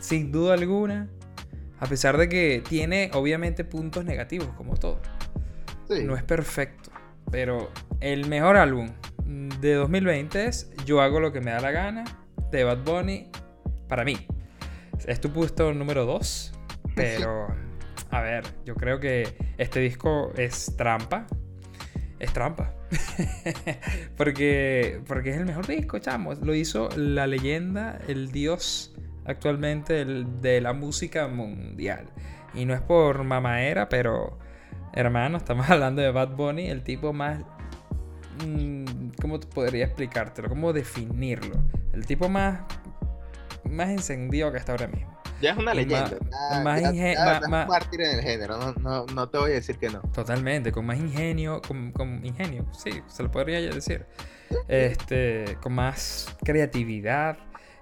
sin 0.00 0.32
duda 0.32 0.54
alguna, 0.54 1.08
a 1.80 1.86
pesar 1.86 2.16
de 2.16 2.28
que 2.28 2.62
tiene 2.68 3.10
obviamente 3.14 3.64
puntos 3.64 4.04
negativos 4.04 4.48
como 4.56 4.76
todo. 4.76 5.00
Sí. 5.88 6.04
No 6.04 6.16
es 6.16 6.22
perfecto, 6.22 6.90
pero 7.30 7.70
el 8.00 8.28
mejor 8.28 8.56
álbum 8.56 8.88
de 9.60 9.74
2020 9.74 10.46
es 10.46 10.70
Yo 10.84 11.00
hago 11.00 11.20
lo 11.20 11.32
que 11.32 11.40
me 11.40 11.50
da 11.50 11.60
la 11.60 11.70
gana 11.70 12.04
de 12.50 12.64
Bad 12.64 12.84
Bunny 12.84 13.30
para 13.88 14.04
mí. 14.04 14.26
Es 15.06 15.20
tu 15.20 15.32
puesto 15.32 15.72
número 15.72 16.04
2, 16.04 16.52
pero 16.94 17.48
a 18.10 18.20
ver, 18.20 18.44
yo 18.64 18.74
creo 18.74 19.00
que 19.00 19.54
este 19.58 19.80
disco 19.80 20.32
es 20.36 20.74
trampa. 20.76 21.26
Es 22.22 22.32
trampa. 22.32 22.72
porque, 24.16 25.00
porque 25.08 25.30
es 25.30 25.38
el 25.38 25.44
mejor 25.44 25.66
disco, 25.66 25.98
chamo. 25.98 26.32
Lo 26.34 26.54
hizo 26.54 26.88
la 26.96 27.26
leyenda, 27.26 27.98
el 28.06 28.30
dios 28.30 28.94
actualmente 29.24 30.04
de 30.04 30.60
la 30.60 30.72
música 30.72 31.26
mundial. 31.26 32.10
Y 32.54 32.64
no 32.64 32.74
es 32.74 32.80
por 32.80 33.24
mamaera, 33.24 33.88
pero 33.88 34.38
hermano, 34.92 35.38
estamos 35.38 35.68
hablando 35.68 36.00
de 36.00 36.12
Bad 36.12 36.36
Bunny, 36.36 36.68
el 36.68 36.84
tipo 36.84 37.12
más... 37.12 37.42
mm, 38.46 38.84
¿Cómo 39.20 39.40
podría 39.40 39.86
explicártelo? 39.86 40.48
¿Cómo 40.48 40.72
definirlo? 40.72 41.56
El 41.92 42.06
tipo 42.06 42.28
más... 42.28 42.60
Más 43.68 43.88
encendido 43.90 44.52
que 44.52 44.58
está 44.58 44.72
ahora 44.72 44.86
mismo. 44.86 45.21
Ya 45.42 45.50
es 45.52 45.56
una 45.58 45.74
leyenda. 45.74 46.04
más- 46.08 46.10
ya- 46.10 46.62
más 46.62 46.64
más- 46.64 46.94
es 46.94 47.44
un 47.44 47.50
más- 47.50 47.68
mártir 47.68 48.00
en 48.02 48.18
el 48.18 48.22
género. 48.22 48.56
No, 48.58 48.72
no, 48.74 49.06
no 49.06 49.28
te 49.28 49.38
voy 49.38 49.50
a 49.50 49.54
decir 49.54 49.76
que 49.78 49.90
no. 49.90 50.00
Totalmente, 50.14 50.72
con 50.72 50.86
más 50.86 50.98
ingenio, 50.98 51.60
con, 51.66 51.90
con 51.92 52.24
ingenio, 52.24 52.66
sí, 52.72 52.90
se 53.08 53.22
lo 53.22 53.30
podría 53.30 53.60
decir. 53.60 54.06
Este, 54.68 55.56
con 55.60 55.72
más 55.74 56.34
creatividad. 56.44 57.38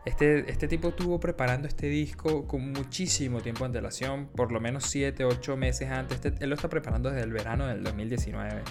Este, 0.06 0.50
este 0.50 0.66
tipo 0.66 0.88
estuvo 0.88 1.20
preparando 1.20 1.68
este 1.68 1.86
disco 1.88 2.46
con 2.48 2.72
muchísimo 2.72 3.40
tiempo 3.42 3.60
de 3.64 3.66
antelación, 3.66 4.28
por 4.28 4.50
lo 4.50 4.58
menos 4.60 4.84
7, 4.86 5.24
8 5.24 5.56
meses 5.56 5.90
antes. 5.90 6.20
Este- 6.24 6.42
él 6.42 6.48
lo 6.48 6.54
está 6.56 6.68
preparando 6.68 7.10
desde 7.10 7.24
el 7.24 7.32
verano 7.32 7.66
del 7.66 7.82
2019. 7.84 8.62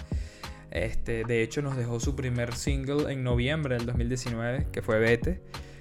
Este, 0.72 1.24
de 1.24 1.42
hecho, 1.42 1.62
nos 1.62 1.76
dejó 1.76 2.00
su 2.00 2.16
primer 2.16 2.54
single 2.54 3.12
en 3.12 3.22
noviembre 3.22 3.76
del 3.76 3.86
2019, 3.86 4.66
que 4.72 4.82
fue 4.82 4.98
Vete. 4.98 5.40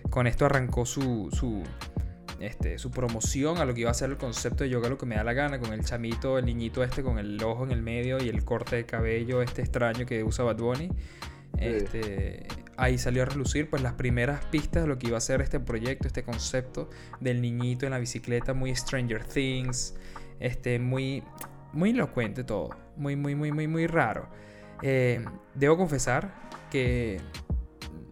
Con 0.09 0.25
esto 0.27 0.45
arrancó 0.45 0.85
su, 0.85 1.29
su, 1.31 1.63
este, 2.39 2.77
su 2.77 2.91
promoción 2.91 3.57
a 3.57 3.65
lo 3.65 3.73
que 3.73 3.81
iba 3.81 3.91
a 3.91 3.93
ser 3.93 4.09
el 4.09 4.17
concepto 4.17 4.63
de 4.63 4.69
yoga 4.69 4.89
lo 4.89 4.97
que 4.97 5.05
me 5.05 5.15
da 5.15 5.23
la 5.23 5.33
gana, 5.33 5.59
con 5.59 5.73
el 5.73 5.83
chamito, 5.83 6.37
el 6.37 6.45
niñito 6.45 6.83
este 6.83 7.03
con 7.03 7.19
el 7.19 7.41
ojo 7.43 7.63
en 7.63 7.71
el 7.71 7.81
medio 7.81 8.23
y 8.23 8.29
el 8.29 8.43
corte 8.45 8.77
de 8.77 8.85
cabello 8.85 9.41
este 9.41 9.61
extraño 9.61 10.05
que 10.05 10.23
usa 10.23 10.45
Bad 10.45 10.57
Bunny. 10.57 10.89
Este, 11.57 12.47
ahí 12.77 12.97
salió 12.97 13.23
a 13.23 13.25
relucir 13.25 13.69
pues 13.69 13.81
las 13.81 13.93
primeras 13.93 14.45
pistas 14.45 14.83
de 14.83 14.87
lo 14.87 14.97
que 14.97 15.07
iba 15.07 15.17
a 15.17 15.21
ser 15.21 15.41
este 15.41 15.59
proyecto, 15.59 16.07
este 16.07 16.23
concepto 16.23 16.89
del 17.19 17.41
niñito 17.41 17.85
en 17.85 17.91
la 17.91 17.99
bicicleta, 17.99 18.53
muy 18.53 18.73
Stranger 18.75 19.25
Things, 19.25 19.95
este, 20.39 20.79
muy, 20.79 21.23
muy 21.73 21.89
elocuente 21.89 22.43
todo, 22.43 22.69
muy, 22.95 23.15
muy, 23.15 23.35
muy, 23.35 23.51
muy, 23.51 23.67
muy 23.67 23.87
raro. 23.87 24.29
Eh, 24.81 25.25
debo 25.55 25.75
confesar 25.75 26.33
que 26.71 27.19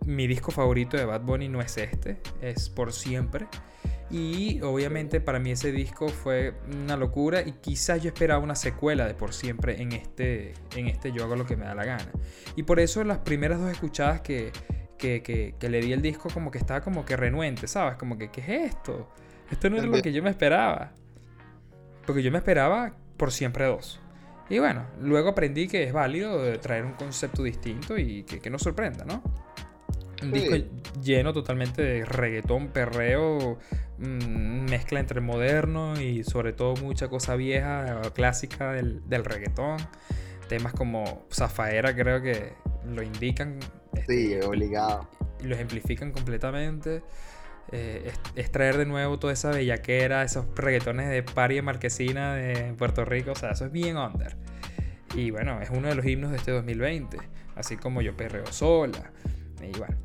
mi 0.05 0.27
disco 0.27 0.51
favorito 0.51 0.97
de 0.97 1.05
Bad 1.05 1.21
Bunny 1.21 1.47
no 1.47 1.61
es 1.61 1.77
este, 1.77 2.19
es 2.41 2.69
por 2.69 2.91
siempre. 2.91 3.47
Y 4.09 4.61
obviamente 4.61 5.19
para 5.19 5.39
mí 5.39 5.51
ese 5.51 5.71
disco 5.71 6.07
fue 6.07 6.53
una 6.71 6.95
locura 6.95 7.41
y 7.41 7.53
quizás 7.53 8.01
yo 8.01 8.07
esperaba 8.07 8.41
una 8.41 8.55
secuela 8.55 9.05
de 9.05 9.13
por 9.13 9.33
siempre 9.33 9.81
en 9.81 9.91
este, 9.91 10.53
en 10.75 10.87
este 10.87 11.11
Yo 11.11 11.25
hago 11.25 11.35
lo 11.35 11.45
que 11.45 11.57
me 11.57 11.65
da 11.65 11.75
la 11.75 11.83
gana. 11.83 12.09
Y 12.55 12.63
por 12.63 12.79
eso 12.79 13.03
las 13.03 13.19
primeras 13.19 13.59
dos 13.59 13.69
escuchadas 13.69 14.21
que, 14.21 14.51
que, 14.97 15.55
le 15.59 15.81
di 15.81 15.91
el 15.91 16.01
disco 16.01 16.29
como 16.33 16.51
que 16.51 16.57
estaba 16.57 16.81
como 16.81 17.03
que 17.03 17.17
renuente, 17.17 17.67
¿sabes? 17.67 17.97
Como 17.97 18.17
que, 18.17 18.31
¿qué 18.31 18.41
es 18.41 18.73
esto? 18.73 19.09
Esto 19.51 19.69
no 19.69 19.77
era 19.77 19.87
lo 19.87 20.01
que 20.01 20.13
yo 20.13 20.23
me 20.23 20.29
esperaba. 20.29 20.93
Porque 22.05 22.23
yo 22.23 22.31
me 22.31 22.37
esperaba 22.37 22.93
por 23.17 23.33
siempre 23.33 23.65
dos. 23.65 23.99
Y 24.49 24.59
bueno, 24.59 24.85
luego 25.01 25.29
aprendí 25.29 25.67
que 25.67 25.83
es 25.83 25.91
válido 25.91 26.57
traer 26.61 26.85
un 26.85 26.93
concepto 26.93 27.43
distinto 27.43 27.97
y 27.97 28.23
que, 28.23 28.39
que 28.39 28.49
nos 28.49 28.61
sorprenda, 28.61 29.03
¿no? 29.03 29.21
Un 30.23 30.31
disco 30.31 30.55
lleno 31.03 31.33
totalmente 31.33 31.81
de 31.81 32.05
reggaetón, 32.05 32.69
perreo, 32.69 33.59
mm, 33.99 34.69
mezcla 34.69 34.99
entre 34.99 35.21
moderno 35.21 35.99
y 35.99 36.23
sobre 36.23 36.53
todo 36.53 36.75
mucha 36.75 37.07
cosa 37.07 37.35
vieja, 37.35 38.01
clásica 38.13 38.71
del, 38.71 39.07
del 39.07 39.25
reggaetón. 39.25 39.77
Temas 40.49 40.73
como 40.73 41.25
Zafaera 41.31 41.95
creo 41.95 42.21
que 42.21 42.53
lo 42.85 43.03
indican. 43.03 43.59
Sí, 44.07 44.33
este, 44.33 44.45
obligado. 44.45 45.07
Y 45.43 45.47
lo 45.47 45.55
ejemplifican 45.55 46.11
completamente. 46.11 47.03
Eh, 47.71 48.11
extraer 48.37 48.77
de 48.77 48.85
nuevo 48.85 49.19
toda 49.19 49.33
esa 49.33 49.51
bellaquera, 49.51 50.23
esos 50.23 50.45
reggaetones 50.55 51.09
de 51.09 51.21
Pari 51.21 51.61
Marquesina 51.61 52.33
de 52.33 52.73
Puerto 52.77 53.03
Rico, 53.03 53.31
o 53.31 53.35
sea, 53.35 53.51
eso 53.51 53.65
es 53.65 53.71
bien 53.71 53.97
under. 53.97 54.37
Y 55.15 55.31
bueno, 55.31 55.61
es 55.61 55.69
uno 55.69 55.89
de 55.89 55.95
los 55.95 56.05
himnos 56.05 56.31
de 56.31 56.37
este 56.37 56.51
2020, 56.51 57.17
así 57.55 57.75
como 57.75 58.01
Yo 58.01 58.15
Perreo 58.15 58.47
Sola. 58.47 59.11
Y 59.61 59.77
bueno, 59.77 59.95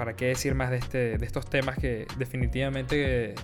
¿para 0.00 0.16
qué 0.16 0.28
decir 0.28 0.54
más 0.54 0.70
de, 0.70 0.78
este, 0.78 1.18
de 1.18 1.26
estos 1.26 1.44
temas 1.44 1.76
que 1.76 2.06
definitivamente 2.16 3.34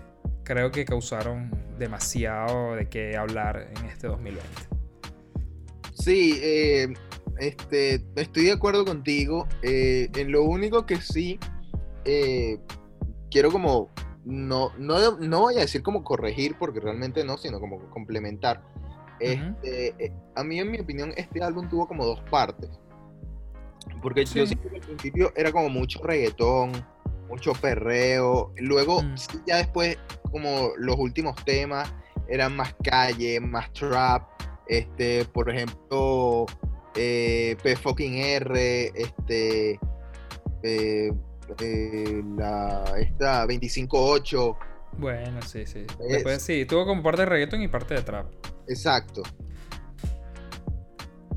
creo 0.42 0.70
que 0.70 0.86
causaron 0.86 1.50
demasiado 1.78 2.76
de 2.76 2.88
qué 2.88 3.14
hablar 3.14 3.70
en 3.76 3.84
este 3.84 4.06
2020? 4.06 4.48
Sí, 5.92 6.40
eh, 6.42 6.94
este, 7.38 8.02
estoy 8.16 8.44
de 8.44 8.52
acuerdo 8.52 8.86
contigo. 8.86 9.46
Eh, 9.60 10.08
en 10.16 10.32
lo 10.32 10.44
único 10.44 10.86
que 10.86 10.96
sí 10.96 11.38
eh, 12.06 12.58
quiero 13.30 13.52
como, 13.52 13.90
no, 14.24 14.72
no, 14.78 15.18
no 15.18 15.40
voy 15.40 15.56
a 15.56 15.60
decir 15.60 15.82
como 15.82 16.02
corregir, 16.04 16.56
porque 16.58 16.80
realmente 16.80 17.22
no, 17.22 17.36
sino 17.36 17.60
como 17.60 17.90
complementar. 17.90 18.62
Este, 19.20 19.94
a 20.34 20.42
mí, 20.42 20.58
en 20.58 20.70
mi 20.70 20.80
opinión, 20.80 21.12
este 21.18 21.42
álbum 21.42 21.68
tuvo 21.68 21.86
como 21.86 22.06
dos 22.06 22.22
partes. 22.30 22.70
Porque 24.02 24.24
yo 24.24 24.46
siento 24.46 24.68
que 24.68 24.76
al 24.76 24.82
principio 24.82 25.32
era 25.36 25.52
como 25.52 25.68
mucho 25.68 26.02
reggaetón, 26.02 26.72
mucho 27.28 27.52
perreo. 27.52 28.52
Luego, 28.56 29.02
mm. 29.02 29.14
ya 29.46 29.56
después, 29.56 29.98
como 30.30 30.70
los 30.78 30.96
últimos 30.96 31.36
temas 31.44 31.92
eran 32.28 32.56
más 32.56 32.74
calle, 32.82 33.40
más 33.40 33.72
trap. 33.72 34.28
Este, 34.68 35.24
por 35.26 35.48
ejemplo, 35.48 36.46
eh, 36.96 37.56
P 37.62 37.76
fucking 37.76 38.16
R, 38.16 38.92
este, 38.94 39.78
eh, 40.62 41.12
eh, 41.60 42.22
la, 42.36 42.84
esta 42.98 43.46
25-8. 43.46 44.56
Bueno, 44.98 45.42
sí, 45.42 45.66
sí. 45.66 45.86
Después 46.08 46.42
sí, 46.42 46.64
tuvo 46.64 46.86
como 46.86 47.02
parte 47.02 47.22
de 47.22 47.26
reggaeton 47.26 47.62
y 47.62 47.68
parte 47.68 47.94
de 47.94 48.02
trap. 48.02 48.26
Exacto. 48.66 49.22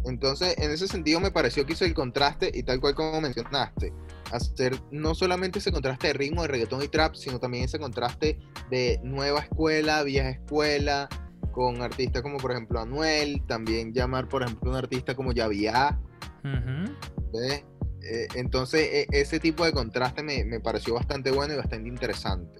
Entonces, 0.05 0.55
en 0.57 0.71
ese 0.71 0.87
sentido 0.87 1.19
me 1.19 1.31
pareció 1.31 1.65
que 1.65 1.73
hizo 1.73 1.85
el 1.85 1.93
contraste 1.93 2.51
y 2.53 2.63
tal 2.63 2.79
cual 2.79 2.95
como 2.95 3.19
mencionaste, 3.21 3.93
hacer 4.31 4.79
no 4.91 5.13
solamente 5.13 5.59
ese 5.59 5.71
contraste 5.71 6.07
de 6.07 6.13
ritmo 6.13 6.43
de 6.43 6.47
reggaetón 6.47 6.81
y 6.83 6.87
trap, 6.87 7.15
sino 7.15 7.39
también 7.39 7.65
ese 7.65 7.79
contraste 7.79 8.39
de 8.69 8.99
nueva 9.03 9.41
escuela, 9.41 10.03
vieja 10.03 10.29
escuela, 10.29 11.09
con 11.51 11.81
artistas 11.81 12.21
como 12.21 12.37
por 12.37 12.51
ejemplo 12.51 12.79
Anuel, 12.79 13.41
también 13.47 13.93
llamar 13.93 14.29
por 14.29 14.43
ejemplo 14.43 14.71
un 14.71 14.77
artista 14.77 15.15
como 15.15 15.33
Yavia. 15.33 15.99
Eh, 18.01 18.27
entonces, 18.35 18.81
e, 18.81 19.07
ese 19.11 19.39
tipo 19.39 19.65
de 19.65 19.73
contraste 19.73 20.23
me, 20.23 20.45
me 20.45 20.59
pareció 20.59 20.93
bastante 20.93 21.31
bueno 21.31 21.53
y 21.53 21.57
bastante 21.57 21.89
interesante. 21.89 22.57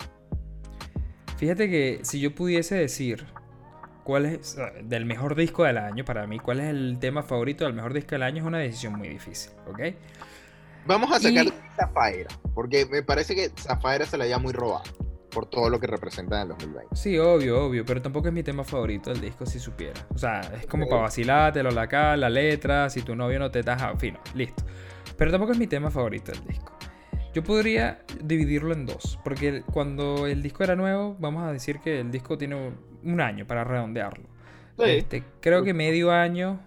Fíjate 1.37 1.69
que 1.69 1.99
si 2.03 2.19
yo 2.19 2.35
pudiese 2.35 2.75
decir 2.75 3.25
cuál 4.09 4.25
es 4.25 4.57
del 4.85 5.05
mejor 5.05 5.35
disco 5.35 5.65
del 5.65 5.77
año, 5.77 6.03
para 6.03 6.25
mí, 6.25 6.39
cuál 6.39 6.61
es 6.61 6.69
el 6.69 6.97
tema 6.99 7.21
favorito 7.21 7.63
del 7.65 7.75
mejor 7.75 7.93
disco 7.93 8.15
del 8.15 8.23
año, 8.23 8.41
es 8.41 8.43
una 8.43 8.57
decisión 8.57 8.97
muy 8.97 9.07
difícil, 9.07 9.51
¿ok? 9.67 9.81
Vamos 10.87 11.11
a 11.11 11.19
sacar 11.19 11.45
Zafaira, 11.75 12.27
porque 12.55 12.87
me 12.87 13.03
parece 13.03 13.35
que 13.35 13.51
Zafaira 13.55 14.07
se 14.07 14.17
la 14.17 14.23
haya 14.23 14.39
muy 14.39 14.51
robada 14.51 14.81
por 15.29 15.45
todo 15.45 15.69
lo 15.69 15.79
que 15.79 15.85
representa 15.85 16.37
en 16.37 16.41
el 16.41 16.47
2020. 16.47 16.95
Sí, 16.95 17.19
obvio, 17.19 17.63
obvio, 17.63 17.85
pero 17.85 18.01
tampoco 18.01 18.29
es 18.29 18.33
mi 18.33 18.41
tema 18.41 18.63
favorito 18.63 19.11
del 19.11 19.21
disco, 19.21 19.45
si 19.45 19.59
supiera. 19.59 20.03
O 20.15 20.17
sea, 20.17 20.41
es 20.59 20.65
como 20.65 20.87
para 20.87 21.03
vacilártelo 21.03 21.69
la 21.69 21.83
acá, 21.83 22.17
la 22.17 22.31
letra, 22.31 22.89
si 22.89 23.03
tu 23.03 23.15
novio 23.15 23.37
no 23.37 23.51
te 23.51 23.61
taja, 23.61 23.91
en 23.91 23.99
fin, 23.99 24.17
listo. 24.33 24.63
Pero 25.17 25.29
tampoco 25.29 25.51
es 25.51 25.59
mi 25.59 25.67
tema 25.67 25.91
favorito 25.91 26.31
del 26.31 26.43
disco. 26.47 26.75
Yo 27.31 27.43
podría 27.43 28.03
dividirlo 28.23 28.73
en 28.73 28.87
dos, 28.87 29.19
porque 29.23 29.61
cuando 29.71 30.25
el 30.25 30.41
disco 30.41 30.63
era 30.63 30.75
nuevo, 30.75 31.15
vamos 31.19 31.43
a 31.43 31.53
decir 31.53 31.79
que 31.79 31.99
el 31.99 32.09
disco 32.09 32.39
tiene 32.39 32.71
un 33.03 33.21
año 33.21 33.45
para 33.45 33.63
redondearlo. 33.63 34.27
Este, 34.77 35.23
creo 35.41 35.63
que 35.63 35.73
medio 35.73 36.11
año, 36.11 36.59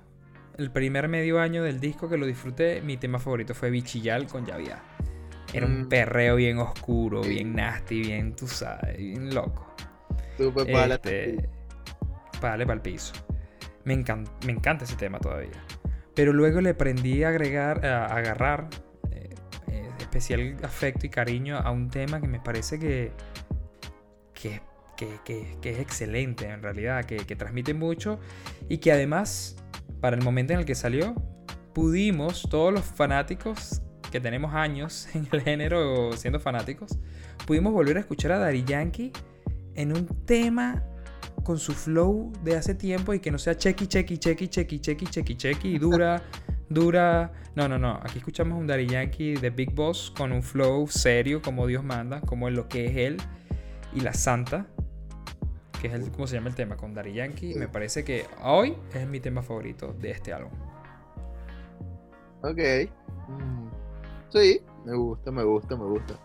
el 0.59 0.71
primer 0.71 1.09
medio 1.09 1.41
año 1.41 1.63
del 1.63 1.81
disco 1.81 2.09
que 2.09 2.19
lo 2.19 2.27
disfruté, 2.27 2.83
mi 2.83 2.97
tema 2.97 3.19
favorito 3.19 3.55
fue 3.55 3.71
Bichillal 3.71 4.27
con 4.27 4.45
Yavia. 4.45 4.83
Era 5.53 5.67
un 5.67 5.83
mm. 5.83 5.89
perreo 5.89 6.37
bien 6.37 6.59
oscuro, 6.59 7.23
bien 7.23 7.55
nasty, 7.55 8.01
bien, 8.01 8.35
tú 8.35 8.47
sabes, 8.47 8.97
bien 8.97 9.35
loco. 9.35 9.75
Super 10.37 10.69
este, 10.69 11.49
para 12.41 12.63
el 12.63 12.81
piso. 12.81 13.15
Me, 13.85 13.97
me 14.47 14.53
encanta 14.53 14.85
ese 14.85 14.97
tema 14.97 15.19
todavía. 15.19 15.63
Pero 16.15 16.33
luego 16.33 16.61
le 16.61 16.71
aprendí 16.71 17.25
a 17.25 17.29
agregar, 17.29 17.85
a 17.87 18.07
agarrar 18.07 18.69
especial 20.13 20.57
afecto 20.63 21.07
y 21.07 21.09
cariño 21.09 21.57
a 21.57 21.71
un 21.71 21.89
tema 21.89 22.21
que 22.21 22.29
me 22.29 22.39
parece 22.39 22.79
que, 22.79 23.13
que, 24.35 24.57
es 24.57 24.61
excelente 25.63 26.47
en 26.47 26.63
realidad, 26.63 27.05
que, 27.05 27.37
transmite 27.37 27.75
mucho 27.75 28.19
y 28.69 28.79
que 28.79 28.93
además, 28.93 29.57
para 30.01 30.17
el 30.17 30.23
momento 30.23 30.53
en 30.53 30.61
el 30.61 30.65
que 30.65 30.75
salió, 30.75 31.15
pudimos, 31.73 32.47
todos 32.51 32.73
los 32.73 32.85
fanáticos 32.85 33.83
que 34.11 34.21
tenemos 34.21 34.55
años 34.55 35.09
en 35.15 35.29
el 35.33 35.41
género 35.43 36.13
siendo 36.17 36.41
fanáticos, 36.41 36.99
pudimos 37.47 37.73
volver 37.73 37.97
a 37.97 38.01
escuchar 38.01 38.33
a 38.33 38.39
Daddy 38.39 38.65
Yankee 38.65 39.13
en 39.75 39.97
un 39.97 40.07
tema 40.27 40.85
con 41.45 41.59
su 41.59 41.73
flow 41.73 42.33
de 42.45 42.57
hace 42.57 42.75
tiempo 42.75 43.15
y 43.15 43.21
que 43.21 43.31
no 43.31 43.39
sea 43.39 43.57
chequi, 43.57 43.87
chequi, 43.87 44.19
chequi, 44.19 44.49
chequi, 44.49 44.79
chequi, 44.79 45.07
chequi, 45.07 45.37
chequi 45.37 45.75
y 45.75 45.79
dura 45.79 46.23
dura. 46.73 47.33
No, 47.55 47.69
no, 47.69 47.79
no. 47.79 48.01
Aquí 48.03 48.19
escuchamos 48.19 48.59
un 48.59 48.67
Daddy 48.67 48.87
Yankee 48.87 49.35
de 49.35 49.51
Big 49.51 49.75
Boss 49.75 50.13
con 50.17 50.33
un 50.33 50.43
flow 50.43 50.87
serio, 50.89 51.43
como 51.43 51.67
Dios 51.67 51.85
manda, 51.85 52.21
como 52.21 52.49
lo 52.51 52.69
que 52.69 52.87
es 52.87 52.97
él. 52.97 53.17
Y 53.95 54.01
la 54.01 54.15
Santa, 54.15 54.67
que 55.83 55.89
es 55.89 55.95
el, 55.95 56.13
¿cómo 56.13 56.29
se 56.29 56.37
llama 56.37 56.49
el 56.49 56.55
tema? 56.55 56.77
Con 56.77 56.95
Daddy 56.95 57.13
Yankee. 57.13 57.55
Me 57.57 57.67
parece 57.67 58.05
que 58.05 58.25
hoy 58.43 58.77
es 58.95 59.07
mi 59.09 59.19
tema 59.19 59.43
favorito 59.43 59.93
de 59.99 60.13
este 60.13 60.33
álbum. 60.33 60.53
Ok. 62.43 62.89
Mm. 63.29 63.69
Sí, 64.31 64.61
me 64.87 64.95
gusta, 64.95 65.33
me 65.33 65.43
gusta, 65.43 65.77
me 65.77 65.85
gusta. 65.85 66.21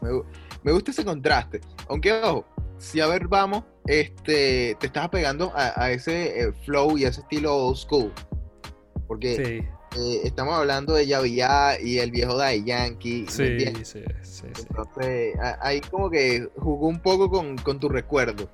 Me, 0.64 0.72
gusta 0.72 0.91
ese 0.91 1.03
contraste. 1.03 1.60
Aunque, 1.89 2.14
ojo, 2.14 2.45
si 2.78 3.01
a 3.01 3.08
ver, 3.08 3.28
vamos, 3.28 3.64
este, 3.88 4.78
te 4.80 4.86
estás 4.86 5.10
pegando 5.10 5.51
a, 5.55 5.91
ese 5.91 6.39
eh, 6.39 6.53
flow 6.64 6.95
y 6.95 7.05
a 7.05 7.10
ese 7.10 7.22
estilo 7.22 7.55
old 7.55 7.78
school. 7.78 8.14
Porque 9.08 9.36
sí. 9.36 9.78
Eh, 9.95 10.22
estamos 10.24 10.53
hablando 10.53 10.93
de 10.93 11.08
Yavia 11.08 11.82
y 11.82 11.97
el 11.97 12.12
viejo 12.12 12.38
Dai 12.38 12.64
Yankee. 12.64 13.26
Sí, 13.28 13.60
sí, 13.84 14.03
sí, 14.22 14.45
Entonces, 14.70 15.36
ahí 15.62 15.82
como 15.82 16.12
que 16.12 16.47
jugó 16.58 16.88
un 16.88 16.99
poco 16.99 17.30
con, 17.30 17.80
tu 17.80 17.89
recuerdo. 17.89 18.47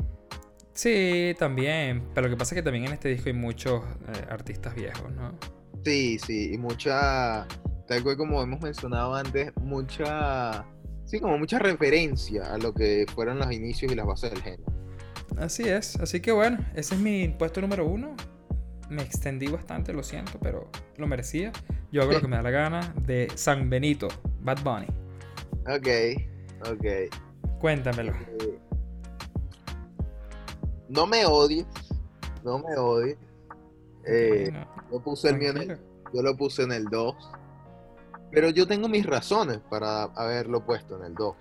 Sí, 0.73 1.35
también. 1.37 2.03
Pero 2.13 2.27
lo 2.27 2.33
que 2.33 2.37
pasa 2.37 2.55
es 2.55 2.59
que 2.59 2.63
también 2.63 2.85
en 2.85 2.93
este 2.93 3.09
disco 3.09 3.29
hay 3.29 3.33
muchos 3.33 3.83
eh, 3.83 4.25
artistas 4.29 4.75
viejos, 4.75 5.11
¿no? 5.11 5.37
Sí, 5.83 6.17
sí, 6.17 6.53
y 6.53 6.57
mucha, 6.57 7.45
tal 7.87 8.03
cual 8.03 8.17
como 8.17 8.41
hemos 8.41 8.61
mencionado 8.61 9.13
antes, 9.15 9.51
mucha, 9.57 10.65
sí, 11.05 11.19
como 11.19 11.37
mucha 11.37 11.59
referencia 11.59 12.53
a 12.53 12.57
lo 12.57 12.73
que 12.73 13.05
fueron 13.13 13.39
los 13.39 13.51
inicios 13.51 13.91
y 13.91 13.95
las 13.95 14.05
bases 14.05 14.31
del 14.31 14.41
género. 14.41 14.63
Así 15.37 15.63
es, 15.63 15.97
así 15.97 16.21
que 16.21 16.31
bueno, 16.31 16.59
ese 16.75 16.95
es 16.95 17.01
mi 17.01 17.27
puesto 17.27 17.59
número 17.59 17.85
uno. 17.85 18.15
Me 18.89 19.01
extendí 19.01 19.47
bastante, 19.47 19.91
lo 19.91 20.03
siento, 20.03 20.39
pero 20.41 20.69
lo 20.97 21.07
merecía. 21.07 21.51
Yo 21.91 22.01
hago 22.01 22.13
lo 22.13 22.21
que 22.21 22.27
me 22.27 22.35
da 22.35 22.43
la 22.43 22.51
gana 22.51 22.93
de 23.01 23.27
San 23.35 23.69
Benito, 23.69 24.07
Bad 24.41 24.63
Bunny. 24.63 24.87
Ok, 25.65 25.87
ok. 26.69 26.85
Cuéntamelo. 27.61 28.11
Eh, 28.11 28.59
no 30.93 31.07
me 31.07 31.25
odies, 31.25 31.65
no 32.43 32.59
me 32.59 32.75
odies. 32.77 33.17
Eh, 34.05 34.49
Bueno, 34.51 34.67
yo 34.91 34.99
puse 35.01 35.29
el 35.29 35.37
mío 35.37 35.49
en 35.51 35.57
el, 35.57 35.79
yo 36.13 36.21
lo 36.21 36.35
puse 36.35 36.63
en 36.63 36.71
el 36.71 36.85
2. 36.85 37.15
Pero 38.31 38.49
yo 38.49 38.67
tengo 38.67 38.87
mis 38.87 39.05
razones 39.05 39.59
para 39.69 40.03
haberlo 40.03 40.65
puesto 40.65 40.97
en 40.97 41.05
el 41.05 41.13
2. 41.15 41.35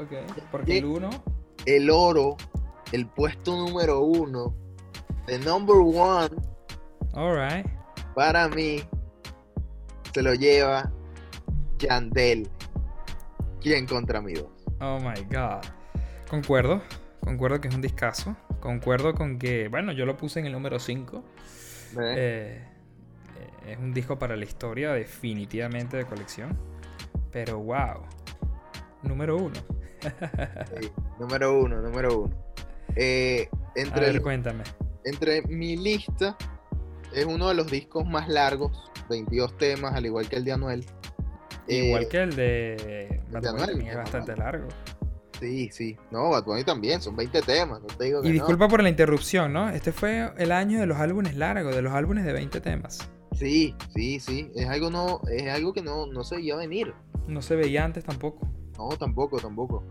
Ok, 0.00 0.12
porque 0.50 0.78
el 0.78 0.84
uno, 0.84 1.10
El 1.66 1.90
oro, 1.90 2.36
el 2.92 3.06
puesto 3.06 3.56
número 3.56 4.00
uno, 4.00 4.54
the 5.26 5.38
number 5.38 5.76
one, 5.76 6.30
alright. 7.14 7.66
para 8.14 8.48
mí, 8.48 8.82
se 10.14 10.22
lo 10.22 10.34
lleva 10.34 10.90
Yandel. 11.78 12.50
¿Quién 13.60 13.86
contra 13.86 14.20
mí 14.22 14.32
dos? 14.34 14.48
Oh 14.80 14.98
my 15.00 15.22
god. 15.24 15.62
Concuerdo, 16.30 16.80
concuerdo 17.20 17.60
que 17.60 17.68
es 17.68 17.74
un 17.74 17.82
discazo. 17.82 18.34
Concuerdo 18.60 19.14
con 19.14 19.38
que, 19.38 19.68
bueno, 19.68 19.92
yo 19.92 20.04
lo 20.06 20.16
puse 20.16 20.40
en 20.40 20.46
el 20.46 20.52
número 20.52 20.78
5. 20.78 21.22
¿Ves? 21.96 22.16
Eh, 22.18 22.62
eh, 23.38 23.72
es 23.72 23.78
un 23.78 23.92
disco 23.92 24.18
para 24.18 24.36
la 24.36 24.44
historia, 24.44 24.92
definitivamente 24.92 25.96
de 25.96 26.04
colección. 26.04 26.56
Pero 27.32 27.58
wow. 27.58 28.02
Número 29.02 29.36
uno. 29.36 29.54
Sí, 30.80 30.90
número 31.18 31.58
uno, 31.58 31.80
número 31.80 32.20
uno. 32.22 32.34
Eh, 32.96 33.48
A 33.52 33.80
entre, 33.80 34.00
ver, 34.06 34.16
el- 34.16 34.22
cuéntame. 34.22 34.64
entre 35.04 35.42
mi 35.42 35.76
lista, 35.76 36.36
es 37.14 37.24
uno 37.24 37.48
de 37.48 37.54
los 37.54 37.70
discos 37.70 38.04
más 38.06 38.28
largos, 38.28 38.90
22 39.08 39.56
temas, 39.58 39.94
al 39.94 40.04
igual 40.06 40.28
que 40.28 40.36
el 40.36 40.44
de 40.44 40.52
Anuel. 40.52 40.84
Igual 41.66 42.02
Eh, 42.04 42.08
que 42.08 42.18
el 42.22 42.36
de 42.36 43.20
de 43.30 43.48
Anuel, 43.48 43.80
es 43.86 43.96
bastante 43.96 44.32
Anuel. 44.32 44.44
largo. 44.44 44.68
Sí, 45.40 45.70
sí. 45.72 45.96
No, 46.10 46.30
Bad 46.30 46.44
Bunny 46.44 46.64
también, 46.64 47.00
son 47.00 47.16
20 47.16 47.42
temas, 47.42 47.80
no 47.80 47.86
te 47.86 48.04
digo 48.04 48.22
que 48.22 48.28
Y 48.28 48.30
no. 48.30 48.34
disculpa 48.34 48.68
por 48.68 48.82
la 48.82 48.88
interrupción, 48.88 49.52
¿no? 49.52 49.70
Este 49.70 49.92
fue 49.92 50.32
el 50.36 50.52
año 50.52 50.78
de 50.78 50.86
los 50.86 50.98
álbumes 50.98 51.34
largos, 51.34 51.74
de 51.74 51.82
los 51.82 51.92
álbumes 51.92 52.24
de 52.24 52.32
20 52.32 52.60
temas. 52.60 53.08
Sí, 53.32 53.74
sí, 53.94 54.20
sí. 54.20 54.50
Es 54.54 54.68
algo, 54.68 54.90
no, 54.90 55.20
es 55.30 55.48
algo 55.48 55.72
que 55.72 55.82
no, 55.82 56.06
no 56.06 56.24
se 56.24 56.36
veía 56.36 56.56
venir. 56.56 56.92
No 57.26 57.40
se 57.42 57.56
veía 57.56 57.84
antes 57.84 58.04
tampoco. 58.04 58.46
No, 58.76 58.88
tampoco, 58.98 59.38
tampoco. 59.38 59.82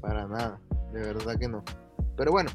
Para 0.00 0.26
nada, 0.26 0.60
de 0.92 1.00
verdad 1.00 1.38
que 1.38 1.48
no. 1.48 1.64
Pero 2.16 2.32
bueno, 2.32 2.50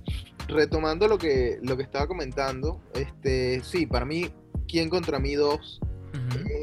retomando 0.47 1.07
lo 1.07 1.17
que, 1.17 1.59
lo 1.61 1.77
que 1.77 1.83
estaba 1.83 2.07
comentando, 2.07 2.81
este, 2.93 3.61
sí, 3.63 3.85
para 3.85 4.05
mí, 4.05 4.29
¿Quién 4.71 4.89
contra 4.89 5.19
mí 5.19 5.35
dos? 5.35 5.81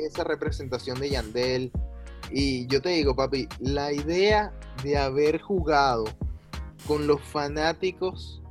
Esa 0.06 0.24
representación 0.24 0.98
de 0.98 1.10
Yandel. 1.10 1.70
Y 2.30 2.66
yo 2.66 2.82
te 2.82 2.90
digo, 2.90 3.14
papi, 3.14 3.48
la 3.60 3.92
idea 3.92 4.52
de 4.82 4.96
haber 4.96 5.40
jugado 5.40 6.04
con 6.86 7.06
los 7.06 7.20
fanáticos, 7.20 8.42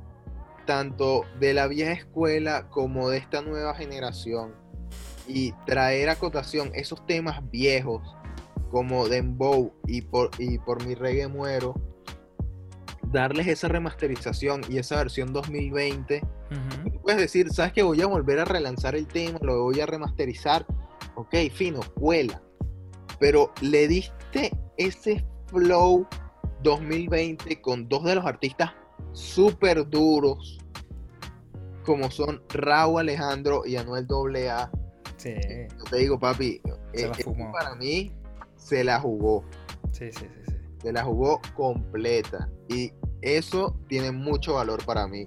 tanto 0.66 1.22
de 1.40 1.54
la 1.54 1.66
vieja 1.66 1.92
escuela 1.92 2.68
como 2.68 3.08
de 3.10 3.18
esta 3.18 3.42
nueva 3.42 3.74
generación, 3.74 4.54
y 5.26 5.52
traer 5.66 6.08
a 6.08 6.16
cotación 6.16 6.70
esos 6.74 7.04
temas 7.06 7.48
viejos, 7.50 8.02
como 8.70 9.08
Dembow 9.08 9.72
y 9.86 10.02
por, 10.02 10.30
y 10.38 10.58
por 10.58 10.84
mi 10.86 10.94
reggae 10.94 11.28
muero, 11.28 11.74
darles 13.10 13.46
esa 13.46 13.68
remasterización 13.68 14.60
y 14.68 14.78
esa 14.78 14.96
versión 14.96 15.32
2020 15.32 16.22
Ujú. 16.50 16.90
Tú 16.90 17.00
puedes 17.02 17.20
decir, 17.20 17.50
¿sabes 17.50 17.72
que 17.72 17.82
Voy 17.82 18.00
a 18.00 18.06
volver 18.06 18.40
a 18.40 18.44
relanzar 18.44 18.94
el 18.94 19.06
tema, 19.06 19.38
lo 19.42 19.62
voy 19.62 19.80
a 19.80 19.86
remasterizar. 19.86 20.66
Ok, 21.14 21.34
fino, 21.52 21.80
cuela. 21.94 22.42
Pero 23.18 23.52
le 23.60 23.88
diste 23.88 24.50
ese 24.76 25.24
flow 25.46 26.06
2020 26.62 27.60
con 27.60 27.88
dos 27.88 28.04
de 28.04 28.16
los 28.16 28.24
artistas 28.24 28.72
súper 29.12 29.88
duros, 29.88 30.58
como 31.84 32.10
son 32.10 32.42
Raúl 32.50 33.00
Alejandro 33.00 33.64
y 33.66 33.76
Anuel 33.76 34.06
AA. 34.10 34.70
Sí, 35.16 35.34
Yo 35.78 35.84
te 35.90 35.96
digo, 35.96 36.18
papi, 36.18 36.60
eh, 36.64 37.10
este 37.10 37.24
para 37.52 37.74
mí 37.74 38.12
se 38.56 38.84
la 38.84 39.00
jugó. 39.00 39.44
sí, 39.90 40.12
sí, 40.12 40.26
sí. 40.26 40.42
sí. 40.46 40.54
se 40.82 40.92
la 40.92 41.04
jugó 41.04 41.40
completa. 41.56 42.48
Y 42.68 42.92
eso 43.22 43.76
tiene 43.88 44.12
mucho 44.12 44.54
valor 44.54 44.84
para 44.84 45.08
mí. 45.08 45.24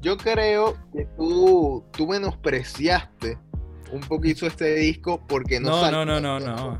Yo 0.00 0.16
creo 0.16 0.74
que 0.92 1.04
tú, 1.16 1.84
tú 1.92 2.06
menospreciaste 2.06 3.38
un 3.92 4.00
poquito 4.00 4.46
este 4.46 4.74
disco 4.76 5.24
porque 5.26 5.60
no 5.60 5.90
No, 5.90 6.04
no, 6.04 6.04
no, 6.04 6.20
no, 6.20 6.40
no. 6.40 6.78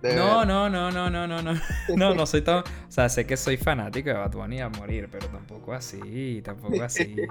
No, 0.00 0.44
no, 0.44 0.68
no, 0.70 0.90
no, 0.92 1.10
no, 1.10 1.26
no, 1.26 1.42
no. 1.42 1.52
No, 1.96 2.14
no 2.14 2.26
soy 2.26 2.42
tan. 2.42 2.58
O 2.60 2.64
sea, 2.88 3.08
sé 3.08 3.26
que 3.26 3.36
soy 3.36 3.56
fanático 3.56 4.08
de 4.10 4.14
Bad 4.14 4.32
Bunny 4.32 4.60
a 4.60 4.68
morir, 4.68 5.08
pero 5.10 5.26
tampoco 5.28 5.72
así, 5.72 6.40
tampoco 6.42 6.82
así. 6.82 7.16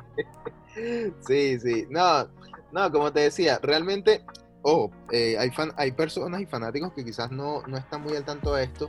Sí, 1.27 1.59
sí. 1.59 1.87
No, 1.89 2.27
no, 2.71 2.91
como 2.91 3.11
te 3.11 3.21
decía, 3.21 3.57
realmente, 3.63 4.23
ojo, 4.61 4.91
eh, 5.11 5.35
hay, 5.39 5.49
fan, 5.49 5.71
hay 5.75 5.91
personas 5.91 6.39
y 6.39 6.45
fanáticos 6.45 6.93
que 6.93 7.03
quizás 7.03 7.31
no, 7.31 7.63
no 7.65 7.77
están 7.77 8.01
muy 8.03 8.15
al 8.15 8.23
tanto 8.23 8.53
de 8.53 8.65
esto. 8.65 8.87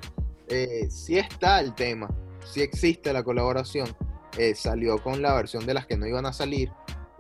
Eh, 0.49 0.87
sí 0.91 1.17
está 1.17 1.61
el 1.61 1.75
tema, 1.75 2.11
sí 2.45 2.61
existe 2.61 3.11
la 3.13 3.23
colaboración. 3.23 3.89
eh, 4.37 4.55
salió 4.55 4.99
con 4.99 5.23
la 5.23 5.33
versión 5.35 5.65
de 5.65 5.73
las 5.75 5.87
que 5.87 5.97
no 5.97 6.07
iban 6.07 6.27
a 6.27 6.33
salir. 6.35 6.71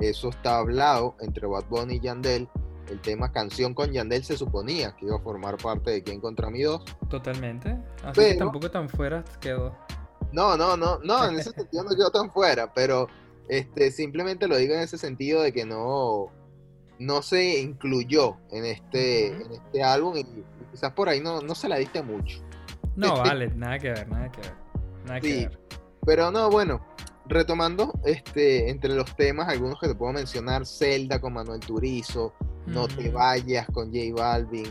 Eso 0.00 0.28
está 0.28 0.58
hablado 0.58 1.16
entre 1.20 1.46
Bad 1.46 1.64
Bunny 1.68 1.96
y 1.96 2.00
Yandel. 2.00 2.48
El 2.88 3.00
tema 3.00 3.30
canción 3.30 3.74
con 3.74 3.92
Yandel 3.92 4.24
se 4.24 4.36
suponía 4.36 4.96
que 4.96 5.06
iba 5.06 5.16
a 5.16 5.20
formar 5.20 5.58
parte 5.58 5.90
de 5.90 6.02
Quién 6.02 6.20
contra 6.20 6.48
mí 6.48 6.62
2. 6.62 6.84
Totalmente. 7.10 7.76
Así 8.02 8.20
que 8.20 8.34
tampoco 8.34 8.70
tan 8.70 8.88
fuera 8.88 9.24
quedó. 9.40 9.76
No, 10.32 10.56
no, 10.56 10.76
no, 10.76 10.98
no, 10.98 11.28
en 11.28 11.38
ese 11.38 11.50
sentido 11.56 11.84
no 11.84 11.90
quedó 11.90 12.10
tan 12.10 12.30
fuera, 12.30 12.72
pero 12.72 13.08
este, 13.48 13.90
simplemente 13.90 14.46
lo 14.46 14.56
digo 14.56 14.74
en 14.74 14.80
ese 14.80 14.98
sentido 14.98 15.42
de 15.42 15.52
que 15.52 15.64
no, 15.64 16.30
no 16.98 17.22
se 17.22 17.60
incluyó 17.60 18.36
en 18.50 18.64
este, 18.64 19.28
en 19.28 19.52
este 19.52 19.82
álbum 19.82 20.16
y 20.16 20.24
quizás 20.70 20.92
por 20.92 21.08
ahí 21.08 21.20
no, 21.20 21.40
no 21.40 21.54
se 21.54 21.68
la 21.68 21.76
diste 21.76 22.02
mucho. 22.02 22.40
No, 22.96 23.18
vale, 23.18 23.48
nada 23.48 23.78
que 23.78 23.90
ver, 23.90 24.08
nada 24.08 24.30
que 24.30 24.40
ver. 24.40 24.54
Nada 25.06 25.20
que 25.20 25.34
ver. 25.34 25.58
Pero 26.04 26.30
no, 26.30 26.50
bueno, 26.50 26.84
retomando 27.28 27.92
este, 28.04 28.70
entre 28.70 28.94
los 28.94 29.14
temas, 29.16 29.48
algunos 29.48 29.78
que 29.80 29.88
te 29.88 29.94
puedo 29.94 30.12
mencionar, 30.12 30.66
Zelda 30.66 31.20
con 31.20 31.32
Manuel 31.34 31.60
Turizo, 31.60 32.32
No 32.66 32.86
te 32.86 33.08
Ujú. 33.08 33.12
vayas 33.18 33.66
con 33.68 33.86
J 33.92 34.12
Balvin. 34.14 34.70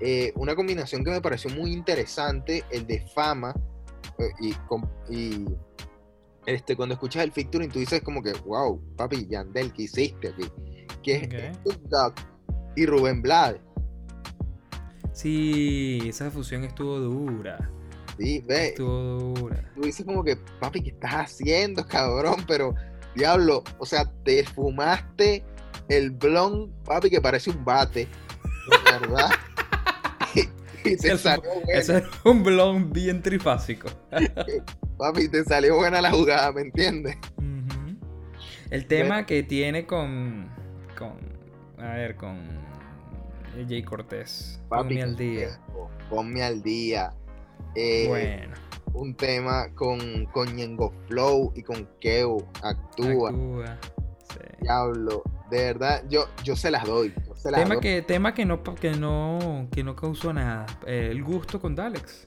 Eh, 0.00 0.32
una 0.36 0.54
combinación 0.56 1.04
que 1.04 1.10
me 1.10 1.20
pareció 1.20 1.50
muy 1.50 1.72
interesante, 1.72 2.64
el 2.70 2.86
de 2.86 3.00
Fama. 3.14 3.54
eh, 4.18 4.52
y, 5.10 5.44
este, 6.46 6.76
cuando 6.76 6.94
escuchas 6.94 7.24
el 7.24 7.32
featuring, 7.32 7.70
tú 7.70 7.78
dices 7.80 8.00
como 8.02 8.22
que, 8.22 8.32
wow, 8.46 8.80
papi, 8.96 9.26
Yandel, 9.26 9.72
¿qué 9.72 9.82
hiciste 9.82 10.28
aquí? 10.28 10.44
Que 11.02 11.16
es 11.16 11.24
Ok. 11.24 11.56
Snoop 11.62 11.88
Dogg 11.88 12.14
y 12.76 12.86
Rubén 12.86 13.22
Blades. 13.22 13.60
Sí, 15.12 16.00
esa 16.06 16.30
fusión 16.30 16.64
estuvo 16.64 16.98
dura. 16.98 17.70
¿Sí? 18.18 18.42
Ve, 18.46 18.68
Estuvo 18.68 19.34
dura. 19.34 19.70
tú 19.74 19.82
dices 19.82 20.04
como 20.04 20.22
que, 20.24 20.36
papi, 20.60 20.82
¿qué 20.82 20.90
estás 20.90 21.12
haciendo, 21.12 21.86
cabrón? 21.86 22.44
Pero, 22.46 22.74
diablo, 23.14 23.62
o 23.78 23.86
sea, 23.86 24.04
te 24.24 24.44
fumaste 24.44 25.42
el 25.88 26.10
blon, 26.10 26.72
papi, 26.84 27.10
que 27.10 27.20
parece 27.20 27.50
un 27.50 27.64
bate, 27.64 28.00
de 28.06 28.92
verdad. 28.92 29.30
y, 30.34 30.40
y 30.88 30.96
te 30.96 31.16
salió 31.18 31.50
bueno. 31.50 31.66
Ese 31.68 31.98
es 31.98 32.04
un 32.24 32.42
blond 32.42 32.92
bien 32.92 33.22
trifásico. 33.22 33.88
Papi, 34.96 35.28
te 35.28 35.42
salió 35.44 35.74
buena 35.76 36.00
la 36.00 36.12
jugada, 36.12 36.52
¿me 36.52 36.60
entiendes? 36.62 37.16
El 38.70 38.86
tema 38.86 39.26
que 39.26 39.42
tiene 39.42 39.86
con. 39.86 40.48
con. 40.96 41.18
A 41.78 41.94
ver, 41.94 42.16
con. 42.16 42.40
Jay 43.68 43.82
Cortés. 43.82 44.60
Ponme 44.68 45.02
al 45.02 45.16
día. 45.16 45.60
Ponme 46.10 46.42
al 46.42 46.62
día. 46.62 47.12
Eh, 47.74 48.06
Bueno, 48.08 48.54
Un 48.92 49.14
tema 49.16 49.68
con, 49.74 50.26
con 50.26 50.54
Ñengo 50.54 50.92
Flow 51.08 51.52
y 51.56 51.62
con 51.62 51.88
Keo. 52.00 52.38
Actúa. 52.62 53.30
actúa. 53.30 53.78
Sí. 54.32 54.38
Diablo. 54.60 55.22
De 55.50 55.58
verdad, 55.64 56.02
yo, 56.08 56.24
yo 56.42 56.56
se 56.56 56.70
las 56.70 56.84
doy. 56.84 57.12
yo 57.26 57.34
se 57.36 57.50
las 57.50 57.60
Tema 57.62 57.74
doy. 57.74 57.82
que, 57.82 58.02
tema 58.02 58.34
que 58.34 58.44
no 58.46 58.62
que 58.62 58.92
no 58.92 59.68
que 59.70 59.82
no 59.84 59.94
causó 59.96 60.32
nada. 60.32 60.66
Eh, 60.86 61.08
el 61.10 61.22
gusto 61.22 61.60
con 61.60 61.74
Dalex. 61.74 62.24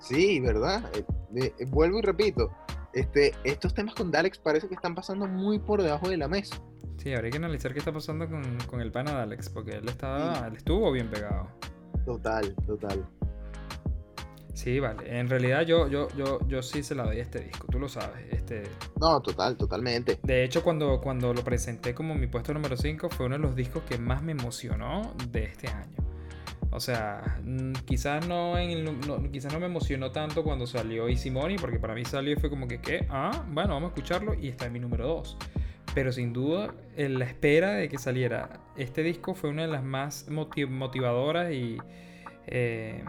Sí, 0.00 0.40
¿verdad? 0.40 0.82
Eh, 1.36 1.52
vuelvo 1.68 1.98
y 1.98 2.02
repito. 2.02 2.50
este, 2.92 3.32
estos 3.44 3.72
temas 3.74 3.94
con 3.94 4.10
Dalex 4.10 4.38
parece 4.38 4.68
que 4.68 4.74
están 4.74 4.94
pasando 4.94 5.26
muy 5.26 5.58
por 5.58 5.82
debajo 5.82 6.08
de 6.08 6.16
la 6.16 6.28
mesa. 6.28 6.56
Sí, 6.98 7.12
habría 7.12 7.30
que 7.30 7.36
analizar 7.38 7.72
qué 7.72 7.78
está 7.80 7.92
pasando 7.92 8.28
con, 8.28 8.58
con 8.70 8.80
el 8.80 8.90
pana 8.92 9.12
de 9.14 9.22
Alex, 9.22 9.48
porque 9.50 9.72
él 9.72 9.88
estaba, 9.88 10.46
él 10.46 10.56
estuvo 10.56 10.90
bien 10.92 11.08
pegado. 11.10 11.48
Total, 12.04 12.54
total. 12.66 13.04
Sí, 14.54 14.78
vale. 14.78 15.18
En 15.18 15.28
realidad 15.28 15.62
yo, 15.62 15.88
yo, 15.88 16.08
yo, 16.16 16.38
yo 16.46 16.62
sí 16.62 16.82
se 16.84 16.94
la 16.94 17.02
doy 17.04 17.18
a 17.18 17.22
este 17.22 17.40
disco, 17.40 17.66
tú 17.70 17.78
lo 17.80 17.88
sabes. 17.88 18.24
Este, 18.32 18.62
No, 19.00 19.20
total, 19.20 19.56
totalmente. 19.56 20.18
de 20.22 20.44
hecho, 20.44 20.62
cuando, 20.62 21.00
cuando 21.00 21.34
lo 21.34 21.42
presenté 21.42 21.92
como 21.92 22.14
mi 22.14 22.28
puesto 22.28 22.54
número 22.54 22.76
5, 22.76 23.08
fue 23.10 23.26
uno 23.26 23.34
de 23.36 23.42
los 23.42 23.56
discos 23.56 23.82
que 23.82 23.98
más 23.98 24.22
me 24.22 24.32
emocionó 24.32 25.12
de 25.30 25.44
este 25.44 25.68
año. 25.68 25.96
O 26.70 26.78
sea, 26.80 27.38
mm, 27.44 27.72
quizás 27.84 28.26
no, 28.28 28.56
en 28.56 28.84
no- 29.00 29.30
quizás 29.30 29.52
no 29.52 29.58
me 29.60 29.66
emocionó 29.66 30.12
tanto 30.12 30.44
cuando 30.44 30.66
salió 30.68 31.08
Easy 31.08 31.30
Money, 31.30 31.56
porque 31.58 31.78
para 31.80 31.94
mí 31.94 32.04
salió 32.04 32.32
y 32.32 32.36
fue 32.36 32.48
como 32.48 32.66
que, 32.68 32.80
¿qué? 32.80 33.06
Ah, 33.10 33.44
bueno, 33.50 33.74
vamos 33.74 33.88
a 33.90 33.94
escucharlo 33.94 34.34
y 34.34 34.48
está 34.48 34.66
en 34.66 34.72
mi 34.72 34.80
número 34.80 35.06
2. 35.06 35.36
Pero 35.94 36.12
sin 36.12 36.32
duda, 36.32 36.74
en 36.96 37.18
la 37.18 37.24
espera 37.26 37.72
de 37.72 37.88
que 37.88 37.98
saliera 37.98 38.60
este 38.76 39.02
disco 39.02 39.34
fue 39.34 39.50
una 39.50 39.62
de 39.62 39.68
las 39.68 39.84
más 39.84 40.28
moti- 40.28 40.66
motivadoras 40.68 41.52
y 41.52 41.76
eh, 42.46 43.04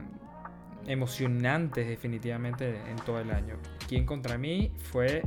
emocionantes 0.88 1.88
definitivamente 1.88 2.80
en 2.90 2.95
todo 2.98 3.20
el 3.20 3.32
año. 3.32 3.57
Quien 3.88 4.06
contra 4.06 4.38
mí 4.38 4.72
fue... 4.91 5.24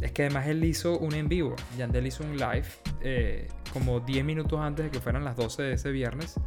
Es 0.00 0.12
que 0.12 0.22
además 0.22 0.48
él 0.48 0.64
hizo 0.64 0.98
un 0.98 1.14
en 1.14 1.28
vivo. 1.28 1.54
Yandel 1.78 2.06
hizo 2.06 2.24
un 2.24 2.36
live 2.36 2.66
eh, 3.02 3.48
como 3.72 4.00
10 4.00 4.24
minutos 4.24 4.58
antes 4.60 4.86
de 4.86 4.90
que 4.90 5.00
fueran 5.00 5.24
las 5.24 5.36
12 5.36 5.62
de 5.62 5.72
ese 5.74 5.92
viernes. 5.92 6.40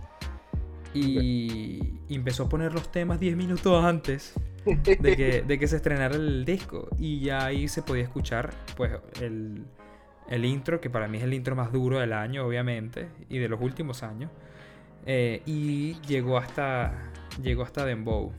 Y 0.93 1.99
empezó 2.09 2.43
a 2.43 2.49
poner 2.49 2.73
los 2.73 2.91
temas 2.91 3.19
10 3.19 3.35
minutos 3.35 3.83
antes 3.83 4.33
de 4.65 5.15
que, 5.15 5.41
de 5.47 5.59
que 5.59 5.67
se 5.67 5.77
estrenara 5.77 6.15
el 6.15 6.45
disco. 6.45 6.89
Y 6.97 7.19
ya 7.19 7.45
ahí 7.45 7.67
se 7.67 7.81
podía 7.81 8.03
escuchar 8.03 8.53
pues 8.75 8.91
el, 9.21 9.65
el 10.29 10.45
intro, 10.45 10.81
que 10.81 10.89
para 10.89 11.07
mí 11.07 11.17
es 11.17 11.23
el 11.23 11.33
intro 11.33 11.55
más 11.55 11.71
duro 11.71 11.99
del 11.99 12.13
año, 12.13 12.45
obviamente, 12.45 13.07
y 13.29 13.37
de 13.37 13.49
los 13.49 13.61
últimos 13.61 14.03
años. 14.03 14.31
Eh, 15.05 15.43
y 15.45 15.99
llegó 16.07 16.37
hasta, 16.37 17.11
llegó 17.41 17.63
hasta 17.63 17.85
Dembow 17.85 18.31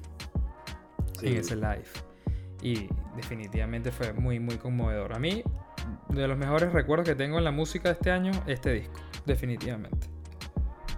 Sí. 1.21 1.29
en 1.29 1.37
ese 1.39 1.57
live. 1.57 1.85
Y 2.63 2.89
definitivamente 3.17 3.91
fue 3.93 4.13
muy, 4.13 4.39
muy 4.41 4.57
conmovedor. 4.57 5.15
A 5.15 5.19
mí, 5.19 5.43
de 6.09 6.29
los 6.29 6.37
mejores 6.37 6.73
recuerdos 6.73 7.07
que 7.09 7.15
tengo 7.15 7.39
en 7.39 7.45
la 7.45 7.51
música 7.53 7.89
de 7.89 7.95
este 7.95 8.11
año, 8.11 8.33
este 8.47 8.73
disco. 8.73 8.95
Definitivamente. 9.25 10.09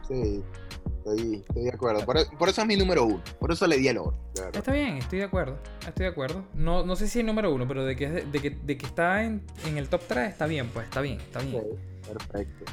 Sí, 0.08 0.42
estoy, 0.98 1.44
estoy 1.46 1.64
de 1.64 1.70
acuerdo. 1.70 2.04
Por, 2.04 2.38
por 2.38 2.48
eso 2.48 2.62
es 2.62 2.66
mi 2.66 2.76
número 2.76 3.04
uno. 3.04 3.22
Por 3.38 3.52
eso 3.52 3.66
le 3.66 3.76
di 3.76 3.88
el 3.88 3.98
oro. 3.98 4.16
Está 4.52 4.72
bien, 4.72 4.96
estoy 4.98 5.18
de 5.20 5.24
acuerdo. 5.26 5.58
Estoy 5.86 6.04
de 6.04 6.10
acuerdo. 6.10 6.44
No, 6.54 6.84
no 6.84 6.96
sé 6.96 7.06
si 7.08 7.20
es 7.20 7.24
número 7.24 7.52
uno, 7.52 7.66
pero 7.68 7.84
de 7.84 7.94
que, 7.96 8.08
de, 8.08 8.38
que, 8.40 8.50
de 8.50 8.78
que 8.78 8.86
está 8.86 9.24
en, 9.24 9.42
en 9.66 9.78
el 9.78 9.88
top 9.88 10.02
3, 10.08 10.30
está 10.30 10.46
bien, 10.46 10.68
pues 10.72 10.86
está 10.86 11.00
bien, 11.00 11.18
está 11.20 11.40
bien. 11.40 11.64
Perfecto. 12.06 12.64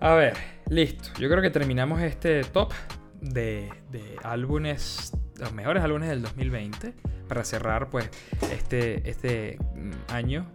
A 0.00 0.14
ver, 0.14 0.34
listo. 0.70 1.10
Yo 1.20 1.28
creo 1.28 1.42
que 1.42 1.50
terminamos 1.50 2.00
este 2.00 2.42
top 2.44 2.72
de, 3.20 3.70
de 3.90 4.16
álbumes, 4.22 5.12
los 5.38 5.52
mejores 5.52 5.82
álbumes 5.82 6.08
del 6.08 6.22
2020, 6.22 6.94
para 7.28 7.44
cerrar 7.44 7.90
pues 7.90 8.08
este, 8.52 9.08
este 9.08 9.58
mm, 9.74 10.12
año 10.12 10.46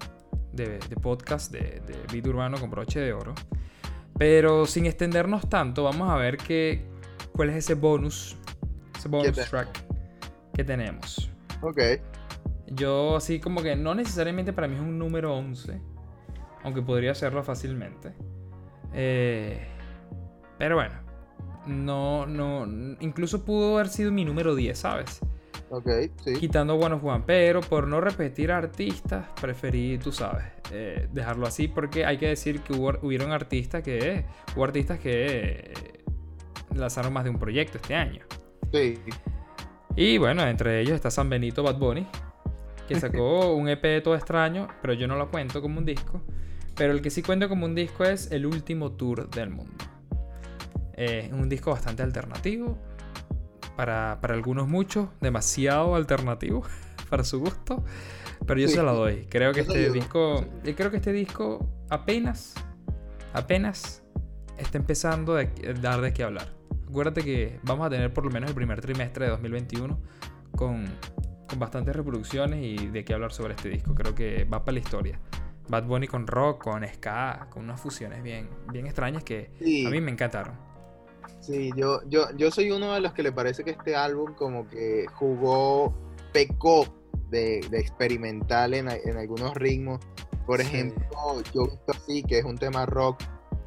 de, 0.51 0.79
de 0.79 0.95
podcast 0.95 1.51
de, 1.51 1.81
de 1.85 1.95
Beat 2.11 2.27
Urbano 2.27 2.59
con 2.59 2.69
broche 2.69 2.99
de 2.99 3.13
oro. 3.13 3.33
Pero 4.17 4.65
sin 4.65 4.85
extendernos 4.85 5.49
tanto, 5.49 5.83
vamos 5.83 6.09
a 6.09 6.15
ver 6.15 6.37
qué, 6.37 6.85
cuál 7.33 7.49
es 7.49 7.57
ese 7.57 7.73
bonus, 7.73 8.37
ese 8.97 9.09
bonus 9.09 9.35
track 9.49 9.69
que 10.53 10.63
tenemos. 10.63 11.31
Ok. 11.61 11.79
Yo 12.67 13.17
así 13.17 13.39
como 13.39 13.61
que 13.61 13.75
no 13.75 13.95
necesariamente 13.95 14.53
para 14.53 14.67
mí 14.67 14.75
es 14.75 14.81
un 14.81 14.97
número 14.97 15.35
11, 15.35 15.79
aunque 16.63 16.81
podría 16.81 17.15
serlo 17.15 17.43
fácilmente. 17.43 18.13
Eh, 18.93 19.67
pero 20.57 20.75
bueno, 20.75 20.93
no, 21.65 22.25
no, 22.25 22.65
incluso 22.99 23.45
pudo 23.45 23.75
haber 23.75 23.89
sido 23.89 24.11
mi 24.11 24.25
número 24.25 24.55
10, 24.55 24.77
¿sabes? 24.77 25.19
Ok, 25.69 25.89
sí. 26.23 26.33
Quitando 26.33 26.75
One 26.75 26.95
of 26.95 27.03
One, 27.03 27.23
pero 27.25 27.61
por 27.61 27.87
no 27.87 27.99
repetir 27.99 28.51
artistas, 28.51 29.25
preferí, 29.41 29.97
tú 29.97 30.11
sabes, 30.11 30.45
eh, 30.71 31.07
dejarlo 31.11 31.47
así 31.47 31.67
porque 31.67 32.05
hay 32.05 32.17
que 32.17 32.27
decir 32.27 32.59
que 32.61 32.73
hubo, 32.73 32.93
hubieron 33.01 33.31
artistas 33.31 33.81
que, 33.81 34.25
hubo 34.55 34.63
artistas 34.63 34.99
que 34.99 35.73
lanzaron 36.75 37.13
más 37.13 37.23
de 37.23 37.31
un 37.31 37.39
proyecto 37.39 37.77
este 37.77 37.95
año. 37.95 38.23
Sí. 38.71 38.99
Y 39.95 40.17
bueno, 40.17 40.45
entre 40.45 40.81
ellos 40.81 40.93
está 40.93 41.11
San 41.11 41.29
Benito 41.29 41.63
Bad 41.63 41.77
Bunny, 41.77 42.07
que 42.87 42.99
sacó 42.99 43.53
un 43.55 43.69
EP 43.69 44.03
todo 44.03 44.15
extraño, 44.15 44.67
pero 44.81 44.93
yo 44.93 45.07
no 45.07 45.15
lo 45.15 45.29
cuento 45.29 45.61
como 45.61 45.79
un 45.79 45.85
disco. 45.85 46.21
Pero 46.75 46.93
el 46.93 47.01
que 47.01 47.09
sí 47.09 47.21
cuento 47.21 47.49
como 47.49 47.65
un 47.65 47.75
disco 47.75 48.03
es 48.03 48.31
El 48.31 48.45
último 48.45 48.91
tour 48.93 49.29
del 49.29 49.51
mundo. 49.51 49.92
Es 50.93 51.31
un 51.31 51.49
disco 51.49 51.71
bastante 51.71 52.03
alternativo. 52.03 52.77
Para, 53.75 54.19
para 54.21 54.35
algunos 54.35 54.67
muchos, 54.67 55.09
demasiado 55.19 55.95
alternativo 55.95 56.63
para 57.09 57.23
su 57.23 57.39
gusto. 57.39 57.83
Pero 58.45 58.59
yo 58.59 58.67
Sí. 58.67 58.75
se 58.75 58.83
la 58.83 58.91
doy. 58.91 59.25
Creo 59.29 59.51
que 59.53 59.61
este 59.61 59.89
disco. 59.91 60.45
yo 60.63 60.75
Creo 60.75 60.91
que 60.91 60.97
este 60.97 61.11
disco 61.11 61.67
apenas. 61.89 62.53
Apenas 63.33 64.03
está 64.57 64.77
empezando 64.77 65.35
a 65.37 65.45
dar 65.81 66.01
de 66.01 66.13
qué 66.13 66.23
hablar. 66.23 66.47
Acuérdate 66.87 67.23
que 67.23 67.59
vamos 67.63 67.87
a 67.87 67.89
tener 67.89 68.13
por 68.13 68.23
lo 68.25 68.29
menos 68.31 68.49
el 68.49 68.55
primer 68.55 68.79
trimestre 68.79 69.25
de 69.25 69.31
2021 69.31 69.99
con, 70.55 70.85
con 71.49 71.57
bastantes 71.59 71.95
reproducciones 71.95 72.59
y 72.63 72.87
de 72.89 73.03
qué 73.03 73.15
hablar 73.15 73.31
sobre 73.33 73.55
este 73.55 73.69
disco. 73.69 73.95
Creo 73.95 74.13
que 74.13 74.43
va 74.43 74.63
para 74.63 74.73
la 74.73 74.79
historia. 74.81 75.19
Bad 75.67 75.85
Bunny 75.85 76.05
con 76.07 76.27
rock, 76.27 76.61
con 76.65 76.85
ska, 76.87 77.47
con 77.49 77.63
unas 77.63 77.81
fusiones 77.81 78.21
bien, 78.21 78.47
bien 78.71 78.85
extrañas 78.85 79.23
que 79.23 79.49
Sí. 79.59 79.83
a 79.85 79.89
mí 79.89 79.99
me 80.01 80.11
encantaron. 80.11 80.53
Sí, 81.39 81.71
yo, 81.75 82.01
yo, 82.07 82.27
yo 82.37 82.51
soy 82.51 82.71
uno 82.71 82.93
de 82.93 83.01
los 83.01 83.13
que 83.13 83.23
le 83.23 83.31
parece 83.31 83.63
que 83.63 83.71
este 83.71 83.95
álbum 83.95 84.33
como 84.35 84.67
que 84.69 85.05
jugó, 85.13 85.93
pecó 86.31 86.85
de, 87.29 87.59
de 87.69 87.79
experimental 87.79 88.73
en, 88.73 88.87
algunos 88.89 89.53
ritmos. 89.55 89.99
Por 90.45 90.61
Sí. 90.61 90.67
ejemplo, 90.67 91.41
yo 91.53 91.65
visto 91.67 91.91
así, 91.91 92.23
que 92.23 92.39
es 92.39 92.45
un 92.45 92.57
tema 92.57 92.85
rock, 92.85 93.21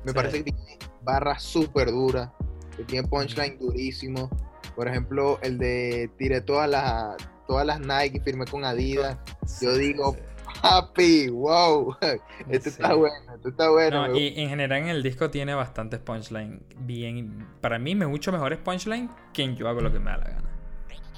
me 0.05 0.13
Sí. 0.13 0.15
parece 0.15 0.39
que 0.39 0.53
tiene 0.53 0.79
barras 1.03 1.43
súper 1.43 1.91
duras, 1.91 2.31
que 2.77 2.85
tiene 2.85 3.07
punchline 3.09 3.59
durísimo. 3.59 4.31
Por 4.75 4.89
ejemplo, 4.89 5.39
el 5.43 5.59
de 5.59 6.11
tiré 6.19 6.41
todas 6.43 6.69
las, 6.69 7.17
todas 7.47 7.67
las 7.67 7.81
Nike 7.81 8.19
y 8.19 8.21
firmé 8.21 8.45
con 8.45 8.65
Adidas. 8.65 9.19
Yo 9.61 9.75
digo, 9.77 10.17
Happy, 10.63 11.29
wow, 11.29 11.97
sí. 12.01 12.19
está 12.51 12.95
bueno, 12.95 13.35
este 13.35 13.51
está 13.51 13.71
bueno. 13.71 14.09
No, 14.09 14.17
y 14.17 14.35
en 14.37 14.49
general 14.49 14.83
en 14.83 14.89
el 14.89 15.03
disco 15.03 15.31
tiene 15.31 15.55
bastantes 15.55 16.01
punchline 16.01 16.63
bien. 16.79 17.47
Para 17.61 17.79
mí, 17.79 17.95
me 17.95 18.07
mucho 18.07 18.33
mejores 18.33 18.59
punchline 18.59 19.11
que 19.33 19.43
en 19.43 19.57
yo 19.57 19.69
hago 19.69 19.81
lo 19.81 19.93
que 19.93 19.99
me 19.99 20.11
da 20.11 20.19
la 20.19 20.25
gana. 20.25 20.51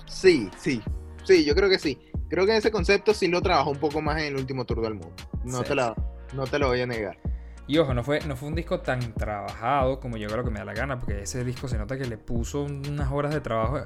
Sí, 0.06 0.50
sí, 0.58 0.82
sí, 1.24 1.44
yo 1.44 1.54
creo 1.54 1.68
que 1.68 1.78
sí. 1.78 1.98
Creo 2.28 2.44
que 2.44 2.56
ese 2.56 2.70
concepto 2.70 3.14
sí 3.14 3.28
lo 3.28 3.40
trabajó 3.40 3.70
un 3.70 3.78
poco 3.78 4.02
más 4.02 4.18
en 4.20 4.26
el 4.28 4.36
último 4.36 4.64
tour 4.64 4.82
del 4.82 4.94
mundo. 4.94 5.14
No, 5.44 5.58
Sí, 5.58 5.68
te, 5.68 5.74
la, 5.74 5.94
no 6.34 6.46
te 6.46 6.58
lo 6.58 6.68
voy 6.68 6.80
a 6.80 6.86
negar. 6.86 7.18
Y 7.66 7.76
ojo, 7.78 7.92
no 7.92 8.02
fue, 8.02 8.20
no 8.20 8.34
fue 8.34 8.48
un 8.48 8.54
disco 8.54 8.80
tan 8.80 9.12
trabajado 9.14 10.00
como 10.00 10.16
yo 10.16 10.26
hago 10.28 10.38
lo 10.38 10.44
que 10.44 10.50
me 10.50 10.58
da 10.58 10.64
la 10.64 10.74
gana, 10.74 10.98
porque 10.98 11.22
ese 11.22 11.44
disco 11.44 11.68
se 11.68 11.76
nota 11.76 11.98
que 11.98 12.06
le 12.06 12.16
puso 12.16 12.62
unas 12.62 13.12
horas 13.12 13.32
de 13.32 13.40
trabajo 13.42 13.78
eh, 13.78 13.84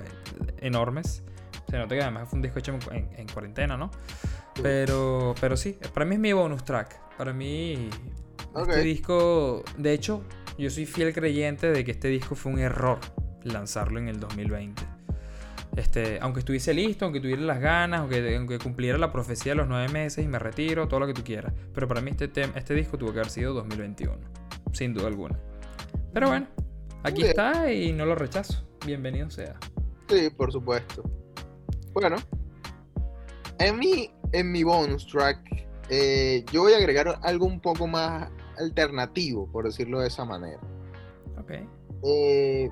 enormes. 0.60 1.24
Se 1.72 1.78
nota 1.78 1.94
que 1.94 2.02
además 2.02 2.28
fue 2.28 2.36
un 2.36 2.42
disco 2.42 2.58
hecho 2.58 2.72
en, 2.74 2.80
en- 2.94 3.08
en 3.16 3.26
cuarentena, 3.28 3.78
¿no? 3.78 3.90
Sí. 4.54 4.60
Pero, 4.62 5.34
pero 5.40 5.56
sí, 5.56 5.78
para 5.94 6.04
mí 6.04 6.16
es 6.16 6.20
mi 6.20 6.34
bonus 6.34 6.64
track. 6.66 7.00
Para 7.16 7.32
mí, 7.32 7.88
este 8.54 8.82
disco, 8.82 9.64
de 9.78 9.94
hecho, 9.94 10.22
yo 10.58 10.68
soy 10.68 10.84
fiel 10.84 11.14
creyente 11.14 11.70
de 11.72 11.82
que 11.82 11.92
este 11.92 12.08
disco 12.08 12.34
fue 12.34 12.52
un 12.52 12.58
error 12.58 12.98
lanzarlo 13.42 13.98
en 13.98 14.08
el 14.08 14.20
2020. 14.20 14.82
Este, 15.76 16.18
aunque 16.20 16.40
estuviese 16.40 16.74
listo, 16.74 17.06
aunque 17.06 17.20
tuviera 17.20 17.40
las 17.40 17.58
ganas, 17.58 18.00
aunque, 18.00 18.36
aunque 18.36 18.58
cumpliera 18.58 18.98
la 18.98 19.10
profecía 19.10 19.52
de 19.52 19.56
los 19.56 19.68
nueve 19.68 19.88
meses 19.88 20.22
y 20.22 20.28
me 20.28 20.38
retiro, 20.38 20.86
todo 20.88 21.00
lo 21.00 21.06
que 21.06 21.14
tú 21.14 21.24
quieras. 21.24 21.54
Pero 21.72 21.88
para 21.88 22.02
mí 22.02 22.10
este, 22.10 22.30
este 22.54 22.74
disco 22.74 22.98
tuvo 22.98 23.14
que 23.14 23.20
haber 23.20 23.30
sido 23.30 23.54
2021, 23.54 24.18
sin 24.74 24.92
duda 24.92 25.06
alguna. 25.06 25.38
Pero 26.12 26.28
bueno, 26.28 26.46
aquí 27.02 27.22
bien. 27.22 27.28
está 27.28 27.72
y 27.72 27.94
no 27.94 28.04
lo 28.04 28.14
rechazo. 28.14 28.62
Bienvenido 28.84 29.30
sea. 29.30 29.54
Sí, 30.10 30.28
por 30.36 30.52
supuesto. 30.52 31.02
Bueno, 31.92 32.16
en 33.58 33.78
mi, 33.78 34.10
en 34.32 34.50
mi 34.50 34.62
bonus 34.62 35.06
track, 35.06 35.38
eh, 35.90 36.44
yo 36.52 36.62
voy 36.62 36.72
a 36.72 36.76
agregar 36.78 37.18
algo 37.22 37.46
un 37.46 37.60
poco 37.60 37.86
más 37.86 38.30
alternativo, 38.58 39.50
por 39.50 39.64
decirlo 39.64 40.00
de 40.00 40.08
esa 40.08 40.24
manera. 40.24 40.60
Ok. 41.38 41.50
Eh, 42.04 42.70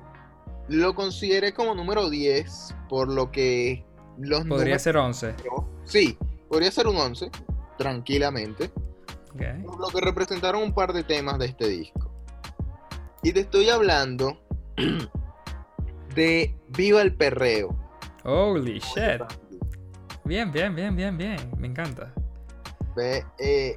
lo 0.69 0.95
consideré 0.95 1.53
como 1.53 1.75
número 1.75 2.09
10, 2.09 2.75
por 2.89 3.11
lo 3.11 3.31
que 3.31 3.85
los 4.17 4.39
Podría 4.45 4.75
números- 4.75 4.81
ser 4.81 4.97
11. 4.97 5.35
Sí, 5.85 6.17
podría 6.49 6.71
ser 6.71 6.87
un 6.87 6.97
11, 6.97 7.29
tranquilamente. 7.77 8.71
Ok. 9.33 9.41
por 9.65 9.79
lo 9.79 9.87
que 9.87 10.01
representaron 10.01 10.61
un 10.61 10.73
par 10.73 10.91
de 10.91 11.05
temas 11.05 11.39
de 11.39 11.45
este 11.45 11.69
disco. 11.69 12.11
Y 13.23 13.31
te 13.31 13.39
estoy 13.41 13.69
hablando 13.69 14.41
de 16.15 16.53
Viva 16.69 17.01
el 17.01 17.15
Perreo. 17.15 17.73
Holy 18.23 18.79
shit. 18.79 19.21
Bien, 20.25 20.51
bien, 20.51 20.75
bien, 20.75 20.95
bien, 20.95 21.17
bien. 21.17 21.37
Me 21.57 21.67
encanta. 21.67 22.13
Ve, 22.95 23.23
eh, 23.39 23.75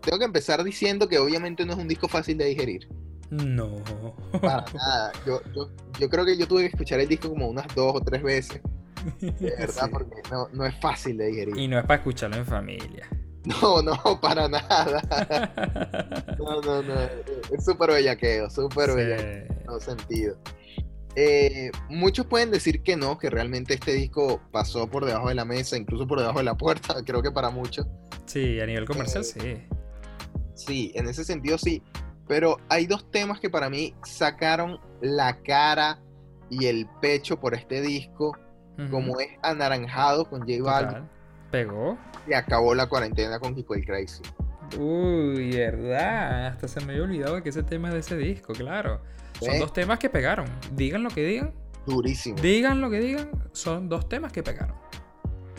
tengo 0.00 0.18
que 0.18 0.24
empezar 0.24 0.62
diciendo 0.64 1.08
que 1.08 1.18
obviamente 1.18 1.64
no 1.66 1.72
es 1.72 1.78
un 1.78 1.88
disco 1.88 2.08
fácil 2.08 2.38
de 2.38 2.46
digerir. 2.46 2.88
No. 3.30 3.82
Para 4.40 4.64
nada. 4.74 5.12
Yo, 5.26 5.40
yo, 5.54 5.68
yo 5.98 6.08
creo 6.08 6.24
que 6.24 6.36
yo 6.36 6.46
tuve 6.46 6.62
que 6.62 6.68
escuchar 6.68 7.00
el 7.00 7.08
disco 7.08 7.28
como 7.28 7.48
unas 7.48 7.66
dos 7.74 7.96
o 7.96 8.00
tres 8.00 8.22
veces. 8.22 8.60
De 9.20 9.30
verdad, 9.58 9.84
Sí. 9.84 9.90
porque 9.92 10.22
no, 10.30 10.48
no 10.52 10.64
es 10.64 10.74
fácil 10.80 11.16
de 11.18 11.26
digerir. 11.26 11.56
Y 11.58 11.68
no 11.68 11.78
es 11.78 11.84
para 11.84 11.96
escucharlo 11.96 12.36
en 12.36 12.46
familia. 12.46 13.08
No, 13.44 13.82
no, 13.82 13.94
para 14.22 14.48
nada. 14.48 15.02
No, 16.38 16.62
no, 16.62 16.82
no. 16.82 16.94
Es 17.52 17.62
súper 17.62 17.90
bellaqueo, 17.90 18.48
súper 18.48 18.94
bellaqueo. 18.94 19.44
Sí. 19.46 19.52
en 19.58 19.64
todo 19.66 19.80
sentido. 19.80 20.36
Eh, 21.16 21.70
muchos 21.88 22.26
pueden 22.26 22.50
decir 22.50 22.82
que 22.82 22.96
no, 22.96 23.18
que 23.18 23.30
realmente 23.30 23.74
este 23.74 23.92
disco 23.92 24.40
pasó 24.50 24.88
por 24.88 25.04
debajo 25.04 25.28
de 25.28 25.34
la 25.34 25.44
mesa, 25.44 25.76
incluso 25.76 26.06
por 26.06 26.18
debajo 26.18 26.38
de 26.38 26.44
la 26.44 26.54
puerta, 26.58 26.96
creo 27.04 27.22
que 27.22 27.30
para 27.30 27.50
muchos. 27.50 27.86
Sí, 28.26 28.60
a 28.60 28.66
nivel 28.66 28.84
comercial 28.84 29.22
Eh, 29.36 29.66
sí. 30.54 30.66
Sí, 30.66 30.92
en 30.94 31.08
ese 31.08 31.24
sentido 31.24 31.58
sí. 31.58 31.82
Pero 32.26 32.56
hay 32.68 32.86
dos 32.86 33.10
temas 33.10 33.38
que 33.38 33.50
para 33.50 33.68
mí 33.68 33.94
sacaron 34.04 34.80
la 35.02 35.42
cara 35.42 36.00
y 36.48 36.66
el 36.66 36.88
pecho 37.00 37.38
por 37.38 37.54
este 37.54 37.80
disco, 37.82 38.36
como 38.90 39.20
es 39.20 39.28
Anaranjado 39.42 40.28
con 40.28 40.40
J 40.40 40.62
Balvin. 40.62 41.08
Pegó. 41.50 41.96
y 42.26 42.32
acabó 42.32 42.74
la 42.74 42.88
cuarentena 42.88 43.38
con 43.38 43.54
Kiko 43.54 43.74
el 43.74 43.84
Crazy. 43.84 44.22
Uy, 44.78 45.50
verdad. 45.56 46.46
Hasta 46.48 46.68
se 46.68 46.80
me 46.84 46.92
había 46.92 47.04
olvidado 47.04 47.42
que 47.42 47.48
ese 47.50 47.62
tema 47.62 47.88
es 47.88 47.94
de 47.94 48.00
ese 48.00 48.16
disco, 48.16 48.52
claro. 48.52 49.00
Son 49.40 49.58
dos 49.58 49.72
temas 49.72 49.98
que 49.98 50.08
pegaron. 50.08 50.46
Digan 50.72 51.02
lo 51.02 51.10
que 51.10 51.24
digan. 51.24 51.52
Durísimo. 51.86 52.38
Digan 52.40 52.80
lo 52.80 52.88
que 52.90 53.00
digan. 53.00 53.30
Son 53.52 53.88
dos 53.88 54.08
temas 54.08 54.32
que 54.32 54.42
pegaron. 54.42 54.76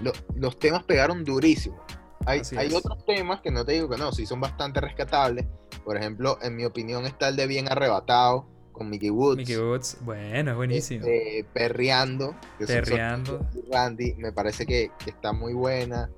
Lo- 0.02 0.14
los 0.36 0.58
temas 0.60 0.84
pegaron 0.84 1.24
durísimo. 1.24 1.84
Hay, 2.26 2.42
hay 2.58 2.74
otros 2.74 3.06
temas 3.06 3.42
que 3.42 3.52
no 3.52 3.64
te 3.64 3.74
digo 3.74 3.88
que 3.90 3.98
no, 3.98 4.12
sí 4.12 4.26
son 4.26 4.40
bastante 4.42 4.82
rescatables. 4.82 5.46
Por 5.84 5.96
ejemplo, 5.98 6.40
en 6.42 6.56
mi 6.56 6.66
opinión 6.66 7.06
está 7.06 7.28
el 7.28 7.36
de 7.36 7.46
Bien 7.46 7.72
Arrebatado 7.72 8.48
con 8.72 8.90
Mickey 8.90 9.12
Woods. 9.12 9.38
Mickey 9.38 9.58
Woods, 9.58 9.98
bueno, 10.02 10.52
es 10.52 10.58
buenísimo. 10.58 11.06
este, 11.06 11.46
Perreando. 11.54 12.36
que 12.58 12.66
Perreando. 12.66 13.46
Randy, 13.72 14.16
me 14.16 14.32
parece 14.32 14.66
que, 14.66 14.90
que 15.04 15.12
está 15.12 15.32
muy 15.34 15.54
buena. 15.54 16.10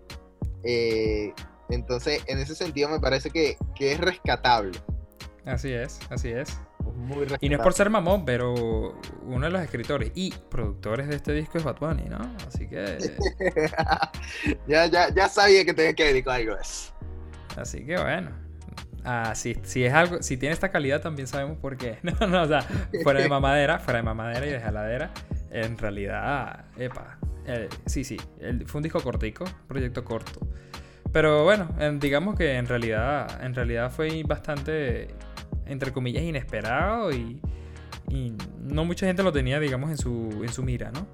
Eh, 0.64 1.34
entonces, 1.69 2.23
en 2.27 2.39
ese 2.39 2.56
sentido, 2.56 2.89
me 2.89 2.99
parece 2.99 3.30
que, 3.30 3.57
que 3.76 3.91
es 3.94 3.99
rescatable. 3.99 4.80
Así 5.45 5.72
es, 5.72 5.99
así 6.10 6.30
es. 6.30 6.49
Es 6.49 6.57
muy 6.95 7.19
rescatable. 7.19 7.38
Y 7.45 7.49
no 7.49 7.56
es 7.57 7.61
por 7.61 7.73
ser 7.73 7.89
mamón, 7.89 8.26
pero 8.26 8.99
uno 9.23 9.45
de 9.45 9.52
los 9.52 9.61
escritores 9.61 10.11
y 10.15 10.34
productores 10.49 11.07
de 11.07 11.15
este 11.15 11.34
disco 11.34 11.57
es 11.57 11.64
Bad 11.64 11.77
Bunny, 11.80 12.03
¿no? 12.10 12.19
Así 12.48 12.68
que, 12.68 12.98
ya, 14.68 14.85
ya, 14.88 15.14
ya 15.14 15.30
sabía 15.30 15.65
que 15.65 15.73
tenía 15.73 15.94
que 15.94 16.06
dedicar 16.06 16.35
algo 16.35 16.53
a 16.56 16.61
eso. 16.61 16.94
así 17.56 17.85
que 17.85 17.98
bueno. 17.98 18.31
Ah, 19.10 19.34
si, 19.35 19.56
si 19.64 19.85
es 19.85 19.94
algo, 19.94 20.22
si 20.22 20.35
tiene 20.35 20.52
esta 20.53 20.69
calidad 20.69 21.02
también 21.02 21.27
sabemos 21.27 21.57
por 21.60 21.77
qué. 21.77 21.98
No, 22.03 22.27
no, 22.27 22.44
o 22.44 22.48
sea, 22.48 22.61
fuera 23.03 23.22
de 23.22 23.30
mamadera, 23.30 23.80
fuera 23.80 23.99
de 23.99 24.03
mamadera 24.03 24.45
y 24.45 24.49
de 24.49 24.60
jaladera, 24.60 25.11
en 25.49 25.77
realidad, 25.77 26.65
epa, 26.77 27.18
eh, 27.45 27.69
sí, 27.85 28.03
sí, 28.03 28.18
el- 28.41 28.68
fue 28.68 28.80
un 28.80 28.84
disco 28.84 28.99
cortico, 29.02 29.45
proyecto 29.68 30.03
corto. 30.03 30.45
Pero 31.11 31.43
bueno, 31.43 31.69
en- 31.79 31.99
digamos 31.99 32.35
que 32.35 32.53
en 32.55 32.67
realidad, 32.67 33.43
en 33.43 33.55
realidad 33.55 33.91
fue 33.91 34.23
bastante, 34.23 35.07
entre 35.65 35.91
comillas, 35.91 36.23
inesperado 36.23 37.11
y, 37.11 37.41
y 38.09 38.34
no 38.59 38.85
mucha 38.85 39.05
gente 39.07 39.23
lo 39.23 39.31
tenía, 39.31 39.59
digamos, 39.59 39.89
en 39.91 39.97
su, 39.97 40.41
en 40.43 40.49
su 40.49 40.63
mira, 40.63 40.91
¿no? 40.91 41.07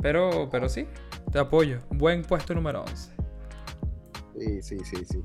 Pero, 0.00 0.48
pero 0.50 0.68
sí, 0.68 0.86
te 1.32 1.38
apoyo. 1.38 1.78
Buen 1.90 2.22
puesto 2.22 2.54
número 2.54 2.82
11. 2.82 3.10
Sí, 4.38 4.62
sí, 4.62 4.78
sí, 4.84 5.04
sí. 5.04 5.24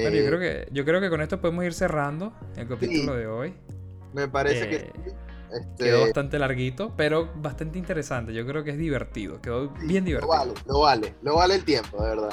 Bueno, 0.00 0.16
yo 0.16 0.24
Eh, 0.24 0.26
creo 0.26 0.38
que, 0.38 0.68
yo 0.72 0.84
creo 0.84 1.00
que 1.00 1.10
con 1.10 1.20
esto 1.20 1.40
podemos 1.40 1.64
ir 1.64 1.74
cerrando 1.74 2.32
el 2.56 2.68
capítulo 2.68 3.14
de 3.14 3.26
hoy. 3.26 3.54
Me 4.12 4.28
parece 4.28 4.68
que 4.68 4.76
eh, 4.76 4.92
sí. 5.04 5.12
Este, 5.52 5.84
Quedó 5.84 6.00
bastante 6.00 6.38
larguito, 6.38 6.94
pero 6.96 7.30
bastante 7.36 7.78
interesante. 7.78 8.32
Yo 8.34 8.46
creo 8.46 8.64
que 8.64 8.70
es 8.72 8.78
divertido. 8.78 9.40
Quedó 9.40 9.70
sí, 9.80 9.86
bien 9.86 10.04
Lo 10.04 10.06
divertido. 10.06 10.28
vale, 10.28 10.54
lo 10.66 10.80
vale, 10.80 11.14
lo 11.22 11.36
vale 11.36 11.54
el 11.56 11.64
tiempo, 11.64 12.02
de 12.02 12.08
verdad. 12.10 12.30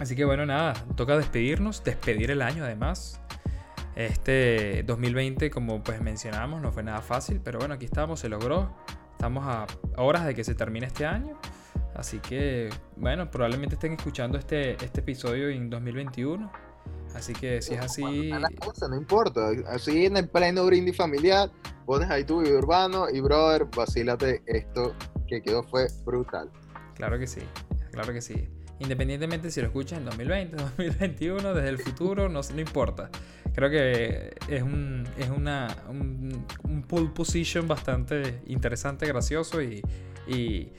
Así 0.00 0.16
que 0.16 0.24
bueno, 0.24 0.44
nada, 0.44 0.74
toca 0.96 1.16
despedirnos, 1.16 1.84
despedir 1.84 2.30
el 2.30 2.42
año 2.42 2.64
además. 2.64 3.20
Este 3.94 4.82
2020, 4.84 5.50
como 5.50 5.82
pues 5.84 6.00
mencionamos, 6.00 6.60
no 6.60 6.72
fue 6.72 6.82
nada 6.82 7.00
fácil, 7.00 7.40
pero 7.42 7.60
bueno, 7.60 7.74
aquí 7.74 7.84
estamos, 7.84 8.20
se 8.20 8.28
logró. 8.28 8.74
Estamos 9.12 9.44
a 9.46 9.66
horas 9.96 10.26
de 10.26 10.34
que 10.34 10.42
se 10.42 10.54
termine 10.54 10.86
este 10.86 11.06
año. 11.06 11.38
Así 11.94 12.18
que, 12.18 12.70
bueno, 12.96 13.30
probablemente 13.30 13.76
estén 13.76 13.92
escuchando 13.92 14.36
este, 14.36 14.72
este 14.84 15.00
episodio 15.00 15.48
en 15.48 15.70
2021. 15.70 16.50
Así 17.14 17.32
que 17.32 17.62
si 17.62 17.74
es 17.74 17.80
así, 17.80 18.32
cosas, 18.58 18.90
no 18.90 18.96
importa. 18.96 19.50
Así 19.68 20.06
en 20.06 20.16
el 20.16 20.28
pleno 20.28 20.66
brindis 20.66 20.96
familiar, 20.96 21.50
pones 21.86 22.10
ahí 22.10 22.24
tu 22.24 22.42
video 22.42 22.58
urbano 22.58 23.06
y 23.08 23.20
brother, 23.20 23.66
vacílate 23.74 24.42
esto 24.46 24.94
que 25.28 25.40
quedó 25.40 25.62
fue 25.62 25.86
brutal. 26.04 26.50
Claro 26.96 27.18
que 27.18 27.28
sí, 27.28 27.40
claro 27.92 28.12
que 28.12 28.20
sí. 28.20 28.48
Independientemente 28.80 29.50
si 29.50 29.60
lo 29.60 29.68
escuchas 29.68 29.98
en 29.98 30.04
2020, 30.06 30.56
2021, 30.56 31.54
desde 31.54 31.68
el 31.68 31.78
futuro, 31.78 32.28
no, 32.28 32.40
no 32.42 32.60
importa. 32.60 33.08
Creo 33.54 33.70
que 33.70 34.34
es, 34.48 34.62
un, 34.62 35.06
es 35.16 35.30
una, 35.30 35.68
un, 35.88 36.84
pole 36.88 37.10
position 37.14 37.68
bastante 37.68 38.40
interesante, 38.46 39.06
gracioso 39.06 39.62
y, 39.62 39.80
y, 40.26 40.72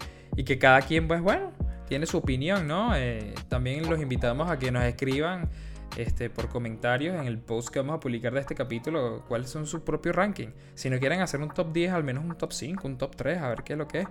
que 0.43 0.59
cada 0.59 0.81
quien, 0.81 1.07
pues 1.07 1.21
bueno, 1.21 1.53
tiene 1.87 2.05
su 2.05 2.17
opinión, 2.17 2.67
¿no? 2.67 2.95
Eh, 2.95 3.33
también 3.47 3.89
los 3.89 4.01
invitamos 4.01 4.51
a 4.51 4.59
que 4.59 4.71
nos 4.71 4.83
escriban 4.83 5.49
este, 5.97 6.29
por 6.29 6.49
comentarios 6.49 7.15
en 7.19 7.27
el 7.27 7.37
post 7.37 7.69
que 7.69 7.79
vamos 7.79 7.95
a 7.95 7.99
publicar 8.01 8.33
de 8.33 8.41
este 8.41 8.55
capítulo 8.55 9.23
cuáles 9.29 9.49
son 9.49 9.65
sus 9.65 9.81
propios 9.81 10.13
rankings. 10.13 10.53
Si 10.73 10.89
no 10.89 10.99
quieren 10.99 11.21
hacer 11.21 11.39
un 11.41 11.49
top 11.49 11.71
10, 11.71 11.93
al 11.93 12.03
menos 12.03 12.25
un 12.25 12.35
top 12.37 12.51
5, 12.51 12.85
un 12.85 12.97
top 12.97 13.15
3, 13.15 13.37
a 13.37 13.47
ver 13.47 13.63
qué 13.63 13.73
es 13.73 13.79
lo 13.79 13.87
que 13.87 14.01
es. 14.01 14.07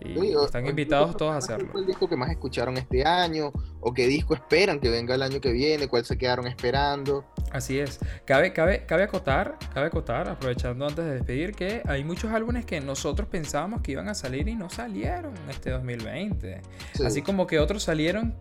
Y 0.00 0.18
Sí, 0.18 0.34
están 0.44 0.66
invitados 0.66 1.16
todos 1.16 1.30
a 1.32 1.34
cuál 1.34 1.38
hacerlo. 1.38 1.72
fue 1.72 1.80
el 1.82 1.86
disco 1.86 2.08
que 2.08 2.16
más 2.16 2.30
escucharon 2.30 2.76
este 2.76 3.04
año? 3.04 3.52
¿O 3.80 3.92
qué 3.92 4.06
disco 4.06 4.34
esperan 4.34 4.80
que 4.80 4.88
venga 4.88 5.14
el 5.14 5.22
año 5.22 5.40
que 5.40 5.52
viene? 5.52 5.88
¿Cuál 5.88 6.04
se 6.04 6.16
quedaron 6.16 6.46
esperando? 6.46 7.24
Así 7.52 7.78
es. 7.78 7.98
Cabe, 8.24 8.52
cabe, 8.52 8.86
cabe 8.86 9.02
acotar, 9.04 9.58
cabe 9.74 9.86
acotar, 9.86 10.28
aprovechando 10.28 10.86
antes 10.86 11.04
de 11.04 11.14
despedir, 11.14 11.52
que 11.54 11.82
hay 11.86 12.04
muchos 12.04 12.32
álbumes 12.32 12.64
que 12.64 12.80
nosotros 12.80 13.28
pensábamos 13.28 13.82
que 13.82 13.92
iban 13.92 14.08
a 14.08 14.14
salir 14.14 14.48
y 14.48 14.54
no 14.54 14.70
salieron 14.70 15.34
este 15.48 15.70
2020. 15.70 16.60
Sí. 16.94 17.04
Así 17.04 17.22
como 17.22 17.46
que 17.46 17.58
otros 17.58 17.82
salieron, 17.82 18.38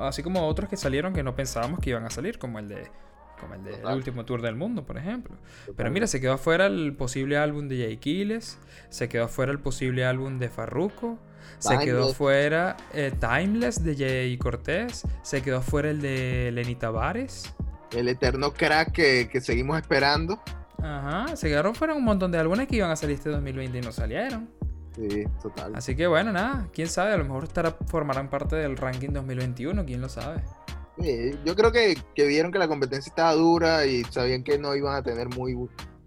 así 0.00 0.22
como 0.22 0.46
otros 0.46 0.68
que 0.68 0.76
salieron 0.76 1.12
que 1.12 1.22
no 1.22 1.34
pensábamos 1.34 1.80
que 1.80 1.90
iban 1.90 2.04
a 2.04 2.10
salir, 2.10 2.38
como 2.38 2.58
el 2.58 2.68
de 2.68 2.88
como 3.40 3.54
el 3.54 3.64
del 3.64 3.74
Total. 3.76 3.96
último 3.96 4.24
tour 4.24 4.42
del 4.42 4.54
mundo, 4.56 4.84
por 4.84 4.98
ejemplo. 4.98 5.36
Pero 5.76 5.90
mira, 5.90 6.06
se 6.06 6.20
quedó 6.20 6.34
afuera 6.34 6.66
el 6.66 6.94
posible 6.94 7.38
álbum 7.38 7.68
de 7.68 7.78
Jay 7.84 7.96
Quiles, 7.96 8.58
se 8.90 9.08
quedó 9.08 9.24
afuera 9.24 9.50
el 9.52 9.58
posible 9.58 10.04
álbum 10.04 10.38
de 10.38 10.48
Farruko, 10.48 11.18
se 11.58 11.78
quedó 11.78 12.12
Timeless. 12.12 12.16
fuera 12.16 12.76
eh, 12.92 13.12
Timeless 13.18 13.82
de 13.84 13.96
Jay 13.96 14.38
Cortés, 14.38 15.02
se 15.22 15.42
quedó 15.42 15.62
fuera 15.62 15.90
el 15.90 16.00
de 16.00 16.50
Lenny 16.52 16.74
Tavares. 16.76 17.52
El 17.90 18.08
eterno 18.08 18.52
crack 18.52 18.92
que, 18.92 19.28
que 19.30 19.40
seguimos 19.40 19.78
esperando. 19.78 20.40
Ajá, 20.82 21.36
se 21.36 21.48
quedaron 21.48 21.74
fuera 21.74 21.94
un 21.94 22.04
montón 22.04 22.30
de 22.32 22.38
álbumes 22.38 22.66
que 22.68 22.76
iban 22.76 22.90
a 22.90 22.96
salir 22.96 23.16
este 23.16 23.28
2020 23.30 23.78
y 23.78 23.80
no 23.82 23.92
salieron. 23.92 24.48
Sí, 24.94 25.24
total. 25.42 25.74
Así 25.74 25.94
que 25.94 26.06
bueno, 26.06 26.32
nada, 26.32 26.68
quién 26.72 26.88
sabe, 26.88 27.12
a 27.12 27.16
lo 27.16 27.24
mejor 27.24 27.44
estará, 27.44 27.72
formarán 27.86 28.28
parte 28.30 28.56
del 28.56 28.76
ranking 28.76 29.10
2021, 29.10 29.84
quién 29.84 30.00
lo 30.00 30.08
sabe. 30.08 30.42
Sí, 30.98 31.30
yo 31.44 31.54
creo 31.56 31.72
que, 31.72 31.96
que 32.14 32.26
vieron 32.26 32.52
que 32.52 32.58
la 32.58 32.68
competencia 32.68 33.08
estaba 33.10 33.34
dura 33.34 33.86
y 33.86 34.04
sabían 34.04 34.42
que 34.44 34.58
no 34.58 34.74
iban 34.74 34.94
a 34.96 35.02
tener 35.02 35.28
muy, 35.28 35.54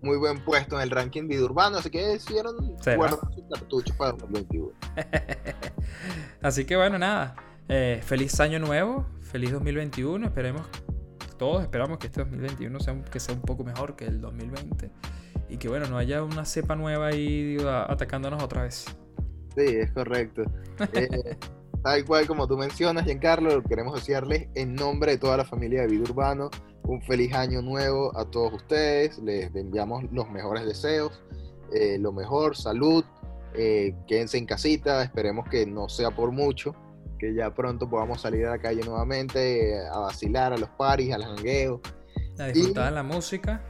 muy 0.02 0.18
buen 0.18 0.44
puesto 0.44 0.76
en 0.76 0.82
el 0.84 0.92
ranking 0.92 1.28
video 1.28 1.46
urbano, 1.46 1.78
así 1.78 1.90
que 1.90 2.06
decidieron 2.06 2.76
guardar 2.98 3.20
sus 3.34 3.44
cartuchos 3.52 3.96
para 3.96 4.12
2021. 4.12 4.72
Así 6.42 6.66
que 6.66 6.76
bueno, 6.76 7.00
nada, 7.00 7.36
eh, 7.70 8.02
feliz 8.04 8.40
año 8.40 8.60
nuevo, 8.60 9.06
feliz 9.22 9.52
2021, 9.52 10.26
esperemos, 10.28 10.68
todos 11.38 11.64
esperamos 11.64 11.98
que 11.98 12.08
este 12.08 12.20
2021 12.22 12.80
sea, 12.80 12.94
un- 12.94 13.04
que 13.04 13.20
sea 13.20 13.34
un 13.34 13.42
poco 13.42 13.64
mejor 13.64 13.96
que 13.96 14.06
el 14.06 14.20
2020 14.22 14.92
y 15.50 15.58
que 15.58 15.70
bueno, 15.70 15.88
no 15.88 15.98
haya 15.98 16.22
una 16.24 16.46
cepa 16.46 16.76
nueva 16.76 17.08
ahí 17.08 17.58
atacándonos 17.88 18.44
otra 18.44 18.64
vez. 18.64 18.86
Sí, 19.56 19.64
es 19.66 19.92
correcto. 19.92 20.44
Eh, 20.94 21.38
tal 21.84 22.06
cual 22.06 22.26
como 22.26 22.48
tú 22.48 22.58
mencionas, 22.58 23.06
Giancarlo, 23.06 23.62
queremos 23.64 23.96
desearles 23.96 24.48
en 24.56 24.74
nombre 24.74 25.12
de 25.12 25.18
toda 25.18 25.38
la 25.38 25.46
familia 25.46 25.82
de 25.82 25.88
Vida 25.88 26.04
Urbano 26.04 26.50
un 26.84 27.02
feliz 27.02 27.34
año 27.34 27.62
nuevo 27.62 28.18
a 28.18 28.26
todos 28.26 28.54
ustedes. 28.54 29.20
Les 29.20 29.54
enviamos 29.56 30.04
los 30.12 30.30
mejores 30.30 30.66
deseos, 30.66 31.22
eh, 31.74 31.98
lo 32.00 32.12
mejor, 32.12 32.56
salud. 32.56 33.04
eh, 33.56 33.94
quédense 34.08 34.40
en 34.40 34.48
casita, 34.48 35.04
esperemos 35.04 35.48
que 35.48 35.68
no 35.68 35.88
sea 35.88 36.10
por 36.10 36.32
mucho, 36.32 36.74
que 37.20 37.36
ya 37.36 37.54
pronto 37.54 37.88
podamos 37.88 38.22
salir 38.22 38.48
a 38.48 38.52
la 38.52 38.58
calle 38.58 38.82
nuevamente, 38.84 39.76
eh, 39.76 39.88
a 39.88 40.00
vacilar, 40.00 40.54
a 40.54 40.58
los 40.58 40.70
paris, 40.70 41.14
al 41.14 41.24
jangueo. 41.24 41.80
A 42.40 42.46
disfrutar 42.48 42.92
la 42.94 43.04
música. 43.04 43.64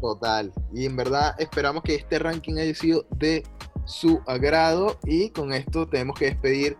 Total. 0.00 0.52
Y 0.74 0.86
en 0.86 0.96
verdad 0.96 1.36
esperamos 1.38 1.84
que 1.84 1.94
este 1.94 2.18
ranking 2.18 2.58
haya 2.58 2.74
sido 2.74 3.06
de 3.10 3.44
su 3.84 4.20
agrado. 4.26 4.98
Y 5.04 5.30
con 5.30 5.52
esto 5.52 5.86
tenemos 5.86 6.18
que 6.18 6.26
despedir 6.26 6.76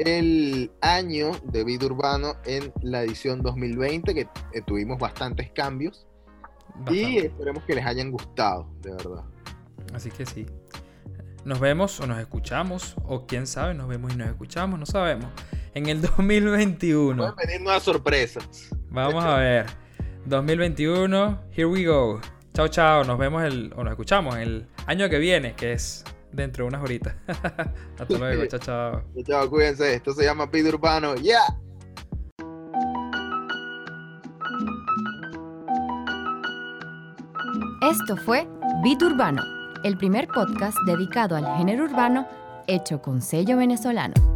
el 0.00 0.70
año 0.80 1.32
de 1.44 1.64
vida 1.64 1.86
urbano 1.86 2.34
en 2.44 2.72
la 2.82 3.02
edición 3.02 3.42
2020, 3.42 4.14
que 4.14 4.20
eh, 4.20 4.62
tuvimos 4.66 4.98
bastantes 4.98 5.50
cambios. 5.50 6.06
Y 6.90 7.18
esperemos 7.18 7.62
que 7.64 7.74
les 7.74 7.84
hayan 7.84 8.10
gustado, 8.10 8.66
de 8.80 8.92
verdad. 8.92 9.24
Así 9.92 10.10
que 10.10 10.24
sí. 10.24 10.46
Nos 11.44 11.60
vemos 11.60 12.00
o 12.00 12.06
nos 12.06 12.18
escuchamos, 12.18 12.96
o 13.04 13.26
quién 13.26 13.46
sabe, 13.46 13.74
nos 13.74 13.88
vemos 13.88 14.12
y 14.14 14.16
nos 14.16 14.28
escuchamos, 14.28 14.78
no 14.78 14.86
sabemos. 14.86 15.30
En 15.74 15.86
el 15.86 16.00
2021. 16.00 17.16
Pueden 17.16 17.36
venir 17.36 17.60
nuevas 17.60 17.82
sorpresas. 17.82 18.70
Vamos 18.88 19.24
a 19.24 19.36
ver. 19.38 19.66
2021, 20.26 21.40
here 21.52 21.66
we 21.66 21.84
go. 21.84 22.20
Chao, 22.54 22.68
chao. 22.68 23.04
Nos 23.04 23.18
vemos 23.18 23.42
el, 23.42 23.72
o 23.76 23.84
nos 23.84 23.92
escuchamos 23.92 24.36
el 24.36 24.66
año 24.86 25.08
que 25.08 25.18
viene, 25.18 25.54
que 25.54 25.72
es 25.72 26.04
dentro 26.32 26.64
de 26.64 26.68
unas 26.68 26.82
horitas. 26.82 27.14
Hasta 27.98 28.18
luego, 28.18 28.46
chao, 28.46 28.60
chao. 28.60 29.02
Chao, 29.24 29.50
cuídense. 29.50 29.94
Esto 29.94 30.12
se 30.12 30.24
llama 30.24 30.46
Vida 30.46 30.68
Urbano. 30.68 31.14
¡Ya! 31.16 31.40
Esto 37.82 38.16
fue 38.16 38.46
Beat 38.84 39.02
Urbano, 39.02 39.42
el 39.84 39.96
primer 39.96 40.28
podcast 40.28 40.76
dedicado 40.86 41.34
al 41.34 41.56
género 41.56 41.84
urbano 41.84 42.28
hecho 42.66 43.00
con 43.00 43.20
sello 43.22 43.56
venezolano. 43.56 44.29